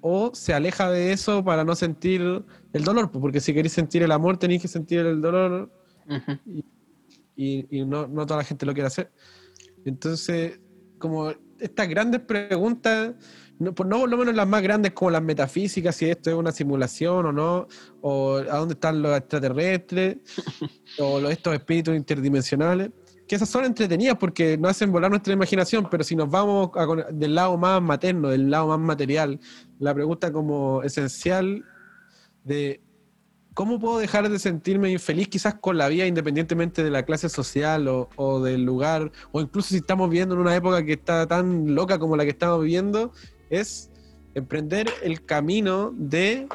o 0.00 0.32
se 0.34 0.54
aleja 0.54 0.88
de 0.88 1.12
eso 1.12 1.44
para 1.44 1.64
no 1.64 1.74
sentir 1.74 2.44
el 2.72 2.84
dolor, 2.84 3.10
porque 3.10 3.40
si 3.40 3.52
queréis 3.52 3.72
sentir 3.72 4.04
el 4.04 4.12
amor 4.12 4.36
tenéis 4.36 4.62
que 4.62 4.68
sentir 4.68 5.00
el 5.00 5.20
dolor 5.20 5.68
y, 7.34 7.84
no, 7.84 8.06
no, 8.06 8.24
toda 8.24 8.38
la 8.38 8.44
gente 8.44 8.64
lo 8.64 8.72
quiere 8.72 8.86
hacer. 8.86 9.10
Entonces, 9.84 10.60
como 10.98 11.32
estas 11.58 11.88
grandes 11.88 12.20
preguntas, 12.20 13.14
no, 13.58 13.74
por 13.74 13.86
no 13.86 14.00
por 14.00 14.10
lo 14.10 14.16
menos 14.18 14.34
las 14.34 14.46
más 14.46 14.62
grandes 14.62 14.92
como 14.92 15.10
las 15.10 15.22
metafísicas, 15.22 15.96
si 15.96 16.10
esto 16.10 16.30
es 16.30 16.36
una 16.36 16.52
simulación 16.52 17.26
o 17.26 17.32
no, 17.32 17.68
o 18.00 18.36
a 18.36 18.56
dónde 18.56 18.74
están 18.74 19.00
los 19.02 19.16
extraterrestres, 19.16 20.18
o 20.98 21.20
los, 21.20 21.30
estos 21.30 21.54
espíritus 21.54 21.96
interdimensionales, 21.96 22.90
que 23.26 23.34
esas 23.34 23.48
son 23.48 23.64
entretenidas 23.64 24.16
porque 24.18 24.56
no 24.56 24.68
hacen 24.68 24.92
volar 24.92 25.10
nuestra 25.10 25.32
imaginación, 25.32 25.88
pero 25.90 26.04
si 26.04 26.14
nos 26.14 26.30
vamos 26.30 26.70
del 27.12 27.34
lado 27.34 27.56
más 27.56 27.82
materno, 27.82 28.28
del 28.28 28.50
lado 28.50 28.68
más 28.68 28.78
material, 28.78 29.40
la 29.78 29.94
pregunta 29.94 30.32
como 30.32 30.82
esencial 30.82 31.64
de 32.44 32.80
¿cómo 33.56 33.80
puedo 33.80 33.96
dejar 33.96 34.28
de 34.28 34.38
sentirme 34.38 34.90
infeliz 34.90 35.28
quizás 35.28 35.54
con 35.54 35.78
la 35.78 35.88
vida 35.88 36.06
independientemente 36.06 36.84
de 36.84 36.90
la 36.90 37.04
clase 37.04 37.30
social 37.30 37.88
o, 37.88 38.42
del 38.42 38.64
lugar, 38.64 39.10
o 39.32 39.40
incluso 39.40 39.70
si 39.70 39.76
estamos 39.76 40.10
viviendo 40.10 40.34
en 40.34 40.42
una 40.42 40.54
época 40.54 40.84
que 40.84 40.92
está 40.92 41.26
tan 41.26 41.74
loca 41.74 41.98
como 41.98 42.18
la 42.18 42.24
que 42.24 42.30
estamos 42.32 42.60
viviendo, 42.60 43.12
es 43.48 43.90
emprender 44.34 44.92
el 45.02 45.24
camino 45.24 45.90
de 45.96 46.48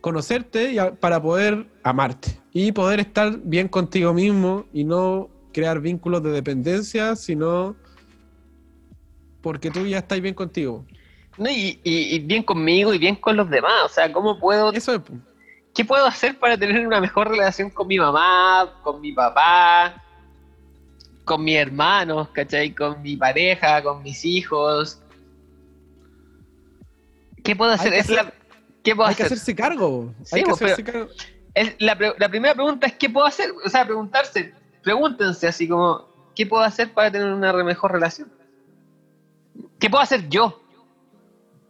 conocerte 0.00 0.74
para 0.98 1.20
poder 1.20 1.66
amarte 1.82 2.40
y 2.54 2.72
poder 2.72 3.00
estar 3.00 3.38
bien 3.44 3.68
contigo 3.68 4.14
mismo 4.14 4.64
y 4.72 4.84
no 4.84 5.28
crear 5.52 5.78
vínculos 5.80 6.22
de 6.22 6.30
dependencia, 6.30 7.16
sino 7.16 7.76
porque 9.42 9.70
tú 9.70 9.86
ya 9.86 9.98
estás 9.98 10.22
bien 10.22 10.34
contigo. 10.34 10.86
No, 11.36 11.50
y, 11.50 11.78
y, 11.84 12.18
bien 12.20 12.42
conmigo 12.42 12.94
y 12.94 12.98
bien 12.98 13.16
con 13.16 13.36
los 13.36 13.50
demás. 13.50 13.74
O 13.84 13.88
sea, 13.90 14.10
¿cómo 14.10 14.38
puedo 14.38 14.72
Eso 14.72 14.94
es, 14.94 15.00
¿qué 15.74 15.84
puedo 15.84 16.06
hacer 16.06 16.38
para 16.38 16.56
tener 16.56 16.86
una 16.86 17.00
mejor 17.00 17.28
relación 17.28 17.70
con 17.70 17.86
mi 17.86 17.98
mamá, 17.98 18.80
con 18.82 19.00
mi 19.00 19.12
papá, 19.12 20.02
con 21.24 21.44
mis 21.44 21.56
hermanos, 21.56 22.28
¿cachai? 22.30 22.74
Con 22.74 23.02
mi 23.02 23.16
pareja, 23.16 23.82
con 23.82 24.02
mis 24.02 24.24
hijos. 24.24 25.00
¿Qué 27.44 27.54
puedo 27.56 27.72
hacer? 27.72 27.92
¿Qué 28.82 28.96
puedo 28.96 29.08
hay 29.08 29.14
que 29.14 29.24
hacerse 29.24 29.54
cargo. 29.54 30.12
hay 30.32 30.42
que 30.42 30.50
hacerse 30.50 30.84
cargo. 30.84 31.08
la, 31.78 32.28
primera 32.28 32.54
pregunta 32.54 32.86
es 32.86 32.94
¿qué 32.94 33.08
puedo 33.08 33.26
hacer? 33.26 33.50
O 33.64 33.68
sea, 33.68 33.84
preguntarse, 33.84 34.54
pregúntense 34.82 35.46
así 35.46 35.68
como, 35.68 36.06
¿qué 36.34 36.46
puedo 36.46 36.62
hacer 36.62 36.92
para 36.92 37.10
tener 37.10 37.32
una 37.32 37.52
mejor 37.52 37.92
relación? 37.92 38.32
¿Qué 39.78 39.90
puedo 39.90 40.02
hacer 40.02 40.28
yo? 40.28 40.60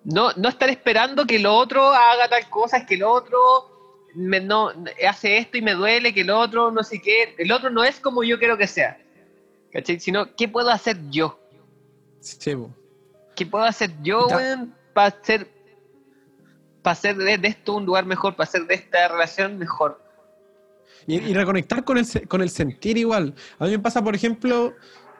no, 0.04 0.32
no 0.36 0.48
estar 0.48 0.68
esperando 0.70 1.26
que 1.26 1.36
el 1.36 1.46
otro 1.46 1.90
haga 1.90 2.28
tal 2.28 2.48
cosa, 2.48 2.78
es 2.78 2.86
que 2.86 2.94
el 2.94 3.02
otro 3.02 3.79
me, 4.14 4.40
no, 4.40 4.72
hace 5.08 5.38
esto 5.38 5.58
y 5.58 5.62
me 5.62 5.74
duele, 5.74 6.12
que 6.12 6.22
el 6.22 6.30
otro 6.30 6.70
no 6.70 6.82
sé 6.82 7.00
qué, 7.00 7.34
el 7.38 7.52
otro 7.52 7.70
no 7.70 7.84
es 7.84 8.00
como 8.00 8.22
yo 8.22 8.38
quiero 8.38 8.56
que 8.56 8.66
sea, 8.66 8.98
¿cachai? 9.72 10.00
Sino, 10.00 10.34
¿qué 10.36 10.48
puedo 10.48 10.70
hacer 10.70 10.98
yo? 11.10 11.38
Sí, 12.20 12.54
po. 12.54 12.74
¿Qué 13.34 13.46
puedo 13.46 13.64
hacer 13.64 13.90
yo, 14.02 14.26
weón, 14.26 14.74
para 14.92 15.08
hacer, 15.08 15.48
para 16.82 16.92
hacer 16.92 17.16
de, 17.16 17.38
de 17.38 17.48
esto 17.48 17.76
un 17.76 17.86
lugar 17.86 18.04
mejor, 18.04 18.36
para 18.36 18.48
hacer 18.48 18.66
de 18.66 18.74
esta 18.74 19.08
relación 19.08 19.58
mejor? 19.58 20.02
Y, 21.06 21.16
y 21.16 21.34
reconectar 21.34 21.82
con 21.84 21.96
el, 21.96 22.06
con 22.28 22.42
el 22.42 22.50
sentir 22.50 22.98
igual. 22.98 23.34
A 23.58 23.64
mí 23.64 23.70
me 23.70 23.78
pasa, 23.78 24.02
por 24.04 24.14
ejemplo, 24.14 24.74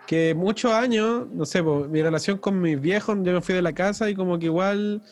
que 0.07 0.35
muchos 0.35 0.73
años, 0.73 1.29
no 1.29 1.47
sé, 1.47 1.63
mi 1.63 2.03
relación 2.03 2.37
con 2.39 2.61
mis 2.61 2.81
viejos, 2.81 3.17
yo 3.23 3.33
me 3.33 3.41
fui 3.41 3.55
de 3.55 3.63
la 3.63 3.73
casa 3.73 4.11
y 4.11 4.15
como 4.15 4.39
que 4.39 4.47
igual, 4.47 5.03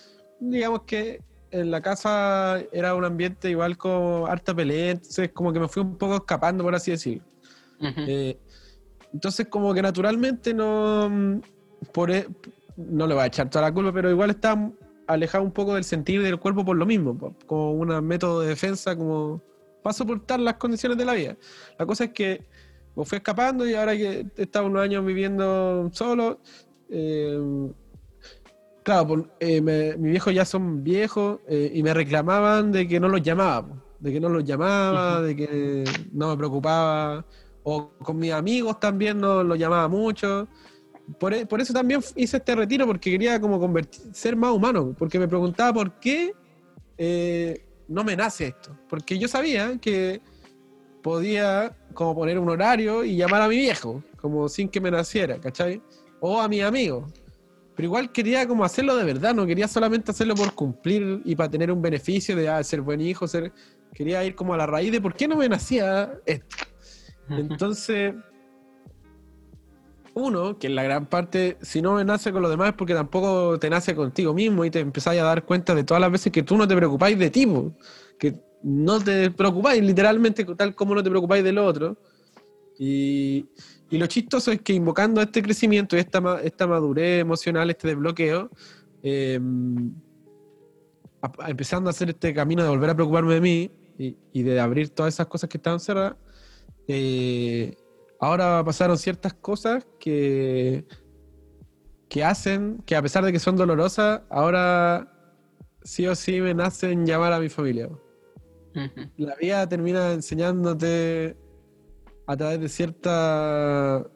digamos 0.41 0.83
que 0.83 1.21
en 1.51 1.70
la 1.70 1.81
casa 1.81 2.61
era 2.73 2.95
un 2.95 3.05
ambiente 3.05 3.51
igual 3.51 3.77
como 3.77 4.27
harta 4.27 4.55
pelea, 4.55 4.93
entonces 4.93 5.31
como 5.33 5.53
que 5.53 5.61
me 5.61 5.69
fui 5.69 5.83
un 5.83 5.97
poco 5.97 6.16
escapando, 6.16 6.65
por 6.65 6.75
así 6.75 6.91
decirlo. 6.91 7.25
Eh, 8.07 8.39
entonces 9.12 9.47
como 9.49 9.73
que 9.73 9.83
naturalmente 9.83 10.53
no, 10.53 11.09
mm, 11.09 11.41
por, 11.93 12.11
e- 12.11 12.29
no 12.77 13.07
le 13.07 13.15
voy 13.15 13.23
a 13.23 13.27
echar 13.27 13.49
toda 13.49 13.66
la 13.66 13.73
culpa, 13.73 13.93
pero 13.93 14.11
igual 14.11 14.31
está 14.31 14.70
alejado 15.07 15.43
un 15.45 15.53
poco 15.53 15.75
del 15.75 15.85
sentir 15.85 16.23
del 16.23 16.39
cuerpo 16.39 16.65
por 16.65 16.77
lo 16.77 16.85
mismo, 16.85 17.35
como 17.47 17.73
un 17.73 17.89
método 18.05 18.41
de 18.43 18.49
defensa, 18.49 18.95
como 18.95 19.41
para 19.83 19.95
soportar 19.95 20.41
las 20.41 20.55
condiciones 20.55 20.99
de 20.99 21.05
la 21.05 21.15
vida. 21.15 21.37
La 21.79 21.87
cosa 21.87 22.05
es 22.05 22.11
que 22.11 22.45
me 22.95 23.05
fui 23.05 23.16
escapando 23.16 23.66
y 23.66 23.75
ahora 23.75 23.97
que 23.97 24.27
he 24.37 24.43
estado 24.43 24.66
unos 24.66 24.83
años 24.83 25.05
viviendo 25.07 25.89
solo, 25.93 26.41
eh, 26.91 27.39
claro, 28.89 29.06
por- 29.06 29.31
eh, 29.40 29.60
me- 29.60 29.97
mis 29.98 30.10
viejos 30.12 30.35
ya 30.35 30.44
son 30.44 30.82
viejos 30.82 31.40
eh, 31.47 31.70
y 31.74 31.82
me 31.82 31.93
reclamaban 31.93 32.73
de 32.73 32.89
que 32.89 32.98
no 32.98 33.09
los 33.09 33.23
llamaba, 33.23 33.66
po, 33.69 33.77
de 34.01 34.12
que 34.12 34.19
no 34.20 34.28
los 34.31 34.44
llamaba, 34.44 35.20
de 35.23 35.36
que 35.36 35.85
no 36.12 36.28
me 36.31 36.36
preocupaba, 36.36 37.24
o 37.65 37.90
con 38.02 38.19
mis 38.19 38.32
amigos 38.32 38.81
también 38.81 39.19
no 39.19 39.43
los 39.44 39.59
llamaba 39.59 39.89
mucho. 39.89 40.48
Por, 41.19 41.35
e- 41.35 41.44
por 41.47 41.60
eso 41.60 41.73
también 41.74 42.01
hice 42.16 42.39
este 42.39 42.55
retiro, 42.55 42.86
porque 42.86 43.10
quería 43.10 43.39
como 43.40 43.59
convertir, 43.60 44.01
ser 44.15 44.36
más 44.36 44.52
humano, 44.52 44.94
porque 44.98 45.19
me 45.19 45.28
preguntaba 45.28 45.73
por 45.73 45.93
qué 46.01 46.32
eh, 46.97 47.66
no 47.89 48.05
me 48.05 48.16
nace 48.16 48.47
esto. 48.48 48.77
Porque 48.89 49.19
yo 49.19 49.28
sabía 49.28 49.78
que 49.78 50.20
podía 51.02 51.77
como 51.94 52.15
poner 52.15 52.39
un 52.39 52.48
horario 52.48 53.05
y 53.05 53.16
llamar 53.16 53.43
a 53.43 53.48
mi 53.48 53.56
viejo, 53.56 54.02
como 54.20 54.48
sin 54.48 54.69
que 54.69 54.81
me 54.81 54.90
naciera, 54.90 55.39
¿cachai? 55.39 55.82
O 56.20 56.40
a 56.40 56.48
mis 56.48 56.62
amigos. 56.62 57.12
Pero 57.79 57.87
igual 57.87 58.11
quería 58.11 58.45
como 58.49 58.65
hacerlo 58.65 58.97
de 58.97 59.05
verdad, 59.05 59.37
no 59.37 59.47
quería 59.47 59.69
solamente 59.69 60.11
hacerlo 60.11 60.35
por 60.35 60.53
cumplir 60.53 61.23
y 61.25 61.37
para 61.37 61.49
tener 61.49 61.71
un 61.71 61.81
beneficio 61.81 62.35
de 62.35 62.49
ah, 62.49 62.61
ser 62.65 62.81
buen 62.81 63.01
hijo, 63.01 63.29
ser... 63.29 63.53
Quería 63.95 64.25
ir 64.25 64.35
como 64.35 64.53
a 64.53 64.57
la 64.57 64.67
raíz 64.67 64.91
de 64.91 65.01
por 65.01 65.15
qué 65.15 65.29
no 65.29 65.37
me 65.37 65.49
nacía 65.49 66.13
esto. 66.27 66.57
Entonces, 67.31 68.17
uno, 70.13 70.59
que 70.59 70.67
en 70.67 70.75
la 70.75 70.83
gran 70.83 71.07
parte, 71.07 71.57
si 71.63 71.81
no 71.81 71.95
me 71.95 72.05
nace 72.05 72.33
con 72.33 72.43
los 72.43 72.51
demás 72.51 72.71
es 72.71 72.75
porque 72.75 72.95
tampoco 72.95 73.61
te 73.61 73.71
nace 73.71 73.95
contigo 73.95 74.35
mismo 74.35 74.65
y 74.65 74.73
te 74.73 74.81
empezáis 74.81 75.21
a 75.21 75.25
dar 75.27 75.45
cuenta 75.45 75.73
de 75.73 75.85
todas 75.85 76.01
las 76.01 76.11
veces 76.11 76.33
que 76.33 76.43
tú 76.43 76.57
no 76.57 76.67
te 76.67 76.75
preocupáis 76.75 77.17
de 77.17 77.31
ti, 77.31 77.47
po. 77.47 77.77
que 78.19 78.41
no 78.65 78.99
te 78.99 79.31
preocupáis 79.31 79.85
literalmente 79.85 80.45
tal 80.45 80.75
como 80.75 80.97
no 80.97 81.03
te 81.05 81.11
preocupáis 81.11 81.45
del 81.45 81.59
otro. 81.59 81.97
Y, 82.79 83.47
y 83.91 83.99
lo 83.99 84.07
chistoso 84.07 84.53
es 84.53 84.61
que 84.63 84.73
invocando 84.73 85.21
este 85.21 85.43
crecimiento 85.43 85.97
y 85.97 86.01
esta, 86.01 86.41
esta 86.43 86.67
madurez 86.67 87.21
emocional, 87.21 87.69
este 87.71 87.89
desbloqueo, 87.89 88.51
eh, 89.03 89.41
a- 91.23 91.33
a- 91.45 91.51
empezando 91.51 91.89
a 91.89 91.93
hacer 91.93 92.11
este 92.11 92.33
camino 92.33 92.63
de 92.63 92.69
volver 92.69 92.91
a 92.91 92.95
preocuparme 92.95 93.35
de 93.35 93.41
mí 93.41 93.71
y, 93.99 94.17
y 94.33 94.43
de 94.43 94.61
abrir 94.61 94.91
todas 94.91 95.15
esas 95.15 95.27
cosas 95.27 95.51
que 95.51 95.57
estaban 95.59 95.81
cerradas, 95.81 96.15
eh, 96.87 97.77
ahora 98.21 98.63
pasaron 98.65 98.97
ciertas 98.97 99.35
cosas 99.35 99.85
que, 99.99 100.85
que 102.09 102.25
hacen 102.25 102.79
que 102.87 102.95
a 102.97 103.03
pesar 103.03 103.25
de 103.25 103.33
que 103.33 103.39
son 103.41 103.57
dolorosas, 103.57 104.23
ahora 104.31 105.13
sí 105.83 106.07
o 106.07 106.15
sí 106.15 106.41
me 106.41 106.55
nacen 106.55 107.05
llamar 107.07 107.33
a 107.33 107.41
mi 107.41 107.49
familia. 107.49 107.89
La 109.17 109.35
vida 109.35 109.69
termina 109.69 110.13
enseñándote 110.13 111.37
a 112.29 112.37
través 112.37 112.61
de 112.61 112.69
ciertos 112.69 114.07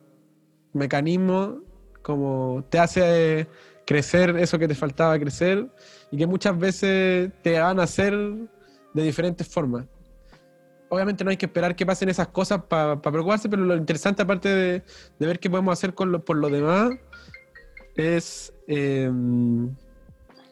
mecanismos, 0.75 1.55
como 2.03 2.63
te 2.69 2.79
hace 2.79 3.49
crecer 3.87 4.37
eso 4.37 4.59
que 4.59 4.69
te 4.69 4.75
faltaba 4.75 5.19
crecer 5.19 5.67
y 6.11 6.19
que 6.19 6.27
muchas 6.27 6.59
veces 6.59 7.33
te 7.43 7.59
van 7.59 7.81
a 7.81 7.85
hacer 7.85 8.13
de 8.13 9.03
diferentes 9.03 9.49
formas. 9.49 9.87
Obviamente 10.91 11.25
no 11.25 11.31
hay 11.31 11.39
que 11.39 11.47
esperar 11.47 11.75
que 11.75 11.87
pasen 11.87 12.11
esas 12.11 12.29
cosas 12.29 12.63
para 12.65 13.01
preocuparse, 13.01 13.49
pero 13.49 13.65
lo 13.65 13.77
interesante 13.77 14.21
aparte 14.21 14.49
de, 14.51 14.83
ver 15.19 15.41
qué 15.41 15.49
podemos 15.49 15.73
hacer 15.73 15.95
con 15.95 16.13
lo, 16.13 16.23
por 16.23 16.37
lo 16.37 16.51
demás 16.51 16.91
es, 17.95 18.53
eh, 18.69 19.11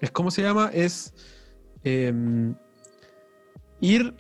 es 0.01 0.11
¿cómo 0.13 0.31
se 0.31 0.41
llama? 0.41 0.71
Es 0.73 1.13
eh, 1.85 2.55
ir 3.81 4.15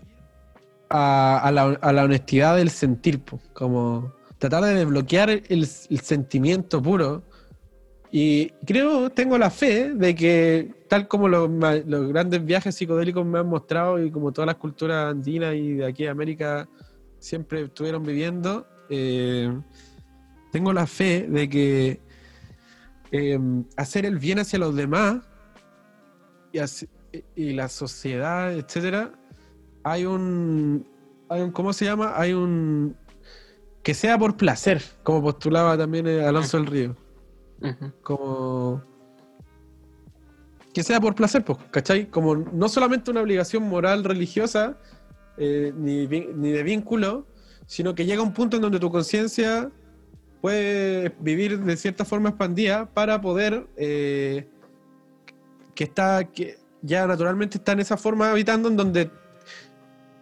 a, 0.91 1.51
la, 1.53 2.05
honestidad 2.05 2.57
del 2.57 2.71
sentir, 2.71 3.23
como 3.53 4.12
tratar 4.39 4.65
de 4.65 4.75
desbloquear 4.75 5.31
el, 5.31 5.67
sentimiento 5.67 6.83
puro. 6.83 7.23
Y 8.12 8.49
creo, 8.67 9.11
tengo 9.11 9.39
la 9.39 9.51
fe 9.51 9.95
de 9.95 10.15
que, 10.17 10.75
tal 10.89 11.07
como 11.07 11.29
los, 11.29 11.49
grandes 12.09 12.45
viajes 12.45 12.75
psicodélicos 12.75 13.25
me 13.25 13.39
han 13.39 13.47
mostrado 13.47 14.05
y 14.05 14.11
como 14.11 14.33
todas 14.33 14.47
las 14.47 14.57
culturas 14.57 15.12
andinas 15.12 15.55
y 15.55 15.75
de 15.75 15.87
aquí 15.87 16.07
a 16.07 16.11
América 16.11 16.69
siempre 17.21 17.62
estuvieron 17.62 18.03
viviendo, 18.03 18.67
eh, 18.89 19.57
tengo 20.51 20.73
la 20.73 20.89
fe 20.89 21.29
de 21.29 21.49
que 21.49 22.01
eh, 23.12 23.39
hacer 23.77 24.07
el 24.07 24.19
bien 24.19 24.41
hacia 24.41 24.59
los 24.59 24.75
demás 24.75 25.19
y 27.37 27.53
la 27.53 27.69
sociedad, 27.69 28.53
etcétera, 28.53 29.12
hay 29.82 30.05
un, 30.07 30.86
hay 31.28 31.43
un, 31.43 31.51
¿cómo 31.51 31.73
se 31.73 31.85
llama? 31.85 32.12
Hay 32.16 32.32
un, 32.32 32.97
que 33.82 33.94
sea 33.94 34.19
por 34.19 34.36
placer, 34.36 34.82
como 35.02 35.23
postulaba 35.23 35.77
también 35.77 36.07
eh, 36.07 36.24
Alonso 36.24 36.59
del 36.59 36.66
Río, 36.66 36.97
como, 38.02 38.82
que 40.73 40.82
sea 40.82 41.01
por 41.01 41.15
placer, 41.15 41.44
pues, 41.44 41.59
¿cachai? 41.70 42.09
Como 42.09 42.36
no 42.36 42.69
solamente 42.69 43.11
una 43.11 43.23
obligación 43.23 43.62
moral 43.69 44.05
religiosa, 44.05 44.78
eh, 45.36 45.73
ni, 45.77 46.07
ni 46.07 46.51
de 46.51 46.62
vínculo, 46.62 47.27
sino 47.66 47.94
que 47.94 48.05
llega 48.05 48.23
un 48.23 48.35
punto 48.35 48.57
en 48.57 48.62
donde 48.62 48.78
tu 48.78 48.90
conciencia 48.90 49.70
puede 50.40 51.15
vivir 51.20 51.61
de 51.61 51.77
cierta 51.77 52.05
forma 52.05 52.31
expandida 52.31 52.86
para 52.86 53.20
poder 53.20 53.66
eh, 53.77 54.48
que 55.74 55.85
está 55.85 56.24
que 56.24 56.59
ya 56.82 57.07
naturalmente 57.07 57.59
está 57.59 57.73
en 57.73 57.81
esa 57.81 57.97
forma 57.97 58.31
habitando 58.31 58.69
en 58.69 58.77
donde 58.77 59.11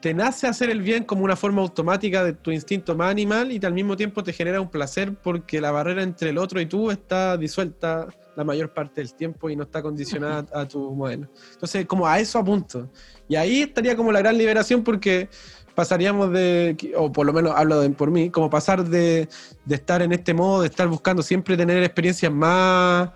te 0.01 0.15
nace 0.15 0.47
hacer 0.47 0.71
el 0.71 0.81
bien 0.81 1.03
como 1.05 1.25
una 1.25 1.35
forma 1.35 1.61
automática 1.63 2.23
de 2.23 2.33
tu 2.33 2.51
instinto 2.53 2.95
más 2.95 3.11
animal 3.11 3.51
y 3.51 3.61
al 3.65 3.73
mismo 3.73 3.97
tiempo 3.97 4.23
te 4.23 4.33
genera 4.33 4.61
un 4.61 4.71
placer 4.71 5.15
porque 5.15 5.61
la 5.61 5.73
barrera 5.73 6.03
entre 6.03 6.31
el 6.31 6.39
otro 6.39 6.61
y 6.61 6.67
tú 6.67 6.91
está 6.91 7.37
disuelta 7.37 8.07
la 8.37 8.45
mayor 8.45 8.73
parte 8.73 9.01
del 9.01 9.13
tiempo 9.15 9.51
y 9.51 9.57
no 9.57 9.65
está 9.65 9.83
condicionada 9.83 10.47
a 10.53 10.67
tu 10.69 10.95
modelo. 10.95 11.29
Entonces, 11.55 11.85
como 11.87 12.07
a 12.07 12.21
eso 12.21 12.39
apunto. 12.39 12.89
Y 13.27 13.35
ahí 13.35 13.63
estaría 13.63 13.97
como 13.97 14.13
la 14.13 14.21
gran 14.21 14.39
liberación 14.39 14.85
porque 14.85 15.29
pasaríamos 15.75 16.31
de, 16.33 16.77
o 16.97 17.11
por 17.11 17.27
lo 17.27 17.33
menos 17.33 17.53
hablo 17.57 17.81
de- 17.81 17.91
por 17.91 18.13
mí, 18.13 18.31
como 18.31 18.49
pasar 18.49 18.85
de, 18.85 19.29
de 19.65 19.75
estar 19.75 20.03
en 20.03 20.13
este 20.13 20.33
modo, 20.35 20.61
de 20.63 20.69
estar 20.69 20.87
buscando 20.87 21.21
siempre 21.23 21.57
tener 21.57 21.83
experiencias 21.83 22.31
más, 22.33 23.11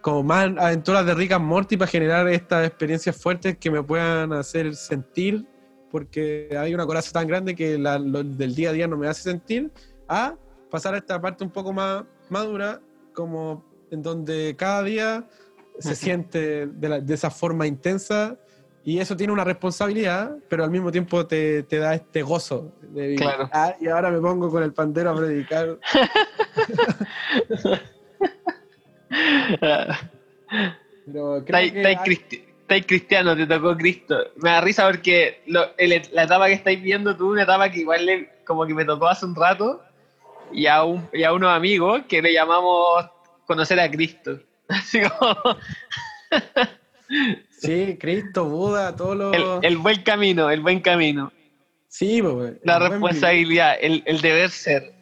como 0.00 0.22
más 0.22 0.50
aventuras 0.58 1.04
de 1.04 1.14
Rick 1.14 1.32
and 1.32 1.44
Morty 1.44 1.76
para 1.76 1.90
generar 1.90 2.26
estas 2.28 2.66
experiencias 2.66 3.14
fuertes 3.14 3.58
que 3.58 3.70
me 3.70 3.82
puedan 3.82 4.32
hacer 4.32 4.74
sentir, 4.74 5.44
porque 5.92 6.48
hay 6.58 6.74
una 6.74 6.86
coraza 6.86 7.12
tan 7.12 7.28
grande 7.28 7.54
que 7.54 7.78
la, 7.78 7.98
lo 7.98 8.24
del 8.24 8.54
día 8.54 8.70
a 8.70 8.72
día 8.72 8.88
no 8.88 8.96
me 8.96 9.06
hace 9.06 9.22
sentir, 9.22 9.70
a 10.08 10.34
pasar 10.70 10.94
a 10.94 10.98
esta 10.98 11.20
parte 11.20 11.44
un 11.44 11.50
poco 11.50 11.72
más 11.72 12.02
madura, 12.30 12.80
como 13.12 13.62
en 13.90 14.02
donde 14.02 14.56
cada 14.56 14.82
día 14.82 15.24
se 15.78 15.94
siente 15.94 16.66
de, 16.66 16.88
la- 16.88 17.00
de 17.00 17.14
esa 17.14 17.30
forma 17.30 17.66
intensa 17.66 18.36
y 18.84 18.98
eso 18.98 19.16
tiene 19.16 19.32
una 19.32 19.44
responsabilidad, 19.44 20.36
pero 20.48 20.64
al 20.64 20.70
mismo 20.70 20.90
tiempo 20.90 21.24
te, 21.26 21.62
te 21.64 21.76
da 21.78 21.94
este 21.94 22.22
gozo 22.22 22.72
de 22.80 23.02
vivir. 23.02 23.18
Claro. 23.20 23.48
Ah, 23.52 23.76
y 23.80 23.86
ahora 23.88 24.10
me 24.10 24.18
pongo 24.20 24.50
con 24.50 24.62
el 24.62 24.72
pandero 24.72 25.10
a 25.10 25.14
predicar. 25.16 25.78
Pero 31.06 31.42
creo 31.44 31.72
que 31.72 31.82
hay- 31.86 31.96
estáis 32.62 32.86
cristiano, 32.86 33.36
te 33.36 33.46
tocó 33.46 33.76
Cristo. 33.76 34.16
Me 34.36 34.50
da 34.50 34.60
risa 34.60 34.86
porque 34.86 35.42
lo- 35.46 35.76
el- 35.76 36.02
la 36.12 36.22
etapa 36.24 36.46
que 36.46 36.54
estáis 36.54 36.82
viendo 36.82 37.16
tú, 37.16 37.30
una 37.32 37.42
etapa 37.42 37.70
que 37.70 37.80
igual 37.80 38.06
le- 38.06 38.30
como 38.46 38.66
que 38.66 38.74
me 38.74 38.84
tocó 38.84 39.08
hace 39.08 39.26
un 39.26 39.34
rato, 39.34 39.82
y 40.52 40.66
a, 40.66 40.82
un, 40.84 41.08
y 41.12 41.22
a 41.24 41.32
unos 41.32 41.50
amigos 41.50 42.02
que 42.08 42.20
le 42.20 42.32
llamamos 42.32 43.06
conocer 43.46 43.78
a 43.80 43.90
Cristo. 43.90 44.38
Así 44.68 45.00
como. 45.02 45.56
Sí, 47.58 47.96
Cristo, 48.00 48.46
Buda, 48.46 48.96
todo 48.96 49.14
lo. 49.14 49.32
El, 49.32 49.44
el 49.66 49.76
buen 49.78 50.02
camino, 50.02 50.50
el 50.50 50.60
buen 50.60 50.80
camino. 50.80 51.32
Sí, 51.88 52.22
pues. 52.22 52.54
La 52.64 52.78
responsabilidad, 52.78 53.76
el, 53.80 54.02
el 54.06 54.20
deber 54.20 54.50
ser. 54.50 54.94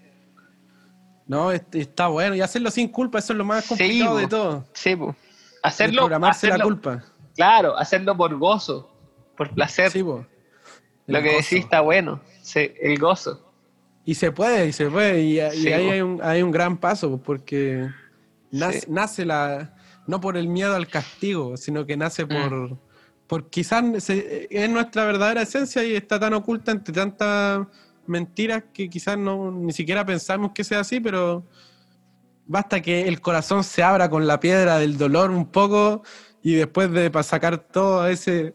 No, 1.27 1.53
est- 1.53 1.73
está 1.77 2.09
bueno. 2.09 2.35
Y 2.35 2.41
hacerlo 2.41 2.71
sin 2.71 2.89
culpa, 2.89 3.21
eso 3.21 3.33
es 3.33 3.37
lo 3.39 3.45
más 3.45 3.65
Sí, 3.65 3.69
complicado 3.69 4.17
de 4.17 4.23
po. 4.25 4.29
todo. 4.29 4.65
Sí, 4.73 4.97
pues. 4.97 5.15
Hacerlo, 5.63 6.03
programarse 6.03 6.49
la 6.49 6.59
culpa. 6.59 7.05
Claro, 7.37 7.77
hacerlo 7.77 8.17
por 8.17 8.37
gozo, 8.39 8.91
por 9.37 9.51
placer. 9.55 9.91
Sí, 9.91 10.03
po. 10.03 10.27
Lo 11.07 11.21
que 11.23 11.31
decís 11.33 11.53
está 11.65 11.81
bueno, 11.81 12.21
sí, 12.43 12.73
el 12.81 12.99
gozo. 12.99 13.47
Y 14.05 14.15
se 14.15 14.33
puede, 14.33 14.69
y 14.69 14.73
se 14.73 14.89
puede. 14.89 15.23
Y, 15.23 15.41
ahí 15.41 15.65
po. 15.65 15.91
hay 15.93 16.01
un, 16.01 16.21
hay 16.23 16.43
un 16.43 16.51
gran 16.51 16.77
paso, 16.77 17.19
porque 17.23 17.89
nace, 18.51 19.25
la. 19.25 19.75
No 20.07 20.21
por 20.21 20.37
el 20.37 20.49
miedo 20.49 20.75
al 20.75 20.89
castigo, 20.89 21.57
sino 21.57 21.87
que 21.87 21.97
nace 21.97 22.25
Mm. 22.25 22.29
por. 22.29 22.79
Por 23.27 23.49
quizás 23.49 23.85
se- 24.03 24.49
es 24.51 24.69
nuestra 24.69 25.05
verdadera 25.05 25.43
esencia 25.43 25.85
y 25.85 25.95
está 25.95 26.19
tan 26.19 26.35
oculta 26.35 26.73
entre 26.73 26.93
tantas 26.93 27.65
mentiras 28.07 28.65
que 28.75 28.91
quizás 28.91 29.17
no 29.17 29.53
ni 29.53 29.73
siquiera 29.73 30.05
pensamos 30.05 30.51
que 30.53 30.65
sea 30.65 30.81
así, 30.81 30.99
pero 30.99 31.45
basta 32.47 32.81
que 32.83 33.07
el 33.07 33.21
corazón 33.21 33.63
se 33.63 33.85
abra 33.85 34.11
con 34.11 34.27
la 34.27 34.41
piedra 34.41 34.79
del 34.81 34.99
dolor 34.99 35.31
un 35.31 35.47
poco 35.47 36.03
y 36.43 36.55
después 36.55 36.91
de 36.93 37.11
para 37.11 37.23
sacar 37.23 37.59
todo 37.59 38.07
ese, 38.07 38.55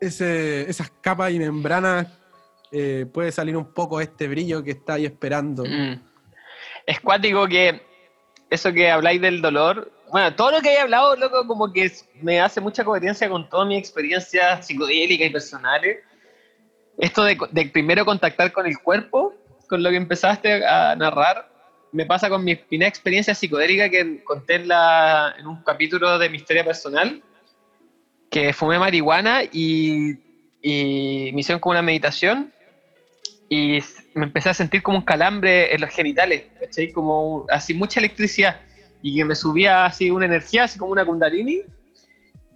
ese 0.00 0.68
esas 0.68 0.90
capas 1.00 1.32
y 1.32 1.38
membranas 1.38 2.06
eh, 2.72 3.06
puede 3.12 3.32
salir 3.32 3.56
un 3.56 3.72
poco 3.72 4.00
este 4.00 4.28
brillo 4.28 4.62
que 4.62 4.72
está 4.72 4.94
ahí 4.94 5.06
esperando. 5.06 5.64
Mm. 5.64 6.00
Es 6.86 7.00
cuático 7.00 7.46
que 7.46 7.82
eso 8.50 8.72
que 8.72 8.90
habláis 8.90 9.20
del 9.20 9.42
dolor, 9.42 9.90
bueno, 10.10 10.34
todo 10.34 10.52
lo 10.52 10.60
que 10.60 10.72
he 10.72 10.78
hablado, 10.78 11.16
loco, 11.16 11.46
como 11.46 11.72
que 11.72 11.90
me 12.22 12.40
hace 12.40 12.60
mucha 12.60 12.84
coherencia 12.84 13.28
con 13.28 13.48
todas 13.48 13.66
mis 13.66 13.78
experiencias 13.78 14.66
psicodélicas 14.66 15.26
y 15.26 15.30
personales. 15.30 15.98
Esto 16.98 17.24
de, 17.24 17.36
de 17.50 17.66
primero 17.66 18.04
contactar 18.04 18.52
con 18.52 18.66
el 18.66 18.78
cuerpo, 18.78 19.34
con 19.68 19.82
lo 19.82 19.90
que 19.90 19.96
empezaste 19.96 20.64
a 20.64 20.94
narrar, 20.94 21.50
me 21.96 22.04
pasa 22.06 22.28
con 22.28 22.44
mi 22.44 22.54
primera 22.54 22.88
experiencia 22.88 23.34
psicodélica 23.34 23.88
que 23.88 24.22
conté 24.22 24.56
en, 24.56 24.68
la- 24.68 25.34
en 25.38 25.46
un 25.46 25.62
capítulo 25.64 26.18
de 26.18 26.28
mi 26.28 26.36
historia 26.36 26.62
personal, 26.64 27.22
que 28.30 28.52
fumé 28.52 28.78
marihuana 28.78 29.42
y, 29.44 30.18
y 30.60 31.30
me 31.32 31.40
hicieron 31.40 31.58
como 31.60 31.72
una 31.72 31.82
meditación 31.82 32.52
y 33.48 33.78
me 34.14 34.24
empecé 34.24 34.50
a 34.50 34.54
sentir 34.54 34.82
como 34.82 34.98
un 34.98 35.04
calambre 35.04 35.74
en 35.74 35.80
los 35.80 35.90
genitales, 35.90 36.44
¿cachai? 36.60 36.92
Como 36.92 37.46
así 37.48 37.72
mucha 37.72 38.00
electricidad 38.00 38.60
y 39.02 39.16
que 39.16 39.24
me 39.24 39.34
subía 39.34 39.84
así 39.86 40.10
una 40.10 40.26
energía, 40.26 40.64
así 40.64 40.78
como 40.78 40.92
una 40.92 41.04
kundalini. 41.04 41.62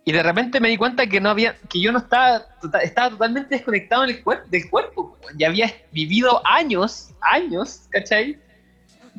Y 0.04 0.12
de 0.12 0.22
repente 0.22 0.58
me 0.60 0.68
di 0.68 0.76
cuenta 0.76 1.06
que 1.06 1.20
no 1.20 1.30
había, 1.30 1.56
que 1.68 1.80
yo 1.80 1.92
no 1.92 1.98
estaba, 1.98 2.46
tota- 2.60 2.80
estaba 2.82 3.10
totalmente 3.10 3.54
desconectado 3.54 4.02
del 4.04 4.22
cuerpo. 4.22 5.16
Ya 5.36 5.46
había 5.46 5.72
vivido 5.92 6.42
años, 6.44 7.10
años, 7.20 7.82
¿cachai? 7.90 8.38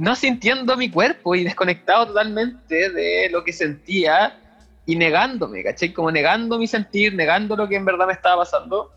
No 0.01 0.15
sintiendo 0.15 0.75
mi 0.77 0.89
cuerpo 0.89 1.35
y 1.35 1.43
desconectado 1.43 2.07
totalmente 2.07 2.89
de 2.89 3.29
lo 3.29 3.43
que 3.43 3.53
sentía 3.53 4.35
y 4.83 4.95
negándome, 4.95 5.63
¿cachai? 5.63 5.93
Como 5.93 6.09
negando 6.09 6.57
mi 6.57 6.65
sentir, 6.65 7.13
negando 7.13 7.55
lo 7.55 7.67
que 7.69 7.75
en 7.75 7.85
verdad 7.85 8.07
me 8.07 8.13
estaba 8.13 8.37
pasando. 8.41 8.91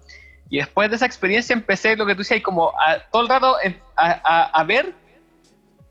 Y 0.48 0.56
después 0.56 0.88
de 0.88 0.96
esa 0.96 1.04
experiencia 1.04 1.52
empecé 1.52 1.94
lo 1.94 2.06
que 2.06 2.14
tú 2.14 2.20
decías, 2.22 2.40
como 2.40 2.70
a- 2.70 3.00
todo 3.12 3.20
el 3.20 3.28
rato 3.28 3.54
a, 3.96 4.20
a- 4.24 4.44
a 4.60 4.64
ver 4.64 4.94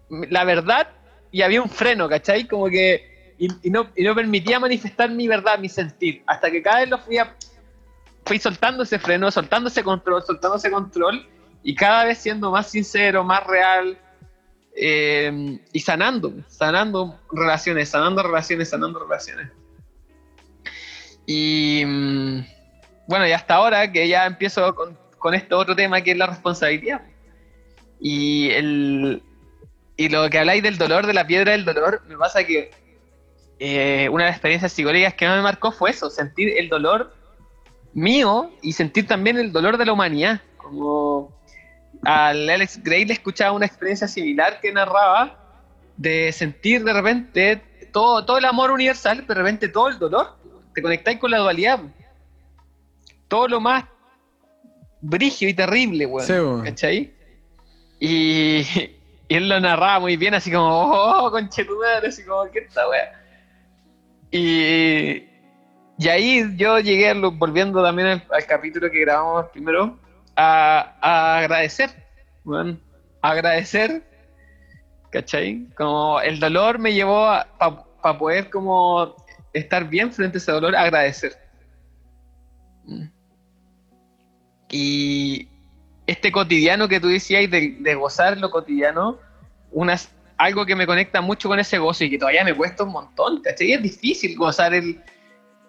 la 0.09 0.43
verdad 0.45 0.87
y 1.31 1.43
había 1.43 1.61
un 1.61 1.69
freno, 1.69 2.09
¿cachai? 2.09 2.47
Como 2.47 2.67
que. 2.69 3.35
Y, 3.37 3.47
y 3.67 3.69
no, 3.69 3.87
y 3.95 4.03
no 4.03 4.15
permitía 4.15 4.59
manifestar 4.59 5.11
mi 5.11 5.27
verdad, 5.27 5.59
mi 5.59 5.69
sentir. 5.69 6.23
Hasta 6.25 6.49
que 6.49 6.63
cada 6.63 6.79
vez 6.79 6.89
lo 6.89 6.97
fui, 6.97 7.17
fui 8.25 8.39
soltando 8.39 8.81
ese 8.81 8.97
freno, 8.97 9.29
soltando 9.29 9.69
ese 9.69 9.83
control, 9.83 10.23
soltando 10.23 10.57
ese 10.57 10.71
control 10.71 11.23
y 11.61 11.75
cada 11.75 12.05
vez 12.05 12.17
siendo 12.17 12.49
más 12.49 12.67
sincero, 12.71 13.23
más 13.23 13.45
real 13.45 13.95
eh, 14.75 15.59
y 15.71 15.79
sanando, 15.79 16.33
sanando 16.47 17.19
relaciones, 17.31 17.89
sanando 17.89 18.23
relaciones, 18.23 18.69
sanando 18.69 18.99
relaciones. 18.99 19.49
Y 21.25 21.83
mm, 21.85 22.39
bueno, 23.07 23.27
y 23.27 23.31
hasta 23.31 23.55
ahora 23.55 23.91
que 23.91 24.07
ya 24.07 24.25
empiezo 24.25 24.73
con, 24.75 24.97
con 25.17 25.33
este 25.33 25.53
otro 25.55 25.75
tema 25.75 26.01
que 26.01 26.11
es 26.11 26.17
la 26.17 26.27
responsabilidad. 26.27 27.01
Y, 27.99 28.49
el, 28.49 29.23
y 29.95 30.09
lo 30.09 30.29
que 30.29 30.39
habláis 30.39 30.63
del 30.63 30.77
dolor, 30.77 31.07
de 31.07 31.13
la 31.13 31.25
piedra 31.25 31.53
del 31.53 31.65
dolor, 31.65 32.01
me 32.07 32.17
pasa 32.17 32.43
que 32.43 32.71
eh, 33.59 34.09
una 34.09 34.25
de 34.25 34.29
las 34.29 34.35
experiencias 34.35 34.73
psicológicas 34.73 35.13
que 35.13 35.27
más 35.27 35.37
me 35.37 35.43
marcó 35.43 35.71
fue 35.71 35.91
eso, 35.91 36.09
sentir 36.09 36.57
el 36.57 36.67
dolor 36.67 37.13
mío 37.93 38.51
y 38.61 38.73
sentir 38.73 39.07
también 39.07 39.37
el 39.37 39.51
dolor 39.51 39.77
de 39.77 39.85
la 39.85 39.93
humanidad. 39.93 40.41
Como 40.57 41.31
al 42.05 42.49
Alex 42.49 42.83
Gray 42.83 43.05
le 43.05 43.13
escuchaba 43.13 43.51
una 43.53 43.65
experiencia 43.65 44.07
similar 44.07 44.59
que 44.59 44.71
narraba 44.71 45.39
de 45.97 46.31
sentir 46.31 46.83
de 46.83 46.93
repente 46.93 47.61
todo, 47.91 48.25
todo 48.25 48.37
el 48.37 48.45
amor 48.45 48.71
universal, 48.71 49.23
pero 49.27 49.39
de 49.39 49.43
repente 49.43 49.69
todo 49.69 49.89
el 49.89 49.99
dolor. 49.99 50.35
Te 50.73 50.81
conectáis 50.81 51.19
con 51.19 51.31
la 51.31 51.37
dualidad. 51.37 51.79
Todo 53.27 53.47
lo 53.47 53.61
más 53.61 53.85
brigio 55.01 55.47
y 55.47 55.53
terrible, 55.53 56.05
weón. 56.05 56.25
Sí, 56.25 56.33
weón. 56.33 56.63
¿Cachai? 56.63 57.13
Y, 57.99 58.57
y 59.27 59.35
él 59.35 59.47
lo 59.47 59.59
narraba 59.59 59.99
muy 59.99 60.17
bien, 60.17 60.33
así 60.33 60.51
como, 60.51 60.91
oh, 60.91 61.31
conchetumadre, 61.31 62.07
así 62.07 62.25
como, 62.25 62.49
¿qué 62.51 62.59
esta 62.59 62.87
weá? 62.89 63.19
Y, 64.31 65.29
y 65.99 66.07
ahí 66.09 66.43
yo 66.57 66.79
llegué, 66.79 67.13
volviendo 67.13 67.83
también 67.83 68.07
al, 68.07 68.27
al 68.31 68.45
capítulo 68.47 68.89
que 68.89 68.99
grabamos 68.99 69.45
primero, 69.51 69.99
a, 70.35 71.37
agradecer. 71.37 71.89
A 73.21 73.29
agradecer, 73.29 74.03
¿cachai? 75.11 75.67
Como 75.75 76.19
el 76.21 76.39
dolor 76.39 76.79
me 76.79 76.93
llevó 76.93 77.31
para 77.57 78.17
poder 78.17 78.49
como 78.49 79.15
estar 79.53 79.87
bien 79.87 80.11
frente 80.11 80.37
a 80.37 80.39
ese 80.39 80.51
dolor, 80.51 80.75
agradecer. 80.75 81.37
Y 84.69 85.47
este 86.07 86.31
cotidiano 86.31 86.87
que 86.87 86.99
tú 86.99 87.07
decías 87.07 87.49
de, 87.49 87.77
de 87.79 87.95
gozar 87.95 88.37
lo 88.37 88.49
cotidiano, 88.49 89.19
unas, 89.71 90.09
algo 90.37 90.65
que 90.65 90.75
me 90.75 90.85
conecta 90.85 91.21
mucho 91.21 91.47
con 91.47 91.59
ese 91.59 91.77
gozo 91.77 92.03
y 92.03 92.09
que 92.09 92.17
todavía 92.17 92.43
me 92.43 92.55
cuesta 92.55 92.83
un 92.83 92.91
montón, 92.91 93.41
¿cachai? 93.41 93.73
Es 93.73 93.81
difícil 93.81 94.35
gozar 94.35 94.73
el, 94.73 95.01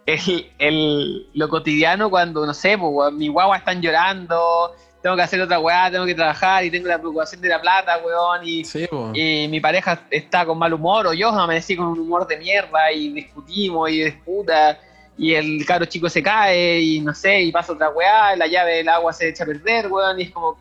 el, 0.06 0.50
el- 0.58 1.26
lo 1.34 1.48
cotidiano 1.48 2.10
cuando, 2.10 2.44
no 2.46 2.54
sé, 2.54 2.76
pues, 2.78 3.12
mi 3.12 3.28
guagua 3.28 3.56
están 3.58 3.80
llorando, 3.80 4.72
tengo 5.02 5.16
que 5.16 5.22
hacer 5.22 5.40
otra 5.40 5.58
weá, 5.58 5.90
tengo 5.90 6.06
que 6.06 6.14
trabajar 6.14 6.64
y 6.64 6.70
tengo 6.70 6.88
la 6.88 6.98
preocupación 6.98 7.40
de 7.40 7.48
la 7.48 7.60
plata, 7.60 7.98
weón, 8.04 8.46
y, 8.46 8.64
Sí, 8.64 8.86
y 9.14 9.48
mi 9.48 9.60
pareja 9.60 10.00
está 10.10 10.46
con 10.46 10.58
mal 10.58 10.72
humor 10.72 11.06
o 11.06 11.12
yo 11.12 11.28
amanecí 11.28 11.76
con 11.76 11.86
un 11.86 11.98
humor 12.00 12.26
de 12.26 12.38
mierda 12.38 12.90
y 12.92 13.12
discutimos 13.12 13.90
y 13.90 14.02
disputa 14.04 14.78
y 15.16 15.34
el 15.34 15.64
caro 15.66 15.84
chico 15.84 16.08
se 16.08 16.22
cae 16.22 16.80
y 16.80 17.00
no 17.00 17.14
sé, 17.14 17.42
y 17.42 17.52
pasa 17.52 17.72
otra 17.72 17.90
weá, 17.90 18.34
la 18.34 18.46
llave 18.46 18.76
del 18.76 18.88
agua 18.88 19.12
se 19.12 19.28
echa 19.28 19.44
a 19.44 19.46
perder, 19.46 19.86
weón, 19.88 20.18
y 20.20 20.24
es 20.24 20.30
como, 20.32 20.58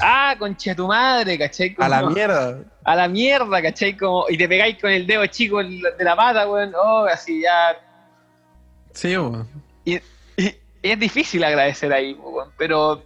ah, 0.00 0.34
conche 0.38 0.74
tu 0.74 0.86
madre, 0.86 1.36
¿cachai? 1.38 1.74
A 1.78 1.88
la 1.88 2.02
mierda. 2.02 2.58
a 2.84 2.96
la 2.96 3.08
mierda, 3.08 3.60
¿cachai? 3.60 3.96
Como, 3.96 4.24
y 4.30 4.38
te 4.38 4.48
pegáis 4.48 4.78
con 4.80 4.90
el 4.90 5.06
dedo 5.06 5.26
chico 5.26 5.62
de 5.62 5.92
la 5.98 6.16
pata, 6.16 6.48
weón, 6.48 6.72
oh, 6.76 7.06
así 7.12 7.42
ya. 7.42 7.76
Sí, 8.94 9.14
po. 9.16 9.46
Y, 9.84 9.96
y- 10.36 10.54
es 10.82 10.98
difícil 10.98 11.44
agradecer 11.44 11.92
ahí, 11.92 12.14
weón, 12.14 12.50
pero. 12.56 13.02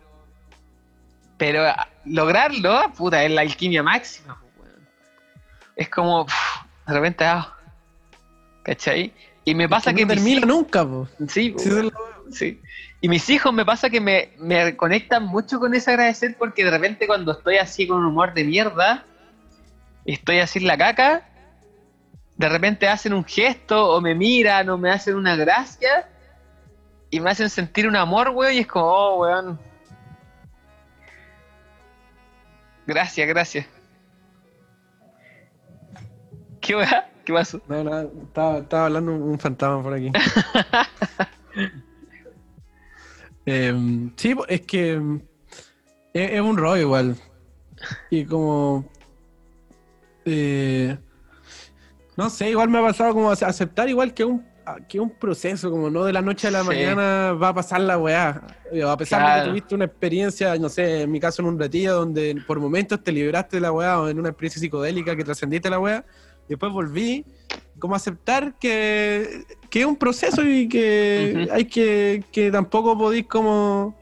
Pero 1.37 1.65
lograrlo, 2.05 2.93
puta, 2.97 3.25
es 3.25 3.31
la 3.31 3.41
alquimia 3.41 3.83
máxima, 3.83 4.41
weón. 4.59 4.89
Es 5.77 5.89
como, 5.89 6.27
pff, 6.27 6.35
de 6.87 6.95
repente, 6.95 7.25
ah, 7.25 7.53
¿cachai? 8.63 9.13
Y 9.45 9.55
me 9.55 9.69
pasa 9.69 9.93
Que 9.93 10.03
no 10.03 10.07
mis 10.09 10.17
termina 10.17 10.39
hijos- 10.39 10.49
nunca, 10.49 10.85
po. 10.87 11.09
Sí, 11.29 11.55
lo- 11.67 11.91
Sí. 12.31 12.61
Y 13.03 13.09
mis 13.11 13.29
hijos 13.29 13.53
me 13.53 13.67
pasa 13.67 13.91
que 13.91 14.01
me, 14.01 14.31
me 14.39 14.75
conectan 14.79 15.27
mucho 15.27 15.61
con 15.61 15.75
ese 15.75 15.91
agradecer 15.91 16.37
porque 16.39 16.65
de 16.65 16.71
repente 16.71 17.07
cuando 17.07 17.33
estoy 17.33 17.59
así 17.59 17.87
con 17.87 17.99
un 17.99 18.07
humor 18.07 18.33
de 18.33 18.45
mierda, 18.45 19.05
estoy 20.07 20.39
así 20.39 20.61
en 20.61 20.67
la 20.69 20.79
caca, 20.79 21.29
de 22.37 22.49
repente 22.49 22.89
hacen 22.89 23.13
un 23.13 23.25
gesto 23.25 23.91
o 23.91 24.01
me 24.01 24.15
miran 24.15 24.69
o 24.69 24.79
me 24.79 24.91
hacen 24.91 25.15
una 25.15 25.37
gracia 25.37 26.09
y 27.11 27.21
me 27.21 27.31
hacen 27.31 27.49
sentir 27.49 27.87
un 27.87 27.97
amor, 27.97 28.31
weón, 28.31 28.55
y 28.55 28.59
es 28.59 28.67
como, 28.67 28.87
oh, 28.87 29.21
weón. 29.21 29.59
Gracias, 32.87 33.29
gracias. 33.29 33.67
¿Qué 36.61 36.75
weón? 36.75 36.89
¿Qué 37.25 37.33
pasó? 37.33 37.61
No, 37.69 37.85
no, 37.85 38.01
estaba, 38.01 38.59
estaba 38.59 38.87
hablando 38.87 39.13
un, 39.15 39.23
un 39.23 39.39
fantasma 39.39 39.83
por 39.83 39.95
aquí. 39.95 40.11
Em, 43.47 44.11
sí, 44.17 44.35
es 44.49 44.63
que 44.63 44.93
em, 44.95 45.21
es, 46.15 46.33
es 46.33 46.41
un 46.41 46.57
rollo 46.57 46.81
igual. 46.81 47.17
Y 48.11 48.25
como. 48.25 48.87
eh, 50.25 50.97
no 52.17 52.31
sé, 52.31 52.51
igual 52.51 52.69
me 52.69 52.79
ha 52.79 52.83
pasado 52.83 53.13
como 53.15 53.31
ace- 53.31 53.45
aceptar 53.45 53.89
igual 53.89 54.15
que 54.15 54.25
un, 54.25 54.45
que 54.89 54.99
un 55.01 55.11
proceso, 55.11 55.71
como 55.71 55.91
no 55.91 56.05
de 56.05 56.13
la 56.13 56.23
noche 56.23 56.49
a 56.49 56.51
la 56.51 56.61
Sí. 56.63 56.67
mañana 56.69 57.33
va 57.33 57.49
a 57.49 57.55
pasar 57.55 57.81
la 57.81 57.99
weá. 57.99 58.41
Eh, 58.73 58.83
A 58.83 58.97
pesar 58.97 59.39
de 59.39 59.43
que 59.45 59.49
tuviste 59.51 59.75
una 59.75 59.85
experiencia, 59.85 60.57
no 60.57 60.69
sé, 60.69 61.03
en 61.03 61.11
mi 61.11 61.21
caso 61.21 61.43
en 61.43 61.49
un 61.49 61.59
retiro, 61.59 61.95
donde 61.95 62.37
por 62.47 62.61
momentos 62.61 63.03
te 63.03 63.13
liberaste 63.13 63.57
de 63.57 63.61
la 63.61 63.73
weá 63.73 64.01
o 64.01 64.09
en 64.09 64.19
una 64.19 64.31
experiencia 64.31 64.61
psicodélica 64.61 65.15
que 65.17 65.25
trascendiste 65.25 65.69
la 65.69 65.79
weá, 65.79 66.05
después 66.49 66.73
volví, 66.73 67.27
como 67.79 67.95
aceptar 67.97 68.55
que, 68.59 69.43
que 69.69 69.81
es 69.81 69.87
un 69.87 69.97
proceso 69.97 70.43
y 70.45 70.69
que 70.69 71.49
hay 71.53 71.65
que, 71.67 72.23
que 72.33 72.51
tampoco 72.51 72.97
podéis 72.97 73.27
como 73.27 73.95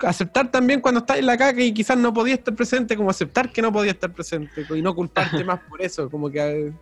aceptar 0.00 0.50
también 0.50 0.80
cuando 0.80 1.00
estás 1.00 1.18
en 1.18 1.26
la 1.26 1.36
caca 1.36 1.60
y 1.60 1.72
quizás 1.74 1.96
no 1.98 2.12
podías 2.14 2.38
estar 2.38 2.54
presente, 2.54 2.96
como 2.96 3.10
aceptar 3.10 3.52
que 3.52 3.60
no 3.60 3.70
podías 3.70 3.94
estar 3.94 4.10
presente 4.12 4.64
y 4.74 4.80
no 4.82 4.94
culparte 4.94 5.44
más 5.44 5.60
por 5.68 5.82
eso, 5.82 6.08
como 6.10 6.30
que... 6.30 6.72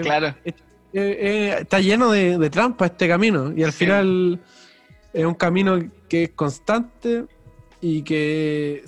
Claro. 0.00 0.34
está 0.92 1.80
lleno 1.80 2.10
de, 2.12 2.38
de 2.38 2.50
trampas 2.50 2.90
este 2.92 3.08
camino 3.08 3.52
y 3.56 3.62
al 3.62 3.72
Sí. 3.72 3.84
final 3.84 4.40
es 5.12 5.24
un 5.24 5.34
camino 5.34 5.78
que 6.08 6.24
es 6.24 6.30
constante 6.30 7.24
y 7.80 8.02
que, 8.02 8.84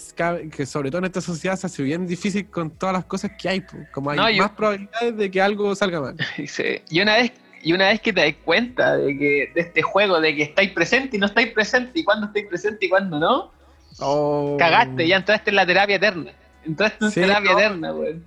sobre 0.67 0.91
todo 0.91 0.99
en 1.01 1.05
esta 1.07 1.21
sociedad 1.21 1.57
se 1.57 1.67
hace 1.67 1.83
bien 1.83 2.07
difícil 2.07 2.47
con 2.49 2.71
todas 2.71 2.93
las 2.95 3.05
cosas 3.07 3.33
que 3.39 3.49
hay, 3.49 3.63
como 3.93 4.11
hay 4.11 4.17
No, 4.19 4.31
yo- 4.31 4.43
más 4.43 4.53
probabilidades 4.53 5.17
de 5.17 5.31
que 5.31 5.41
algo 5.43 5.75
salga 5.75 6.01
mal. 6.01 6.17
Y 6.91 7.01
una 7.01 7.17
vez 7.17 7.33
y 7.67 7.73
una 7.73 7.89
vez 7.89 8.01
que 8.03 8.13
te 8.13 8.21
das 8.21 8.35
cuenta 8.45 8.97
de 8.99 9.17
que 9.17 9.51
de 9.55 9.61
este 9.63 9.81
juego 9.81 10.21
de 10.21 10.37
que 10.37 10.43
estáis 10.43 10.71
presente 10.73 11.17
y 11.17 11.21
no 11.21 11.25
estáis 11.27 11.49
presente 11.53 11.99
y 11.99 12.05
cuándo 12.05 12.27
estáis 12.27 12.47
presente 12.47 12.85
y 12.87 12.89
cuándo 12.91 13.19
no, 13.19 13.53
Oh. 14.01 14.57
cagaste, 14.59 15.07
ya 15.09 15.17
entraste 15.17 15.51
en 15.51 15.57
la 15.57 15.65
terapia 15.67 15.97
eterna. 15.97 16.33
Entraste 16.67 17.05
en 17.07 17.11
Sí, 17.13 17.21
terapia 17.21 17.53
no. 17.53 17.59
eterna, 17.59 17.95
weón. 17.95 18.25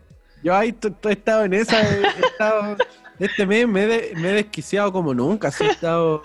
Yo 0.48 0.56
ahí 0.56 0.74
he 1.04 1.12
estado 1.12 1.44
en 1.44 1.54
esa, 1.54 1.82
he 1.82 2.02
he 2.04 2.26
estado, 2.26 2.78
este 3.20 3.46
mes 3.46 3.68
me 3.68 3.84
he, 3.84 3.88
de- 3.88 4.14
me 4.16 4.30
he 4.30 4.34
desquiciado 4.36 4.94
como 4.94 5.14
nunca, 5.14 5.50
así 5.50 5.66
he 5.66 5.72
estado... 5.72 6.24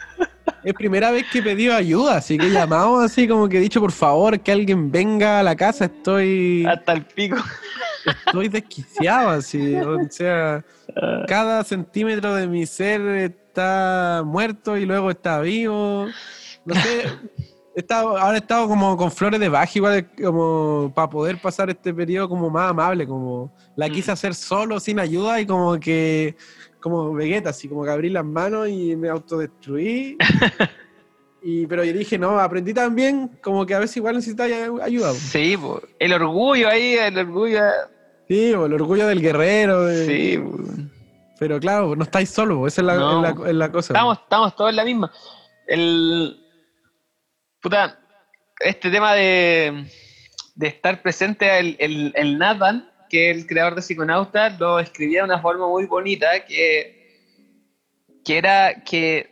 Es 0.62 0.74
primera 0.74 1.10
vez 1.10 1.24
que 1.32 1.40
he 1.40 1.42
pedido 1.42 1.74
ayuda, 1.74 2.18
así 2.18 2.38
que 2.38 2.46
he 2.46 2.50
llamado 2.50 3.00
así 3.00 3.26
como 3.26 3.48
que 3.48 3.56
he 3.56 3.60
dicho 3.60 3.80
por 3.80 3.90
favor 3.90 4.38
que 4.38 4.52
alguien 4.52 4.92
venga 4.92 5.40
a 5.40 5.42
la 5.42 5.56
casa, 5.56 5.86
estoy... 5.86 6.64
Hasta 6.66 6.92
el 6.92 7.04
pico. 7.04 7.36
estoy 8.26 8.46
desquiciado, 8.48 9.30
así, 9.30 9.74
o 9.74 9.98
sea, 10.08 10.64
cada 11.26 11.64
centímetro 11.64 12.36
de 12.36 12.46
mi 12.46 12.64
ser 12.64 13.00
está 13.00 14.22
muerto 14.24 14.76
y 14.76 14.86
luego 14.86 15.10
está 15.10 15.40
vivo. 15.40 16.06
No 16.64 16.74
sé, 16.76 17.06
estado, 17.80 18.16
ahora 18.18 18.34
he 18.36 18.40
estado 18.40 18.68
como 18.68 18.96
con 18.96 19.10
flores 19.10 19.40
de 19.40 19.48
baja, 19.48 19.70
igual 19.74 20.10
como 20.22 20.92
para 20.94 21.08
poder 21.08 21.40
pasar 21.40 21.70
este 21.70 21.92
periodo 21.94 22.28
como 22.28 22.50
más 22.50 22.70
amable, 22.70 23.06
como 23.06 23.52
la 23.76 23.88
quise 23.88 24.10
Mm. 24.10 24.14
hacer 24.14 24.34
solo, 24.34 24.78
sin 24.80 24.98
ayuda 25.00 25.40
y 25.40 25.46
como 25.46 25.78
que, 25.80 26.36
como 26.80 27.12
Vegeta, 27.14 27.50
así 27.50 27.68
como 27.68 27.84
que 27.84 27.90
abrí 27.90 28.10
las 28.10 28.24
manos 28.24 28.68
y 28.68 28.96
me 28.96 29.08
autodestruí. 29.08 30.16
Y, 31.44 31.66
pero 31.66 31.82
yo 31.82 31.92
dije, 31.92 32.18
no, 32.20 32.38
aprendí 32.38 32.72
también 32.72 33.28
como 33.42 33.66
que 33.66 33.74
a 33.74 33.80
veces 33.80 33.96
igual 33.96 34.14
necesitaba 34.14 34.48
ayuda. 34.84 35.12
Sí, 35.12 35.56
po. 35.56 35.80
el 35.98 36.12
orgullo 36.12 36.68
ahí, 36.68 36.94
el 36.94 37.18
orgullo. 37.18 37.58
Sí, 38.28 38.52
po, 38.54 38.66
el 38.66 38.74
orgullo 38.74 39.08
del 39.08 39.20
guerrero. 39.20 39.82
de- 39.86 40.06
Sí. 40.06 40.44
Pero 41.40 41.58
claro, 41.58 41.96
no 41.96 42.04
estáis 42.04 42.30
solos, 42.30 42.68
esa 42.68 42.82
es 42.82 42.86
la, 42.86 42.94
No. 42.94 43.26
es 43.26 43.36
la- 43.36 43.48
es 43.48 43.54
la 43.56 43.72
cosa. 43.72 43.92
estamos, 43.92 44.18
estamos 44.18 44.54
todos 44.54 44.70
en 44.70 44.76
la 44.76 44.84
misma. 44.84 45.10
El. 45.66 46.41
Puta, 47.62 47.96
este 48.58 48.90
tema 48.90 49.14
de, 49.14 49.86
de 50.56 50.66
estar 50.66 51.00
presente, 51.00 51.60
el, 51.60 51.76
el, 51.78 52.12
el 52.16 52.36
Nathan, 52.36 52.90
que 53.08 53.30
es 53.30 53.36
el 53.36 53.46
creador 53.46 53.76
de 53.76 53.82
Psiconauta, 53.82 54.50
lo 54.50 54.80
escribía 54.80 55.20
de 55.20 55.26
una 55.26 55.40
forma 55.40 55.68
muy 55.68 55.86
bonita 55.86 56.44
que, 56.44 57.22
que 58.24 58.36
era 58.36 58.82
que 58.82 59.30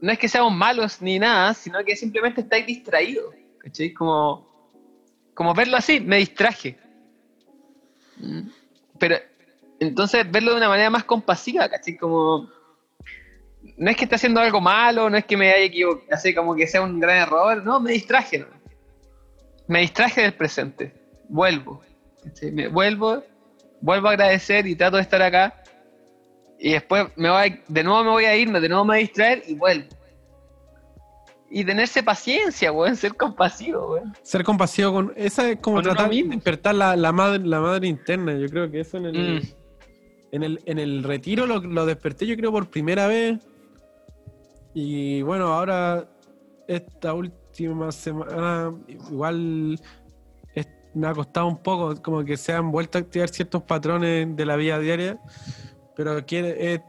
no 0.00 0.12
es 0.12 0.18
que 0.18 0.28
seamos 0.28 0.54
malos 0.54 1.02
ni 1.02 1.18
nada, 1.18 1.52
sino 1.52 1.84
que 1.84 1.94
simplemente 1.94 2.40
estáis 2.40 2.66
distraídos. 2.66 3.34
¿Cachai? 3.58 3.92
Como, 3.92 4.72
como 5.34 5.52
verlo 5.52 5.76
así, 5.76 6.00
me 6.00 6.16
distraje. 6.16 6.78
Mm. 8.16 8.48
Pero 8.98 9.16
entonces 9.78 10.30
verlo 10.30 10.52
de 10.52 10.56
una 10.56 10.68
manera 10.70 10.88
más 10.88 11.04
compasiva, 11.04 11.68
¿cachai? 11.68 11.98
Como 11.98 12.48
no 13.76 13.90
es 13.90 13.96
que 13.96 14.04
esté 14.04 14.16
haciendo 14.16 14.40
algo 14.40 14.60
malo, 14.60 15.08
no 15.10 15.16
es 15.16 15.24
que 15.24 15.36
me 15.36 15.50
haya 15.52 15.64
equivocado, 15.64 16.06
así 16.12 16.34
como 16.34 16.54
que 16.54 16.66
sea 16.66 16.82
un 16.82 17.00
gran 17.00 17.18
error, 17.18 17.64
no, 17.64 17.80
me 17.80 17.92
distraje, 17.92 18.38
¿no? 18.38 18.46
Me 19.68 19.80
distraje 19.80 20.22
del 20.22 20.34
presente, 20.34 20.92
vuelvo. 21.28 21.82
Me 22.52 22.68
vuelvo, 22.68 23.22
vuelvo 23.80 24.08
a 24.08 24.12
agradecer 24.12 24.66
y 24.66 24.74
trato 24.76 24.96
de 24.96 25.02
estar 25.02 25.22
acá, 25.22 25.62
y 26.58 26.72
después 26.72 27.06
me 27.16 27.30
voy, 27.30 27.60
de 27.68 27.84
nuevo 27.84 28.04
me 28.04 28.10
voy 28.10 28.24
a 28.24 28.36
irme, 28.36 28.60
de 28.60 28.68
nuevo 28.68 28.84
me 28.84 28.90
voy 28.90 28.98
a 28.98 29.00
distraer 29.00 29.42
y 29.46 29.54
vuelvo. 29.54 29.88
Y 31.48 31.64
tenerse 31.64 32.02
paciencia, 32.02 32.72
weón, 32.72 32.96
ser 32.96 33.14
compasivo, 33.14 33.92
weón. 33.92 34.16
Ser 34.22 34.42
compasivo 34.42 34.92
con. 34.92 35.12
Esa 35.16 35.50
es 35.50 35.58
como 35.60 35.76
Con 35.76 35.84
tratar 35.84 36.10
de 36.10 36.24
despertar 36.24 36.74
la, 36.74 36.96
la 36.96 37.12
madre, 37.12 37.46
la 37.46 37.60
madre 37.60 37.86
interna. 37.86 38.36
Yo 38.36 38.48
creo 38.48 38.68
que 38.68 38.80
eso 38.80 38.96
en 38.96 39.06
el, 39.06 39.40
Mm. 39.40 39.42
en 40.32 40.42
el, 40.42 40.60
en 40.66 40.78
el 40.80 41.04
retiro 41.04 41.46
lo, 41.46 41.60
lo 41.60 41.86
desperté, 41.86 42.26
yo 42.26 42.36
creo, 42.36 42.50
por 42.50 42.68
primera 42.68 43.06
vez. 43.06 43.38
Y 44.78 45.22
bueno, 45.22 45.46
ahora, 45.54 46.06
esta 46.68 47.14
última 47.14 47.90
semana, 47.90 48.70
igual 48.88 49.80
es- 50.54 50.68
me 50.92 51.06
ha 51.06 51.14
costado 51.14 51.46
un 51.46 51.62
poco, 51.62 51.94
como 52.02 52.22
que 52.26 52.36
se 52.36 52.52
han 52.52 52.70
vuelto 52.70 52.98
a 52.98 53.00
activar 53.00 53.30
ciertos 53.30 53.62
patrones 53.62 54.36
de 54.36 54.44
la 54.44 54.54
vida 54.56 54.78
diaria. 54.78 55.18
Pero 55.94 56.18
eh, 56.28 56.82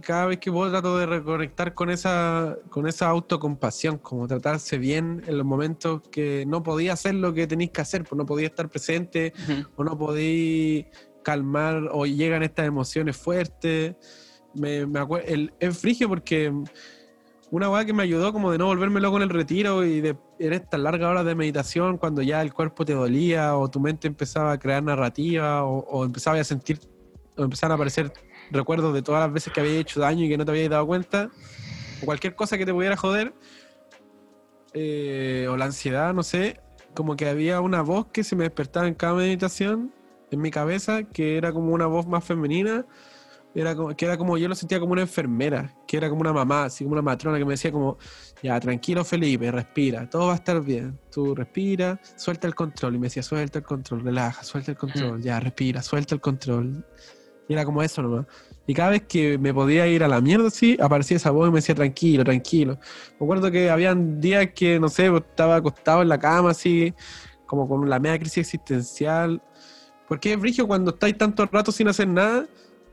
cada 0.00 0.24
vez 0.24 0.38
que 0.38 0.50
puedo 0.50 0.70
trato 0.70 0.96
de 0.96 1.04
reconectar 1.04 1.74
con 1.74 1.90
esa, 1.90 2.56
con 2.70 2.88
esa 2.88 3.08
autocompasión, 3.10 3.98
como 3.98 4.26
tratarse 4.26 4.78
bien 4.78 5.22
en 5.26 5.36
los 5.36 5.46
momentos 5.46 6.00
que 6.10 6.46
no 6.46 6.62
podía 6.62 6.94
hacer 6.94 7.14
lo 7.14 7.34
que 7.34 7.46
tenéis 7.46 7.72
que 7.72 7.82
hacer, 7.82 8.04
pues 8.04 8.16
no 8.16 8.24
podía 8.24 8.46
estar 8.46 8.70
presente, 8.70 9.34
Ujú. 9.42 9.68
o 9.76 9.84
no 9.84 9.98
podí 9.98 10.86
calmar, 11.22 11.90
o 11.92 12.06
llegan 12.06 12.42
estas 12.42 12.66
emociones 12.66 13.18
fuertes. 13.18 13.96
Me, 14.54 14.86
me 14.86 15.00
el, 15.26 15.52
es 15.60 15.76
frigio 15.76 16.08
porque 16.08 16.50
una 17.54 17.70
weá 17.70 17.84
que 17.84 17.92
me 17.92 18.02
ayudó 18.02 18.32
como 18.32 18.50
de 18.50 18.58
no 18.58 18.66
volverme 18.66 19.00
loco 19.00 19.16
en 19.16 19.22
el 19.22 19.30
retiro 19.30 19.84
y 19.84 20.00
de 20.00 20.16
en 20.40 20.52
estas 20.52 20.80
largas 20.80 21.08
horas 21.08 21.24
de 21.24 21.36
meditación, 21.36 21.98
cuando 21.98 22.20
ya 22.20 22.42
el 22.42 22.52
cuerpo 22.52 22.84
te 22.84 22.94
dolía, 22.94 23.56
o 23.56 23.70
tu 23.70 23.78
mente 23.78 24.08
empezaba 24.08 24.50
a 24.50 24.58
crear 24.58 24.82
narrativa, 24.82 25.62
o, 25.62 26.04
empezaba 26.04 26.40
a 26.40 26.42
sentir, 26.42 26.80
o 27.36 27.44
empezaban 27.44 27.70
a 27.70 27.74
aparecer 27.76 28.12
recuerdos 28.50 28.92
de 28.92 29.02
todas 29.02 29.20
las 29.20 29.32
veces 29.32 29.52
que 29.52 29.60
había 29.60 29.78
hecho 29.78 30.00
daño 30.00 30.24
y 30.24 30.28
que 30.28 30.36
no 30.36 30.44
te 30.44 30.50
habías 30.50 30.68
dado 30.68 30.84
cuenta, 30.84 31.30
o 32.02 32.06
cualquier 32.06 32.34
cosa 32.34 32.58
que 32.58 32.66
te 32.66 32.72
pudiera 32.74 32.96
joder, 32.96 33.32
eh, 34.72 35.46
o 35.48 35.56
la 35.56 35.66
ansiedad, 35.66 36.12
no 36.12 36.24
sé, 36.24 36.60
como 36.92 37.14
que 37.14 37.28
había 37.28 37.60
una 37.60 37.82
voz 37.82 38.06
que 38.06 38.24
se 38.24 38.34
me 38.34 38.42
despertaba 38.42 38.88
en 38.88 38.94
cada 38.94 39.14
meditación 39.14 39.92
en 40.32 40.40
mi 40.40 40.50
cabeza, 40.50 41.04
que 41.04 41.36
era 41.36 41.52
como 41.52 41.72
una 41.72 41.86
voz 41.86 42.08
más 42.08 42.24
femenina, 42.24 42.84
era 43.60 43.76
como, 43.76 43.94
que 43.94 44.04
era 44.04 44.16
como, 44.16 44.36
yo 44.36 44.48
lo 44.48 44.54
sentía 44.54 44.80
como 44.80 44.92
una 44.92 45.02
enfermera, 45.02 45.72
que 45.86 45.96
era 45.96 46.08
como 46.08 46.20
una 46.20 46.32
mamá, 46.32 46.64
así 46.64 46.84
como 46.84 46.94
una 46.94 47.02
matrona 47.02 47.38
que 47.38 47.44
me 47.44 47.52
decía 47.52 47.70
como, 47.70 47.98
ya, 48.42 48.58
tranquilo 48.58 49.04
Felipe, 49.04 49.50
respira, 49.50 50.08
todo 50.10 50.26
va 50.26 50.32
a 50.32 50.36
estar 50.36 50.60
bien, 50.60 50.98
tú 51.10 51.34
respira, 51.34 52.00
suelta 52.16 52.48
el 52.48 52.54
control, 52.54 52.96
y 52.96 52.98
me 52.98 53.06
decía, 53.06 53.22
suelta 53.22 53.60
el 53.60 53.64
control, 53.64 54.02
relaja, 54.02 54.42
suelta 54.42 54.72
el 54.72 54.76
control, 54.76 55.22
ya, 55.22 55.38
respira, 55.38 55.82
suelta 55.82 56.14
el 56.14 56.20
control. 56.20 56.84
Y 57.46 57.52
era 57.52 57.64
como 57.64 57.82
eso 57.82 58.00
nomás. 58.00 58.26
Y 58.66 58.72
cada 58.72 58.90
vez 58.90 59.02
que 59.02 59.36
me 59.36 59.52
podía 59.52 59.86
ir 59.86 60.02
a 60.02 60.08
la 60.08 60.20
mierda 60.22 60.48
así, 60.48 60.78
aparecía 60.80 61.18
esa 61.18 61.30
voz 61.30 61.48
y 61.48 61.50
me 61.50 61.58
decía, 61.58 61.74
tranquilo, 61.74 62.24
tranquilo. 62.24 62.78
Me 63.20 63.26
acuerdo 63.26 63.50
que 63.50 63.68
habían 63.68 64.20
días 64.20 64.48
que, 64.54 64.80
no 64.80 64.88
sé, 64.88 65.14
estaba 65.14 65.56
acostado 65.56 66.00
en 66.00 66.08
la 66.08 66.18
cama 66.18 66.50
así, 66.50 66.94
como 67.44 67.68
con 67.68 67.88
la 67.88 67.98
media 67.98 68.18
crisis 68.18 68.38
existencial. 68.38 69.42
Porque 70.08 70.32
es 70.32 70.40
brigio 70.40 70.66
cuando 70.66 70.92
estáis 70.92 71.18
tanto 71.18 71.44
rato 71.44 71.70
sin 71.70 71.88
hacer 71.88 72.08
nada 72.08 72.46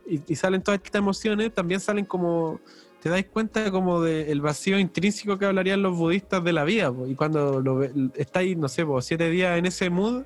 y, 0.07 0.21
y 0.27 0.35
salen 0.35 0.61
todas 0.61 0.81
estas 0.83 0.99
emociones, 0.99 1.53
también 1.53 1.79
salen 1.79 2.05
como, 2.05 2.59
te 3.01 3.09
dais 3.09 3.25
cuenta 3.25 3.71
como 3.71 4.01
del 4.01 4.41
vacío 4.41 4.77
intrínseco 4.77 5.37
que 5.37 5.45
hablarían 5.45 5.81
los 5.81 5.97
budistas 5.97 6.43
de 6.43 6.53
la 6.53 6.63
vida. 6.63 6.91
po. 6.91 7.07
Y 7.07 7.15
cuando 7.15 7.59
lo 7.61 7.83
estáis, 8.15 8.57
no 8.57 8.67
sé, 8.69 8.85
po, 8.85 9.01
siete 9.01 9.29
días 9.29 9.57
en 9.57 9.65
ese 9.65 9.89
mood, 9.89 10.23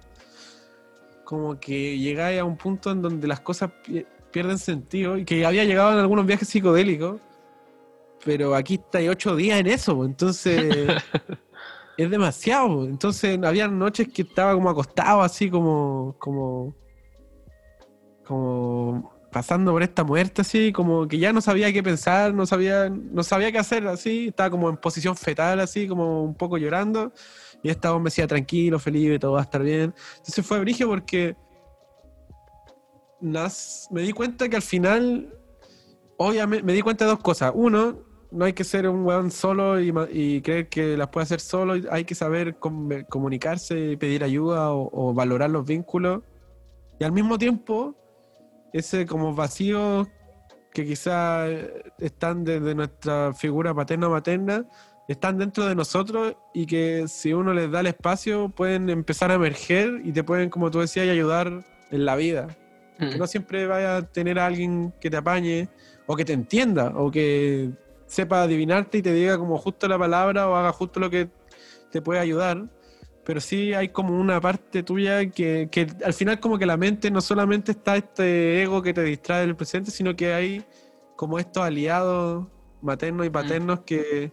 como 1.24 1.60
que 1.60 1.98
llegáis 1.98 2.40
a 2.40 2.44
un 2.44 2.58
punto 2.58 2.92
en 2.92 3.02
donde 3.02 3.28
las 3.28 3.40
cosas 3.40 3.72
pi- 3.84 4.06
pierden 4.32 4.58
sentido 4.60 5.18
y 5.18 5.26
que 5.26 5.46
había 5.46 5.64
llegado 5.64 5.94
en 5.94 6.00
algunos 6.00 6.26
viajes 6.26 6.48
psicodélicos, 6.48 7.20
pero 8.24 8.54
aquí 8.56 8.76
estáis 8.76 9.10
ocho 9.10 9.36
días 9.36 9.60
en 9.60 9.68
eso, 9.68 9.96
po. 9.96 10.06
entonces 10.06 11.02
es 11.98 12.10
demasiado. 12.10 12.86
Entonces 12.86 13.40
había 13.44 13.68
noches 13.68 14.10
que 14.14 14.24
estaba 14.24 14.54
como 14.54 14.70
acostado 14.70 15.22
así 15.22 15.50
como, 15.50 16.16
como, 16.20 16.76
como 18.26 19.15
pasando 19.36 19.74
por 19.74 19.84
esta 19.84 20.06
muerte 20.06 20.44
así, 20.44 20.72
como 20.72 21.10
que 21.10 21.18
ya 21.18 21.34
no 21.34 21.42
sabía 21.42 21.74
qué 21.74 21.84
pensar, 21.84 22.34
no 22.34 22.46
sabía, 22.46 22.88
no 22.90 23.22
sabía 23.22 23.52
qué 23.52 23.58
hacer 23.58 23.86
así, 23.86 24.30
estaba 24.30 24.50
como 24.50 24.70
en 24.70 24.78
posición 24.78 25.18
fetal 25.18 25.60
así, 25.60 25.90
como 25.90 26.24
un 26.24 26.36
poco 26.36 26.58
llorando. 26.58 27.12
Y 27.62 27.68
esta 27.70 27.94
me 27.98 28.06
decía 28.06 28.28
tranquilo, 28.28 28.80
Felipe, 28.80 29.20
todo 29.20 29.34
va 29.34 29.42
a 29.42 29.44
estar 29.44 29.62
bien. 29.62 29.94
Entonces 30.20 30.46
fue 30.46 30.62
brigio 30.62 30.88
porque 30.88 31.36
nas- 33.22 33.88
me 33.92 34.04
di 34.04 34.14
cuenta 34.14 34.48
que 34.48 34.56
al 34.56 34.62
final 34.62 35.38
obviamente 36.16 36.64
me 36.64 36.72
di 36.72 36.82
cuenta 36.82 37.04
de 37.04 37.12
dos 37.12 37.20
cosas. 37.20 37.52
Uno, 37.54 38.00
no 38.32 38.46
hay 38.46 38.54
que 38.54 38.64
ser 38.64 38.88
un 38.88 39.04
weón 39.06 39.32
solo 39.32 39.82
y, 39.82 39.94
y 40.14 40.42
creer 40.44 40.70
que 40.70 40.96
las 40.96 41.10
puede 41.10 41.26
hacer 41.26 41.42
solo. 41.42 41.74
Hay 41.92 42.06
que 42.06 42.16
saber 42.16 42.56
com- 42.56 43.04
comunicarse 43.10 43.98
pedir 43.98 44.24
ayuda 44.24 44.72
o, 44.72 44.90
o 44.94 45.14
valorar 45.14 45.50
los 45.50 45.66
vínculos. 45.66 46.22
Y 47.00 47.04
al 47.04 47.12
mismo 47.12 47.38
tiempo, 47.38 47.96
ese 48.76 49.06
como 49.06 49.34
vacío 49.34 50.06
que 50.74 50.86
quizás 50.86 51.50
están 51.98 52.44
desde 52.44 52.76
nuestra 52.76 53.34
figura 53.34 53.74
paterna 53.74 54.08
o 54.08 54.12
materna, 54.12 54.66
están 55.08 55.38
dentro 55.38 55.66
de 55.66 55.76
nosotros 55.76 56.36
y 56.54 56.66
que 56.66 57.08
si 57.08 57.32
uno 57.32 57.54
les 57.54 57.72
da 57.72 57.80
el 57.80 57.88
espacio 57.88 58.50
pueden 58.50 58.90
empezar 58.90 59.32
a 59.32 59.36
emerger 59.36 60.02
y 60.04 60.12
te 60.12 60.26
pueden, 60.26 60.50
como 60.50 60.70
tú 60.72 60.82
decías, 60.82 61.08
ayudar 61.08 61.64
en 61.90 62.06
la 62.06 62.18
vida. 62.18 62.48
Que 63.00 63.18
no 63.18 63.28
siempre 63.28 63.66
vaya 63.66 63.98
a 63.98 64.02
tener 64.02 64.40
a 64.40 64.46
alguien 64.46 64.94
que 65.00 65.10
te 65.10 65.18
apañe 65.18 65.70
o 66.06 66.16
que 66.18 66.26
te 66.26 66.34
entienda 66.34 66.92
o 66.96 67.12
que 67.12 67.72
sepa 68.08 68.44
adivinarte 68.44 68.98
y 68.98 69.02
te 69.02 69.14
diga 69.14 69.38
como 69.38 69.58
justo 69.58 69.88
la 69.88 69.98
palabra 69.98 70.50
o 70.50 70.56
haga 70.56 70.74
justo 70.74 71.00
lo 71.00 71.10
que 71.10 71.30
te 71.92 72.02
puede 72.02 72.20
ayudar. 72.20 72.66
Pero 73.26 73.42
sí 73.42 73.74
hay 73.74 73.90
como 73.90 74.18
una 74.20 74.40
parte 74.40 74.84
tuya 74.84 75.26
que, 75.32 75.68
que 75.72 75.88
al 76.06 76.14
final 76.14 76.40
como 76.40 76.58
que 76.60 76.66
la 76.68 76.78
mente 76.78 77.10
no 77.10 77.22
solamente 77.22 77.72
está 77.72 77.98
este 77.98 78.62
ego 78.62 78.82
que 78.84 78.94
te 78.94 79.02
distrae 79.04 79.42
del 79.42 79.56
presente, 79.56 79.90
sino 79.92 80.16
que 80.16 80.32
hay 80.34 80.64
como 81.16 81.40
estos 81.40 81.64
aliados 81.64 82.46
maternos 82.82 83.26
y 83.26 83.30
paternos 83.32 83.80
que, 83.80 84.32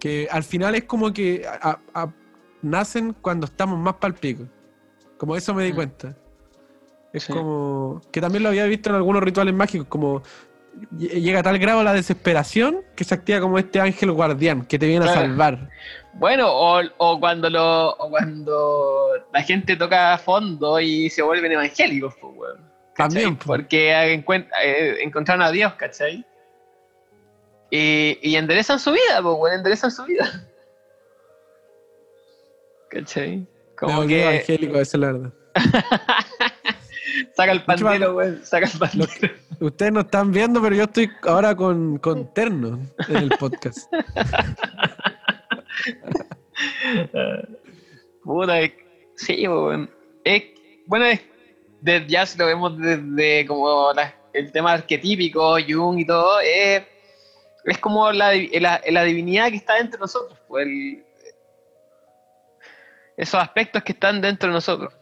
que 0.00 0.26
al 0.30 0.42
final 0.42 0.74
es 0.74 0.84
como 0.84 1.12
que 1.12 1.44
a- 1.46 1.78
a- 1.94 2.12
nacen 2.62 3.12
cuando 3.20 3.46
estamos 3.46 3.78
más 3.78 3.94
palpico. 3.94 4.44
Como 5.16 5.36
eso 5.36 5.54
me 5.54 5.64
di 5.64 5.72
Mm. 5.72 5.76
cuenta. 5.76 6.16
Es 7.12 7.22
Sí. 7.24 7.32
como 7.32 8.00
que 8.10 8.20
también 8.20 8.42
lo 8.42 8.48
había 8.48 8.64
visto 8.66 8.90
en 8.90 8.96
algunos 8.96 9.22
rituales 9.22 9.54
mágicos, 9.54 9.86
como 9.88 10.22
llega 10.96 11.40
a 11.40 11.42
tal 11.42 11.58
grado 11.58 11.82
la 11.82 11.92
desesperación 11.92 12.82
que 12.96 13.04
se 13.04 13.14
activa 13.14 13.40
como 13.40 13.58
este 13.58 13.80
ángel 13.80 14.12
guardián 14.12 14.64
que 14.66 14.78
te 14.78 14.86
viene 14.86 15.04
a 15.06 15.12
salvar. 15.14 15.68
Bueno, 16.14 16.48
o, 16.50 16.80
o 16.98 17.20
cuando 17.20 17.48
lo, 17.48 17.90
o 17.90 18.10
cuando 18.10 19.08
la 19.32 19.42
gente 19.42 19.76
toca 19.76 20.18
fondo 20.18 20.80
y 20.80 21.08
se 21.10 21.22
vuelven 21.22 21.52
evangélicos, 21.52 22.14
pues. 22.20 22.52
¿Cachai? 22.94 23.22
También, 23.22 23.36
pues. 23.36 23.46
Porque 23.46 23.92
encuent- 23.92 24.48
eh, 24.64 24.96
encontraron 25.02 25.42
a 25.42 25.50
Dios, 25.52 25.74
¿cachai? 25.74 26.24
Y, 27.70 28.18
y 28.22 28.36
enderezan 28.36 28.78
su 28.80 28.90
vida, 28.92 29.22
pues, 29.22 29.34
weón, 29.38 29.56
enderezan 29.58 29.90
su 29.90 30.04
vida. 30.04 30.26
¿Cachai? 32.90 33.46
Como 33.76 34.06
que 34.06 34.22
evangélico, 34.22 34.78
esa 34.80 34.96
es 34.96 35.00
la 35.00 35.06
verdad. 35.12 35.32
saca 37.34 37.52
el 37.52 37.62
pandero, 37.64 38.14
weón, 38.16 38.44
saca 38.44 38.66
el 38.66 38.78
pandero. 38.78 39.34
Ustedes 39.60 39.92
no 39.92 40.00
están 40.00 40.30
viendo, 40.32 40.60
pero 40.62 40.74
yo 40.76 40.84
estoy 40.84 41.10
ahora 41.22 41.54
con, 41.54 41.98
con 41.98 42.32
terno 42.34 42.78
en 43.08 43.16
el 43.16 43.28
podcast. 43.30 43.92
Puta, 48.24 48.60
es- 48.60 48.72
sí. 49.16 49.44
Es, 50.24 50.42
bueno, 50.86 51.06
es, 51.06 51.20
de, 51.80 52.04
ya 52.08 52.26
si 52.26 52.38
lo 52.38 52.46
vemos 52.46 52.78
desde 52.78 53.46
como 53.46 53.92
la- 53.94 54.14
el 54.32 54.52
tema 54.52 54.72
arquetípico, 54.72 55.56
Jung 55.66 55.98
y 55.98 56.06
todo, 56.06 56.40
es, 56.40 56.82
es 57.64 57.78
como 57.78 58.10
la, 58.12 58.32
la, 58.60 58.80
la 58.88 59.02
divinidad 59.04 59.48
que 59.50 59.56
está 59.56 59.74
dentro 59.74 59.98
de 59.98 60.02
nosotros, 60.02 60.38
pues, 60.48 60.66
el- 60.66 61.04
esos 63.16 63.40
aspectos 63.40 63.82
que 63.82 63.92
están 63.92 64.20
dentro 64.20 64.48
de 64.48 64.54
nosotros. 64.54 64.92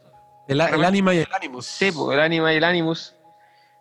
El, 0.47 0.61
el 0.61 0.85
ánima 0.85 1.13
y 1.13 1.19
el 1.19 1.27
ánimos. 1.33 1.65
Sí, 1.65 1.91
pues, 1.91 2.15
el 2.15 2.23
ánima 2.23 2.53
y 2.53 2.57
el 2.57 2.63
animus, 2.63 3.15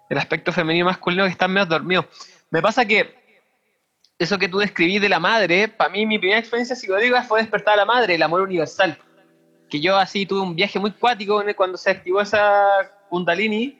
el 0.08 0.18
aspecto 0.18 0.52
femenino 0.52 0.84
y 0.84 0.86
masculino 0.86 1.24
que 1.24 1.30
están 1.30 1.52
medio 1.52 1.66
dormidos. 1.66 2.06
Me 2.50 2.60
pasa 2.62 2.84
que 2.84 3.14
eso 4.18 4.38
que 4.38 4.48
tú 4.48 4.58
describís 4.58 5.00
de 5.00 5.08
la 5.08 5.20
madre, 5.20 5.68
para 5.68 5.90
mí 5.90 6.06
mi 6.06 6.18
primera 6.18 6.38
experiencia 6.40 6.74
psicodélica 6.74 7.22
fue 7.22 7.40
despertar 7.40 7.74
a 7.74 7.78
la 7.78 7.84
madre, 7.84 8.14
el 8.14 8.22
amor 8.22 8.40
universal. 8.40 8.98
Que 9.68 9.80
yo 9.80 9.96
así 9.96 10.26
tuve 10.26 10.40
un 10.40 10.54
viaje 10.54 10.78
muy 10.78 10.92
cuático 10.92 11.42
cuando 11.56 11.76
se 11.76 11.90
activó 11.90 12.20
esa 12.20 12.66
Kundalini 13.08 13.78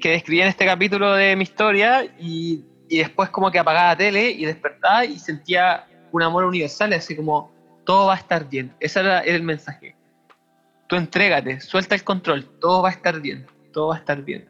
que 0.00 0.10
describí 0.10 0.40
en 0.40 0.48
este 0.48 0.66
capítulo 0.66 1.14
de 1.14 1.34
mi 1.34 1.42
historia 1.42 2.04
y, 2.18 2.64
y 2.88 2.98
después 2.98 3.28
como 3.30 3.50
que 3.50 3.58
apagaba 3.58 3.88
la 3.88 3.96
tele 3.96 4.30
y 4.30 4.44
despertaba 4.44 5.04
y 5.04 5.18
sentía 5.18 5.86
un 6.12 6.22
amor 6.22 6.44
universal, 6.44 6.92
así 6.92 7.16
como 7.16 7.52
todo 7.84 8.06
va 8.06 8.14
a 8.14 8.18
estar 8.18 8.48
bien. 8.48 8.74
Ese 8.78 9.00
era 9.00 9.20
el 9.20 9.42
mensaje. 9.42 9.96
Tú 10.90 10.96
entrégate, 10.96 11.60
suelta 11.60 11.94
el 11.94 12.02
control, 12.04 12.44
todo 12.60 12.82
va 12.82 12.88
a 12.88 12.92
estar 12.92 13.20
bien, 13.20 13.46
todo 13.72 13.88
va 13.88 13.94
a 13.94 13.98
estar 14.00 14.20
bien. 14.22 14.48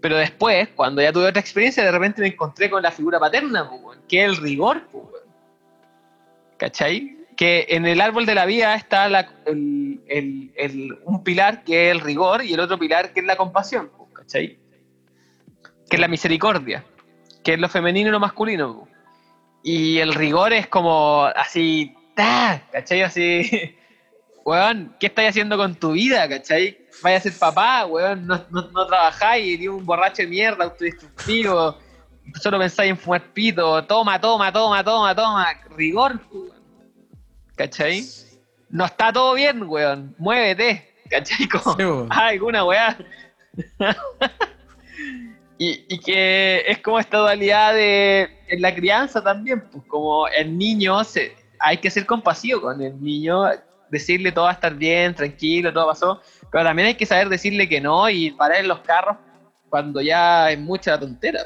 Pero 0.00 0.16
después, 0.16 0.68
cuando 0.68 1.02
ya 1.02 1.12
tuve 1.12 1.26
otra 1.26 1.40
experiencia, 1.40 1.82
de 1.84 1.90
repente 1.90 2.22
me 2.22 2.28
encontré 2.28 2.70
con 2.70 2.80
la 2.80 2.92
figura 2.92 3.18
paterna, 3.18 3.68
que 4.08 4.24
es 4.24 4.30
el 4.30 4.36
rigor. 4.36 4.82
¿cachai? 6.58 7.16
Que 7.36 7.66
en 7.70 7.86
el 7.86 8.00
árbol 8.00 8.24
de 8.24 8.34
la 8.34 8.46
vida 8.46 8.74
está 8.76 9.08
la- 9.08 9.28
el- 9.46 10.00
el- 10.06 10.52
el- 10.56 10.98
un 11.04 11.22
pilar 11.22 11.64
que 11.64 11.88
es 11.88 11.92
el 11.92 12.00
rigor 12.00 12.44
y 12.44 12.54
el 12.54 12.60
otro 12.60 12.78
pilar 12.78 13.12
que 13.12 13.20
es 13.20 13.26
la 13.26 13.36
compasión, 13.36 13.90
¿cachai? 14.14 14.58
Que 15.90 15.96
es 15.96 16.00
la 16.00 16.08
misericordia, 16.08 16.84
que 17.42 17.54
es 17.54 17.58
lo 17.58 17.68
femenino 17.68 18.08
y 18.08 18.12
lo 18.12 18.20
masculino. 18.20 18.88
Y 19.62 19.98
el 19.98 20.14
rigor 20.14 20.52
es 20.52 20.66
como 20.68 21.24
así, 21.36 21.94
¡ta! 22.14 22.62
¿cachai? 22.72 23.02
Así, 23.02 23.76
weón, 24.46 24.94
¿qué 25.00 25.08
estáis 25.08 25.30
haciendo 25.30 25.56
con 25.56 25.74
tu 25.74 25.92
vida, 25.92 26.28
cachai? 26.28 26.78
Vaya 27.02 27.16
a 27.16 27.20
ser 27.20 27.36
papá, 27.36 27.84
weón, 27.84 28.28
no, 28.28 28.40
no, 28.50 28.70
no 28.70 28.86
trabajáis, 28.86 29.58
ni 29.58 29.66
un 29.66 29.84
borracho 29.84 30.22
de 30.22 30.28
mierda, 30.28 30.64
autodestructivo, 30.64 31.76
solo 32.40 32.56
pensáis 32.60 32.90
en 32.90 32.96
fumar 32.96 33.22
pito, 33.32 33.84
toma, 33.84 34.20
toma, 34.20 34.52
toma, 34.52 34.84
toma, 34.84 35.14
toma, 35.16 35.48
rigor, 35.76 36.20
weón. 36.32 36.52
¿cachai? 37.56 38.04
No 38.70 38.84
está 38.84 39.12
todo 39.12 39.34
bien, 39.34 39.64
weón, 39.64 40.14
muévete, 40.16 40.94
¿cachai? 41.10 41.48
Como, 41.48 41.76
Sí, 41.76 41.84
weón. 41.84 42.06
ah, 42.10 42.28
alguna 42.28 42.64
weá. 42.64 42.96
y, 45.58 45.84
y 45.92 45.98
que 45.98 46.62
es 46.68 46.78
como 46.78 47.00
esta 47.00 47.18
dualidad 47.18 47.74
de 47.74 48.30
en 48.46 48.62
la 48.62 48.72
crianza 48.72 49.20
también, 49.24 49.60
pues 49.72 49.82
como 49.88 50.28
el 50.28 50.56
niño 50.56 51.02
se, 51.02 51.34
hay 51.58 51.78
que 51.78 51.90
ser 51.90 52.06
compasivo 52.06 52.60
con 52.60 52.80
el 52.80 53.02
niño, 53.02 53.42
decirle 53.90 54.32
todo 54.32 54.44
va 54.44 54.50
a 54.50 54.54
estar 54.54 54.74
bien, 54.74 55.14
tranquilo, 55.14 55.72
todo 55.72 55.86
pasó, 55.88 56.20
pero 56.50 56.64
también 56.64 56.88
hay 56.88 56.94
que 56.94 57.06
saber 57.06 57.28
decirle 57.28 57.68
que 57.68 57.80
no 57.80 58.08
y 58.10 58.30
parar 58.32 58.60
en 58.60 58.68
los 58.68 58.80
carros 58.80 59.16
cuando 59.68 60.00
ya 60.00 60.50
es 60.50 60.58
mucha 60.58 60.92
la 60.92 61.00
tontera. 61.00 61.40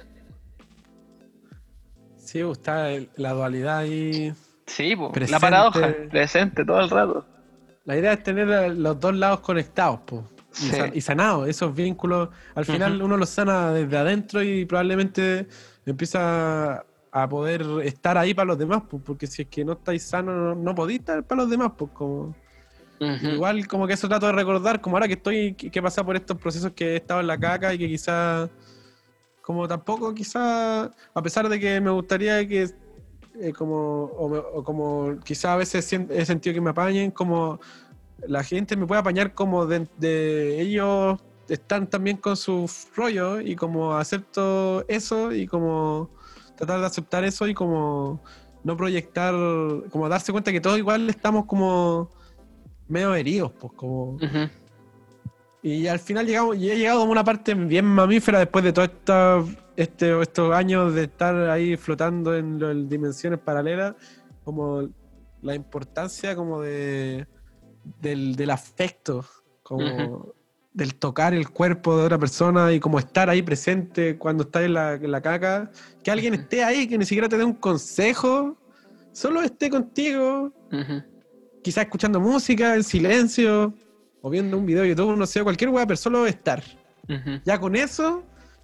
Sí, 2.17 2.43
pues, 2.43 2.59
está 2.59 2.91
el- 2.91 3.09
la 3.17 3.33
dualidad 3.33 3.79
ahí. 3.79 4.33
Sí, 4.67 4.95
pues, 4.95 5.11
Presente. 5.13 5.33
la 5.33 5.41
paradoja, 5.41 5.95
presente 6.11 6.65
todo 6.65 6.81
el 6.81 6.91
rato. 6.91 7.25
La 7.85 7.97
idea 7.97 8.13
es 8.13 8.23
tener 8.23 8.47
los 8.77 9.01
dos 9.01 9.15
lados 9.17 9.41
conectados, 9.41 10.01
pues. 10.07 10.23
Y, 10.53 10.55
Sí. 10.67 10.77
y 10.95 11.01
sanados, 11.01 11.49
esos 11.49 11.75
vínculos. 11.75 12.29
Al 12.55 12.65
final 12.65 13.01
uno 13.03 13.17
los 13.17 13.29
sana 13.31 13.73
desde 13.73 13.97
adentro 13.97 14.43
y 14.43 14.65
probablemente 14.65 15.47
empieza 15.87 16.85
a 17.13 17.29
poder 17.29 17.63
estar 17.83 18.17
ahí 18.17 18.35
para 18.35 18.47
los 18.47 18.59
demás, 18.59 18.83
pues, 18.89 19.03
porque 19.05 19.27
si 19.27 19.43
es 19.43 19.49
que 19.49 19.65
no 19.65 19.73
estáis 19.73 20.03
sanos, 20.05 20.57
no, 20.57 20.63
no 20.63 20.75
podéis 20.75 21.01
estar 21.01 21.23
para 21.25 21.43
los 21.43 21.51
demás, 21.51 21.73
pues 21.77 21.91
como. 21.93 22.35
Igual 23.35 23.67
como 23.67 23.87
que 23.87 23.95
eso 23.95 24.09
trato 24.09 24.27
de 24.27 24.33
recordar, 24.33 24.81
como 24.81 24.97
ahora 24.97 25.07
que 25.09 25.15
estoy, 25.15 25.55
que, 25.55 25.71
que 25.71 25.79
he 25.79 25.83
pasado 25.83 26.05
por 26.07 26.17
estos 26.17 26.37
procesos 26.37 26.73
que 26.73 26.93
he 26.93 26.97
estado 26.97 27.21
en 27.21 27.27
la 27.27 27.39
caca 27.39 27.73
y 27.73 27.79
que 27.79 27.89
quizá, 27.89 28.49
como 29.43 29.67
tampoco 29.67 30.13
quizá, 30.15 30.85
a 30.85 31.23
pesar 31.23 31.49
de 31.49 31.59
que 31.59 31.81
me 31.81 31.91
gustaría 31.91 32.47
que, 32.47 32.69
eh, 33.41 33.53
como, 33.55 34.05
o, 34.05 34.29
me- 34.29 34.39
o 34.39 34.63
como 34.63 35.17
quizá 35.25 35.55
a 35.55 35.57
veces 35.57 35.91
he 35.93 36.27
sentido 36.27 36.53
que 36.55 36.61
me 36.61 36.71
apañen, 36.71 37.11
como 37.11 37.59
la 38.29 38.45
gente 38.45 38.77
me 38.77 38.87
puede 38.87 39.01
apañar 39.01 39.33
como 39.33 39.65
de, 39.67 39.89
de 39.97 40.61
ellos 40.61 41.19
están 41.49 41.89
también 41.89 42.19
con 42.19 42.37
sus 42.37 42.87
rollos 42.95 43.41
y 43.45 43.57
como 43.57 43.95
acepto 43.95 44.85
eso 44.89 45.33
y 45.33 45.47
como 45.47 46.11
tratar 46.61 46.81
de 46.81 46.87
aceptar 46.87 47.25
eso 47.25 47.49
y 47.49 47.55
como 47.55 48.21
no 48.63 48.77
proyectar, 48.77 49.35
como 49.91 50.09
darse 50.09 50.33
cuenta 50.33 50.53
que 50.53 50.61
todos 50.61 50.79
igual 50.79 51.09
estamos 51.09 51.47
como 51.47 52.11
medio 52.89 53.15
heridos, 53.15 53.53
pues 53.59 53.73
como... 53.75 54.19
Y 55.63 55.87
al 55.89 55.99
final 55.99 56.27
llegamos, 56.27 56.57
y 56.57 56.71
he 56.71 56.77
llegado 56.79 57.01
como 57.01 57.13
una 57.13 57.23
parte 57.25 57.55
bien 57.55 57.85
mamífera 57.85 58.39
después 58.39 58.65
de 58.65 58.73
todos 58.73 58.89
estos 58.89 59.49
este, 59.77 60.21
estos 60.21 60.55
años 60.55 60.95
de 60.95 61.05
estar 61.05 61.35
ahí 61.51 61.77
flotando 61.77 62.35
en, 62.35 62.59
lo- 62.59 62.71
en 62.71 62.89
dimensiones 62.89 63.39
paralelas, 63.41 63.95
como 64.45 64.89
la 65.43 65.55
importancia 65.55 66.35
como 66.37 66.61
de 66.63 67.27
del, 68.01 68.37
del 68.37 68.51
afecto, 68.51 69.25
como. 69.63 70.33
Del 70.81 70.95
tocar 70.95 71.35
el 71.35 71.51
cuerpo 71.51 71.97
de 71.97 72.05
otra 72.05 72.19
persona 72.19 72.73
y 72.73 72.81
como 72.81 72.99
estar 72.99 73.29
ahí 73.29 73.43
presente 73.43 74.17
cuando 74.17 74.45
estás 74.45 74.63
en 74.63 74.75
la, 74.75 74.95
en 74.95 75.11
la 75.11 75.21
caca, 75.21 75.71
que 76.03 76.11
alguien 76.11 76.35
esté 76.35 76.65
ahí, 76.65 76.89
que 76.89 76.97
ni 76.97 77.05
siquiera 77.05 77.29
te 77.29 77.37
dé 77.37 77.45
un 77.45 77.53
consejo, 77.55 78.57
solo 79.13 79.43
esté 79.43 79.69
contigo, 79.69 80.53
quizás 81.63 81.85
escuchando 81.85 82.19
música 82.19 82.75
en 82.75 82.83
silencio 82.83 83.75
o 84.23 84.31
viendo 84.31 84.57
un 84.57 84.65
video 84.67 84.83
de 84.83 84.89
YouTube, 84.91 85.17
no 85.17 85.27
sé, 85.27 85.43
cualquier 85.43 85.71
weá, 85.71 85.87
pero 85.87 85.97
solo 85.97 86.27
estar. 86.27 86.63
Ya 87.45 87.59
con 87.59 87.77
eso, 87.77 88.23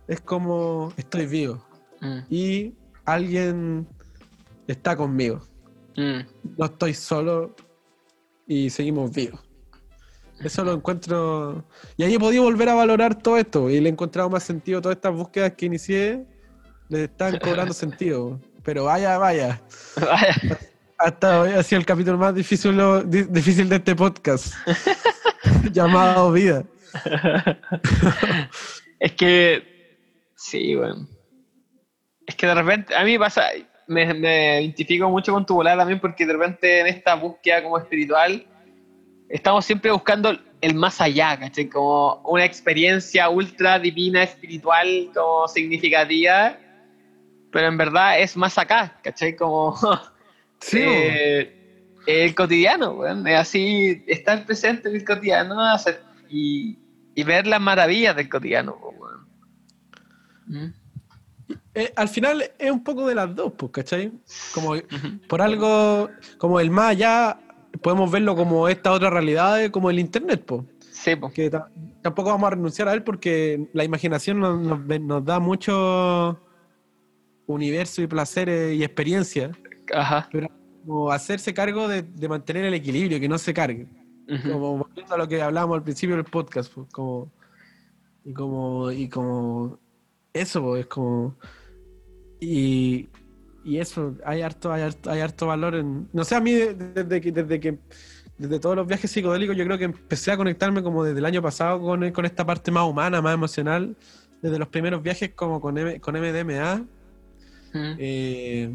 es 0.08 0.20
como 0.20 0.92
estoy 0.96 1.26
vivo 1.26 1.62
Mm, 2.00 2.18
y 2.28 2.74
alguien 3.06 3.86
está 4.66 4.94
conmigo. 4.94 5.40
mm, 5.96 6.20
No 6.58 6.66
estoy 6.66 6.92
solo 6.92 7.56
y 8.46 8.68
seguimos 8.68 9.10
vivos. 9.12 9.40
Eso 10.42 10.64
lo 10.64 10.72
encuentro. 10.74 11.64
Y 11.96 12.02
ahí 12.04 12.14
he 12.14 12.18
podido 12.18 12.42
volver 12.42 12.68
a 12.68 12.74
valorar 12.74 13.14
todo 13.16 13.38
esto 13.38 13.70
y 13.70 13.80
le 13.80 13.88
he 13.88 13.92
encontrado 13.92 14.28
más 14.28 14.42
sentido. 14.42 14.80
Todas 14.82 14.96
estas 14.96 15.14
búsquedas 15.14 15.52
que 15.52 15.66
inicié 15.66 16.24
le 16.88 17.04
están 17.04 17.38
cobrando 17.38 17.72
sentido. 17.74 18.38
Pero 18.62 18.84
vaya, 18.84 19.16
vaya. 19.18 19.60
Vaya. 20.00 20.34
Hasta 20.98 21.40
hoy 21.42 21.50
ha 21.52 21.62
sido 21.62 21.78
el 21.80 21.86
capítulo 21.86 22.16
más 22.18 22.34
difícil, 22.34 22.76
lo- 22.76 23.02
di- 23.02 23.24
difícil 23.24 23.68
de 23.68 23.76
este 23.76 23.94
podcast. 23.94 24.54
llamado 25.72 26.32
Vida. 26.32 26.64
Es 28.98 29.12
que. 29.12 29.62
Sí, 30.36 30.74
weón. 30.76 31.08
Es 32.26 32.34
que 32.34 32.46
de 32.46 32.54
repente. 32.54 32.94
A 32.94 33.04
mí 33.04 33.18
pasa. 33.18 33.44
Me, 33.88 34.12
me 34.14 34.62
identifico 34.62 35.08
mucho 35.08 35.32
con 35.32 35.46
tu 35.46 35.54
volada 35.54 35.78
también 35.78 36.00
porque 36.00 36.26
de 36.26 36.32
repente 36.32 36.80
en 36.80 36.86
esta 36.88 37.14
búsqueda 37.14 37.62
como 37.62 37.78
espiritual. 37.78 38.44
Estamos 39.28 39.64
siempre 39.64 39.90
buscando 39.90 40.38
el 40.60 40.74
más 40.74 41.00
allá, 41.00 41.38
¿cachai? 41.38 41.68
Como 41.68 42.20
una 42.24 42.44
experiencia 42.44 43.28
ultra 43.28 43.78
divina, 43.78 44.22
espiritual, 44.22 45.10
como 45.14 45.48
significativa. 45.48 46.56
Pero 47.50 47.68
en 47.68 47.76
verdad 47.76 48.20
es 48.20 48.36
más 48.36 48.58
acá, 48.58 48.98
¿cachai? 49.02 49.36
Como. 49.36 49.76
Sí, 50.58 50.80
eh, 50.80 51.54
el 52.06 52.34
cotidiano. 52.34 53.04
Es 53.26 53.36
así, 53.38 54.02
estar 54.06 54.46
presente 54.46 54.88
en 54.88 54.96
el 54.96 55.04
cotidiano 55.04 55.54
y, 56.30 56.78
y 57.14 57.22
ver 57.24 57.46
las 57.46 57.60
maravillas 57.60 58.16
del 58.16 58.30
cotidiano. 58.30 58.78
Mm. 60.46 60.66
Eh, 61.74 61.92
al 61.94 62.08
final 62.08 62.50
es 62.58 62.70
un 62.70 62.82
poco 62.82 63.06
de 63.06 63.14
las 63.14 63.34
dos, 63.34 63.52
pues, 63.56 63.70
¿cachai? 63.70 64.12
Como 64.54 64.74
por 65.28 65.42
algo, 65.42 66.08
como 66.38 66.58
el 66.58 66.70
más 66.70 66.92
allá, 66.92 67.38
podemos 67.80 68.10
verlo 68.10 68.36
como 68.36 68.68
esta 68.68 68.92
otra 68.92 69.10
realidad, 69.10 69.70
como 69.70 69.90
el 69.90 69.98
internet, 69.98 70.44
pues. 70.46 70.62
Sí, 70.90 71.14
po. 71.16 71.30
Que 71.30 71.50
tampoco 72.02 72.30
vamos 72.30 72.46
a 72.46 72.50
renunciar 72.50 72.88
a 72.88 72.94
él 72.94 73.02
porque 73.02 73.68
la 73.72 73.84
imaginación 73.84 74.40
nos, 74.40 74.86
nos 75.00 75.24
da 75.24 75.38
mucho 75.38 76.40
universo 77.46 78.02
y 78.02 78.06
placeres 78.06 78.74
y 78.74 78.82
experiencias, 78.82 79.56
Ajá. 79.94 80.28
pero 80.32 80.48
como 80.84 81.10
hacerse 81.12 81.54
cargo 81.54 81.88
de, 81.88 82.02
de 82.02 82.28
mantener 82.28 82.64
el 82.64 82.74
equilibrio, 82.74 83.20
que 83.20 83.28
no 83.28 83.38
se 83.38 83.54
cargue. 83.54 83.86
Como 84.42 84.78
volviendo 84.78 85.14
a 85.14 85.18
lo 85.18 85.28
que 85.28 85.40
hablábamos 85.40 85.76
al 85.76 85.84
principio 85.84 86.16
del 86.16 86.24
podcast, 86.24 86.72
pues, 86.72 86.88
como 86.90 87.30
y 88.24 88.32
como 88.32 88.90
y 88.90 89.08
como 89.08 89.78
eso 90.32 90.62
pues, 90.62 90.80
es 90.80 90.86
como 90.86 91.36
y, 92.40 93.08
y 93.66 93.78
eso 93.78 94.14
hay 94.24 94.40
harto 94.42 94.72
hay 94.72 94.82
harto 94.82 95.10
hay 95.10 95.20
harto 95.20 95.46
valor 95.48 95.74
en 95.74 96.08
no 96.12 96.24
sé 96.24 96.34
a 96.36 96.40
mí 96.40 96.52
de- 96.52 96.74
desde 96.74 97.20
que 97.20 97.32
desde 97.32 97.60
que 97.60 97.78
desde 98.38 98.60
todos 98.60 98.76
los 98.76 98.86
viajes 98.86 99.10
psicodélicos 99.10 99.56
yo 99.56 99.64
creo 99.64 99.76
que 99.78 99.84
empecé 99.84 100.30
a 100.30 100.36
conectarme 100.36 100.82
como 100.82 101.02
desde 101.04 101.18
el 101.18 101.24
año 101.24 101.42
pasado 101.42 101.80
con, 101.80 102.10
con 102.12 102.24
esta 102.24 102.46
parte 102.46 102.70
más 102.70 102.84
humana 102.88 103.20
más 103.20 103.34
emocional 103.34 103.96
desde 104.40 104.58
los 104.58 104.68
primeros 104.68 105.02
viajes 105.02 105.30
como 105.34 105.60
con 105.60 105.76
M- 105.78 106.00
con 106.00 106.14
MDMA 106.16 106.84
Mm. 107.74 107.94
eh, 107.98 108.70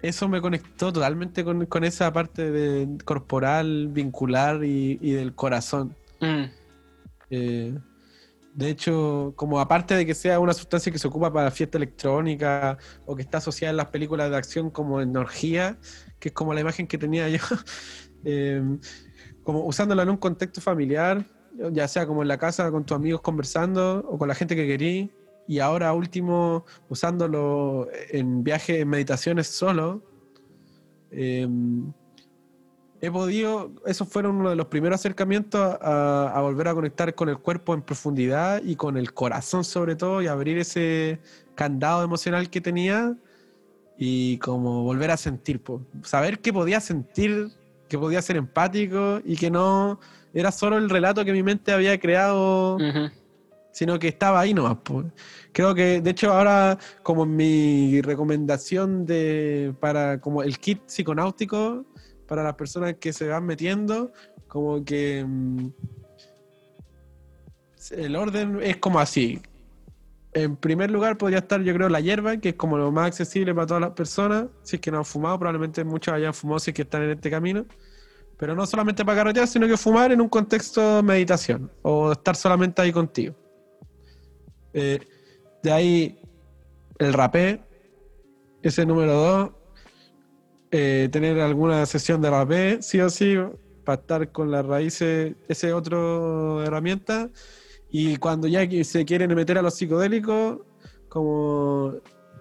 eso 0.00 0.28
me 0.28 0.40
conectó 0.40 0.92
totalmente 0.92 1.44
con, 1.44 1.66
con 1.66 1.84
esa 1.84 2.10
parte 2.12 2.50
de 2.50 2.88
corporal, 3.04 3.88
vincular 3.88 4.64
y, 4.64 4.98
y 5.02 5.12
del 5.12 5.34
corazón. 5.34 5.94
Mm. 6.20 6.44
Eh, 7.30 7.74
de 8.54 8.70
hecho, 8.70 9.34
como 9.34 9.58
aparte 9.58 9.96
de 9.96 10.06
que 10.06 10.14
sea 10.14 10.38
una 10.38 10.54
sustancia 10.54 10.92
que 10.92 10.98
se 10.98 11.08
ocupa 11.08 11.32
para 11.32 11.50
fiesta 11.50 11.76
electrónica 11.76 12.78
o 13.04 13.16
que 13.16 13.22
está 13.22 13.38
asociada 13.38 13.72
en 13.72 13.76
las 13.76 13.88
películas 13.88 14.30
de 14.30 14.36
acción 14.36 14.70
como 14.70 15.00
en 15.00 15.16
orgía, 15.16 15.76
que 16.20 16.28
es 16.28 16.34
como 16.34 16.54
la 16.54 16.60
imagen 16.60 16.86
que 16.86 16.96
tenía 16.96 17.28
yo, 17.28 17.38
eh, 18.24 18.62
como 19.42 19.66
usándola 19.66 20.04
en 20.04 20.10
un 20.10 20.16
contexto 20.18 20.60
familiar, 20.60 21.26
ya 21.72 21.88
sea 21.88 22.06
como 22.06 22.22
en 22.22 22.28
la 22.28 22.38
casa 22.38 22.70
con 22.70 22.86
tus 22.86 22.96
amigos 22.96 23.22
conversando 23.22 24.04
o 24.08 24.18
con 24.18 24.28
la 24.28 24.36
gente 24.36 24.54
que 24.54 24.66
querí, 24.68 25.10
y 25.48 25.58
ahora 25.58 25.92
último 25.92 26.64
usándolo 26.88 27.88
en 28.10 28.44
viajes, 28.44 28.80
en 28.80 28.88
meditaciones 28.88 29.48
solo. 29.48 30.02
eh, 31.10 31.48
he 33.04 33.10
podido, 33.10 33.72
esos 33.86 34.08
fueron 34.08 34.36
uno 34.36 34.50
de 34.50 34.56
los 34.56 34.66
primeros 34.66 35.00
acercamientos 35.00 35.60
a, 35.80 36.32
a 36.34 36.40
volver 36.40 36.68
a 36.68 36.74
conectar 36.74 37.14
con 37.14 37.28
el 37.28 37.38
cuerpo 37.38 37.74
en 37.74 37.82
profundidad 37.82 38.62
y 38.62 38.76
con 38.76 38.96
el 38.96 39.12
corazón 39.12 39.64
sobre 39.64 39.96
todo 39.96 40.22
y 40.22 40.26
abrir 40.26 40.58
ese 40.58 41.20
candado 41.54 42.02
emocional 42.02 42.50
que 42.50 42.60
tenía 42.60 43.16
y 43.96 44.38
como 44.38 44.82
volver 44.82 45.10
a 45.10 45.16
sentir, 45.16 45.60
po. 45.62 45.80
saber 46.02 46.40
que 46.40 46.52
podía 46.52 46.80
sentir, 46.80 47.50
que 47.88 47.98
podía 47.98 48.20
ser 48.22 48.36
empático 48.36 49.20
y 49.24 49.36
que 49.36 49.50
no 49.50 50.00
era 50.32 50.50
solo 50.50 50.78
el 50.78 50.90
relato 50.90 51.24
que 51.24 51.32
mi 51.32 51.42
mente 51.42 51.72
había 51.72 51.98
creado 51.98 52.76
Ujú. 52.76 53.10
sino 53.70 53.98
que 53.98 54.08
estaba 54.08 54.40
ahí 54.40 54.52
nomás. 54.52 54.78
Creo 55.52 55.74
que, 55.74 56.00
de 56.00 56.10
hecho, 56.10 56.32
ahora 56.32 56.78
como 57.02 57.24
mi 57.24 58.00
recomendación 58.02 59.06
de 59.06 59.74
para 59.78 60.20
como 60.20 60.42
el 60.42 60.58
kit 60.58 60.80
psiconáutico 60.86 61.84
para 62.26 62.42
las 62.42 62.54
personas 62.54 62.94
que 62.94 63.12
se 63.12 63.28
van 63.28 63.44
metiendo, 63.44 64.12
como 64.48 64.84
que 64.84 65.24
mm, 65.26 65.68
el 67.92 68.16
orden 68.16 68.62
es 68.62 68.76
como 68.78 68.98
así. 68.98 69.40
En 70.32 70.56
primer 70.56 70.90
lugar 70.90 71.16
podría 71.16 71.38
estar, 71.38 71.62
yo 71.62 71.72
creo, 71.74 71.88
la 71.88 72.00
hierba, 72.00 72.36
que 72.38 72.50
es 72.50 72.54
como 72.54 72.76
lo 72.76 72.90
más 72.90 73.06
accesible 73.06 73.54
para 73.54 73.66
todas 73.66 73.80
las 73.80 73.92
personas. 73.92 74.46
Si 74.62 74.76
es 74.76 74.82
que 74.82 74.90
no 74.90 74.98
han 74.98 75.04
fumado, 75.04 75.38
probablemente 75.38 75.84
muchos 75.84 76.12
hayan 76.12 76.34
fumado 76.34 76.58
si 76.58 76.70
es 76.70 76.74
que 76.74 76.82
están 76.82 77.02
en 77.02 77.10
este 77.10 77.30
camino. 77.30 77.64
Pero 78.36 78.56
no 78.56 78.66
solamente 78.66 79.04
para 79.04 79.18
carretear, 79.18 79.46
sino 79.46 79.68
que 79.68 79.76
fumar 79.76 80.10
en 80.10 80.20
un 80.20 80.28
contexto 80.28 80.96
de 80.96 81.02
meditación 81.02 81.70
o 81.82 82.12
estar 82.12 82.34
solamente 82.34 82.82
ahí 82.82 82.90
contigo. 82.90 83.36
Eh, 84.72 84.98
de 85.62 85.72
ahí 85.72 86.20
el 86.98 87.12
rapé, 87.12 87.62
ese 88.62 88.84
número 88.84 89.14
dos. 89.14 89.50
Eh, 90.76 91.08
tener 91.12 91.40
alguna 91.40 91.86
sesión 91.86 92.20
de 92.20 92.30
rapé, 92.30 92.82
sí 92.82 92.98
o 92.98 93.08
sí, 93.08 93.36
para 93.84 94.00
estar 94.00 94.32
con 94.32 94.50
las 94.50 94.66
raíces, 94.66 95.36
ese 95.48 95.72
otro 95.72 96.64
herramienta. 96.64 97.30
Y 97.92 98.16
cuando 98.16 98.48
ya 98.48 98.66
se 98.82 99.04
quieren 99.04 99.32
meter 99.36 99.56
a 99.56 99.62
los 99.62 99.76
psicodélicos, 99.76 100.58
como 101.08 101.94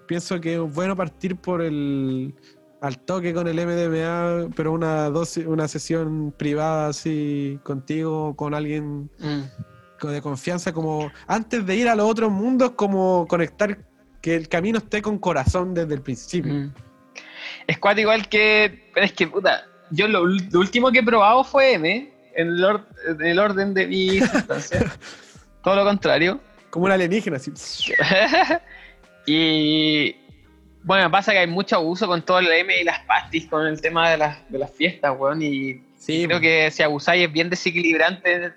pienso 0.07 0.41
que 0.41 0.55
es 0.55 0.59
bueno 0.59 0.95
partir 0.95 1.35
por 1.35 1.61
el 1.61 2.33
al 2.81 2.97
toque 3.05 3.35
con 3.35 3.47
el 3.47 3.55
MDMA, 3.55 4.49
pero 4.55 4.71
una 4.73 5.11
dosis, 5.11 5.45
una 5.45 5.67
sesión 5.67 6.33
privada 6.35 6.87
así 6.87 7.59
contigo, 7.63 8.35
con 8.35 8.55
alguien 8.55 9.11
Mm. 9.19 10.07
de 10.07 10.21
confianza, 10.23 10.73
como 10.73 11.11
antes 11.27 11.65
de 11.67 11.75
ir 11.75 11.87
a 11.87 11.95
los 11.95 12.09
otros 12.09 12.31
mundos, 12.31 12.71
como 12.71 13.27
conectar 13.29 13.77
que 14.21 14.35
el 14.35 14.49
camino 14.49 14.79
esté 14.79 15.03
con 15.03 15.19
corazón 15.19 15.75
desde 15.75 15.93
el 15.93 16.01
principio. 16.01 16.51
Mm. 16.51 16.73
Es 17.67 17.77
cuático 17.77 18.01
igual 18.09 18.27
que. 18.29 18.89
Pero 18.93 19.05
es 19.05 19.13
que, 19.13 19.27
puta, 19.27 19.65
yo 19.91 20.07
lo, 20.07 20.23
último 20.23 20.91
que 20.91 20.99
he 20.99 21.03
probado 21.03 21.43
fue 21.43 21.73
M, 21.73 22.09
en 22.35 22.47
el, 22.47 22.63
or- 22.63 22.87
en 23.07 23.21
el 23.25 23.39
orden 23.39 23.73
de 23.73 23.87
mi 23.87 24.19
sustancia. 24.21 24.91
Todo 25.63 25.75
lo 25.77 25.83
contrario. 25.85 26.39
Como 26.69 26.85
un 26.85 26.91
alienígena, 26.91 27.37
así. 27.37 27.51
y. 29.25 30.15
Bueno, 30.85 31.09
pasa 31.09 31.31
que 31.31 31.37
hay 31.39 31.47
mucho 31.47 31.77
abuso 31.77 32.07
con 32.07 32.21
todo 32.23 32.39
el 32.39 32.51
M 32.51 32.81
y 32.81 32.83
las 32.83 32.99
pastis 33.05 33.45
con 33.47 33.65
el 33.65 33.79
tema 33.79 34.09
de 34.09 34.17
las, 34.17 34.51
de 34.51 34.57
las 34.59 34.69
fiestas, 34.71 35.13
weón. 35.17 35.41
Y 35.41 35.81
Sí, 35.97 36.25
creo 36.27 36.41
que 36.41 36.69
si 36.71 36.83
abusáis 36.83 37.25
es 37.25 37.31
bien 37.31 37.49
desequilibrante 37.49 38.51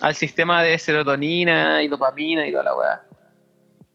al 0.00 0.14
sistema 0.16 0.64
de 0.64 0.76
serotonina 0.76 1.80
y 1.84 1.86
dopamina 1.86 2.44
y 2.44 2.50
toda 2.50 2.64
la 2.64 2.74
weá. 2.76 3.02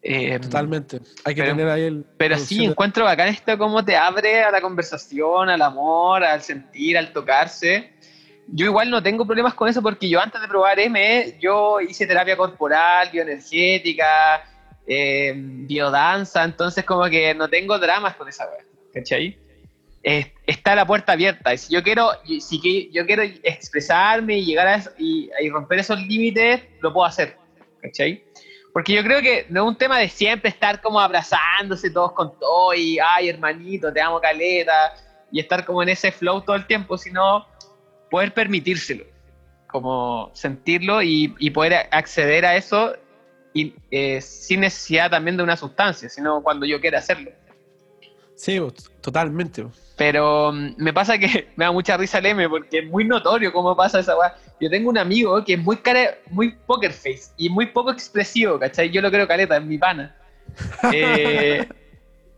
Eh, 0.05 0.37
totalmente. 0.39 0.99
Hay 1.23 1.33
que 1.33 1.41
pero- 1.43 1.55
tener 1.55 1.69
ahí 1.71 1.83
el. 1.83 2.05
Pero 2.17 2.37
sí, 2.37 2.59
de- 2.59 2.65
encuentro 2.65 3.05
bacán 3.05 3.29
esto 3.29 3.57
cómo 3.57 3.83
te 3.85 3.95
abre 3.95 4.43
a 4.43 4.51
la 4.51 4.59
conversación, 4.59 5.49
al 5.49 5.61
amor, 5.61 6.23
al 6.23 6.41
sentir, 6.41 6.97
al 6.97 7.13
tocarse. 7.13 7.93
Yo 8.47 8.65
igual 8.65 8.89
no 8.89 9.01
tengo 9.01 9.25
problemas 9.25 9.53
con 9.53 9.69
eso 9.69 9.81
porque 9.81 10.09
yo 10.09 10.19
antes 10.19 10.41
de 10.41 10.47
probar 10.49 10.77
M, 10.77 11.37
yo 11.39 11.79
hice 11.79 12.05
terapia 12.05 12.35
corporal, 12.35 13.09
bioenergética, 13.13 14.43
eh, 14.85 15.33
biodanza, 15.35 16.43
entonces 16.43 16.83
como 16.83 17.05
que 17.09 17.33
no 17.33 17.47
tengo 17.49 17.79
dramas 17.79 18.15
con 18.15 18.27
esa 18.27 18.45
weá, 18.49 18.65
¿cachai? 18.93 19.37
Eh, 20.03 20.33
está 20.45 20.75
la 20.75 20.85
puerta 20.85 21.13
abierta, 21.13 21.53
y 21.53 21.57
si 21.57 21.73
yo 21.73 21.81
quiero, 21.81 22.09
si 22.41 22.59
que- 22.59 22.89
yo 22.91 23.05
quiero 23.05 23.23
expresarme 23.23 24.37
y 24.39 24.45
llegar 24.45 24.67
a 24.67 24.75
eso- 24.75 24.91
y, 24.97 25.29
y 25.41 25.49
romper 25.49 25.79
esos 25.79 25.97
límites, 26.01 26.61
lo 26.81 26.91
puedo 26.91 27.05
hacer, 27.07 27.37
¿cachai? 27.81 28.25
Porque 28.73 28.93
yo 28.93 29.03
creo 29.03 29.21
que 29.21 29.45
no 29.49 29.63
es 29.63 29.67
un 29.69 29.77
tema 29.77 29.99
de 29.99 30.09
siempre 30.09 30.49
estar 30.49 30.81
como 30.81 30.99
abrazándose 30.99 31.91
todos 31.91 32.11
con 32.13 32.37
todo 32.39 32.73
y, 32.73 32.97
ay, 32.99 33.29
hermanito, 33.29 33.93
te 33.93 34.01
amo 34.01 34.19
caleta, 34.19 34.93
y 35.31 35.39
estar 35.39 35.65
como 35.65 35.81
en 35.81 35.89
ese 35.89 36.11
flow 36.11 36.41
todo 36.41 36.55
el 36.55 36.65
tiempo, 36.67 36.97
sino 36.97 37.45
poder 38.09 38.33
permitírselo, 38.33 39.03
como 39.67 40.29
sentirlo 40.33 41.01
y, 41.01 41.49
poder 41.51 41.87
acceder 41.91 42.45
a 42.45 42.55
eso 42.55 42.95
y, 43.53 43.73
eh, 43.89 44.21
sin 44.21 44.61
necesidad 44.61 45.09
también 45.09 45.37
de 45.37 45.43
una 45.43 45.57
sustancia, 45.57 46.07
sino 46.09 46.41
cuando 46.43 46.67
yo 46.67 46.79
quiera 46.79 46.99
hacerlo. 46.99 47.31
Sí, 48.35 48.59
totalmente. 49.01 49.65
Pero 49.95 50.51
mm, 50.51 50.75
me 50.77 50.93
pasa 50.93 51.17
que 51.17 51.49
me 51.55 51.65
da 51.65 51.71
mucha 51.71 51.97
risa 51.97 52.19
el 52.19 52.27
M 52.27 52.49
porque 52.49 52.79
es 52.79 52.85
muy 52.87 53.05
notorio 53.05 53.51
cómo 53.51 53.75
pasa 53.75 53.99
esa 53.99 54.17
weá. 54.17 54.35
Yo 54.59 54.69
tengo 54.69 54.89
un 54.89 54.97
amigo 54.97 55.43
que 55.43 55.53
es 55.53 55.59
muy 55.59 55.77
cara, 55.77 56.17
muy 56.29 56.55
poker 56.65 56.91
face 56.91 57.31
y 57.37 57.49
muy 57.49 57.67
poco 57.67 57.91
expresivo, 57.91 58.59
¿cachai? 58.59 58.89
Yo 58.89 59.01
lo 59.01 59.11
creo 59.11 59.27
caleta, 59.27 59.57
es 59.57 59.65
mi 59.65 59.77
pana. 59.77 60.15
Eh, 60.93 61.65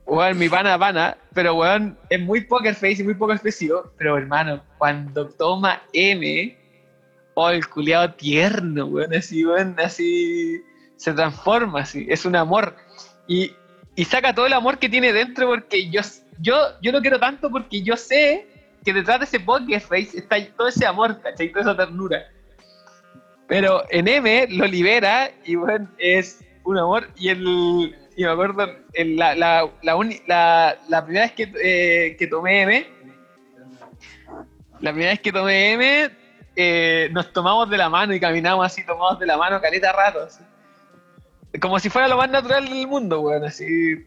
weón, 0.06 0.38
mi 0.38 0.48
pana 0.48 0.78
pana, 0.78 1.18
pero 1.34 1.56
weón, 1.56 1.98
es 2.10 2.20
muy 2.22 2.42
poker 2.42 2.76
face 2.76 2.98
y 3.00 3.04
muy 3.04 3.16
poco 3.16 3.34
expresivo. 3.34 3.92
Pero 3.98 4.18
hermano, 4.18 4.64
cuando 4.78 5.28
toma 5.30 5.82
M, 5.94 6.58
oh, 7.34 7.50
el 7.50 7.68
culiado 7.68 8.14
tierno, 8.14 8.86
weón, 8.86 9.14
así, 9.14 9.46
weón, 9.46 9.76
así 9.80 10.62
se 10.98 11.14
transforma, 11.14 11.82
así, 11.82 12.06
es 12.10 12.26
un 12.26 12.36
amor. 12.36 12.76
Y, 13.28 13.54
y 13.96 14.06
saca 14.06 14.34
todo 14.34 14.46
el 14.46 14.54
amor 14.54 14.78
que 14.78 14.90
tiene 14.90 15.12
dentro 15.14 15.48
porque 15.48 15.90
yo, 15.90 16.02
yo, 16.40 16.56
yo 16.82 16.92
lo 16.92 17.02
quiero 17.02 17.20
tanto 17.20 17.50
porque 17.50 17.82
yo 17.82 17.96
sé 17.98 18.48
que 18.84 18.94
detrás 18.94 19.20
de 19.20 19.26
ese 19.26 19.40
poker 19.40 19.82
face 19.82 20.18
está 20.18 20.38
todo 20.56 20.68
ese 20.68 20.86
amor, 20.86 21.20
¿cachai? 21.22 21.50
Toda 21.50 21.62
esa 21.62 21.78
ternura. 21.78 22.26
Pero 23.48 23.84
en 23.90 24.08
M 24.08 24.48
lo 24.50 24.66
libera 24.66 25.32
y 25.44 25.56
bueno, 25.56 25.88
es 25.98 26.44
un 26.64 26.78
amor. 26.78 27.10
Y 27.16 27.30
el 27.30 27.96
y 28.18 28.24
me 28.24 28.30
acuerdo, 28.30 28.68
en 28.94 29.18
la, 29.18 29.36
la, 29.36 29.70
la, 29.84 30.78
la- 30.88 31.06
primera 31.06 31.26
vez 31.26 31.34
que, 31.34 31.52
eh, 31.62 32.16
que 32.18 32.28
tomé 32.28 32.62
M, 32.62 32.88
la 34.80 34.92
primera 34.92 35.12
vez 35.12 35.20
que 35.20 35.32
tomé 35.34 35.74
M, 35.74 36.10
eh, 36.56 37.10
nos 37.12 37.34
tomamos 37.34 37.70
de 37.70 37.78
la 37.78 37.90
mano 37.90 38.14
y 38.14 38.20
caminamos 38.20 38.66
así 38.66 38.86
tomados 38.86 39.20
de 39.20 39.26
la 39.26 39.38
mano 39.38 39.60
caleta 39.60 39.92
rato. 39.92 40.28
Como 41.60 41.78
si 41.80 41.90
fuera 41.90 42.08
lo 42.08 42.18
más 42.18 42.30
natural 42.30 42.68
del 42.68 42.88
mundo, 42.88 43.20
weón, 43.22 43.44
así. 43.44 44.06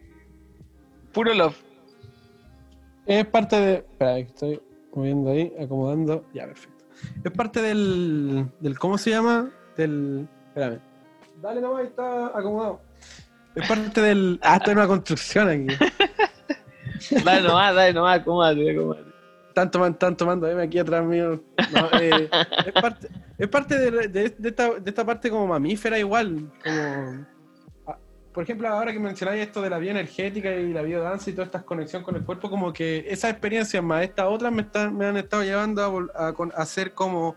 Puro 1.13 1.33
love. 1.33 1.55
Es 3.09 3.25
parte 3.25 3.55
de. 3.59 3.73
Espera, 3.75 4.19
estoy 4.19 4.61
moviendo 4.93 5.31
ahí, 5.31 5.51
acomodando. 5.59 6.23
Ya, 6.33 6.45
perfecto. 6.45 6.85
Es 7.23 7.31
parte 7.31 7.61
del. 7.61 8.45
del 8.59 8.77
¿Cómo 8.77 8.97
se 8.97 9.09
llama? 9.09 9.49
Del. 9.75 10.27
Espérame. 10.49 10.79
Dale 11.41 11.61
nomás, 11.61 11.79
ahí 11.81 11.87
está 11.87 12.27
acomodado. 12.27 12.81
Es 13.55 13.67
parte 13.67 14.01
del. 14.01 14.39
Ah, 14.43 14.57
está 14.57 14.71
en 14.71 14.77
una 14.77 14.87
construcción 14.87 15.49
aquí. 15.49 15.75
Dale 17.23 17.41
nomás, 17.47 17.73
dale 17.75 17.93
nomás, 17.93 18.19
acomódate, 18.19 18.71
acomódate. 18.71 19.09
Están, 19.47 19.71
toman- 19.71 19.91
están 19.93 20.15
tomando 20.17 20.47
M 20.47 20.61
aquí 20.61 20.77
atrás 20.79 21.03
mío. 21.05 21.41
No, 21.73 21.99
eh, 21.99 22.29
es 22.65 22.73
parte, 22.73 23.07
es 23.37 23.47
parte 23.47 23.77
de, 23.79 24.07
de- 24.07 24.29
de 24.29 24.49
esta, 24.49 24.69
de 24.79 24.89
esta 24.89 25.05
parte 25.05 25.29
como 25.31 25.47
mamífera 25.47 25.97
igual. 25.97 26.51
Como, 26.63 27.25
por 28.39 28.45
ejemplo, 28.45 28.69
ahora 28.69 28.93
que 28.93 28.99
mencionáis 28.99 29.41
esto 29.45 29.61
de 29.61 29.69
la 29.69 29.79
bioenergética 29.79 30.49
y 30.55 30.71
la 30.71 30.81
biodanza 30.81 31.29
y 31.29 31.33
toda 31.33 31.43
esta 31.43 31.61
conexión 31.61 32.03
con 32.03 32.15
el 32.15 32.23
cuerpo, 32.23 32.49
como 32.49 32.71
que 32.71 33.03
esas 33.09 33.31
experiencias 33.31 33.83
más 33.83 34.01
estas 34.01 34.27
otras 34.29 34.49
me, 34.53 34.61
están, 34.61 34.95
me 34.95 35.05
han 35.07 35.17
estado 35.17 35.43
llevando 35.43 36.09
a, 36.15 36.27
a 36.27 36.29
a 36.29 36.61
hacer 36.61 36.93
como, 36.93 37.35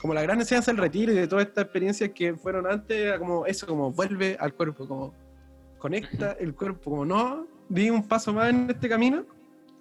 como 0.00 0.12
la 0.12 0.22
gran 0.22 0.40
enseñanza 0.40 0.72
del 0.72 0.78
retiro 0.80 1.12
y 1.12 1.14
de 1.14 1.28
todas 1.28 1.46
estas 1.46 1.62
experiencias 1.66 2.10
que 2.12 2.34
fueron 2.34 2.66
antes, 2.66 3.16
como 3.20 3.46
eso, 3.46 3.64
como 3.64 3.92
vuelve 3.92 4.36
al 4.40 4.52
cuerpo, 4.54 4.88
como 4.88 5.14
conecta 5.78 6.32
el 6.40 6.52
cuerpo, 6.52 6.90
como 6.90 7.04
no, 7.04 7.46
di 7.68 7.88
un 7.88 8.08
paso 8.08 8.32
más 8.32 8.50
en 8.50 8.70
este 8.70 8.88
camino 8.88 9.24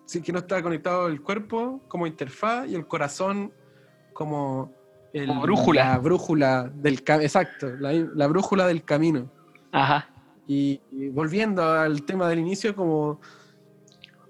sí 0.05 0.21
que 0.21 0.31
no 0.31 0.37
está 0.37 0.61
conectado 0.61 1.07
el 1.07 1.19
cuerpo 1.23 1.81
como 1.87 2.05
interfaz 2.05 2.67
y 2.67 2.75
el 2.75 2.85
corazón 2.85 3.51
como, 4.13 4.71
el- 5.13 5.25
Como 5.29 5.41
brújula. 5.41 5.83
La 5.93 5.97
brújula 5.97 6.69
del 6.75 7.03
camino. 7.03 7.23
Exacto, 7.23 7.69
la, 7.79 7.91
la 7.91 8.27
brújula 8.27 8.67
del 8.67 8.83
camino. 8.83 9.31
Ajá. 9.71 10.07
Y, 10.51 10.81
y 10.91 11.09
volviendo 11.09 11.61
al 11.63 12.01
tema 12.03 12.27
del 12.27 12.39
inicio, 12.39 12.75
como, 12.75 13.21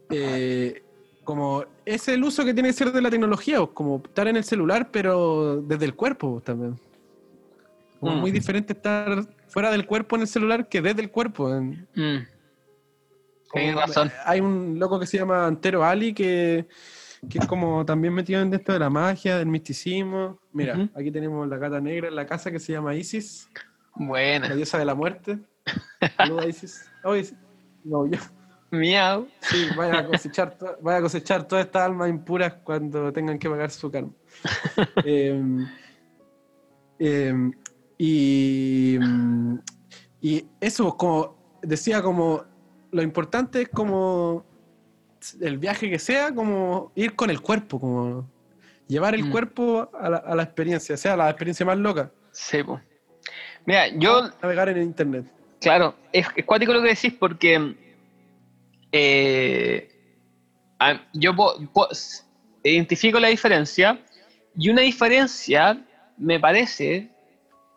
eh, 0.09 0.83
como 1.23 1.63
es 1.85 2.07
el 2.09 2.21
uso 2.23 2.43
que 2.43 2.53
tiene 2.53 2.69
que 2.69 2.73
ser 2.73 2.91
de 2.91 3.01
la 3.01 3.09
tecnología, 3.09 3.61
o 3.61 3.73
como 3.73 4.01
estar 4.05 4.27
en 4.27 4.35
el 4.35 4.43
celular, 4.43 4.89
pero 4.91 5.61
desde 5.61 5.85
el 5.85 5.95
cuerpo 5.95 6.41
también. 6.43 6.77
Como 8.01 8.15
Mm. 8.15 8.19
muy 8.19 8.31
diferente 8.31 8.73
estar 8.73 9.25
fuera 9.47 9.71
del 9.71 9.85
cuerpo 9.85 10.15
en 10.17 10.23
el 10.23 10.27
celular 10.27 10.67
que 10.67 10.81
desde 10.81 11.01
el 11.01 11.09
cuerpo. 11.09 11.53
en- 11.55 11.87
Mm. 11.95 12.25
razón. 13.77 14.11
Hay 14.25 14.41
un 14.41 14.77
loco 14.77 14.99
que 14.99 15.07
se 15.07 15.17
llama 15.17 15.47
Antero 15.47 15.83
Ali 15.83 16.13
que, 16.13 16.67
que 17.29 17.39
es 17.39 17.47
como 17.47 17.83
también 17.85 18.13
metido 18.13 18.41
en 18.41 18.53
esto 18.53 18.73
de 18.73 18.79
la 18.79 18.89
magia, 18.89 19.37
del 19.37 19.47
misticismo. 19.47 20.39
Mira, 20.53 20.89
aquí 20.95 21.11
tenemos 21.11 21.47
la 21.47 21.57
gata 21.57 21.79
negra 21.81 22.07
en 22.09 22.15
la 22.15 22.25
casa 22.25 22.51
que 22.51 22.59
se 22.59 22.73
llama 22.73 22.93
Isis, 22.95 23.49
la 23.97 24.05
Buena. 24.05 24.55
diosa 24.55 24.77
de 24.77 24.85
la 24.85 24.93
muerte. 24.95 25.39
Saluda 26.17 26.45
Isis. 26.47 26.89
Isis. 27.17 27.35
No, 27.83 28.05
yo. 28.07 28.17
Miau. 28.71 29.27
Sí, 29.41 29.67
vaya 29.75 29.99
a 29.99 30.05
cosechar, 30.05 30.55
vaya 30.81 30.99
a 30.99 31.01
cosechar 31.01 31.47
todas 31.47 31.65
estas 31.65 31.81
almas 31.83 32.09
impuras 32.09 32.53
cuando 32.63 33.11
tengan 33.11 33.39
que 33.39 33.49
pagar 33.49 33.71
su 33.71 33.89
karma. 33.89 34.11
Em, 35.05 35.67
em, 36.99 37.51
y, 37.97 38.97
y 40.21 40.45
eso, 40.61 40.95
como 40.95 41.35
decía, 41.61 42.01
como 42.01 42.43
lo 42.91 43.01
importante 43.01 43.63
es 43.63 43.69
como 43.69 44.45
el 45.41 45.57
viaje 45.57 45.89
que 45.89 45.99
sea, 45.99 46.33
como 46.33 46.91
ir 46.95 47.15
con 47.15 47.29
el 47.29 47.41
cuerpo, 47.41 47.79
como 47.79 48.29
llevar 48.87 49.15
el 49.15 49.25
Mm. 49.25 49.31
cuerpo 49.31 49.89
a 49.99 50.09
la, 50.09 50.17
a 50.17 50.35
la 50.35 50.43
experiencia, 50.43 50.95
sea 50.97 51.17
la 51.17 51.29
experiencia 51.29 51.65
más 51.65 51.77
loca, 51.77 52.11
Sí, 52.31 52.63
po. 52.63 52.79
Mira, 53.65 53.87
yo 53.87 54.29
navegar 54.41 54.69
en 54.69 54.77
el 54.77 54.83
internet. 54.83 55.25
Claro, 55.60 55.95
es, 56.14 56.26
es 56.36 56.45
cuático 56.45 56.73
lo 56.73 56.81
que 56.81 56.90
decís 56.90 57.14
porque 57.14 57.76
eh, 58.91 59.90
yo 61.14 61.36
identifico 62.64 63.19
la 63.19 63.27
diferencia 63.27 63.99
y 64.56 64.69
una 64.69 64.81
diferencia 64.81 65.86
me 66.18 66.40
parece, 66.40 67.10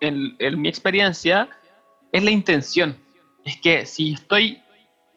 en, 0.01 0.37
en 0.39 0.61
mi 0.61 0.69
experiencia, 0.69 1.49
es 2.11 2.23
la 2.23 2.31
intención. 2.31 2.97
Es 3.45 3.57
que 3.61 3.87
si 3.87 4.15
estoy, 4.15 4.61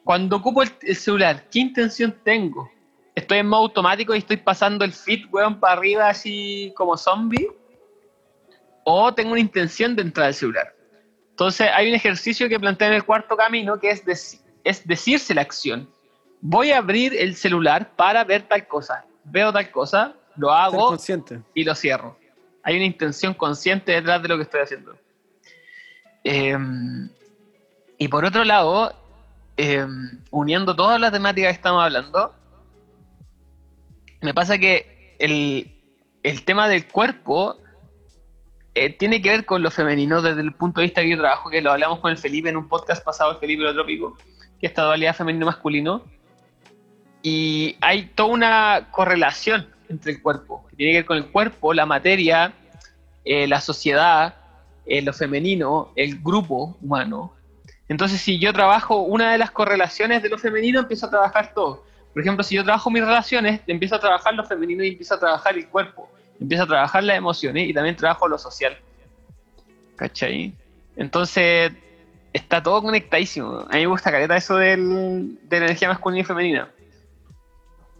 cuando 0.04 0.36
ocupo 0.36 0.62
el, 0.62 0.70
el 0.82 0.96
celular, 0.96 1.48
¿qué 1.50 1.60
intención 1.60 2.16
tengo? 2.24 2.70
¿Estoy 3.14 3.38
en 3.38 3.48
modo 3.48 3.62
automático 3.62 4.14
y 4.14 4.18
estoy 4.18 4.36
pasando 4.36 4.84
el 4.84 4.92
feed, 4.92 5.26
weón, 5.32 5.58
para 5.58 5.74
arriba 5.74 6.08
así 6.08 6.72
como 6.76 6.96
zombie? 6.96 7.48
¿O 8.84 9.12
tengo 9.14 9.32
una 9.32 9.40
intención 9.40 9.96
de 9.96 10.02
entrar 10.02 10.28
al 10.28 10.34
celular? 10.34 10.75
Entonces 11.36 11.68
hay 11.74 11.90
un 11.90 11.94
ejercicio 11.94 12.48
que 12.48 12.58
plantea 12.58 12.88
en 12.88 12.94
el 12.94 13.04
cuarto 13.04 13.36
camino 13.36 13.78
que 13.78 13.90
es, 13.90 14.40
es 14.64 14.88
decirse 14.88 15.34
la 15.34 15.42
acción. 15.42 15.86
Voy 16.40 16.70
a 16.70 16.78
abrir 16.78 17.14
el 17.14 17.36
celular 17.36 17.94
para 17.94 18.24
ver 18.24 18.48
tal 18.48 18.66
cosa. 18.66 19.04
Veo 19.22 19.52
tal 19.52 19.70
cosa, 19.70 20.14
lo 20.36 20.50
hago 20.50 20.88
consciente. 20.88 21.42
y 21.52 21.64
lo 21.64 21.74
cierro. 21.74 22.18
Hay 22.62 22.76
una 22.76 22.86
intención 22.86 23.34
consciente 23.34 23.92
detrás 23.92 24.22
de 24.22 24.28
lo 24.28 24.38
que 24.38 24.44
estoy 24.44 24.60
haciendo. 24.62 24.96
Eh, 26.24 26.56
y 27.98 28.08
por 28.08 28.24
otro 28.24 28.42
lado, 28.42 28.94
eh, 29.58 29.86
uniendo 30.30 30.74
todas 30.74 30.98
las 30.98 31.12
temáticas 31.12 31.50
que 31.50 31.56
estamos 31.56 31.84
hablando, 31.84 32.34
me 34.22 34.32
pasa 34.32 34.56
que 34.56 35.14
el, 35.18 35.70
el 36.22 36.44
tema 36.46 36.66
del 36.66 36.88
cuerpo 36.88 37.58
eh, 38.76 38.90
tiene 38.90 39.22
que 39.22 39.30
ver 39.30 39.46
con 39.46 39.62
lo 39.62 39.70
femenino 39.70 40.20
desde 40.20 40.42
el 40.42 40.52
punto 40.52 40.82
de 40.82 40.88
vista 40.88 41.00
que 41.00 41.08
yo 41.08 41.16
trabajo, 41.16 41.48
que 41.48 41.62
lo 41.62 41.72
hablamos 41.72 41.98
con 42.00 42.10
el 42.10 42.18
Felipe 42.18 42.50
en 42.50 42.58
un 42.58 42.68
podcast 42.68 43.02
pasado, 43.02 43.32
el 43.32 43.38
Felipe 43.38 43.64
Trópico, 43.72 44.18
que 44.60 44.66
es 44.66 44.70
esta 44.70 44.82
dualidad 44.82 45.16
femenino-masculino. 45.16 46.04
Y 47.22 47.76
hay 47.80 48.10
toda 48.14 48.28
una 48.28 48.88
correlación 48.90 49.66
entre 49.88 50.12
el 50.12 50.20
cuerpo, 50.20 50.66
que 50.68 50.76
tiene 50.76 50.92
que 50.92 50.98
ver 50.98 51.06
con 51.06 51.16
el 51.16 51.24
cuerpo, 51.24 51.72
la 51.72 51.86
materia, 51.86 52.52
eh, 53.24 53.46
la 53.46 53.62
sociedad, 53.62 54.34
eh, 54.84 55.00
lo 55.00 55.14
femenino, 55.14 55.92
el 55.96 56.20
grupo 56.20 56.76
humano. 56.82 57.32
Entonces, 57.88 58.20
si 58.20 58.38
yo 58.38 58.52
trabajo 58.52 58.98
una 58.98 59.32
de 59.32 59.38
las 59.38 59.52
correlaciones 59.52 60.22
de 60.22 60.28
lo 60.28 60.36
femenino, 60.36 60.80
empiezo 60.80 61.06
a 61.06 61.10
trabajar 61.10 61.54
todo. 61.54 61.82
Por 62.12 62.20
ejemplo, 62.20 62.44
si 62.44 62.56
yo 62.56 62.62
trabajo 62.62 62.90
mis 62.90 63.02
relaciones, 63.02 63.62
empiezo 63.66 63.94
a 63.94 64.00
trabajar 64.00 64.34
lo 64.34 64.44
femenino 64.44 64.84
y 64.84 64.88
empiezo 64.88 65.14
a 65.14 65.18
trabajar 65.18 65.56
el 65.56 65.66
cuerpo. 65.66 66.10
Empiezo 66.40 66.64
a 66.64 66.66
trabajar 66.66 67.04
las 67.04 67.16
emociones 67.16 67.68
y 67.68 67.74
también 67.74 67.96
trabajo 67.96 68.28
lo 68.28 68.38
social. 68.38 68.76
¿Cachai? 69.96 70.52
Entonces, 70.96 71.72
está 72.32 72.62
todo 72.62 72.82
conectadísimo. 72.82 73.64
A 73.70 73.74
mí 73.74 73.80
me 73.80 73.86
gusta 73.86 74.10
careta 74.10 74.36
eso 74.36 74.56
del, 74.56 75.38
de 75.42 75.58
la 75.58 75.66
energía 75.66 75.88
masculina 75.88 76.20
y 76.20 76.24
femenina. 76.24 76.70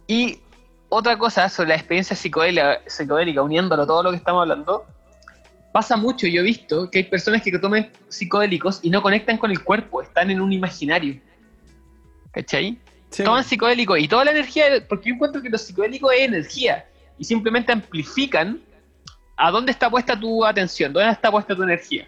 Y 0.07 0.39
otra 0.89 1.17
cosa 1.17 1.49
sobre 1.49 1.69
la 1.69 1.75
experiencia 1.75 2.15
psicodélica, 2.15 2.79
psicodélica 2.85 3.41
uniéndolo 3.41 3.83
a 3.83 3.87
todo 3.87 4.03
lo 4.03 4.11
que 4.11 4.17
estamos 4.17 4.41
hablando, 4.41 4.85
pasa 5.73 5.97
mucho, 5.97 6.27
yo 6.27 6.41
he 6.41 6.43
visto 6.43 6.89
que 6.89 6.99
hay 6.99 7.03
personas 7.05 7.41
que 7.41 7.57
toman 7.59 7.91
psicodélicos 8.07 8.79
y 8.83 8.89
no 8.89 9.01
conectan 9.01 9.37
con 9.37 9.51
el 9.51 9.63
cuerpo, 9.63 10.01
están 10.01 10.31
en 10.31 10.39
un 10.39 10.53
imaginario. 10.53 11.19
¿Cachai? 12.31 12.77
Sí, 13.09 13.23
Toman 13.23 13.43
psicodélicos 13.43 13.99
y 13.99 14.07
toda 14.07 14.25
la 14.25 14.31
energía, 14.31 14.65
porque 14.87 15.09
yo 15.09 15.15
encuentro 15.15 15.41
que 15.41 15.49
los 15.49 15.61
psicodélicos 15.61 16.11
es 16.13 16.21
energía 16.21 16.85
y 17.17 17.23
simplemente 17.23 17.71
amplifican 17.71 18.61
a 19.35 19.51
dónde 19.51 19.71
está 19.71 19.89
puesta 19.89 20.19
tu 20.19 20.43
atención, 20.45 20.93
dónde 20.93 21.11
está 21.11 21.31
puesta 21.31 21.55
tu 21.55 21.63
energía. 21.63 22.07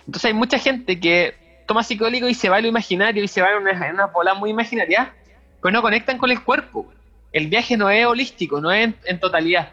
Entonces 0.00 0.24
hay 0.26 0.34
mucha 0.34 0.58
gente 0.58 0.98
que 0.98 1.62
toma 1.66 1.82
psicodélico 1.82 2.28
y 2.28 2.34
se 2.34 2.48
va 2.48 2.56
a 2.56 2.60
lo 2.60 2.66
imaginario 2.66 3.22
y 3.22 3.28
se 3.28 3.42
va 3.42 3.50
en 3.50 3.58
una, 3.58 3.86
en 3.86 3.94
una 3.94 4.06
bola 4.06 4.34
muy 4.34 4.50
imaginaria, 4.50 5.14
pero 5.62 5.72
no 5.72 5.82
conectan 5.82 6.18
con 6.18 6.30
el 6.30 6.42
cuerpo. 6.42 6.90
El 7.30 7.48
viaje 7.48 7.76
no 7.76 7.90
es 7.90 8.06
holístico, 8.06 8.60
no 8.60 8.72
es 8.72 8.94
en, 9.04 9.20
totalidad. 9.20 9.72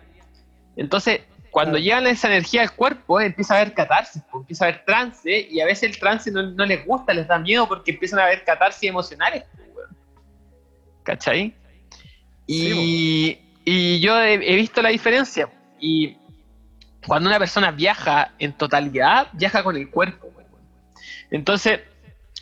Entonces, 0.76 1.22
cuando 1.52 1.78
llevan 1.78 2.06
esa 2.06 2.28
energía 2.28 2.64
al 2.64 2.76
cuerpo, 2.76 3.22
empieza 3.22 3.54
a 3.54 3.62
haber 3.62 3.74
catarsis, 3.74 4.22
pues, 4.30 4.42
empieza 4.42 4.66
a 4.66 4.68
haber 4.68 4.84
trance, 4.84 5.48
y 5.50 5.62
a 5.62 5.66
veces 5.66 5.84
el 5.84 5.98
trance 5.98 6.30
no, 6.30 6.66
les 6.66 6.86
gusta, 6.86 7.14
les 7.14 7.28
da 7.30 7.40
miedo 7.40 7.66
porque 7.66 7.92
empiezan 7.92 8.20
a 8.20 8.26
haber 8.26 8.44
catarsis 8.44 8.90
emocionales. 8.90 9.46
Pues, 9.74 9.88
¿Cachai? 11.04 11.56
Y, 12.46 13.40
y 13.66 14.00
yo 14.00 14.20
he, 14.22 14.36
he, 14.36 14.56
visto 14.56 14.82
la 14.82 14.90
diferencia. 14.90 15.50
Y 15.80 16.18
cuando 17.06 17.30
una 17.30 17.40
persona 17.40 17.72
viaja 17.72 18.34
en 18.40 18.54
totalidad, 18.54 19.28
viaja 19.34 19.64
con 19.64 19.76
el 19.76 19.90
cuerpo. 19.90 20.32
Entonces, 21.32 21.82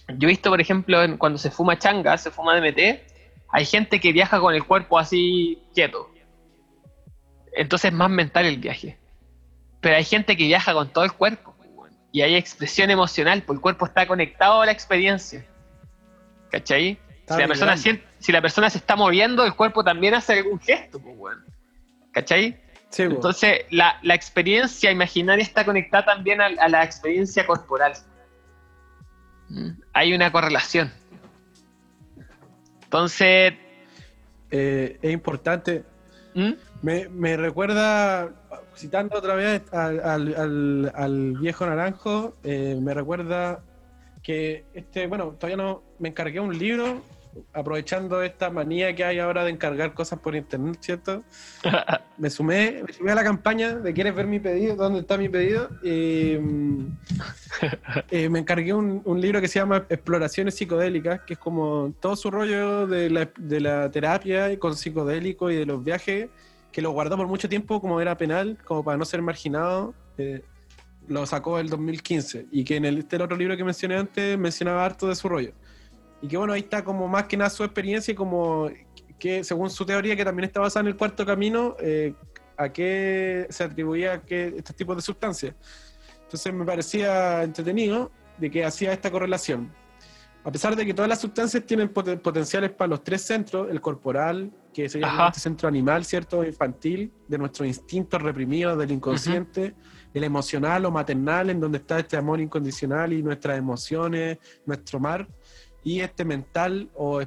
yo 0.08 0.28
he 0.28 0.32
visto, 0.32 0.50
por 0.50 0.62
ejemplo, 0.62 1.00
cuando 1.18 1.40
se 1.40 1.50
fuma 1.50 1.80
changa, 1.80 2.18
se 2.18 2.32
fuma 2.32 2.60
DMT, 2.60 3.02
hay 3.50 3.66
gente 3.66 4.00
que 4.00 4.12
viaja 4.12 4.40
con 4.40 4.54
el 4.54 4.66
cuerpo 4.66 5.00
así 5.00 5.62
quieto. 5.74 6.10
Entonces 7.56 7.91
es 7.91 7.98
más 7.98 8.10
mental 8.10 8.45
el 8.45 8.58
viaje. 8.58 8.98
Pero 9.80 9.95
hay 9.95 10.04
gente 10.04 10.36
que 10.36 10.45
viaja 10.45 10.74
con 10.74 10.90
todo 10.90 11.04
el 11.04 11.14
cuerpo. 11.14 11.56
Y 12.12 12.22
hay 12.22 12.36
expresión 12.36 12.91
emocional, 12.91 13.41
porque 13.44 13.58
el 13.58 13.62
cuerpo 13.62 13.86
está 13.86 14.06
conectado 14.06 14.62
a 14.62 14.66
la 14.66 14.72
experiencia. 14.72 15.45
¿Cachai? 16.52 17.00
Si 17.28 17.38
la, 17.38 17.48
persona 17.48 17.78
si 18.24 18.32
la 18.32 18.41
persona 18.41 18.70
se 18.70 18.78
está 18.78 18.95
moviendo, 18.95 19.44
el 19.44 19.54
cuerpo 19.54 19.84
también 19.84 20.14
hace 20.14 20.32
algún 20.32 20.58
gesto. 20.58 21.02
¿Cachai? 22.14 22.58
Entonces, 22.98 23.66
la, 23.70 24.00
experiencia 24.16 24.91
imaginaria 24.91 25.44
está 25.44 25.66
conectada 25.66 26.06
también 26.06 26.40
a, 26.40 26.70
la 26.70 26.86
experiencia 26.86 27.45
corporal. 27.45 27.91
Mm. 29.50 29.72
Hay 29.91 30.14
una 30.14 30.32
correlación. 30.32 30.90
Entonces... 32.84 33.56
Eh, 34.52 35.00
es 35.02 35.12
importante. 35.12 35.84
¿Mm? 36.34 36.52
Me, 36.82 37.36
recuerda, 37.36 38.30
citando 38.78 39.18
otra 39.18 39.36
vez 39.36 39.64
al, 39.74 41.36
viejo 41.41 41.66
naranjo, 41.66 42.38
eh, 42.44 42.80
me 42.82 42.94
recuerda 42.94 43.60
que 44.22 44.64
este, 44.74 45.08
bueno, 45.08 45.36
todavía 45.38 45.58
no 45.58 45.84
me 46.00 46.08
encargué 46.08 46.40
un 46.40 46.58
libro 46.58 47.02
aprovechando 47.53 48.22
esta 48.22 48.49
manía 48.49 48.95
que 48.95 49.03
hay 49.03 49.19
ahora 49.19 49.43
de 49.43 49.51
encargar 49.51 49.93
cosas 49.93 50.19
por 50.19 50.35
internet, 50.35 50.77
¿cierto? 50.81 51.23
Me 52.18 52.30
sumé, 52.30 52.84
me 52.85 52.93
sumé 52.93 53.11
a 53.11 53.15
la 53.15 53.23
campaña 53.23 53.73
de 53.73 53.91
¿Quieres 53.91 54.14
ver 54.14 54.27
mi 54.27 54.39
pedido? 54.39 54.76
¿Dónde 54.76 54.99
está 54.99 55.18
mi 55.18 55.30
pedido? 55.30 55.68
Mm, 55.81 56.85
eh, 58.11 58.30
me 58.30 58.38
encargué 58.38 58.72
un, 58.72 59.01
libro 59.19 59.41
que 59.41 59.47
se 59.47 59.57
llama 59.57 59.88
Exploraciones 59.89 60.53
Psicodélicas, 60.53 61.22
que 61.22 61.34
es 61.34 61.39
como 61.39 61.91
todo 61.99 62.15
su 62.15 62.30
rollo 62.30 62.85
de 62.85 63.10
la, 63.10 63.30
de 63.35 63.60
la 63.60 63.89
terapia 63.89 64.60
con 64.60 64.76
psicodélico 64.76 65.49
y 65.49 65.55
de 65.55 65.65
los 65.65 65.84
viajes, 65.84 66.30
que 66.72 66.81
lo 66.84 66.91
guardó 66.91 67.18
por 67.18 67.27
mucho 67.27 67.49
tiempo 67.49 67.81
como 67.81 67.99
era 67.99 68.15
penal, 68.15 68.60
como 68.64 68.84
para 68.84 68.95
no 68.97 69.05
ser 69.05 69.23
marginado. 69.23 69.95
Eh, 70.19 70.43
lo 71.07 71.26
sacó 71.26 71.60
el 71.60 71.69
2015 71.69 72.47
y 72.51 72.64
que 72.64 72.77
en 72.77 72.85
el, 72.85 72.99
este 72.99 73.22
otro 73.22 73.35
libro 73.35 73.57
que 73.57 73.64
mencioné 73.64 73.97
antes 73.97 74.38
mencionaba 74.38 74.85
harto 74.85 75.07
de 75.07 75.15
su 75.15 75.27
rollo. 75.27 75.51
Y 76.24 76.28
que 76.30 76.38
bueno, 76.38 76.54
ahí 76.54 76.62
está 76.62 76.86
como 76.86 77.06
más 77.10 77.26
que 77.26 77.36
nada 77.36 77.50
su 77.50 77.66
experiencia 77.66 78.14
y 78.14 78.16
como 78.16 78.70
que 79.20 79.44
según 79.44 79.70
su 79.70 79.86
teoría, 79.86 80.16
que 80.16 80.24
también 80.24 80.45
está 80.45 80.62
basada 80.62 80.80
en 80.80 80.88
el 80.88 80.95
cuarto 80.95 81.26
camino, 81.26 81.76
eh, 81.82 82.14
a 82.56 82.70
qué 82.70 83.45
se 83.50 83.66
atribuía 83.66 84.22
que 84.22 84.54
estos 84.56 84.74
tipos 84.74 84.95
de 84.95 85.02
sustancias. 85.02 85.54
Entonces 86.24 86.54
me 86.54 86.64
parecía 86.64 87.44
entretenido 87.44 88.10
de 88.38 88.50
que 88.50 88.64
hacía 88.64 88.94
esta 88.94 89.12
correlación. 89.12 89.70
A 90.45 90.52
pesar 90.52 90.78
de 90.78 90.86
que 90.86 90.94
todas 90.94 91.10
las 91.10 91.20
sustancias 91.20 91.66
tienen 91.66 91.90
potenciales 91.90 92.72
para 92.72 92.88
los 92.88 93.04
tres 93.04 93.22
centros, 93.22 93.70
el 93.70 93.82
corporal, 93.82 94.50
que 94.74 94.88
sería 94.88 95.28
el 95.28 95.34
centro 95.34 95.68
animal, 95.68 96.06
¿cierto? 96.06 96.41
Infantil, 96.45 97.12
de 97.28 97.38
nuestros 97.38 97.68
instintos 97.68 98.22
reprimidos, 98.22 98.78
del 98.78 98.91
inconsciente, 98.91 99.76
el 100.14 100.24
emocional 100.24 100.86
o 100.86 100.91
maternal, 100.91 101.50
en 101.50 101.60
donde 101.60 101.80
está 101.80 102.00
este 102.00 102.16
amor 102.16 102.40
incondicional 102.40 103.12
y 103.12 103.22
nuestras 103.22 103.58
emociones, 103.58 104.38
nuestro 104.66 105.02
mar 105.02 105.28
y 105.84 105.99
este 105.99 106.23
mental 106.23 106.89
o, 106.95 107.22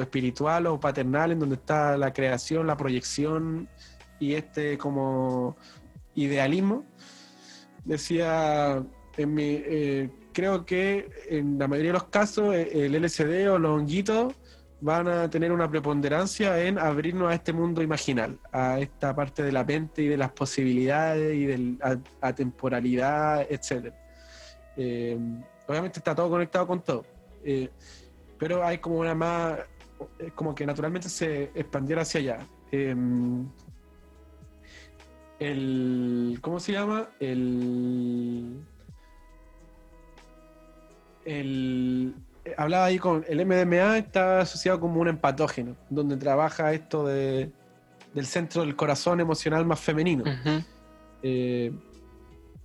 espiritual 0.00 0.66
o 0.66 0.80
paternal 0.80 1.32
en 1.32 1.38
donde 1.38 1.54
está 1.54 1.96
la 1.96 2.12
creación, 2.12 2.66
la 2.66 2.76
proyección 2.76 3.68
y 4.18 4.34
este 4.34 4.76
como 4.78 5.56
idealismo. 6.14 6.84
Decía, 7.84 8.84
en 9.16 9.34
mi, 9.34 9.62
eh, 9.64 10.10
creo 10.32 10.66
que 10.66 11.08
en 11.28 11.58
la 11.58 11.68
mayoría 11.68 11.92
de 11.92 11.98
los 11.98 12.08
casos 12.08 12.54
eh, 12.54 12.86
el 12.86 12.94
LCD 12.94 13.50
o 13.50 13.58
los 13.58 13.78
honguitos 13.78 14.34
van 14.82 15.08
a 15.08 15.30
tener 15.30 15.52
una 15.52 15.70
preponderancia 15.70 16.62
en 16.62 16.78
abrirnos 16.78 17.30
a 17.30 17.34
este 17.34 17.52
mundo 17.52 17.82
imaginal, 17.82 18.38
a 18.50 18.80
esta 18.80 19.14
parte 19.14 19.42
de 19.42 19.52
la 19.52 19.62
mente 19.62 20.02
y 20.02 20.08
de 20.08 20.16
las 20.16 20.32
posibilidades 20.32 21.34
y 21.36 21.44
de 21.44 21.76
la 22.20 22.34
temporalidad, 22.34 23.46
etc. 23.48 23.94
Eh, 24.76 25.18
obviamente 25.68 26.00
está 26.00 26.14
todo 26.14 26.30
conectado 26.30 26.66
con 26.66 26.82
todo 26.82 27.04
pero 28.40 28.66
hay 28.66 28.78
como 28.78 28.98
una 28.98 29.14
más, 29.14 29.58
como 30.34 30.54
que 30.54 30.64
naturalmente 30.66 31.10
se 31.10 31.44
expandiera 31.54 32.02
hacia 32.02 32.20
allá. 32.20 32.38
Em, 32.72 33.46
el, 35.38 36.38
¿cómo 36.40 36.58
se 36.58 36.72
llama? 36.72 37.10
El, 37.20 38.64
el, 41.26 42.14
hablaba 42.56 42.86
ahí 42.86 42.98
con 42.98 43.24
el 43.28 43.44
MDMA, 43.44 43.98
está 43.98 44.40
asociado 44.40 44.80
como 44.80 45.00
un 45.00 45.08
empatógeno, 45.08 45.76
donde 45.90 46.16
trabaja 46.16 46.72
esto 46.72 47.06
de, 47.06 47.52
del 48.14 48.26
centro 48.26 48.62
del 48.62 48.74
corazón 48.74 49.20
emocional 49.20 49.66
más 49.66 49.80
femenino. 49.80 50.24
Eh, 51.22 51.72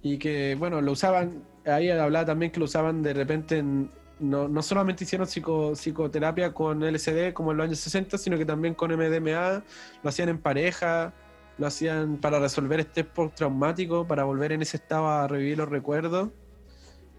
y 0.02 0.18
que, 0.20 0.56
bueno, 0.56 0.80
lo 0.80 0.94
usaban, 0.94 1.44
ahí 1.66 1.90
hablaba 1.90 2.24
también 2.24 2.54
que 2.54 2.60
lo 2.60 2.66
usaban 2.66 3.02
de 3.04 3.14
repente 3.14 3.58
en, 3.58 3.90
no, 4.20 4.48
no 4.48 4.62
solamente 4.62 5.04
hicieron 5.04 5.28
psicoterapia 5.28 6.54
con 6.54 6.84
LSD 6.84 7.34
como 7.34 7.52
en 7.52 7.58
los 7.58 7.66
años 7.66 7.80
60, 7.80 8.18
sino 8.18 8.38
que 8.38 8.46
también 8.46 8.74
con 8.74 8.92
MDMA, 8.92 9.64
lo 10.04 10.10
hacían 10.10 10.30
en 10.30 10.38
pareja, 10.38 11.14
lo 11.58 11.68
hacían 11.68 12.18
para 12.18 12.40
resolver 12.40 12.80
estrés 12.80 13.06
postraumático, 13.06 14.08
para 14.08 14.24
volver 14.24 14.52
en 14.54 14.62
ese 14.62 14.78
estado 14.78 15.08
a 15.08 15.28
revivir 15.28 15.58
los 15.58 15.70
recuerdos. 15.70 16.30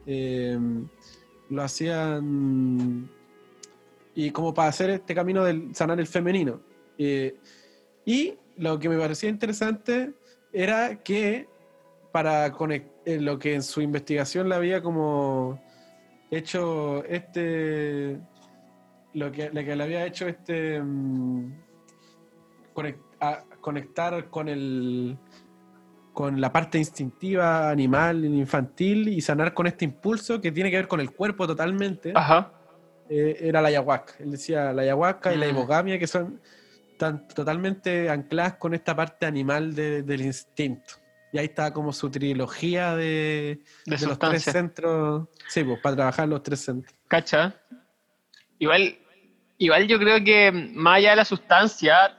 Eh, 0.06 0.59
lo 1.48 1.62
hacían 1.62 3.09
y 4.14 4.31
como 4.31 4.55
para 4.55 4.68
hacer 4.68 4.90
este 4.90 5.14
camino 5.14 5.44
del 5.44 5.74
sanar 5.74 6.01
el 6.01 6.06
femenino. 6.06 6.60
Eh, 6.98 7.36
y 8.05 8.35
lo 8.56 8.78
que 8.78 8.89
me 8.89 8.98
parecía 8.98 9.28
interesante 9.28 10.12
era 10.52 11.02
que 11.02 11.48
para 12.12 12.51
conectar 12.52 12.97
eh, 13.05 13.20
lo 13.20 13.39
que 13.39 13.55
en 13.55 13.62
su 13.62 13.81
investigación 13.82 14.48
la 14.48 14.56
había 14.56 14.82
como 14.82 15.62
hecho 16.30 17.04
este. 17.04 18.18
Lo 19.14 19.32
que, 19.32 19.50
que 19.50 19.76
le 19.76 19.82
había 19.82 20.06
hecho 20.06 20.28
este. 20.28 20.80
Mm, 20.80 21.52
conectar 23.60 24.28
con 24.30 24.48
el. 24.48 25.16
con 26.12 26.40
la 26.40 26.52
parte 26.52 26.78
instintiva, 26.78 27.70
animal, 27.70 28.24
infantil 28.24 29.08
y 29.08 29.20
sanar 29.20 29.54
con 29.54 29.66
este 29.66 29.84
impulso 29.84 30.40
que 30.40 30.52
tiene 30.52 30.70
que 30.70 30.76
ver 30.76 30.88
con 30.88 31.00
el 31.00 31.10
cuerpo 31.12 31.46
totalmente. 31.46 32.12
Ajá. 32.14 32.52
Eh, 33.08 33.36
era 33.40 33.62
la 33.62 33.68
ayahuasca. 33.68 34.14
Él 34.18 34.32
decía 34.32 34.72
la 34.72 34.82
ayahuasca 34.82 35.32
y 35.32 35.38
la 35.38 35.46
mm. 35.46 35.50
hipogamia 35.50 35.98
que 35.98 36.06
son 36.06 36.40
tan, 36.98 37.26
totalmente 37.28 38.10
ancladas 38.10 38.54
con 38.54 38.74
esta 38.74 38.94
parte 38.96 39.26
animal 39.26 39.74
del 39.74 40.20
instinto. 40.20 40.94
Y 41.32 41.38
ahí 41.38 41.46
está 41.46 41.72
como 41.72 41.92
su 41.92 42.10
trilogía 42.10 42.94
de, 42.94 43.60
los 43.84 44.18
tres 44.18 44.44
centros. 44.44 45.28
Sí, 45.48 45.64
pues 45.64 45.80
para 45.80 45.96
trabajar 45.96 46.28
los 46.28 46.42
tres 46.42 46.60
centros. 46.60 46.94
Cacha. 47.08 47.54
Igual, 48.58 48.96
igual 49.58 49.86
yo 49.86 49.98
creo 49.98 50.22
que 50.24 50.52
más 50.52 50.98
allá 50.98 51.10
de 51.10 51.16
la 51.16 51.24
sustancia, 51.24 52.16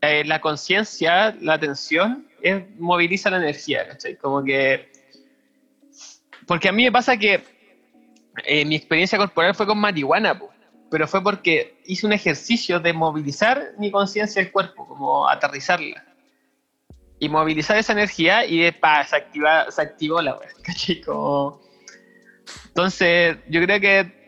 eh, 0.00 0.24
la 0.24 0.40
conciencia, 0.40 1.36
la 1.40 1.54
atención, 1.54 2.26
es, 2.42 2.64
moviliza 2.78 3.30
la 3.30 3.38
energía, 3.38 3.86
¿cachai? 3.86 4.16
Como 4.16 4.42
que. 4.42 4.90
Porque 6.46 6.68
a 6.68 6.72
mí 6.72 6.84
me 6.84 6.92
pasa 6.92 7.16
que 7.16 7.44
eh, 8.44 8.64
mi 8.64 8.76
experiencia 8.76 9.18
corporal 9.18 9.54
fue 9.54 9.66
con 9.66 9.78
marihuana, 9.78 10.40
pero 10.90 11.06
fue 11.06 11.22
porque 11.22 11.78
hice 11.84 12.06
un 12.06 12.14
ejercicio 12.14 12.80
de 12.80 12.94
movilizar 12.94 13.74
mi 13.78 13.90
conciencia 13.90 14.42
del 14.42 14.50
cuerpo, 14.50 14.88
como 14.88 15.28
aterrizarla 15.28 16.07
y 17.18 17.28
movilizar 17.28 17.76
esa 17.76 17.92
energía 17.92 18.44
y 18.44 18.60
de, 18.60 18.72
pa, 18.72 19.04
se, 19.04 19.16
activa, 19.16 19.70
se 19.70 19.82
activó 19.82 20.22
la 20.22 20.36
web, 20.36 20.48
Entonces, 22.68 23.36
yo 23.48 23.60
creo 23.62 23.80
que 23.80 24.18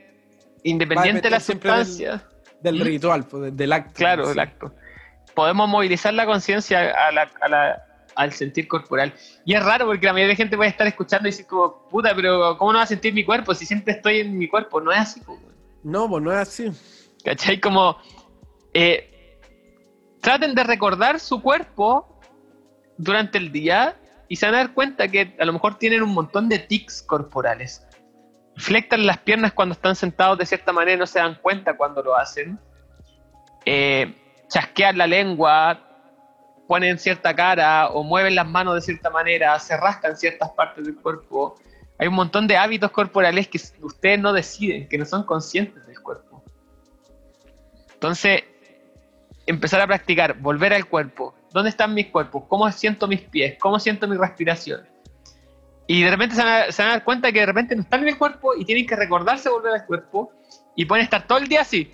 independiente 0.64 1.22
de 1.22 1.30
la 1.30 1.40
sustancia. 1.40 2.22
Del, 2.62 2.80
ritual, 2.80 3.26
pues, 3.26 3.56
del 3.56 3.72
acto. 3.72 3.94
Claro, 3.94 4.28
del 4.28 4.38
acto. 4.38 4.74
Podemos 5.34 5.68
movilizar 5.68 6.12
la 6.12 6.26
conciencia 6.26 6.90
a 6.90 7.12
la, 7.12 7.30
a, 7.40 7.48
la, 7.48 7.84
al 8.16 8.32
sentir 8.32 8.68
corporal. 8.68 9.14
Y 9.44 9.54
es 9.54 9.64
raro 9.64 9.86
porque 9.86 10.06
la 10.06 10.12
mayoría 10.12 10.32
de 10.32 10.36
gente 10.36 10.56
puede 10.56 10.68
estar 10.68 10.86
escuchando 10.86 11.28
y 11.28 11.30
decir 11.30 11.46
como, 11.46 11.88
puta, 11.88 12.14
pero 12.14 12.58
¿cómo 12.58 12.72
no 12.72 12.78
va 12.78 12.84
a 12.84 12.88
sentir 12.88 13.14
mi 13.14 13.24
cuerpo 13.24 13.54
si 13.54 13.64
siempre 13.64 13.94
estoy 13.94 14.20
en 14.20 14.36
mi 14.36 14.48
cuerpo? 14.48 14.80
No 14.80 14.92
es 14.92 14.98
así. 14.98 15.22
No, 15.82 16.08
pues 16.08 16.22
no 16.22 16.32
es 16.32 16.38
así. 16.38 16.70
¿Cachai? 17.24 17.60
Como, 17.60 17.96
eh, 18.74 19.38
traten 20.20 20.54
de 20.54 20.64
recordar 20.64 21.20
su 21.20 21.40
cuerpo 21.40 22.19
durante 23.00 23.38
el 23.38 23.50
día 23.50 23.96
y 24.28 24.36
se 24.36 24.46
van 24.46 24.54
a 24.54 24.58
dar 24.58 24.74
cuenta 24.74 25.08
que 25.08 25.34
a 25.38 25.44
lo 25.44 25.52
mejor 25.52 25.78
tienen 25.78 26.02
un 26.02 26.10
montón 26.10 26.48
de 26.48 26.58
tics 26.58 27.02
corporales. 27.02 27.86
Flectan 28.56 29.06
las 29.06 29.18
piernas 29.18 29.52
cuando 29.52 29.72
están 29.72 29.96
sentados 29.96 30.38
de 30.38 30.46
cierta 30.46 30.72
manera 30.72 30.96
y 30.96 30.98
no 30.98 31.06
se 31.06 31.18
dan 31.18 31.36
cuenta 31.40 31.76
cuando 31.76 32.02
lo 32.02 32.16
hacen. 32.16 32.58
Eh, 33.64 34.14
chasquean 34.48 34.98
la 34.98 35.06
lengua, 35.06 35.80
ponen 36.68 36.98
cierta 36.98 37.34
cara 37.34 37.88
o 37.88 38.02
mueven 38.02 38.34
las 38.34 38.46
manos 38.46 38.74
de 38.74 38.80
cierta 38.82 39.10
manera, 39.10 39.58
se 39.58 39.76
rascan 39.76 40.16
ciertas 40.16 40.50
partes 40.50 40.84
del 40.84 40.96
cuerpo. 40.96 41.56
Hay 41.98 42.08
un 42.08 42.14
montón 42.14 42.46
de 42.46 42.56
hábitos 42.56 42.90
corporales 42.90 43.48
que 43.48 43.58
ustedes 43.82 44.18
no 44.18 44.32
deciden, 44.32 44.88
que 44.88 44.98
no 44.98 45.04
son 45.04 45.24
conscientes 45.24 45.86
del 45.86 46.00
cuerpo. 46.00 46.44
Entonces, 47.94 48.44
empezar 49.46 49.80
a 49.80 49.86
practicar, 49.86 50.38
volver 50.38 50.72
al 50.72 50.86
cuerpo. 50.86 51.34
¿Dónde 51.52 51.70
están 51.70 51.94
mis 51.94 52.06
cuerpos? 52.06 52.44
¿Cómo 52.48 52.70
siento 52.70 53.08
mis 53.08 53.22
pies? 53.22 53.56
¿Cómo 53.60 53.78
siento 53.78 54.06
mi 54.06 54.16
respiración? 54.16 54.82
Y 55.86 56.04
de 56.04 56.10
repente 56.10 56.36
se 56.36 56.42
van, 56.42 56.68
a, 56.68 56.92
dar 56.92 57.04
cuenta 57.04 57.32
que 57.32 57.40
de 57.40 57.46
repente 57.46 57.74
no 57.74 57.82
están 57.82 58.02
en 58.02 58.10
el 58.10 58.18
cuerpo 58.18 58.54
y 58.54 58.64
tienen 58.64 58.86
que 58.86 58.94
recordarse 58.94 59.48
volver 59.48 59.74
al 59.74 59.86
cuerpo 59.86 60.32
y 60.76 60.84
pueden 60.84 61.04
estar 61.04 61.26
todo 61.26 61.38
el 61.38 61.48
día 61.48 61.62
así. 61.62 61.92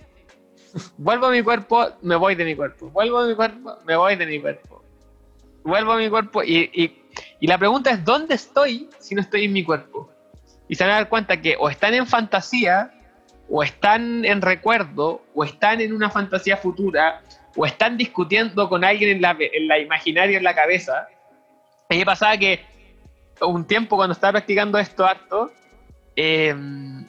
Vuelvo 0.99 1.27
a 1.27 1.31
mi 1.31 1.43
cuerpo, 1.43 1.87
me 2.03 2.17
voy 2.17 2.35
de 2.35 2.45
mi 2.45 2.55
cuerpo. 2.55 2.91
Vuelvo 2.91 3.19
a 3.21 3.27
mi 3.27 3.35
cuerpo, 3.35 3.79
me 3.87 3.97
voy 3.97 4.17
de 4.17 4.27
mi 4.27 4.39
cuerpo. 4.39 4.85
Vuelvo 5.65 5.93
a 5.93 5.97
mi 5.97 6.11
cuerpo 6.11 6.43
y, 6.43 6.71
y, 6.75 7.03
y 7.41 7.47
la 7.47 7.57
pregunta 7.57 7.91
es, 7.91 8.05
¿dónde 8.05 8.35
estoy 8.35 8.91
si 8.99 9.15
no 9.15 9.23
estoy 9.23 9.47
en 9.47 9.55
mi 9.55 9.65
cuerpo? 9.65 10.11
Y 10.69 10.75
se 10.75 10.85
van 10.85 10.93
a 10.93 10.97
dar 10.97 11.09
cuenta 11.09 11.41
que 11.41 11.57
o 11.59 11.71
están 11.71 11.95
en 11.95 12.07
fantasía, 12.07 12.93
o 13.49 13.63
están 13.63 14.25
en 14.27 14.43
recuerdo, 14.43 15.23
o 15.35 15.45
están 15.45 15.81
en 15.81 15.95
una 15.95 16.11
fantasía 16.11 16.59
futura, 16.59 17.23
o 17.57 17.67
están 17.67 17.97
discutiendo 17.97 18.69
con 18.69 18.85
alguien 18.85 19.17
en 19.17 19.23
la, 19.23 19.37
en 19.39 19.69
la 19.69 19.79
imaginaria 19.79 20.37
en 20.37 20.45
la 20.45 20.55
cabeza. 20.55 21.09
A 21.89 21.95
mí 21.95 21.99
me 21.99 22.05
pasaba 22.05 22.37
que 22.37 22.61
un 23.41 23.67
tiempo 23.67 23.97
cuando 23.97 24.13
estaba 24.13 24.33
practicando 24.33 24.79
esto 24.79 25.05
harto, 25.05 25.53
eh, 26.15 26.55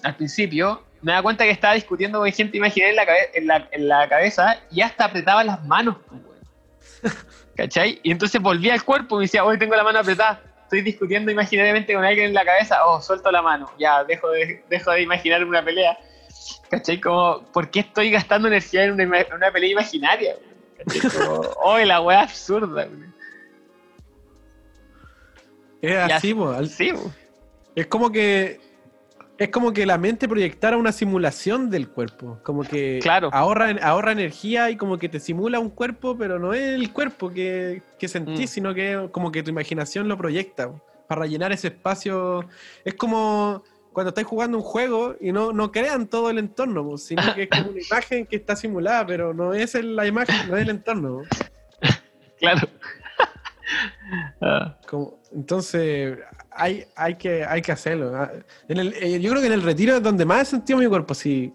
al 0.04 0.16
principio, 0.16 0.84
me 1.02 1.14
da 1.14 1.22
cuenta 1.22 1.44
que 1.44 1.52
estaba 1.52 1.74
discutiendo 1.76 2.20
con 2.20 2.32
gente 2.32 2.58
imaginaria 2.58 3.04
en 3.34 3.48
la, 3.48 3.68
en 3.72 3.88
la, 3.88 4.10
cabeza 4.10 4.60
y 4.72 4.82
hasta 4.82 5.06
apretaba 5.06 5.44
las 5.44 5.64
manos, 5.66 5.98
pues, 6.10 7.14
¿cachai? 7.56 8.00
Y 8.04 8.12
entonces 8.12 8.42
volvía 8.42 8.74
al 8.74 8.84
cuerpo 8.84 9.16
y 9.16 9.20
me 9.20 9.24
decía, 9.24 9.44
hoy 9.44 9.58
tengo 9.58 9.76
la 9.76 9.84
mano 9.84 10.00
apretada, 10.00 10.42
estoy 10.64 10.82
discutiendo 10.82 11.32
imaginariamente 11.32 11.94
con 11.94 12.04
alguien 12.04 12.28
en 12.28 12.34
la 12.34 12.44
cabeza, 12.44 12.86
oh, 12.86 13.02
suelto 13.02 13.32
la 13.32 13.42
mano, 13.42 13.72
ya, 13.80 14.04
dejo 14.04 14.30
de, 14.32 14.64
dejo 14.70 14.92
de 14.92 15.02
imaginar 15.02 15.44
una 15.44 15.64
pelea. 15.64 15.98
¿Cachai? 16.70 17.00
Como, 17.00 17.44
¿por 17.54 17.70
qué 17.70 17.82
estoy 17.82 18.12
gastando 18.12 18.48
energía 18.48 18.86
en 18.86 18.94
una, 18.94 19.26
una 19.36 19.52
pelea 19.52 19.72
imaginaria? 19.72 20.36
Como, 21.14 21.42
oh, 21.64 21.78
la 21.80 22.02
weá 22.02 22.22
absurda. 22.22 22.88
Es 25.82 25.96
así, 25.96 26.36
así 26.60 26.92
Es 27.76 27.88
como 27.88 28.12
que 28.12 28.60
es 29.38 29.50
como 29.50 29.72
que 29.72 29.86
la 29.86 29.98
mente 29.98 30.28
proyectara 30.28 30.78
una 30.78 30.92
simulación 30.92 31.70
del 31.70 31.90
cuerpo. 31.90 32.40
Como 32.44 32.64
que 32.64 33.00
claro. 33.02 33.30
ahorra, 33.32 33.76
ahorra 33.84 34.12
energía 34.12 34.72
y 34.72 34.78
como 34.78 34.98
que 34.98 35.10
te 35.10 35.20
simula 35.20 35.60
un 35.60 35.70
cuerpo, 35.70 36.18
pero 36.18 36.40
no 36.40 36.54
es 36.54 36.62
el 36.62 36.92
cuerpo 36.92 37.32
que, 37.32 37.84
que 38.00 38.08
sentís, 38.08 38.50
mm. 38.50 38.54
sino 38.54 38.74
que 38.74 39.10
como 39.12 39.32
que 39.32 39.44
tu 39.44 39.52
imaginación 39.52 40.08
lo 40.08 40.18
proyecta. 40.18 40.72
Para 41.08 41.22
rellenar 41.22 41.52
ese 41.54 41.68
espacio. 41.68 42.46
Es 42.84 42.96
como 42.96 43.64
cuando 43.98 44.10
estás 44.10 44.26
jugando 44.26 44.60
un 44.60 44.64
juego 44.64 45.16
y 45.20 45.32
no, 45.32 45.52
no 45.52 45.72
crean 45.72 46.06
todo 46.06 46.30
el 46.30 46.38
entorno, 46.38 47.00
sino 47.00 47.34
que 47.34 47.42
es 47.42 47.50
como 47.50 47.72
una 47.72 47.82
imagen 47.90 48.28
que 48.28 48.36
está 48.36 48.56
simulada, 48.56 49.08
pero 49.08 49.34
no 49.34 49.56
es 49.56 49.74
la 49.74 50.06
imagen, 50.06 50.36
no 50.48 50.56
es 50.56 50.62
el 50.62 50.70
entorno. 50.70 51.24
Claro. 52.38 52.70
Como, 54.88 55.20
entonces, 55.34 56.20
hay, 56.52 56.86
hay, 56.96 57.16
que, 57.16 57.44
hay 57.44 57.64
que 57.64 57.72
hacerlo. 57.72 58.16
Ah, 58.16 58.32
eh, 58.70 59.20
yo 59.20 59.32
creo 59.32 59.42
que 59.42 59.48
en 59.48 59.54
el 59.54 59.64
retiro 59.64 59.96
es 59.96 60.04
donde 60.04 60.26
más 60.26 60.44
he 60.44 60.52
sentido 60.52 60.78
mi 60.78 60.86
cuerpo. 60.86 61.16
Sí, 61.16 61.52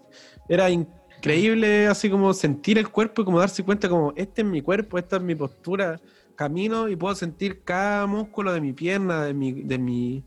era 0.49 0.69
increíble 0.69 1.87
así 1.87 2.09
como 2.09 2.33
sentir 2.33 2.77
el 2.77 2.89
cuerpo 2.89 3.21
y 3.21 3.25
como 3.25 3.39
darse 3.39 3.63
cuenta 3.63 3.87
como, 3.87 4.11
este 4.17 4.41
es 4.41 4.47
mi 4.49 4.61
cuerpo, 4.61 4.97
esta 4.97 5.15
es 5.15 5.21
mi 5.21 5.35
postura. 5.35 5.97
Camino 6.35 6.89
y 6.89 6.97
puedo 6.97 7.15
sentir 7.15 7.63
cada 7.63 8.05
músculo 8.05 8.51
de 8.51 8.59
mi 8.59 8.73
pierna, 8.73 9.23
de 9.23 9.33
mi, 9.33 9.53
de 9.53 9.77
mi, 9.77 10.25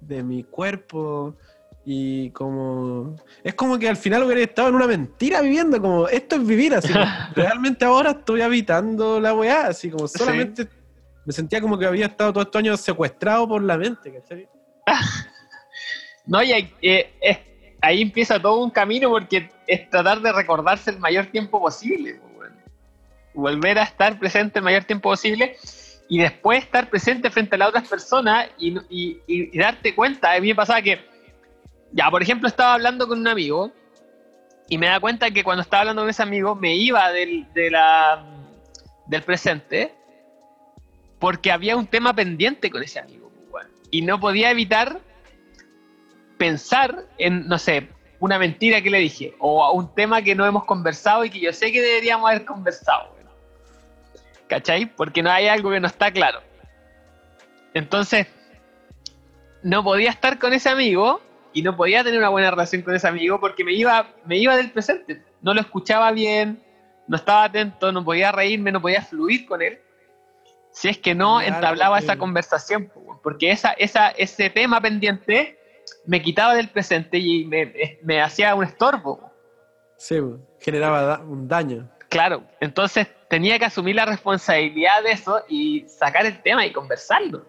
de 0.00 0.22
mi 0.22 0.44
cuerpo. 0.44 1.36
Y 1.84 2.30
como. 2.30 3.16
Es 3.42 3.54
como 3.54 3.78
que 3.78 3.88
al 3.88 3.96
final 3.96 4.22
hubiera 4.24 4.42
estado 4.42 4.68
en 4.68 4.74
una 4.74 4.86
mentira 4.86 5.40
viviendo, 5.40 5.80
como 5.80 6.08
esto 6.08 6.36
es 6.36 6.46
vivir, 6.46 6.74
así. 6.74 6.92
realmente 7.34 7.84
ahora 7.84 8.10
estoy 8.10 8.42
habitando 8.42 9.18
la 9.18 9.34
weá, 9.34 9.68
así 9.68 9.90
como 9.90 10.06
solamente 10.06 10.68
me 11.24 11.32
sentía 11.32 11.60
como 11.60 11.78
que 11.78 11.86
había 11.86 12.06
estado 12.06 12.32
todo 12.32 12.42
estos 12.42 12.58
años 12.58 12.80
secuestrado 12.80 13.48
por 13.48 13.62
la 13.62 13.78
mente, 13.78 14.12
¿cachai? 14.12 14.48
no, 16.26 16.42
y 16.42 16.52
eh, 16.82 17.10
ahí 17.80 18.02
empieza 18.02 18.40
todo 18.40 18.62
un 18.62 18.70
camino 18.70 19.10
porque 19.10 19.50
es 19.66 19.88
tratar 19.90 20.20
de 20.20 20.32
recordarse 20.32 20.90
el 20.90 20.98
mayor 20.98 21.26
tiempo 21.26 21.60
posible. 21.60 22.20
Volver 23.32 23.78
a 23.78 23.84
estar 23.84 24.18
presente 24.18 24.58
el 24.58 24.64
mayor 24.64 24.84
tiempo 24.84 25.10
posible 25.10 25.56
y 26.10 26.18
después 26.18 26.64
estar 26.64 26.90
presente 26.90 27.30
frente 27.30 27.54
a 27.54 27.58
las 27.58 27.68
otras 27.68 27.88
personas 27.88 28.48
y, 28.58 29.56
darte 29.56 29.94
cuenta. 29.94 30.32
A 30.32 30.40
mí 30.40 30.48
me 30.48 30.56
pasaba 30.56 30.82
que, 30.82 31.00
ya, 31.92 32.10
por 32.10 32.20
ejemplo, 32.20 32.48
estaba 32.48 32.74
hablando 32.74 33.06
con 33.06 33.20
un 33.20 33.28
amigo 33.28 33.72
y 34.68 34.76
me 34.76 34.88
da 34.88 34.98
cuenta 34.98 35.30
que 35.30 35.44
cuando 35.44 35.62
estaba 35.62 35.82
hablando 35.82 36.02
con 36.02 36.10
ese 36.10 36.24
amigo 36.24 36.56
me 36.56 36.74
iba 36.74 37.12
del, 37.12 37.46
del 37.54 39.22
presente 39.22 39.94
porque 41.20 41.52
había 41.52 41.76
un 41.76 41.86
tema 41.86 42.12
pendiente 42.12 42.70
con 42.70 42.82
ese 42.82 42.98
amigo. 42.98 43.30
Y 43.92 44.02
no 44.02 44.18
podía 44.18 44.50
evitar 44.50 45.00
pensar 46.38 47.04
en, 47.18 47.46
no 47.46 47.56
sé, 47.58 47.88
una 48.18 48.36
mentira 48.36 48.82
que 48.82 48.90
le 48.90 48.98
dije, 48.98 49.36
o 49.38 49.72
un 49.74 49.94
tema 49.94 50.22
que 50.22 50.34
no 50.34 50.44
hemos 50.44 50.64
conversado 50.64 51.24
y 51.24 51.30
que 51.30 51.38
yo 51.38 51.52
sé 51.52 51.70
que 51.70 51.80
deberíamos 51.80 52.28
haber 52.28 52.44
conversado. 52.44 53.19
¿Cachai? 54.50 54.84
Porque 54.84 55.22
no 55.22 55.30
hay 55.30 55.48
algo 55.48 55.70
que 55.70 55.80
no 55.80 55.86
está 55.86 56.12
claro. 56.12 56.40
Entonces, 57.72 58.26
no 59.62 59.82
podía 59.82 60.10
estar 60.10 60.38
con 60.38 60.52
ese 60.52 60.68
amigo 60.68 61.22
y 61.54 61.62
no 61.62 61.76
podía 61.76 62.04
tener 62.04 62.18
una 62.18 62.28
buena 62.28 62.50
relación 62.50 62.82
con 62.82 62.94
ese 62.94 63.08
amigo 63.08 63.40
porque 63.40 63.64
me 63.64 63.72
iba, 63.72 64.08
me 64.26 64.36
iba 64.36 64.56
del 64.56 64.72
presente. 64.72 65.22
No 65.40 65.54
lo 65.54 65.60
escuchaba 65.62 66.12
bien, 66.12 66.62
no 67.06 67.16
estaba 67.16 67.44
atento, 67.44 67.92
no 67.92 68.04
podía 68.04 68.30
reírme, 68.30 68.72
no 68.72 68.82
podía 68.82 69.02
fluir 69.02 69.46
con 69.46 69.62
él 69.62 69.80
si 70.72 70.88
es 70.88 70.98
que 70.98 71.14
no 71.14 71.40
entablaba 71.40 71.98
esa 71.98 72.16
conversación, 72.16 72.90
porque 73.22 73.50
esa, 73.50 73.72
esa, 73.72 74.10
ese 74.10 74.50
tema 74.50 74.80
pendiente 74.80 75.58
me 76.06 76.22
quitaba 76.22 76.54
del 76.54 76.68
presente 76.68 77.18
y 77.18 77.44
me, 77.44 78.22
hacía 78.22 78.54
un 78.54 78.64
estorbo. 78.64 79.32
Sí, 79.96 80.16
generaba 80.60 81.20
un 81.20 81.48
daño. 81.48 81.90
Claro, 82.10 82.42
entonces 82.60 83.06
tenía 83.28 83.58
que 83.58 83.64
asumir 83.64 83.96
la 83.96 84.04
responsabilidad 84.04 85.02
de 85.02 85.12
eso 85.12 85.42
y 85.48 85.86
sacar 85.88 86.26
el 86.26 86.42
tema 86.42 86.66
y 86.66 86.72
conversarlo. 86.72 87.46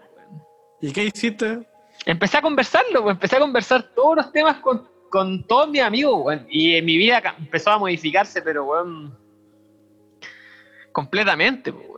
¿Y 0.80 0.94
qué 0.94 1.06
hiciste? 1.06 1.68
Empecé 2.06 2.38
a 2.38 2.42
conversarlo, 2.42 3.10
empecé 3.10 3.36
a 3.36 3.40
conversar 3.40 3.84
todos 3.94 4.16
los 4.16 4.32
temas 4.32 4.58
con, 4.58 4.88
con 5.10 5.44
todos 5.46 5.68
mis 5.70 5.82
amigos, 5.82 6.38
y 6.50 6.76
en 6.76 6.86
mi 6.86 6.98
vida 6.98 7.22
empezó 7.38 7.72
a 7.72 7.80
modificarse, 7.80 8.42
pero 8.42 8.64
bueno, 8.66 9.12
completamente. 10.94 11.72
Bueno 11.72 11.92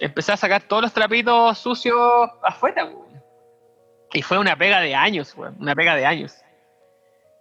empecé 0.00 0.32
a 0.32 0.36
sacar 0.36 0.62
todos 0.62 0.82
los 0.82 0.92
trapitos 0.92 1.58
sucios 1.58 2.30
afuera, 2.42 2.90
Y 4.12 4.22
fue 4.22 4.38
una 4.38 4.56
pega 4.56 4.80
de 4.80 4.94
años, 4.94 5.34
una 5.36 5.74
pega 5.74 5.96
de 5.96 6.06
años. 6.06 6.36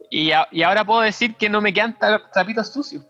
Y, 0.10 0.32
ahora 0.32 0.86
puedo 0.86 1.02
decir 1.02 1.36
que 1.36 1.50
no 1.50 1.62
me 1.62 1.74
quedan 1.74 1.98
trapitos 2.32 2.72
sucios, 2.72 3.04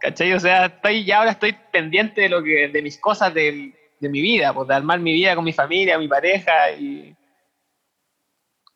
¿cachai? 0.00 0.32
O 0.32 0.40
sea, 0.40 0.66
estoy, 0.66 1.04
ya 1.04 1.18
ahora 1.18 1.32
estoy 1.32 1.54
pendiente 1.72 2.22
de 2.22 2.28
lo 2.28 2.42
que, 2.42 2.68
de 2.68 2.82
mis 2.82 2.98
cosas 2.98 3.32
de, 3.34 3.72
mi 4.00 4.20
vida, 4.20 4.52
pues, 4.52 4.68
de 4.68 4.74
armar 4.74 5.00
mi 5.00 5.14
vida 5.14 5.34
con 5.34 5.44
mi 5.44 5.52
familia, 5.52 5.98
mi 5.98 6.08
pareja 6.08 6.72
y, 6.72 7.16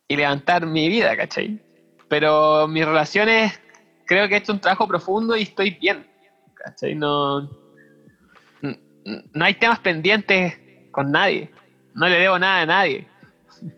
y 0.09 0.17
levantar 0.17 0.65
mi 0.65 0.89
vida, 0.89 1.17
¿cachai? 1.17 1.61
Pero 2.09 2.67
mis 2.67 2.87
relaciones, 2.87 3.61
creo 4.07 4.27
que 4.27 4.35
he 4.35 4.39
hecho 4.39 4.53
un 4.53 4.61
trabajo 4.61 4.89
profundo 4.89 5.37
y 5.37 5.43
estoy 5.43 5.73
bien, 5.73 6.07
¿cachai? 6.55 6.95
No 6.95 7.49
no 9.33 9.45
hay 9.45 9.55
temas 9.55 9.79
pendientes 9.81 10.59
con 10.91 11.11
nadie. 11.11 11.51
No 11.95 12.09
le 12.09 12.19
debo 12.19 12.39
nada 12.39 12.63
a 12.63 12.67
nadie. 12.67 13.07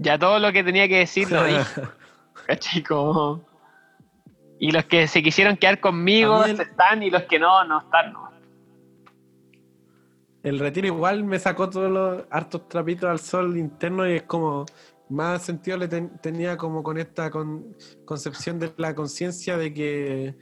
Ya 0.00 0.16
todo 0.16 0.38
lo 0.38 0.52
que 0.52 0.62
tenía 0.62 0.86
que 0.86 0.98
decir 0.98 1.28
lo 1.28 1.42
dije. 1.42 1.82
¿Cachai? 2.46 2.84
Y 4.60 4.72
los 4.72 4.84
que 4.86 5.06
se 5.06 5.22
quisieron 5.22 5.56
quedar 5.56 5.78
conmigo 5.80 6.44
están 6.44 7.02
y 7.02 7.10
los 7.10 7.22
que 7.24 7.38
no, 7.38 7.64
no 7.64 7.78
están. 7.80 8.12
el 10.42 10.58
retiro 10.58 10.86
igual 10.86 11.24
me 11.24 11.38
sacó 11.38 11.68
todos 11.68 11.90
los 11.90 12.24
hartos 12.30 12.68
trapitos 12.68 13.10
al 13.10 13.18
sol 13.18 13.56
interno 13.58 14.08
y 14.08 14.12
es 14.14 14.22
como 14.22 14.64
más 15.10 15.42
sentido 15.42 15.76
le 15.76 15.88
ten- 15.88 16.18
tenía 16.22 16.56
como 16.56 16.82
con 16.82 16.96
esta 16.98 17.30
con- 17.30 17.76
concepción 18.04 18.58
de 18.58 18.72
la 18.76 18.94
conciencia 18.94 19.56
de 19.56 19.72
que 19.74 20.34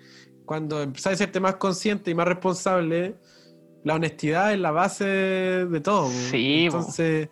cuando 0.45 0.83
empezás 0.83 1.15
a 1.15 1.17
serte 1.17 1.41
más 1.41 1.57
consciente 1.57 2.11
y 2.11 2.15
más 2.15 2.29
responsable, 2.29 3.17
la 3.85 3.95
honestidad 3.95 4.53
es 4.53 4.61
la 4.61 4.71
base 4.71 5.05
de 5.05 5.81
todo. 5.81 6.09
Sí. 6.09 6.67
Entonces, 6.67 7.29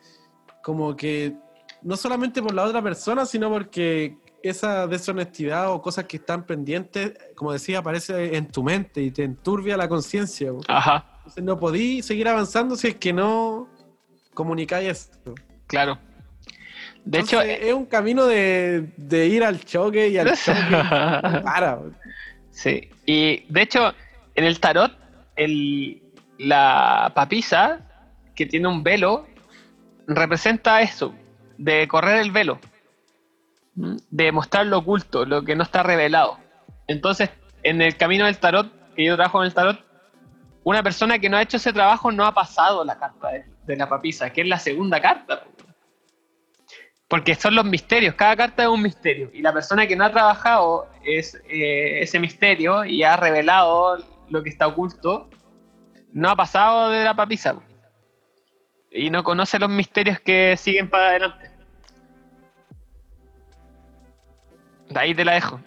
como 0.62 0.96
que 0.96 1.36
no 1.82 1.96
solamente 1.96 2.42
por 2.42 2.54
la 2.54 2.64
otra 2.64 2.82
persona, 2.82 3.24
sino 3.26 3.50
porque 3.50 4.16
esa 4.50 4.86
deshonestidad 4.86 5.70
o 5.72 5.80
cosas 5.82 6.04
que 6.04 6.16
están 6.18 6.44
pendientes, 6.44 7.12
como 7.34 7.52
decía, 7.52 7.78
aparece 7.78 8.36
en 8.36 8.48
tu 8.48 8.62
mente 8.62 9.00
y 9.02 9.10
te 9.10 9.24
enturbia 9.24 9.76
la 9.76 9.88
conciencia. 9.88 10.50
Ajá, 10.68 11.04
Entonces 11.18 11.44
no 11.44 11.58
podí 11.58 12.02
seguir 12.02 12.28
avanzando 12.28 12.76
si 12.76 12.88
es 12.88 12.94
que 12.96 13.12
no 13.12 13.68
comunicáis 14.34 14.88
esto. 14.90 15.34
claro. 15.66 15.98
De 17.06 17.18
hecho, 17.20 17.40
Entonces, 17.42 17.66
es 17.68 17.74
un 17.74 17.84
camino 17.84 18.24
de, 18.24 18.88
de 18.96 19.26
ir 19.26 19.44
al 19.44 19.62
choque 19.62 20.08
y 20.08 20.16
al 20.16 20.32
choque. 20.38 21.40
para. 21.44 21.78
Sí, 22.50 22.88
y 23.04 23.44
de 23.52 23.62
hecho, 23.62 23.92
en 24.34 24.44
el 24.44 24.58
tarot, 24.58 24.90
el, 25.36 26.02
la 26.38 27.12
papisa, 27.14 27.80
que 28.34 28.46
tiene 28.46 28.68
un 28.68 28.82
velo, 28.82 29.26
representa 30.06 30.80
eso, 30.80 31.14
de 31.58 31.86
correr 31.88 32.20
el 32.20 32.30
velo. 32.30 32.58
De 33.74 34.32
mostrar 34.32 34.66
lo 34.66 34.78
oculto, 34.78 35.24
lo 35.24 35.42
que 35.42 35.56
no 35.56 35.62
está 35.62 35.82
revelado. 35.82 36.38
Entonces, 36.86 37.30
en 37.62 37.82
el 37.82 37.96
camino 37.96 38.26
del 38.26 38.38
tarot, 38.38 38.70
que 38.94 39.04
yo 39.04 39.16
trabajo 39.16 39.40
en 39.40 39.46
el 39.46 39.54
tarot, 39.54 39.84
una 40.62 40.82
persona 40.82 41.18
que 41.18 41.28
no 41.28 41.36
ha 41.36 41.42
hecho 41.42 41.56
ese 41.58 41.72
trabajo 41.72 42.10
no 42.10 42.24
ha 42.24 42.32
pasado 42.32 42.84
la 42.84 42.98
carta 42.98 43.28
de, 43.66 43.76
la 43.76 43.88
papisa, 43.88 44.30
que 44.30 44.42
es 44.42 44.48
la 44.48 44.58
segunda 44.58 45.00
carta. 45.00 45.44
Porque 47.08 47.34
son 47.34 47.54
los 47.54 47.64
misterios, 47.64 48.14
cada 48.14 48.34
carta 48.34 48.62
es 48.62 48.68
un 48.68 48.82
misterio. 48.82 49.30
Y 49.32 49.42
la 49.42 49.52
persona 49.52 49.86
que 49.86 49.94
no 49.94 50.04
ha 50.04 50.10
trabajado 50.10 50.88
es, 51.04 51.34
eh, 51.48 52.00
ese 52.00 52.18
misterio 52.18 52.84
y 52.84 53.02
ha 53.02 53.16
revelado 53.16 53.98
lo 54.30 54.42
que 54.42 54.48
está 54.48 54.66
oculto, 54.66 55.28
no 56.12 56.30
ha 56.30 56.36
pasado 56.36 56.90
de 56.90 57.04
la 57.04 57.14
papisa. 57.14 57.56
Y 58.90 59.10
no 59.10 59.22
conoce 59.22 59.58
los 59.58 59.68
misterios 59.68 60.18
que 60.20 60.56
siguen 60.56 60.88
para 60.88 61.08
adelante. 61.08 61.53
De 64.94 65.00
ahí 65.00 65.14
te 65.14 65.24
la 65.24 65.34
dejo. 65.34 65.60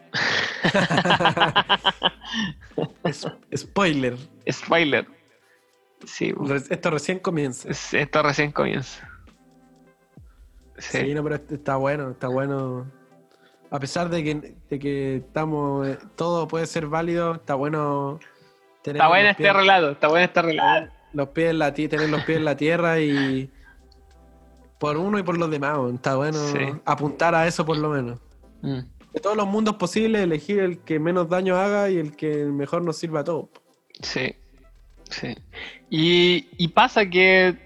Spoiler. 3.55 4.17
Spoiler. 4.49 5.07
Sí, 6.05 6.33
Esto 6.69 6.89
recién 6.91 7.19
comienza. 7.19 7.69
es- 7.69 7.93
esto 7.93 8.21
recién 8.23 8.51
comienza. 8.51 9.09
Sí. 10.77 10.99
Sí, 10.99 11.13
no, 11.13 11.23
pero 11.23 11.35
está 11.35 11.75
bueno, 11.75 12.11
está 12.11 12.27
bueno. 12.27 12.85
A 13.71 13.79
pesar 13.79 14.09
de 14.09 14.23
que, 14.23 14.55
de 14.69 14.79
que 14.79 15.15
estamos, 15.17 15.87
eh, 15.87 15.97
todo 16.15 16.47
puede 16.47 16.67
ser 16.67 16.85
válido, 16.87 17.35
está 17.35 17.55
bueno 17.55 18.19
tener 18.83 18.97
Está 19.01 19.07
bueno 19.09 19.29
este 19.29 19.43
pies- 19.43 19.53
relato, 19.55 19.91
está 19.91 20.07
bueno 20.07 20.25
este 20.25 20.41
relato. 20.41 20.93
los 21.13 21.29
pies 21.29 21.49
en 21.49 21.59
la 21.59 21.73
tener 21.73 22.09
los 22.09 22.23
pies 22.23 22.37
en 22.37 22.45
la 22.45 22.55
tierra 22.55 22.99
y 22.99 23.51
por 24.79 24.95
uno 24.97 25.17
y 25.19 25.23
por 25.23 25.37
los 25.37 25.49
demás, 25.49 25.79
está 25.95 26.15
bueno 26.15 26.37
Sí. 26.37 26.59
apuntar 26.85 27.33
a 27.35 27.47
eso 27.47 27.65
por 27.65 27.77
lo 27.77 27.89
menos. 27.89 28.19
Mm. 28.61 28.79
De 29.17 29.21
todos 29.21 29.35
los 29.35 29.47
mundos 29.47 29.77
posibles, 29.77 30.21
elegir 30.21 30.59
el 30.59 30.77
que 30.77 30.99
menos 30.99 31.27
daño 31.27 31.55
haga 31.57 31.89
y 31.89 31.97
el 31.97 32.15
que 32.15 32.45
mejor 32.45 32.83
nos 32.83 32.97
sirva 32.97 33.21
a 33.21 33.23
todos. 33.23 33.49
Sí, 33.99 34.35
sí. 35.09 35.35
Y, 35.89 36.47
y 36.55 36.67
pasa 36.67 37.03
que, 37.09 37.57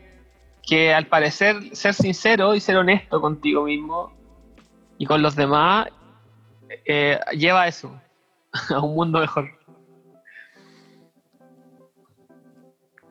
que 0.66 0.94
al 0.94 1.08
parecer 1.08 1.76
ser 1.76 1.94
sincero 1.94 2.56
y 2.56 2.62
ser 2.62 2.78
honesto 2.78 3.20
contigo 3.20 3.66
mismo 3.66 4.14
y 4.98 5.06
con 5.06 5.22
los 5.22 5.36
demás 5.36 5.90
eh, 6.86 7.20
lleva 7.34 7.64
a 7.64 7.68
eso, 7.68 8.00
a 8.70 8.80
un 8.80 8.96
mundo 8.96 9.20
mejor. 9.20 9.52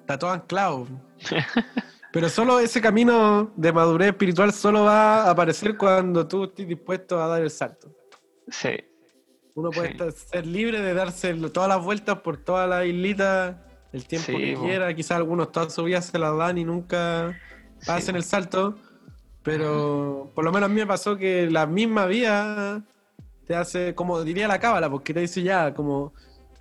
Está 0.00 0.18
todo 0.18 0.30
anclado. 0.30 0.86
Pero 2.10 2.30
solo 2.30 2.58
ese 2.58 2.80
camino 2.80 3.52
de 3.54 3.70
madurez 3.70 4.08
espiritual 4.08 4.50
solo 4.54 4.84
va 4.84 5.24
a 5.24 5.30
aparecer 5.30 5.76
cuando 5.76 6.26
tú 6.26 6.44
estés 6.44 6.66
dispuesto 6.66 7.22
a 7.22 7.26
dar 7.26 7.42
el 7.42 7.50
salto. 7.50 7.99
Sí, 8.50 8.70
Uno 9.56 9.70
puede 9.70 9.88
Sí. 9.88 9.92
estar- 9.94 10.12
ser 10.12 10.46
libre 10.46 10.80
de 10.80 10.94
darse 10.94 11.34
todas 11.34 11.68
las 11.68 11.84
vueltas 11.84 12.20
por 12.20 12.36
toda 12.36 12.66
la 12.68 12.86
islita 12.86 13.66
el 13.92 14.06
tiempo 14.06 14.26
Sí, 14.30 14.36
que 14.38 14.52
po. 14.56 14.62
quiera. 14.62 14.94
Quizás 14.94 15.16
algunos 15.18 15.50
toda 15.50 15.68
su 15.70 15.82
vida 15.84 16.00
se 16.00 16.16
la 16.18 16.30
dan 16.30 16.56
y 16.56 16.64
nunca 16.64 17.36
Sí, 17.80 17.90
hacen 17.90 18.14
el 18.16 18.22
salto. 18.22 18.76
Pero 19.42 20.30
por 20.34 20.44
lo 20.44 20.52
menos 20.52 20.66
a 20.66 20.72
mí 20.72 20.76
me 20.80 20.86
pasó 20.86 21.16
que 21.16 21.50
la 21.50 21.66
misma 21.66 22.06
vida 22.06 22.82
te 23.46 23.56
hace, 23.56 23.94
como 23.94 24.22
diría 24.22 24.46
la 24.46 24.60
cábala, 24.60 24.88
porque 24.88 25.12
te 25.12 25.20
dice 25.20 25.42
ya, 25.42 25.74
como 25.74 26.12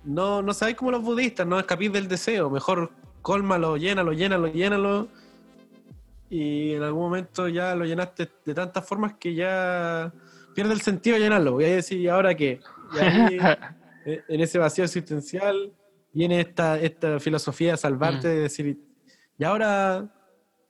no, 0.02 0.42
no 0.42 0.52
sabéis 0.52 0.76
como 0.76 0.90
los 0.90 1.02
budistas, 1.02 1.46
no 1.46 1.58
escapéis 1.60 1.92
del 1.92 2.08
deseo, 2.08 2.50
mejor 2.50 2.90
cólmalo, 3.22 3.76
llénalo, 3.76 4.12
llénalo, 4.12 4.48
llénalo. 4.48 5.08
Y 6.28 6.74
en 6.74 6.82
algún 6.82 7.02
momento 7.02 7.48
ya 7.48 7.74
lo 7.74 7.84
llenaste 7.84 8.28
de 8.44 8.54
tantas 8.54 8.86
formas 8.86 9.14
que 9.20 9.34
ya 9.34 10.12
pierde 10.60 10.74
el 10.74 10.82
sentido 10.82 11.16
llenarlo. 11.16 11.52
Voy 11.52 11.64
a 11.64 11.68
decir, 11.76 11.98
¿y 11.98 12.08
ahora 12.08 12.34
qué? 12.34 12.60
Y 12.94 12.98
ahí, 12.98 13.38
eh, 14.04 14.22
en 14.28 14.40
ese 14.42 14.58
vacío 14.58 14.84
existencial, 14.84 15.72
viene 16.12 16.40
esta, 16.40 16.78
esta 16.78 17.18
filosofía 17.18 17.72
de 17.72 17.76
salvarte, 17.78 18.28
Mm. 18.28 18.30
de 18.30 18.40
decir, 18.40 18.78
y 19.38 19.44
ahora 19.44 20.06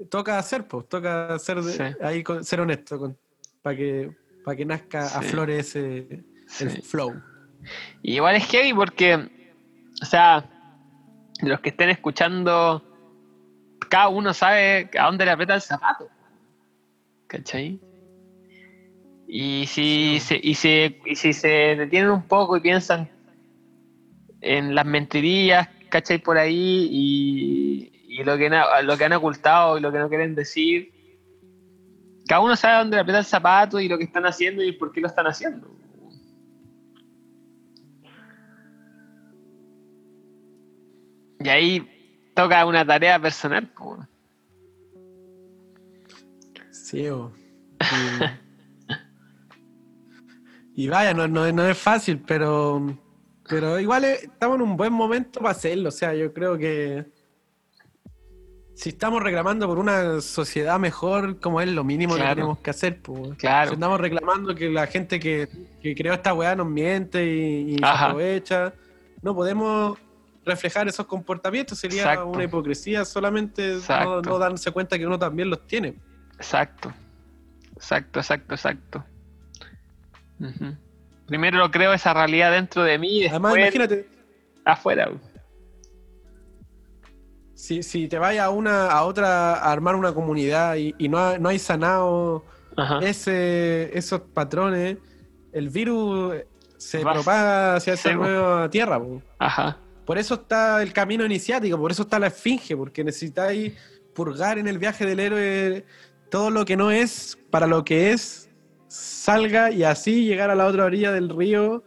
toca 0.08 0.38
hacer, 0.38 0.68
pues, 0.68 0.88
toca 0.88 1.36
ser, 1.40 1.60
Sí. 1.64 1.82
ahí 2.02 2.22
con- 2.22 2.44
ser 2.44 2.60
honesto, 2.60 3.16
para 3.62 3.76
que, 3.76 4.14
para 4.44 4.56
que 4.56 4.64
nazca, 4.64 5.08
Sí. 5.08 5.18
aflore 5.18 5.58
ese 5.58 6.22
el 6.60 6.82
flow. 6.82 7.20
Y 8.02 8.14
igual 8.14 8.36
es 8.36 8.46
heavy 8.46 8.72
porque, 8.72 9.28
o 10.00 10.04
sea, 10.04 10.48
los 11.42 11.58
que 11.60 11.70
estén 11.70 11.90
escuchando, 11.90 12.84
cada 13.88 14.08
uno 14.08 14.32
sabe 14.34 14.88
a 14.96 15.06
dónde 15.06 15.24
le 15.24 15.30
aprieta 15.32 15.54
el 15.56 15.60
zapato. 15.62 16.06
¿Cachai? 17.26 17.80
Y 19.32 19.66
si, 19.68 20.18
se, 20.18 20.40
y, 20.42 20.56
se, 20.56 21.00
y 21.06 21.14
si 21.14 21.32
se 21.32 21.48
detienen 21.48 22.10
un 22.10 22.22
poco 22.24 22.56
y 22.56 22.60
piensan 22.60 23.08
en 24.40 24.74
las 24.74 24.84
mentirillas, 24.84 25.68
¿cachai? 25.88 26.18
Por 26.18 26.36
ahí 26.36 26.88
y, 26.90 27.92
y 28.08 28.24
lo, 28.24 28.36
que 28.36 28.50
lo 28.82 28.98
que 28.98 29.04
han 29.04 29.12
ocultado 29.12 29.78
y 29.78 29.80
lo 29.80 29.92
que 29.92 29.98
no 30.00 30.08
quieren 30.08 30.34
decir, 30.34 30.92
cada 32.26 32.40
uno 32.40 32.56
sabe 32.56 32.78
dónde 32.78 32.96
le 32.96 33.02
aprieta 33.02 33.20
el 33.20 33.24
zapato 33.24 33.78
y 33.78 33.88
lo 33.88 33.98
que 33.98 34.04
están 34.04 34.26
haciendo 34.26 34.64
y 34.64 34.72
por 34.72 34.90
qué 34.90 35.00
lo 35.00 35.06
están 35.06 35.28
haciendo. 35.28 35.76
Y 41.38 41.48
ahí 41.48 42.32
toca 42.34 42.66
una 42.66 42.84
tarea 42.84 43.20
personal. 43.20 43.70
Sí. 46.72 47.06
Y, 47.06 47.28
y 50.84 50.88
vaya, 50.88 51.12
no, 51.12 51.28
no, 51.28 51.50
no 51.52 51.66
es 51.68 51.76
fácil, 51.76 52.22
pero, 52.26 52.96
pero 53.46 53.78
igual 53.78 54.04
eh, 54.04 54.20
estamos 54.22 54.56
en 54.56 54.62
un 54.62 54.76
buen 54.78 54.92
momento 54.94 55.40
para 55.40 55.50
hacerlo. 55.52 55.90
O 55.90 55.92
sea, 55.92 56.14
yo 56.14 56.32
creo 56.32 56.56
que 56.56 57.04
si 58.74 58.88
estamos 58.88 59.22
reclamando 59.22 59.66
por 59.66 59.78
una 59.78 60.22
sociedad 60.22 60.78
mejor, 60.80 61.38
como 61.38 61.60
es 61.60 61.68
lo 61.68 61.84
mínimo 61.84 62.14
Claro. 62.14 62.28
que 62.30 62.34
tenemos 62.36 62.58
que 62.60 62.70
hacer. 62.70 63.02
Pues. 63.02 63.36
Claro. 63.36 63.68
Si 63.68 63.74
andamos 63.74 64.00
reclamando 64.00 64.54
que 64.54 64.70
la 64.70 64.86
gente 64.86 65.20
que, 65.20 65.48
que 65.82 65.94
creó 65.94 66.14
esta 66.14 66.32
weá 66.32 66.56
nos 66.56 66.66
miente 66.66 67.26
y, 67.26 67.74
y 67.74 67.78
se 67.78 67.84
Ajá. 67.84 68.06
aprovecha, 68.06 68.72
no 69.20 69.34
podemos 69.34 69.98
reflejar 70.46 70.88
esos 70.88 71.04
comportamientos. 71.04 71.78
Sería 71.78 72.04
Exacto. 72.04 72.26
una 72.28 72.44
hipocresía 72.44 73.04
solamente 73.04 73.76
no, 73.86 74.22
no 74.22 74.38
darse 74.38 74.70
cuenta 74.70 74.98
que 74.98 75.06
uno 75.06 75.18
también 75.18 75.50
los 75.50 75.66
tiene. 75.66 75.94
Exacto. 76.36 76.90
Exacto, 77.76 78.18
exacto, 78.20 78.54
exacto. 78.54 79.04
Primero 81.26 81.58
lo 81.58 81.70
creo 81.70 81.92
esa 81.92 82.12
realidad 82.14 82.50
dentro 82.52 82.82
de 82.82 82.98
mí 82.98 83.20
y 83.22 83.26
Además, 83.28 83.56
imagínate, 83.56 84.08
afuera. 84.64 85.10
si, 87.54 87.82
si 87.82 88.08
te 88.08 88.18
vayas 88.18 88.46
a 88.46 88.50
una 88.50 88.86
a 88.90 89.04
otra 89.04 89.54
a 89.54 89.70
armar 89.72 89.94
una 89.94 90.12
comunidad 90.12 90.76
y, 90.76 90.94
y 90.98 91.08
no, 91.08 91.18
ha- 91.18 91.38
no 91.38 91.48
hay 91.48 91.58
sanado 91.58 92.44
Ajá. 92.76 92.98
ese, 93.00 93.96
esos 93.96 94.20
patrones, 94.32 94.96
el 95.52 95.68
virus 95.68 96.34
se 96.78 97.04
Va- 97.04 97.12
propaga 97.12 97.76
hacia 97.76 97.92
esa 97.94 98.12
nueva 98.14 98.70
tierra. 98.70 98.98
po. 98.98 99.22
Ajá. 99.38 99.78
Por 100.06 100.18
eso 100.18 100.34
está 100.34 100.82
el 100.82 100.92
camino 100.92 101.24
iniciático, 101.24 101.78
por 101.78 101.90
eso 101.92 102.02
está 102.02 102.18
la 102.18 102.28
esfinge, 102.28 102.76
porque 102.76 103.04
necesitáis 103.04 103.74
purgar 104.14 104.58
en 104.58 104.66
el 104.66 104.78
viaje 104.78 105.06
del 105.06 105.20
héroe 105.20 105.84
todo 106.30 106.50
lo 106.50 106.64
que 106.64 106.76
no 106.76 106.90
es 106.90 107.38
para 107.50 107.66
lo 107.66 107.84
que 107.84 108.10
es, 108.12 108.49
salga 108.90 109.70
y 109.70 109.84
así 109.84 110.24
llegar 110.24 110.50
a 110.50 110.54
la 110.56 110.66
otra 110.66 110.84
orilla 110.84 111.12
del 111.12 111.28
río 111.28 111.84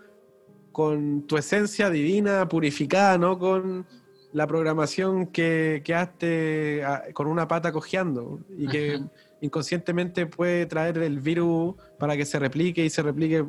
con 0.71 1.23
tu 1.27 1.37
esencia 1.37 1.89
divina 1.89 2.47
purificada, 2.47 3.17
no 3.17 3.37
con 3.37 3.85
la 4.31 4.47
programación 4.47 5.27
que 5.27 5.81
quedaste 5.83 6.81
con 7.13 7.27
una 7.27 7.47
pata 7.47 7.71
cojeando 7.71 8.39
y 8.57 8.67
que 8.67 9.01
inconscientemente 9.41 10.25
puede 10.25 10.65
traer 10.65 10.97
el 10.99 11.19
virus 11.19 11.75
para 11.99 12.15
que 12.15 12.25
se 12.25 12.39
replique 12.39 12.83
y 12.85 12.89
se 12.89 13.03
replique 13.03 13.45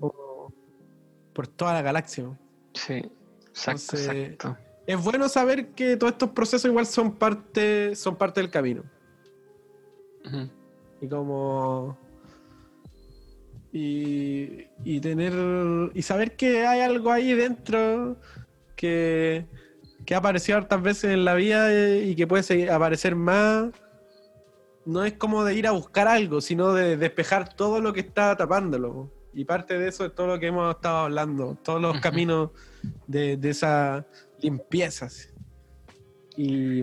por, 0.00 0.14
por 1.34 1.46
toda 1.46 1.74
la 1.74 1.82
galaxia. 1.82 2.24
Sí, 2.72 2.94
exacto, 3.50 3.96
Entonces- 3.96 4.08
exacto. 4.08 4.56
Es 4.86 5.04
bueno 5.04 5.28
saber 5.28 5.68
que 5.68 5.96
todos 5.96 6.14
estos 6.14 6.30
procesos 6.30 6.68
igual 6.68 6.86
son 6.86 7.12
parte, 7.12 7.94
son 7.94 8.16
parte 8.16 8.40
del 8.40 8.50
camino. 8.50 8.82
Y 11.00 11.06
como. 11.06 11.96
Y, 13.72 14.66
y 14.84 15.00
tener. 15.00 15.32
Y 15.94 16.02
saber 16.02 16.36
que 16.36 16.66
hay 16.66 16.80
algo 16.80 17.12
ahí 17.12 17.34
dentro 17.34 18.16
que, 18.76 19.46
que 20.04 20.14
ha 20.14 20.18
aparecido 20.18 20.58
hartas 20.58 20.82
veces 20.82 21.12
en 21.12 21.24
la 21.24 21.34
vida 21.34 21.72
y 22.00 22.16
que 22.16 22.26
puede 22.26 22.42
seguir- 22.42 22.70
aparecer 22.70 23.14
más. 23.14 23.70
No 24.86 25.04
es 25.04 25.12
como 25.12 25.44
de 25.44 25.54
ir 25.54 25.66
a 25.66 25.72
buscar 25.72 26.08
algo, 26.08 26.40
sino 26.40 26.72
de 26.72 26.96
despejar 26.96 27.54
todo 27.54 27.80
lo 27.80 27.92
que 27.92 28.00
está 28.00 28.36
tapándolo. 28.36 29.10
Y 29.32 29.44
parte 29.44 29.78
de 29.78 29.88
eso 29.88 30.04
es 30.04 30.14
todo 30.14 30.26
lo 30.26 30.40
que 30.40 30.48
hemos 30.48 30.74
estado 30.74 30.98
hablando, 31.04 31.56
todos 31.62 31.80
los 31.80 32.00
caminos 32.00 32.50
de, 33.06 33.36
de 33.36 33.50
esa 33.50 34.04
limpieza. 34.40 35.08
sí. 35.08 35.28
Y, 36.36 36.82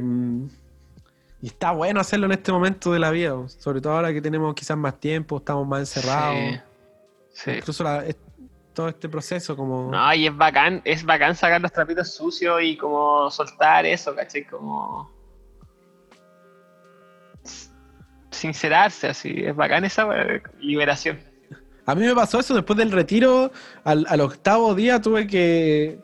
y 1.41 1.47
está 1.47 1.71
bueno 1.71 1.99
hacerlo 1.99 2.27
en 2.27 2.33
este 2.33 2.51
momento 2.51 2.93
de 2.93 2.99
la 2.99 3.11
vida, 3.11 3.35
sobre 3.49 3.81
todo 3.81 3.93
ahora 3.93 4.13
que 4.13 4.21
tenemos 4.21 4.53
quizás 4.55 4.77
más 4.77 4.99
tiempo, 4.99 5.37
estamos 5.37 5.67
más 5.67 5.79
encerrados. 5.81 6.37
Sí, 6.37 6.59
sí. 7.43 7.51
Incluso 7.51 7.83
la- 7.83 8.05
es- 8.05 8.17
todo 8.73 8.89
este 8.89 9.09
proceso 9.09 9.55
como... 9.55 9.89
No, 9.89 10.13
y 10.13 10.27
es 10.27 10.37
bacán, 10.37 10.81
es 10.85 11.03
bacán 11.03 11.35
sacar 11.35 11.59
los 11.59 11.71
trapitos 11.71 12.13
sucios 12.13 12.59
y 12.61 12.77
como 12.77 13.29
soltar 13.31 13.85
eso, 13.87 14.13
¿cachai? 14.15 14.45
Como 14.45 15.09
sincerarse 18.31 19.07
así, 19.07 19.33
es 19.35 19.55
bacán 19.55 19.83
esa 19.85 20.05
wea, 20.05 20.41
liberación. 20.59 21.19
A 21.85 21.95
mí 21.95 22.05
me 22.05 22.13
pasó 22.13 22.39
eso 22.39 22.53
después 22.53 22.77
del 22.77 22.91
retiro, 22.91 23.51
al, 23.83 24.05
al 24.09 24.21
octavo 24.21 24.75
día 24.75 25.01
tuve 25.01 25.25
que 25.25 25.99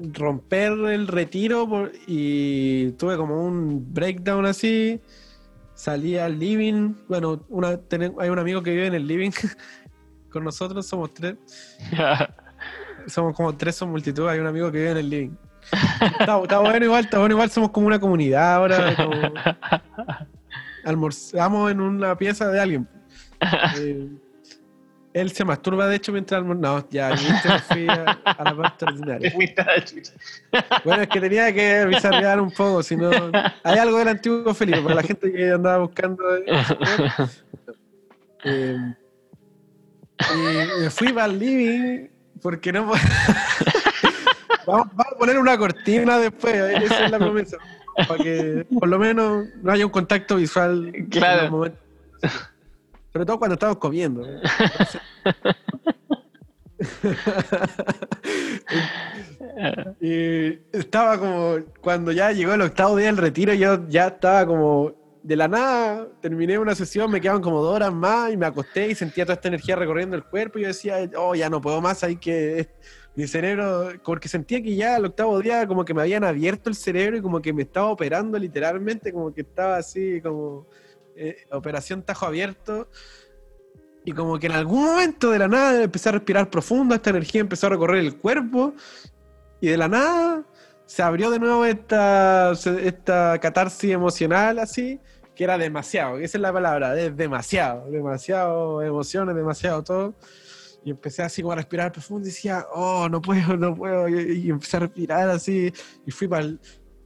romper 0.00 0.72
el 0.72 1.06
retiro 1.08 1.68
por- 1.68 1.92
y 2.06 2.92
tuve 2.92 3.16
como 3.16 3.44
un 3.44 3.92
breakdown 3.92 4.46
así. 4.46 5.00
Salí 5.74 6.16
al 6.16 6.38
living, 6.38 6.94
bueno, 7.08 7.44
una, 7.48 7.78
hay 8.20 8.28
un 8.30 8.38
amigo 8.38 8.62
que 8.62 8.70
vive 8.70 8.86
en 8.86 8.94
el 8.94 9.06
living 9.06 9.30
con 10.38 10.44
nosotros, 10.44 10.86
somos 10.86 11.12
tres. 11.12 11.34
somos 13.06 13.34
como 13.34 13.56
tres, 13.56 13.74
son 13.74 13.90
multitud, 13.90 14.28
hay 14.28 14.38
un 14.38 14.46
amigo 14.46 14.70
que 14.70 14.78
vive 14.78 14.90
en 14.92 14.96
el 14.98 15.10
living. 15.10 15.36
Está, 16.20 16.40
está 16.40 16.58
bueno 16.60 16.84
igual, 16.84 17.04
está 17.04 17.18
bueno 17.18 17.34
igual, 17.34 17.50
somos 17.50 17.70
como 17.70 17.88
una 17.88 17.98
comunidad 17.98 18.54
ahora, 18.54 18.96
como 18.96 19.12
almorzamos 20.84 21.70
en 21.70 21.80
una 21.80 22.16
pieza 22.16 22.48
de 22.48 22.60
alguien. 22.60 22.88
Eh, 23.78 24.08
él 25.12 25.32
se 25.32 25.44
masturba, 25.44 25.88
de 25.88 25.96
hecho, 25.96 26.12
mientras 26.12 26.38
almorzamos. 26.38 26.84
No, 26.84 26.90
ya, 26.90 27.14
yo 27.14 27.58
fui 27.68 27.88
a, 27.88 28.18
a 28.24 28.44
la 28.44 28.56
parte 28.56 28.86
Te 28.86 28.92
ordinaria. 28.92 29.32
Bueno, 30.84 31.02
es 31.02 31.08
que 31.08 31.20
tenía 31.20 31.52
que 31.52 31.86
bizarrear 31.86 32.40
un 32.40 32.52
poco, 32.52 32.82
si 32.82 32.96
no... 32.96 33.10
Hay 33.64 33.78
algo 33.78 33.98
del 33.98 34.08
antiguo 34.08 34.54
Felipe, 34.54 34.80
para 34.80 34.94
la 34.96 35.02
gente 35.02 35.32
que 35.32 35.50
andaba 35.50 35.78
buscando... 35.78 36.22
Eh, 38.44 38.94
me 40.80 40.90
fui 40.90 41.12
para 41.12 41.26
el 41.26 41.38
living 41.38 42.08
porque 42.42 42.72
no... 42.72 42.86
vamos, 44.66 44.88
vamos 44.94 45.12
a 45.14 45.18
poner 45.18 45.38
una 45.38 45.58
cortina 45.58 46.18
después, 46.18 46.54
esa 46.54 47.04
es 47.06 47.10
la 47.10 47.18
promesa. 47.18 47.56
Para 48.06 48.22
que 48.22 48.66
por 48.78 48.88
lo 48.88 48.98
menos 48.98 49.46
no 49.62 49.72
haya 49.72 49.84
un 49.84 49.90
contacto 49.92 50.36
visual. 50.36 50.90
en 50.94 51.06
Claro. 51.06 51.42
los 51.42 51.50
momentos. 51.50 51.80
Sobre 53.12 53.26
todo 53.26 53.38
cuando 53.38 53.54
estamos 53.54 53.78
comiendo. 53.78 54.22
y 60.00 60.58
estaba 60.72 61.18
como, 61.18 61.56
cuando 61.80 62.12
ya 62.12 62.32
llegó 62.32 62.54
el 62.54 62.62
octavo 62.62 62.96
día 62.96 63.06
del 63.06 63.16
retiro, 63.16 63.52
yo 63.54 63.88
ya 63.88 64.08
estaba 64.08 64.46
como, 64.46 64.92
de 65.28 65.36
la 65.36 65.46
nada, 65.46 66.08
terminé 66.22 66.58
una 66.58 66.74
sesión, 66.74 67.10
me 67.10 67.20
quedaban 67.20 67.42
como 67.42 67.60
dos 67.60 67.76
horas 67.76 67.92
más 67.92 68.32
y 68.32 68.36
me 68.38 68.46
acosté 68.46 68.88
y 68.88 68.94
sentía 68.94 69.26
toda 69.26 69.34
esta 69.34 69.48
energía 69.48 69.76
recorriendo 69.76 70.16
el 70.16 70.24
cuerpo 70.24 70.58
y 70.58 70.62
yo 70.62 70.68
decía, 70.68 70.98
oh, 71.18 71.34
ya 71.34 71.50
no 71.50 71.60
puedo 71.60 71.82
más, 71.82 72.02
hay 72.02 72.16
que... 72.16 72.70
Mi 73.14 73.26
cerebro, 73.26 73.90
porque 74.04 74.28
sentía 74.28 74.62
que 74.62 74.74
ya 74.76 74.96
el 74.96 75.04
octavo 75.04 75.38
día 75.40 75.66
como 75.66 75.84
que 75.84 75.92
me 75.92 76.00
habían 76.00 76.24
abierto 76.24 76.70
el 76.70 76.76
cerebro 76.76 77.18
y 77.18 77.20
como 77.20 77.42
que 77.42 77.52
me 77.52 77.62
estaba 77.62 77.88
operando 77.88 78.38
literalmente, 78.38 79.12
como 79.12 79.34
que 79.34 79.40
estaba 79.40 79.76
así 79.76 80.20
como 80.22 80.66
eh, 81.16 81.44
operación 81.50 82.02
tajo 82.02 82.24
abierto. 82.24 82.88
Y 84.04 84.12
como 84.12 84.38
que 84.38 84.46
en 84.46 84.52
algún 84.52 84.84
momento 84.84 85.30
de 85.30 85.40
la 85.40 85.48
nada 85.48 85.82
empecé 85.82 86.08
a 86.08 86.12
respirar 86.12 86.48
profundo, 86.48 86.94
esta 86.94 87.10
energía 87.10 87.40
empezó 87.40 87.66
a 87.66 87.70
recorrer 87.70 87.98
el 87.98 88.16
cuerpo 88.16 88.72
y 89.60 89.66
de 89.68 89.76
la 89.76 89.88
nada 89.88 90.44
se 90.86 91.02
abrió 91.02 91.30
de 91.30 91.38
nuevo 91.38 91.66
esta, 91.66 92.52
esta 92.52 93.38
catarsis 93.40 93.90
emocional 93.90 94.58
así, 94.58 94.98
que 95.38 95.44
era 95.44 95.56
demasiado, 95.56 96.18
esa 96.18 96.36
es 96.36 96.42
la 96.42 96.52
palabra, 96.52 97.00
es 97.00 97.16
demasiado, 97.16 97.88
demasiado 97.88 98.82
emociones, 98.82 99.36
demasiado 99.36 99.84
todo. 99.84 100.14
Y 100.84 100.90
empecé 100.90 101.22
así 101.22 101.42
como 101.42 101.52
a 101.52 101.56
respirar 101.56 101.92
profundo 101.92 102.26
y 102.26 102.32
decía, 102.32 102.66
oh, 102.74 103.08
no 103.08 103.22
puedo, 103.22 103.56
no 103.56 103.72
puedo. 103.72 104.08
Y, 104.08 104.46
y 104.46 104.50
empecé 104.50 104.78
a 104.78 104.80
respirar 104.80 105.28
así 105.30 105.72
y 106.04 106.10
fui 106.10 106.26
para 106.26 106.44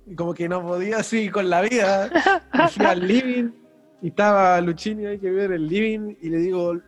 y 0.06 0.14
como 0.14 0.32
que 0.32 0.48
no 0.48 0.62
podía 0.62 0.96
así 0.96 1.28
con 1.28 1.50
la 1.50 1.60
vida. 1.60 2.10
Y 2.54 2.72
fui 2.72 2.86
al 2.86 3.06
living 3.06 3.50
y 4.00 4.08
estaba 4.08 4.58
Luchini 4.62 5.04
ahí 5.04 5.18
que 5.18 5.28
vive 5.28 5.44
en 5.44 5.52
el 5.52 5.68
living 5.68 6.16
y 6.22 6.30
le 6.30 6.38
digo, 6.38 6.80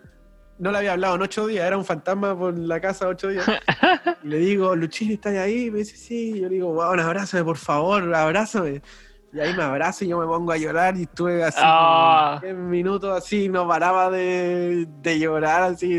no 0.58 0.72
le 0.72 0.78
había 0.78 0.92
hablado 0.92 1.16
en 1.16 1.22
ocho 1.22 1.46
días, 1.46 1.66
era 1.66 1.76
un 1.76 1.84
fantasma 1.84 2.38
por 2.38 2.56
la 2.56 2.80
casa 2.80 3.06
ocho 3.06 3.28
días. 3.28 3.44
Y 4.22 4.28
le 4.28 4.38
digo, 4.38 4.74
Luchini, 4.74 5.14
¿estás 5.14 5.34
ahí? 5.34 5.66
Y 5.66 5.70
me 5.70 5.80
dice, 5.80 5.94
sí. 5.98 6.32
Y 6.36 6.40
yo 6.40 6.48
le 6.48 6.54
digo, 6.54 6.72
wow, 6.72 6.98
abrázame, 6.98 7.44
por 7.44 7.58
favor, 7.58 8.14
abrázame. 8.14 8.80
Y 9.34 9.40
ahí 9.40 9.52
me 9.56 9.64
abraza 9.64 10.04
y 10.04 10.08
yo 10.08 10.18
me 10.18 10.26
pongo 10.26 10.52
a 10.52 10.56
llorar 10.56 10.96
y 10.96 11.02
estuve 11.02 11.42
así 11.42 11.58
Ah. 11.60 12.38
10 12.40 12.54
minutos 12.54 13.10
así, 13.16 13.48
no 13.48 13.66
paraba 13.66 14.08
de, 14.10 14.86
de 15.02 15.18
llorar 15.18 15.64
así, 15.64 15.98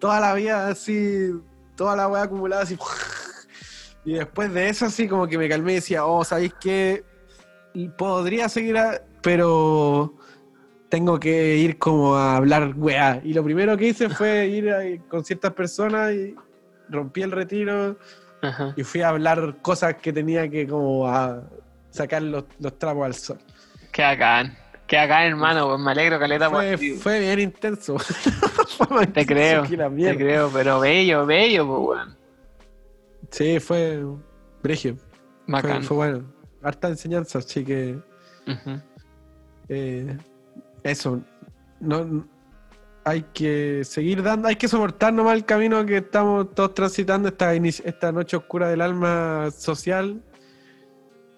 toda 0.00 0.18
la 0.18 0.34
vida 0.34 0.66
así, 0.68 1.30
toda 1.76 1.94
la 1.94 2.08
weá 2.08 2.22
acumulada 2.24 2.62
así. 2.62 2.76
Y 4.04 4.14
después 4.14 4.52
de 4.52 4.68
eso 4.68 4.86
así 4.86 5.06
como 5.06 5.28
que 5.28 5.38
me 5.38 5.48
calmé 5.48 5.72
y 5.72 5.74
decía, 5.76 6.04
oh, 6.04 6.24
¿sabéis 6.24 6.54
qué? 6.60 7.04
Podría 7.96 8.48
seguir, 8.48 8.76
a- 8.76 9.00
pero 9.22 10.14
tengo 10.88 11.20
que 11.20 11.56
ir 11.58 11.78
como 11.78 12.16
a 12.16 12.36
hablar 12.36 12.72
weá. 12.76 13.20
Y 13.22 13.32
lo 13.32 13.44
primero 13.44 13.76
que 13.76 13.86
hice 13.88 14.08
fue 14.08 14.46
ir 14.48 14.70
a- 14.72 14.82
con 15.08 15.24
ciertas 15.24 15.52
personas 15.52 16.12
y 16.12 16.34
rompí 16.88 17.22
el 17.22 17.30
retiro 17.30 17.96
Ajá. 18.42 18.74
y 18.76 18.82
fui 18.82 19.02
a 19.02 19.10
hablar 19.10 19.58
cosas 19.62 19.94
que 19.94 20.12
tenía 20.12 20.50
que 20.50 20.66
como 20.66 21.06
a 21.06 21.44
sacar 21.92 22.22
los, 22.22 22.44
los 22.58 22.78
trapos 22.78 23.06
al 23.06 23.14
sol. 23.14 23.38
Qué 23.92 24.02
bacán. 24.02 24.56
Qué 24.86 24.96
bacán, 24.96 25.22
hermano. 25.22 25.68
Pues 25.68 25.80
me 25.80 25.90
alegro, 25.92 26.18
Caleta, 26.18 26.50
Fue, 26.50 26.76
fue 26.76 27.20
bien 27.20 27.40
intenso. 27.40 27.98
Fue 28.78 29.06
Te 29.06 29.24
creo, 29.24 29.62
que 29.62 29.76
te 29.76 30.16
creo, 30.16 30.50
pero 30.52 30.80
bello, 30.80 31.24
bello, 31.24 31.66
pues, 31.66 31.80
weón. 31.80 32.16
Sí, 33.30 33.60
fue 33.60 34.02
bregio. 34.62 34.96
Fue, 35.46 35.82
fue 35.82 35.96
bueno. 35.96 36.24
Harta 36.62 36.88
enseñanza, 36.88 37.38
así 37.38 37.64
que 37.64 37.98
eh, 39.68 40.16
eso. 40.82 41.20
No, 41.80 42.26
hay 43.04 43.22
que 43.34 43.84
seguir 43.84 44.22
dando, 44.22 44.48
hay 44.48 44.56
que 44.56 44.68
soportar 44.68 45.12
nomás 45.12 45.34
el 45.34 45.44
camino 45.44 45.84
que 45.84 45.98
estamos 45.98 46.54
todos 46.54 46.74
transitando, 46.74 47.28
esta, 47.28 47.54
esta 47.54 48.12
noche 48.12 48.36
oscura 48.36 48.68
del 48.68 48.80
alma 48.80 49.50
social. 49.50 50.22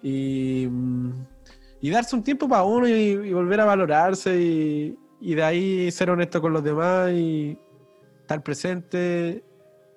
Y, 0.07 0.69
y 1.81 1.89
darse 1.89 2.15
un 2.15 2.23
tiempo 2.23 2.47
para 2.47 2.61
uno 2.63 2.87
y, 2.87 3.33
volver 3.33 3.59
a 3.59 3.65
valorarse 3.65 4.39
y, 4.39 4.95
y 5.19 5.33
de 5.33 5.41
ahí 5.43 5.91
ser 5.91 6.11
honesto 6.11 6.39
con 6.39 6.53
los 6.53 6.63
demás 6.63 7.11
y 7.11 7.57
estar 8.21 8.43
presente 8.43 9.43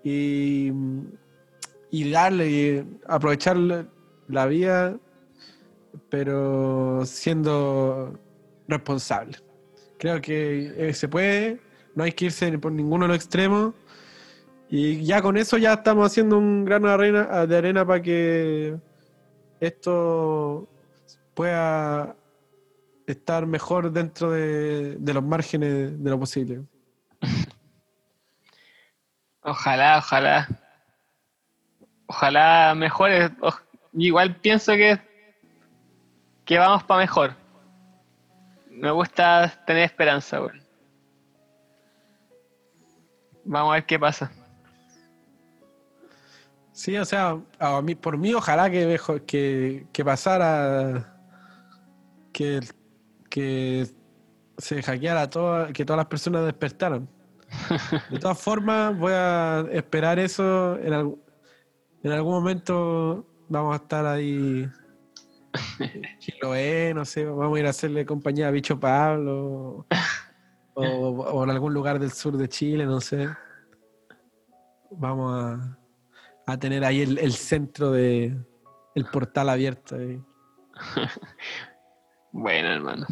y, 0.02 0.72
y 1.90 2.10
darle 2.10 2.86
aprovechar 3.06 3.58
la- 3.58 4.46
vida, 4.46 4.96
pero 6.08 7.04
siendo 7.04 8.18
responsable. 8.66 9.36
Creo 9.98 10.22
que 10.22 10.88
eh, 10.88 10.94
se 10.94 11.06
puede, 11.06 11.60
no 11.94 12.04
hay 12.04 12.12
que 12.12 12.26
irse 12.26 12.58
por 12.58 12.72
ninguno 12.72 13.04
de 13.04 13.08
los 13.08 13.16
extremos. 13.18 13.74
Y 14.70 15.04
ya 15.04 15.20
con 15.20 15.36
eso 15.36 15.58
ya 15.58 15.74
estamos 15.74 16.06
haciendo 16.06 16.38
un 16.38 16.64
grano 16.64 16.88
arena, 16.88 17.46
de 17.46 17.56
arena 17.58 17.86
para 17.86 18.00
que 18.02 18.76
esto 19.60 20.68
pueda 21.34 22.16
estar 23.06 23.46
mejor 23.46 23.90
dentro 23.90 24.30
de, 24.30 24.98
los 25.00 25.22
márgenes 25.22 26.02
de 26.02 26.10
lo 26.10 26.18
posible. 26.18 26.62
Ojalá, 29.42 29.98
ojalá. 29.98 30.48
Ojalá 32.06 32.74
mejores. 32.74 33.30
igual 33.94 34.36
pienso 34.36 34.72
que, 34.72 35.00
que 36.44 36.58
vamos 36.58 36.84
para 36.84 37.00
mejor. 37.00 37.34
Me 38.70 38.90
gusta 38.90 39.62
tener 39.66 39.84
esperanza. 39.84 40.40
Vamos 43.44 43.70
a 43.70 43.74
ver 43.74 43.86
qué 43.86 43.98
pasa. 43.98 44.30
Sí, 46.78 46.96
o 46.96 47.04
sea, 47.04 47.36
a 47.58 47.82
mí, 47.82 47.96
por 47.96 48.16
mí 48.16 48.32
ojalá 48.34 48.70
que, 48.70 48.96
que, 49.26 49.88
que 49.92 50.04
pasara 50.04 51.12
que, 52.32 52.60
que 53.28 53.84
se 54.58 54.80
hackeara 54.80 55.28
todo, 55.28 55.72
que 55.72 55.84
todas 55.84 55.96
las 55.98 56.06
personas 56.06 56.44
despertaran. 56.44 57.08
De 58.10 58.18
todas 58.20 58.40
formas, 58.40 58.96
voy 58.96 59.10
a 59.12 59.66
esperar 59.72 60.20
eso. 60.20 60.78
En, 60.78 60.92
algún- 60.92 61.20
en 62.04 62.12
algún 62.12 62.34
momento 62.34 63.26
vamos 63.48 63.72
a 63.72 63.82
estar 63.82 64.06
ahí. 64.06 64.70
Chiloé, 66.20 66.94
no 66.94 67.04
sé, 67.04 67.24
vamos 67.24 67.56
a 67.56 67.60
ir 67.60 67.66
a 67.66 67.70
hacerle 67.70 68.06
compañía 68.06 68.46
a 68.46 68.52
Bicho 68.52 68.78
Pablo. 68.78 69.84
O, 70.74 70.84
o 70.84 71.42
en 71.42 71.50
algún 71.50 71.74
lugar 71.74 71.98
del 71.98 72.12
sur 72.12 72.36
de 72.36 72.48
Chile, 72.48 72.86
no 72.86 73.00
sé. 73.00 73.28
Vamos 74.92 75.32
a, 75.34 75.78
a 76.54 76.58
tener 76.58 76.84
ahí 76.84 77.02
el, 77.02 77.18
el 77.18 77.32
centro 77.32 77.92
de 77.92 78.36
el 78.94 79.04
portal 79.06 79.48
abierto. 79.48 79.96
ahí. 79.96 80.20
Bueno, 82.30 82.68
hermano. 82.68 83.06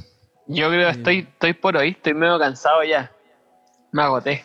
Yo 0.47 0.69
creo 0.69 0.91
que 0.91 0.99
estoy, 0.99 1.19
estoy 1.21 1.55
por 1.55 1.77
hoy, 1.77 1.89
estoy 1.89 2.15
medio 2.15 2.39
cansado 2.39 2.85
ya. 2.85 3.11
Me 3.93 4.03
agoté. 4.03 4.45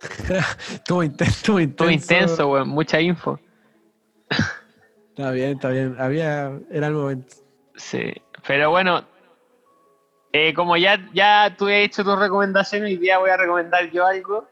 Estuvo 0.72 1.02
intenso, 1.02 1.58
estuvo 1.58 1.90
intenso. 1.90 2.48
Weón. 2.48 2.68
Mucha 2.68 3.00
info. 3.00 3.38
Está 5.10 5.32
bien, 5.32 5.56
está 5.56 5.70
bien. 5.70 5.96
Había, 5.98 6.52
era 6.70 6.86
el 6.86 6.92
momento. 6.94 7.34
Sí. 7.74 8.14
Pero 8.46 8.70
bueno, 8.70 9.04
eh, 10.32 10.54
como 10.54 10.76
ya, 10.76 11.10
ya 11.12 11.56
tú 11.58 11.66
has 11.66 11.72
hecho 11.72 12.04
tu 12.04 12.14
recomendación, 12.14 12.84
hoy 12.84 12.96
día 12.98 13.18
voy 13.18 13.30
a 13.30 13.36
recomendar 13.36 13.90
yo 13.90 14.06
algo. 14.06 14.48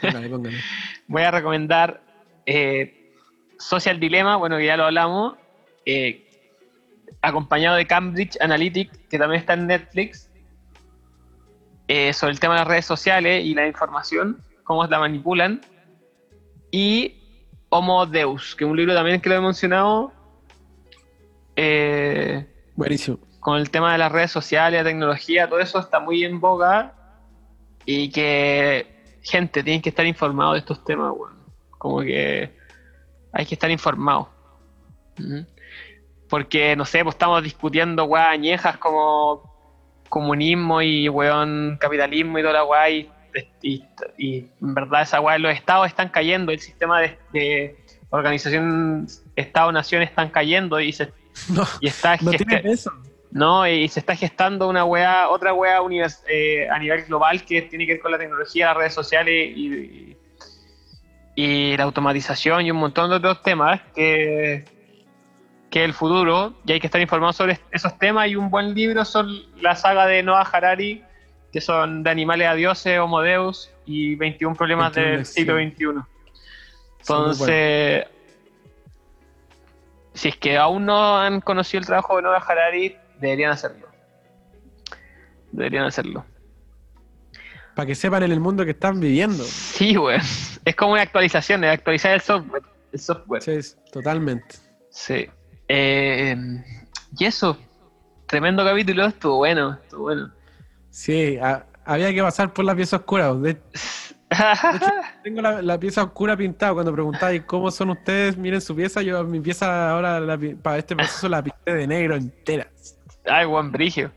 Póngale. 0.00 0.58
Voy 1.06 1.22
a 1.22 1.30
recomendar 1.30 2.02
eh, 2.46 3.12
Social 3.58 3.98
Dilemma, 3.98 4.36
bueno, 4.36 4.56
que 4.58 4.66
ya 4.66 4.76
lo 4.76 4.84
hablamos, 4.84 5.36
eh, 5.84 6.22
acompañado 7.22 7.76
de 7.76 7.86
Cambridge 7.86 8.36
Analytic, 8.40 9.08
que 9.08 9.18
también 9.18 9.40
está 9.40 9.54
en 9.54 9.66
Netflix, 9.66 10.30
eh, 11.88 12.12
sobre 12.12 12.32
el 12.32 12.40
tema 12.40 12.54
de 12.54 12.60
las 12.60 12.68
redes 12.68 12.86
sociales 12.86 13.44
y 13.44 13.54
la 13.54 13.66
información, 13.66 14.42
cómo 14.64 14.84
la 14.86 14.98
manipulan, 14.98 15.60
y 16.70 17.14
Homo 17.68 18.06
Deus, 18.06 18.54
que 18.54 18.64
es 18.64 18.70
un 18.70 18.76
libro 18.76 18.94
también 18.94 19.20
que 19.20 19.28
lo 19.28 19.36
he 19.36 19.40
mencionado, 19.40 20.12
Buenísimo. 22.76 23.18
con 23.40 23.58
el 23.58 23.70
tema 23.70 23.92
de 23.92 23.98
las 23.98 24.12
redes 24.12 24.30
sociales, 24.30 24.82
la 24.82 24.88
tecnología, 24.88 25.48
todo 25.48 25.58
eso 25.58 25.78
está 25.78 26.00
muy 26.00 26.24
en 26.24 26.40
boga 26.40 26.92
y 27.86 28.10
que 28.10 29.18
gente 29.22 29.62
tiene 29.62 29.80
que 29.80 29.88
estar 29.88 30.06
informado 30.06 30.52
de 30.52 30.58
estos 30.58 30.84
temas, 30.84 31.12
weón. 31.16 31.35
Como 31.86 32.00
que 32.00 32.50
hay 33.32 33.46
que 33.46 33.54
estar 33.54 33.70
informado. 33.70 34.28
Ujú. 35.20 35.46
Porque, 36.28 36.74
no 36.74 36.84
sé, 36.84 37.04
pues 37.04 37.14
estamos 37.14 37.42
discutiendo 37.44 38.04
weas 38.04 38.28
añejas 38.28 38.76
como 38.78 39.54
comunismo 40.08 40.82
y 40.82 41.08
weón 41.08 41.78
capitalismo 41.80 42.38
y 42.38 42.42
toda 42.42 42.54
la 42.54 42.64
wea 42.64 42.90
y, 42.90 43.10
y- 43.62 43.84
y 44.18 44.38
en 44.60 44.74
verdad 44.74 45.02
esa 45.02 45.20
wea 45.20 45.38
los 45.38 45.52
estados 45.52 45.86
están 45.86 46.08
cayendo, 46.08 46.50
el 46.52 46.58
sistema 46.60 47.00
de, 47.00 47.18
de 47.32 47.76
organización 48.10 49.06
Estado-Nación 49.36 50.02
están 50.02 50.30
cayendo 50.30 50.80
y 50.80 50.92
se 50.92 51.12
No, 51.50 51.62
y 51.80 51.86
está 51.88 52.16
no 52.22 52.32
peso. 52.62 52.90
no, 53.30 53.68
y 53.68 53.86
se 53.88 54.00
está 54.00 54.16
gestando 54.16 54.68
una 54.68 54.84
wea, 54.84 55.28
otra 55.28 55.52
univers- 55.82 56.24
eh, 56.28 56.68
a 56.68 56.78
nivel 56.80 57.04
global 57.04 57.44
que 57.44 57.62
tiene 57.62 57.86
que 57.86 57.92
ver 57.94 58.00
con 58.00 58.10
la 58.10 58.18
tecnología, 58.18 58.66
las 58.66 58.76
redes 58.76 58.94
sociales 58.94 59.52
y, 59.56 60.16
y- 61.36 61.76
la 61.76 61.84
automatización 61.84 62.66
y 62.66 62.70
un 62.72 62.78
montón 62.78 63.10
de 63.10 63.16
otros 63.16 63.42
temas 63.42 63.80
que, 63.94 64.64
que 65.70 65.84
el 65.84 65.92
futuro, 65.92 66.54
y 66.64 66.72
hay 66.72 66.80
que 66.80 66.86
estar 66.88 67.00
informado 67.00 67.32
sobre 67.32 67.60
esos 67.70 67.96
temas. 67.98 68.28
Y 68.28 68.34
un 68.36 68.50
buen 68.50 68.74
libro 68.74 69.04
son 69.04 69.28
la 69.60 69.76
saga 69.76 70.06
de 70.06 70.22
Noah 70.24 70.48
Harari, 70.50 71.04
que 71.52 71.60
son 71.60 72.02
de 72.02 72.10
animales 72.10 72.48
a 72.48 72.54
dioses, 72.54 72.98
Homo 72.98 73.20
Deus 73.20 73.70
y 73.86 74.14
21 74.16 74.56
problemas 74.56 74.92
21 74.94 75.16
del 75.16 75.26
siglo. 75.26 75.54
XXI. 75.56 75.84
Entonces, 77.00 78.04
si 80.14 80.28
es 80.28 80.36
que 80.36 80.56
aún 80.56 80.86
no 80.86 81.18
han 81.18 81.40
conocido 81.40 81.80
el 81.80 81.86
trabajo 81.86 82.16
de 82.16 82.22
Noah 82.22 82.38
Harari, 82.46 82.96
deberían 83.20 83.52
hacerlo. 83.52 83.86
Deberían 85.52 85.84
hacerlo. 85.84 86.24
Para 87.74 87.86
que 87.86 87.94
sepan 87.94 88.22
en 88.22 88.32
el 88.32 88.40
mundo 88.40 88.64
que 88.64 88.70
están 88.72 88.98
viviendo. 89.00 89.44
Sí, 89.44 89.96
weón. 89.96 90.20
Es 90.66 90.74
como 90.76 90.92
una 90.92 91.02
actualización, 91.02 91.64
es 91.64 91.70
actualizar 91.72 92.12
el 92.12 92.20
software. 92.20 92.62
El 92.92 92.98
software. 92.98 93.42
Sí, 93.42 93.74
totalmente. 93.92 94.56
Sí. 94.90 95.26
Eh, 95.68 96.36
y 97.18 97.24
eso. 97.24 97.56
Tremendo 98.26 98.64
capítulo, 98.64 99.06
estuvo 99.06 99.36
bueno, 99.36 99.78
estuvo 99.82 100.02
bueno. 100.02 100.32
Sí, 100.90 101.38
a- 101.38 101.64
había 101.84 102.12
que 102.12 102.20
pasar 102.20 102.52
por 102.52 102.64
la 102.64 102.74
pieza 102.74 102.96
oscura. 102.96 103.32
De- 103.34 103.56
tengo 105.22 105.40
la, 105.40 105.62
la 105.62 105.78
pieza 105.78 106.02
oscura 106.02 106.36
pintada. 106.36 106.74
Cuando 106.74 106.92
preguntáis 106.92 107.42
cómo 107.42 107.70
son 107.70 107.90
ustedes, 107.90 108.36
miren 108.36 108.60
su 108.60 108.74
pieza. 108.74 109.02
Yo 109.02 109.22
mi 109.22 109.38
pieza 109.40 109.90
ahora, 109.90 110.18
la 110.18 110.36
para 110.62 110.78
este 110.78 110.96
proceso, 110.96 111.28
la 111.28 111.42
pinté 111.44 111.74
de 111.74 111.86
negro 111.86 112.16
entera. 112.16 112.66
Ay, 113.24 113.46
buen 113.46 113.70
brigio. 113.70 114.10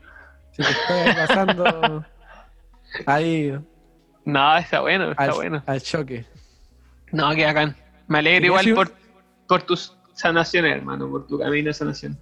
Que 0.56 0.62
estoy 0.62 1.14
pasando 1.14 2.04
ahí 3.06 3.56
No, 4.24 4.56
está 4.56 4.80
bueno, 4.80 5.12
está 5.12 5.22
al, 5.24 5.30
bueno. 5.32 5.62
al 5.66 5.80
choque. 5.80 6.26
No, 7.12 7.30
que 7.34 7.44
bacán. 7.44 7.76
Me 8.08 8.18
alegro 8.18 8.44
¿Y 8.44 8.46
igual 8.46 8.74
por, 8.74 8.92
por 9.46 9.62
tus 9.62 9.96
sanaciones, 10.14 10.76
hermano, 10.76 11.08
por 11.10 11.26
tu 11.26 11.38
camino 11.38 11.68
de 11.68 11.74
sanación. 11.74 12.18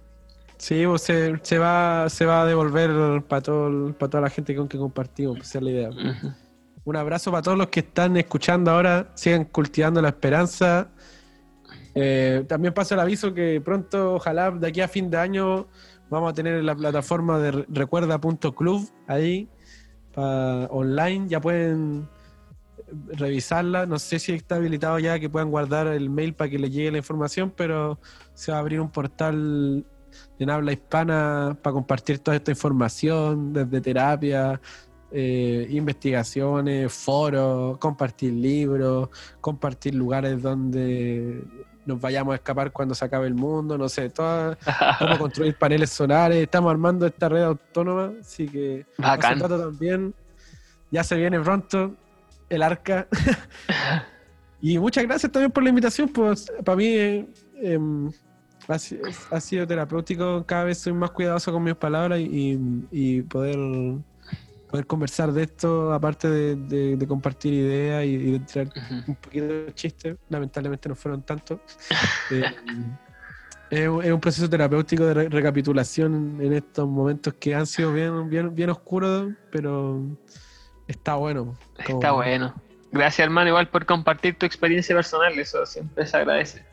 Sí, 0.57 0.83
pues 0.85 1.01
se, 1.03 1.37
se 1.41 1.57
va, 1.57 2.09
se 2.09 2.25
va 2.25 2.41
a 2.41 2.45
devolver 2.45 3.23
para 3.23 3.41
todo, 3.41 3.93
para 3.93 4.09
toda 4.09 4.21
la 4.21 4.29
gente 4.29 4.55
con 4.55 4.67
que 4.67 4.77
compartimos, 4.77 5.37
pues, 5.37 5.49
esa 5.49 5.59
es 5.59 5.63
la 5.63 5.71
idea. 5.71 5.89
Un 6.83 6.95
abrazo 6.95 7.31
para 7.31 7.41
todos 7.43 7.57
los 7.57 7.67
que 7.67 7.79
están 7.81 8.17
escuchando 8.17 8.71
ahora, 8.71 9.11
sigan 9.15 9.45
cultivando 9.45 10.01
la 10.01 10.09
esperanza. 10.09 10.89
Eh, 11.95 12.43
también 12.47 12.73
paso 12.73 12.93
el 12.95 12.99
aviso 12.99 13.33
que 13.33 13.61
pronto, 13.63 14.15
ojalá 14.15 14.51
de 14.51 14.67
aquí 14.67 14.81
a 14.81 14.87
fin 14.87 15.09
de 15.09 15.17
año, 15.17 15.67
vamos 16.09 16.31
a 16.31 16.33
tener 16.33 16.63
la 16.63 16.75
plataforma 16.75 17.39
de 17.39 17.51
re- 17.51 17.65
recuerda.club 17.69 18.89
ahí 19.07 19.47
online, 20.15 21.27
ya 21.29 21.39
pueden 21.39 22.07
revisarla. 23.07 23.85
No 23.85 23.99
sé 23.99 24.19
si 24.19 24.33
está 24.33 24.55
habilitado 24.55 24.99
ya 24.99 25.19
que 25.19 25.29
puedan 25.29 25.51
guardar 25.51 25.87
el 25.87 26.09
mail 26.09 26.33
para 26.33 26.49
que 26.49 26.59
les 26.59 26.71
llegue 26.71 26.91
la 26.91 26.97
información, 26.97 27.53
pero 27.55 27.99
se 28.33 28.51
va 28.51 28.57
a 28.57 28.61
abrir 28.61 28.79
un 28.79 28.89
portal 28.89 29.85
en 30.39 30.49
habla 30.49 30.71
hispana 30.71 31.57
para 31.61 31.73
compartir 31.73 32.19
toda 32.19 32.37
esta 32.37 32.51
información, 32.51 33.53
desde 33.53 33.81
terapia, 33.81 34.59
eh, 35.11 35.67
investigaciones, 35.69 36.91
foros, 36.93 37.77
compartir 37.77 38.33
libros, 38.33 39.09
compartir 39.41 39.95
lugares 39.95 40.41
donde 40.41 41.43
nos 41.85 41.99
vayamos 41.99 42.33
a 42.33 42.35
escapar 42.35 42.71
cuando 42.71 42.93
se 42.93 43.03
acabe 43.05 43.27
el 43.27 43.33
mundo, 43.33 43.77
no 43.77 43.89
sé, 43.89 44.09
toda, 44.09 44.57
cómo 44.99 45.17
construir 45.17 45.55
paneles 45.57 45.89
solares. 45.89 46.43
Estamos 46.43 46.69
armando 46.69 47.07
esta 47.07 47.27
red 47.27 47.43
autónoma, 47.43 48.13
así 48.19 48.47
que 48.47 48.85
Bacán. 48.97 49.39
también. 49.39 50.13
Ya 50.91 51.03
se 51.03 51.15
viene 51.15 51.39
pronto 51.39 51.95
el 52.49 52.61
arca. 52.63 53.07
y 54.61 54.77
muchas 54.77 55.03
gracias 55.05 55.31
también 55.31 55.51
por 55.51 55.63
la 55.63 55.69
invitación. 55.69 56.09
Pues 56.09 56.51
para 56.65 56.75
mí 56.75 56.85
eh, 56.87 57.27
em, 57.61 58.09
ha, 58.67 58.75
ha 59.35 59.39
sido 59.41 59.65
terapéutico. 59.67 60.45
Cada 60.45 60.65
vez 60.65 60.79
soy 60.79 60.93
más 60.93 61.11
cuidadoso 61.11 61.51
con 61.51 61.63
mis 61.63 61.75
palabras 61.75 62.19
y, 62.19 62.59
y 62.91 63.21
poder, 63.23 63.57
poder 64.69 64.85
conversar 64.85 65.31
de 65.31 65.43
esto, 65.43 65.93
aparte 65.93 66.29
de, 66.29 66.55
de- 66.55 66.97
de 66.97 67.07
compartir 67.07 67.53
ideas 67.53 68.05
y, 68.05 68.09
y 68.09 68.31
de 68.31 68.35
entrar 68.35 68.67
Ujú. 68.67 69.11
un 69.11 69.15
poquito 69.15 69.45
de 69.47 69.73
chiste. 69.73 70.17
Lamentablemente 70.29 70.89
no 70.89 70.95
fueron 70.95 71.23
tantos. 71.23 71.59
Eh, 72.31 72.45
es, 73.71 73.87
un- 73.87 74.03
es 74.03 74.11
un 74.11 74.19
proceso 74.19 74.49
terapéutico 74.49 75.05
de 75.05 75.13
re- 75.13 75.29
recapitulación 75.29 76.39
en 76.41 76.53
estos 76.53 76.87
momentos 76.87 77.33
que 77.35 77.53
han 77.53 77.65
sido 77.67 77.93
bien, 77.93 78.27
bien, 78.29 78.53
bien 78.55 78.69
oscuros, 78.71 79.31
pero 79.51 80.03
está 80.89 81.15
bueno. 81.15 81.55
Como- 81.85 81.99
Está 81.99 82.11
bueno. 82.11 82.53
Gracias, 82.91 83.19
hermano, 83.25 83.49
igual 83.49 83.67
por 83.69 83.85
compartir 83.85 84.35
tu 84.37 84.45
experiencia 84.45 84.95
personal. 84.95 85.37
Eso 85.37 85.65
siempre 85.65 86.05
se 86.05 86.17
agradece. 86.17 86.65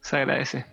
Se 0.00 0.16
agradece. 0.16 0.64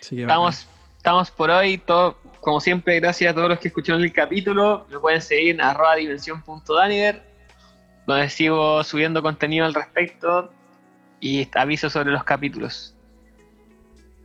Sí, 0.00 0.20
Estamos, 0.22 0.66
estamos 0.96 1.30
por 1.30 1.50
hoy. 1.50 1.78
Todo, 1.78 2.16
como 2.40 2.60
siempre, 2.60 2.98
gracias 3.00 3.30
a 3.32 3.34
todos 3.34 3.48
los 3.50 3.58
que 3.58 3.68
escucharon 3.68 4.02
el 4.02 4.12
capítulo. 4.12 4.86
Me 4.90 4.98
pueden 4.98 5.20
seguir 5.20 5.54
en 5.56 5.60
arroba 5.60 5.96
dimensión.daniver, 5.96 7.22
donde 8.06 8.28
sigo 8.30 8.82
subiendo 8.84 9.22
contenido 9.22 9.66
al 9.66 9.74
respecto 9.74 10.50
y 11.20 11.48
aviso 11.54 11.90
sobre 11.90 12.10
los 12.12 12.24
capítulos. 12.24 12.94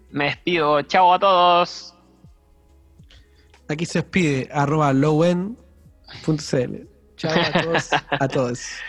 Me 0.10 0.26
despido. 0.26 0.82
Chao 0.84 1.14
a 1.14 1.20
todos. 1.20 1.94
Aquí 3.68 3.86
se 3.86 4.00
despide 4.00 4.50
arroba 4.52 4.92
lowen.cl. 4.94 6.88
Chao 7.22 7.40
a 7.40 7.62
todos. 7.62 7.90
a 8.10 8.28
todos. 8.28 8.84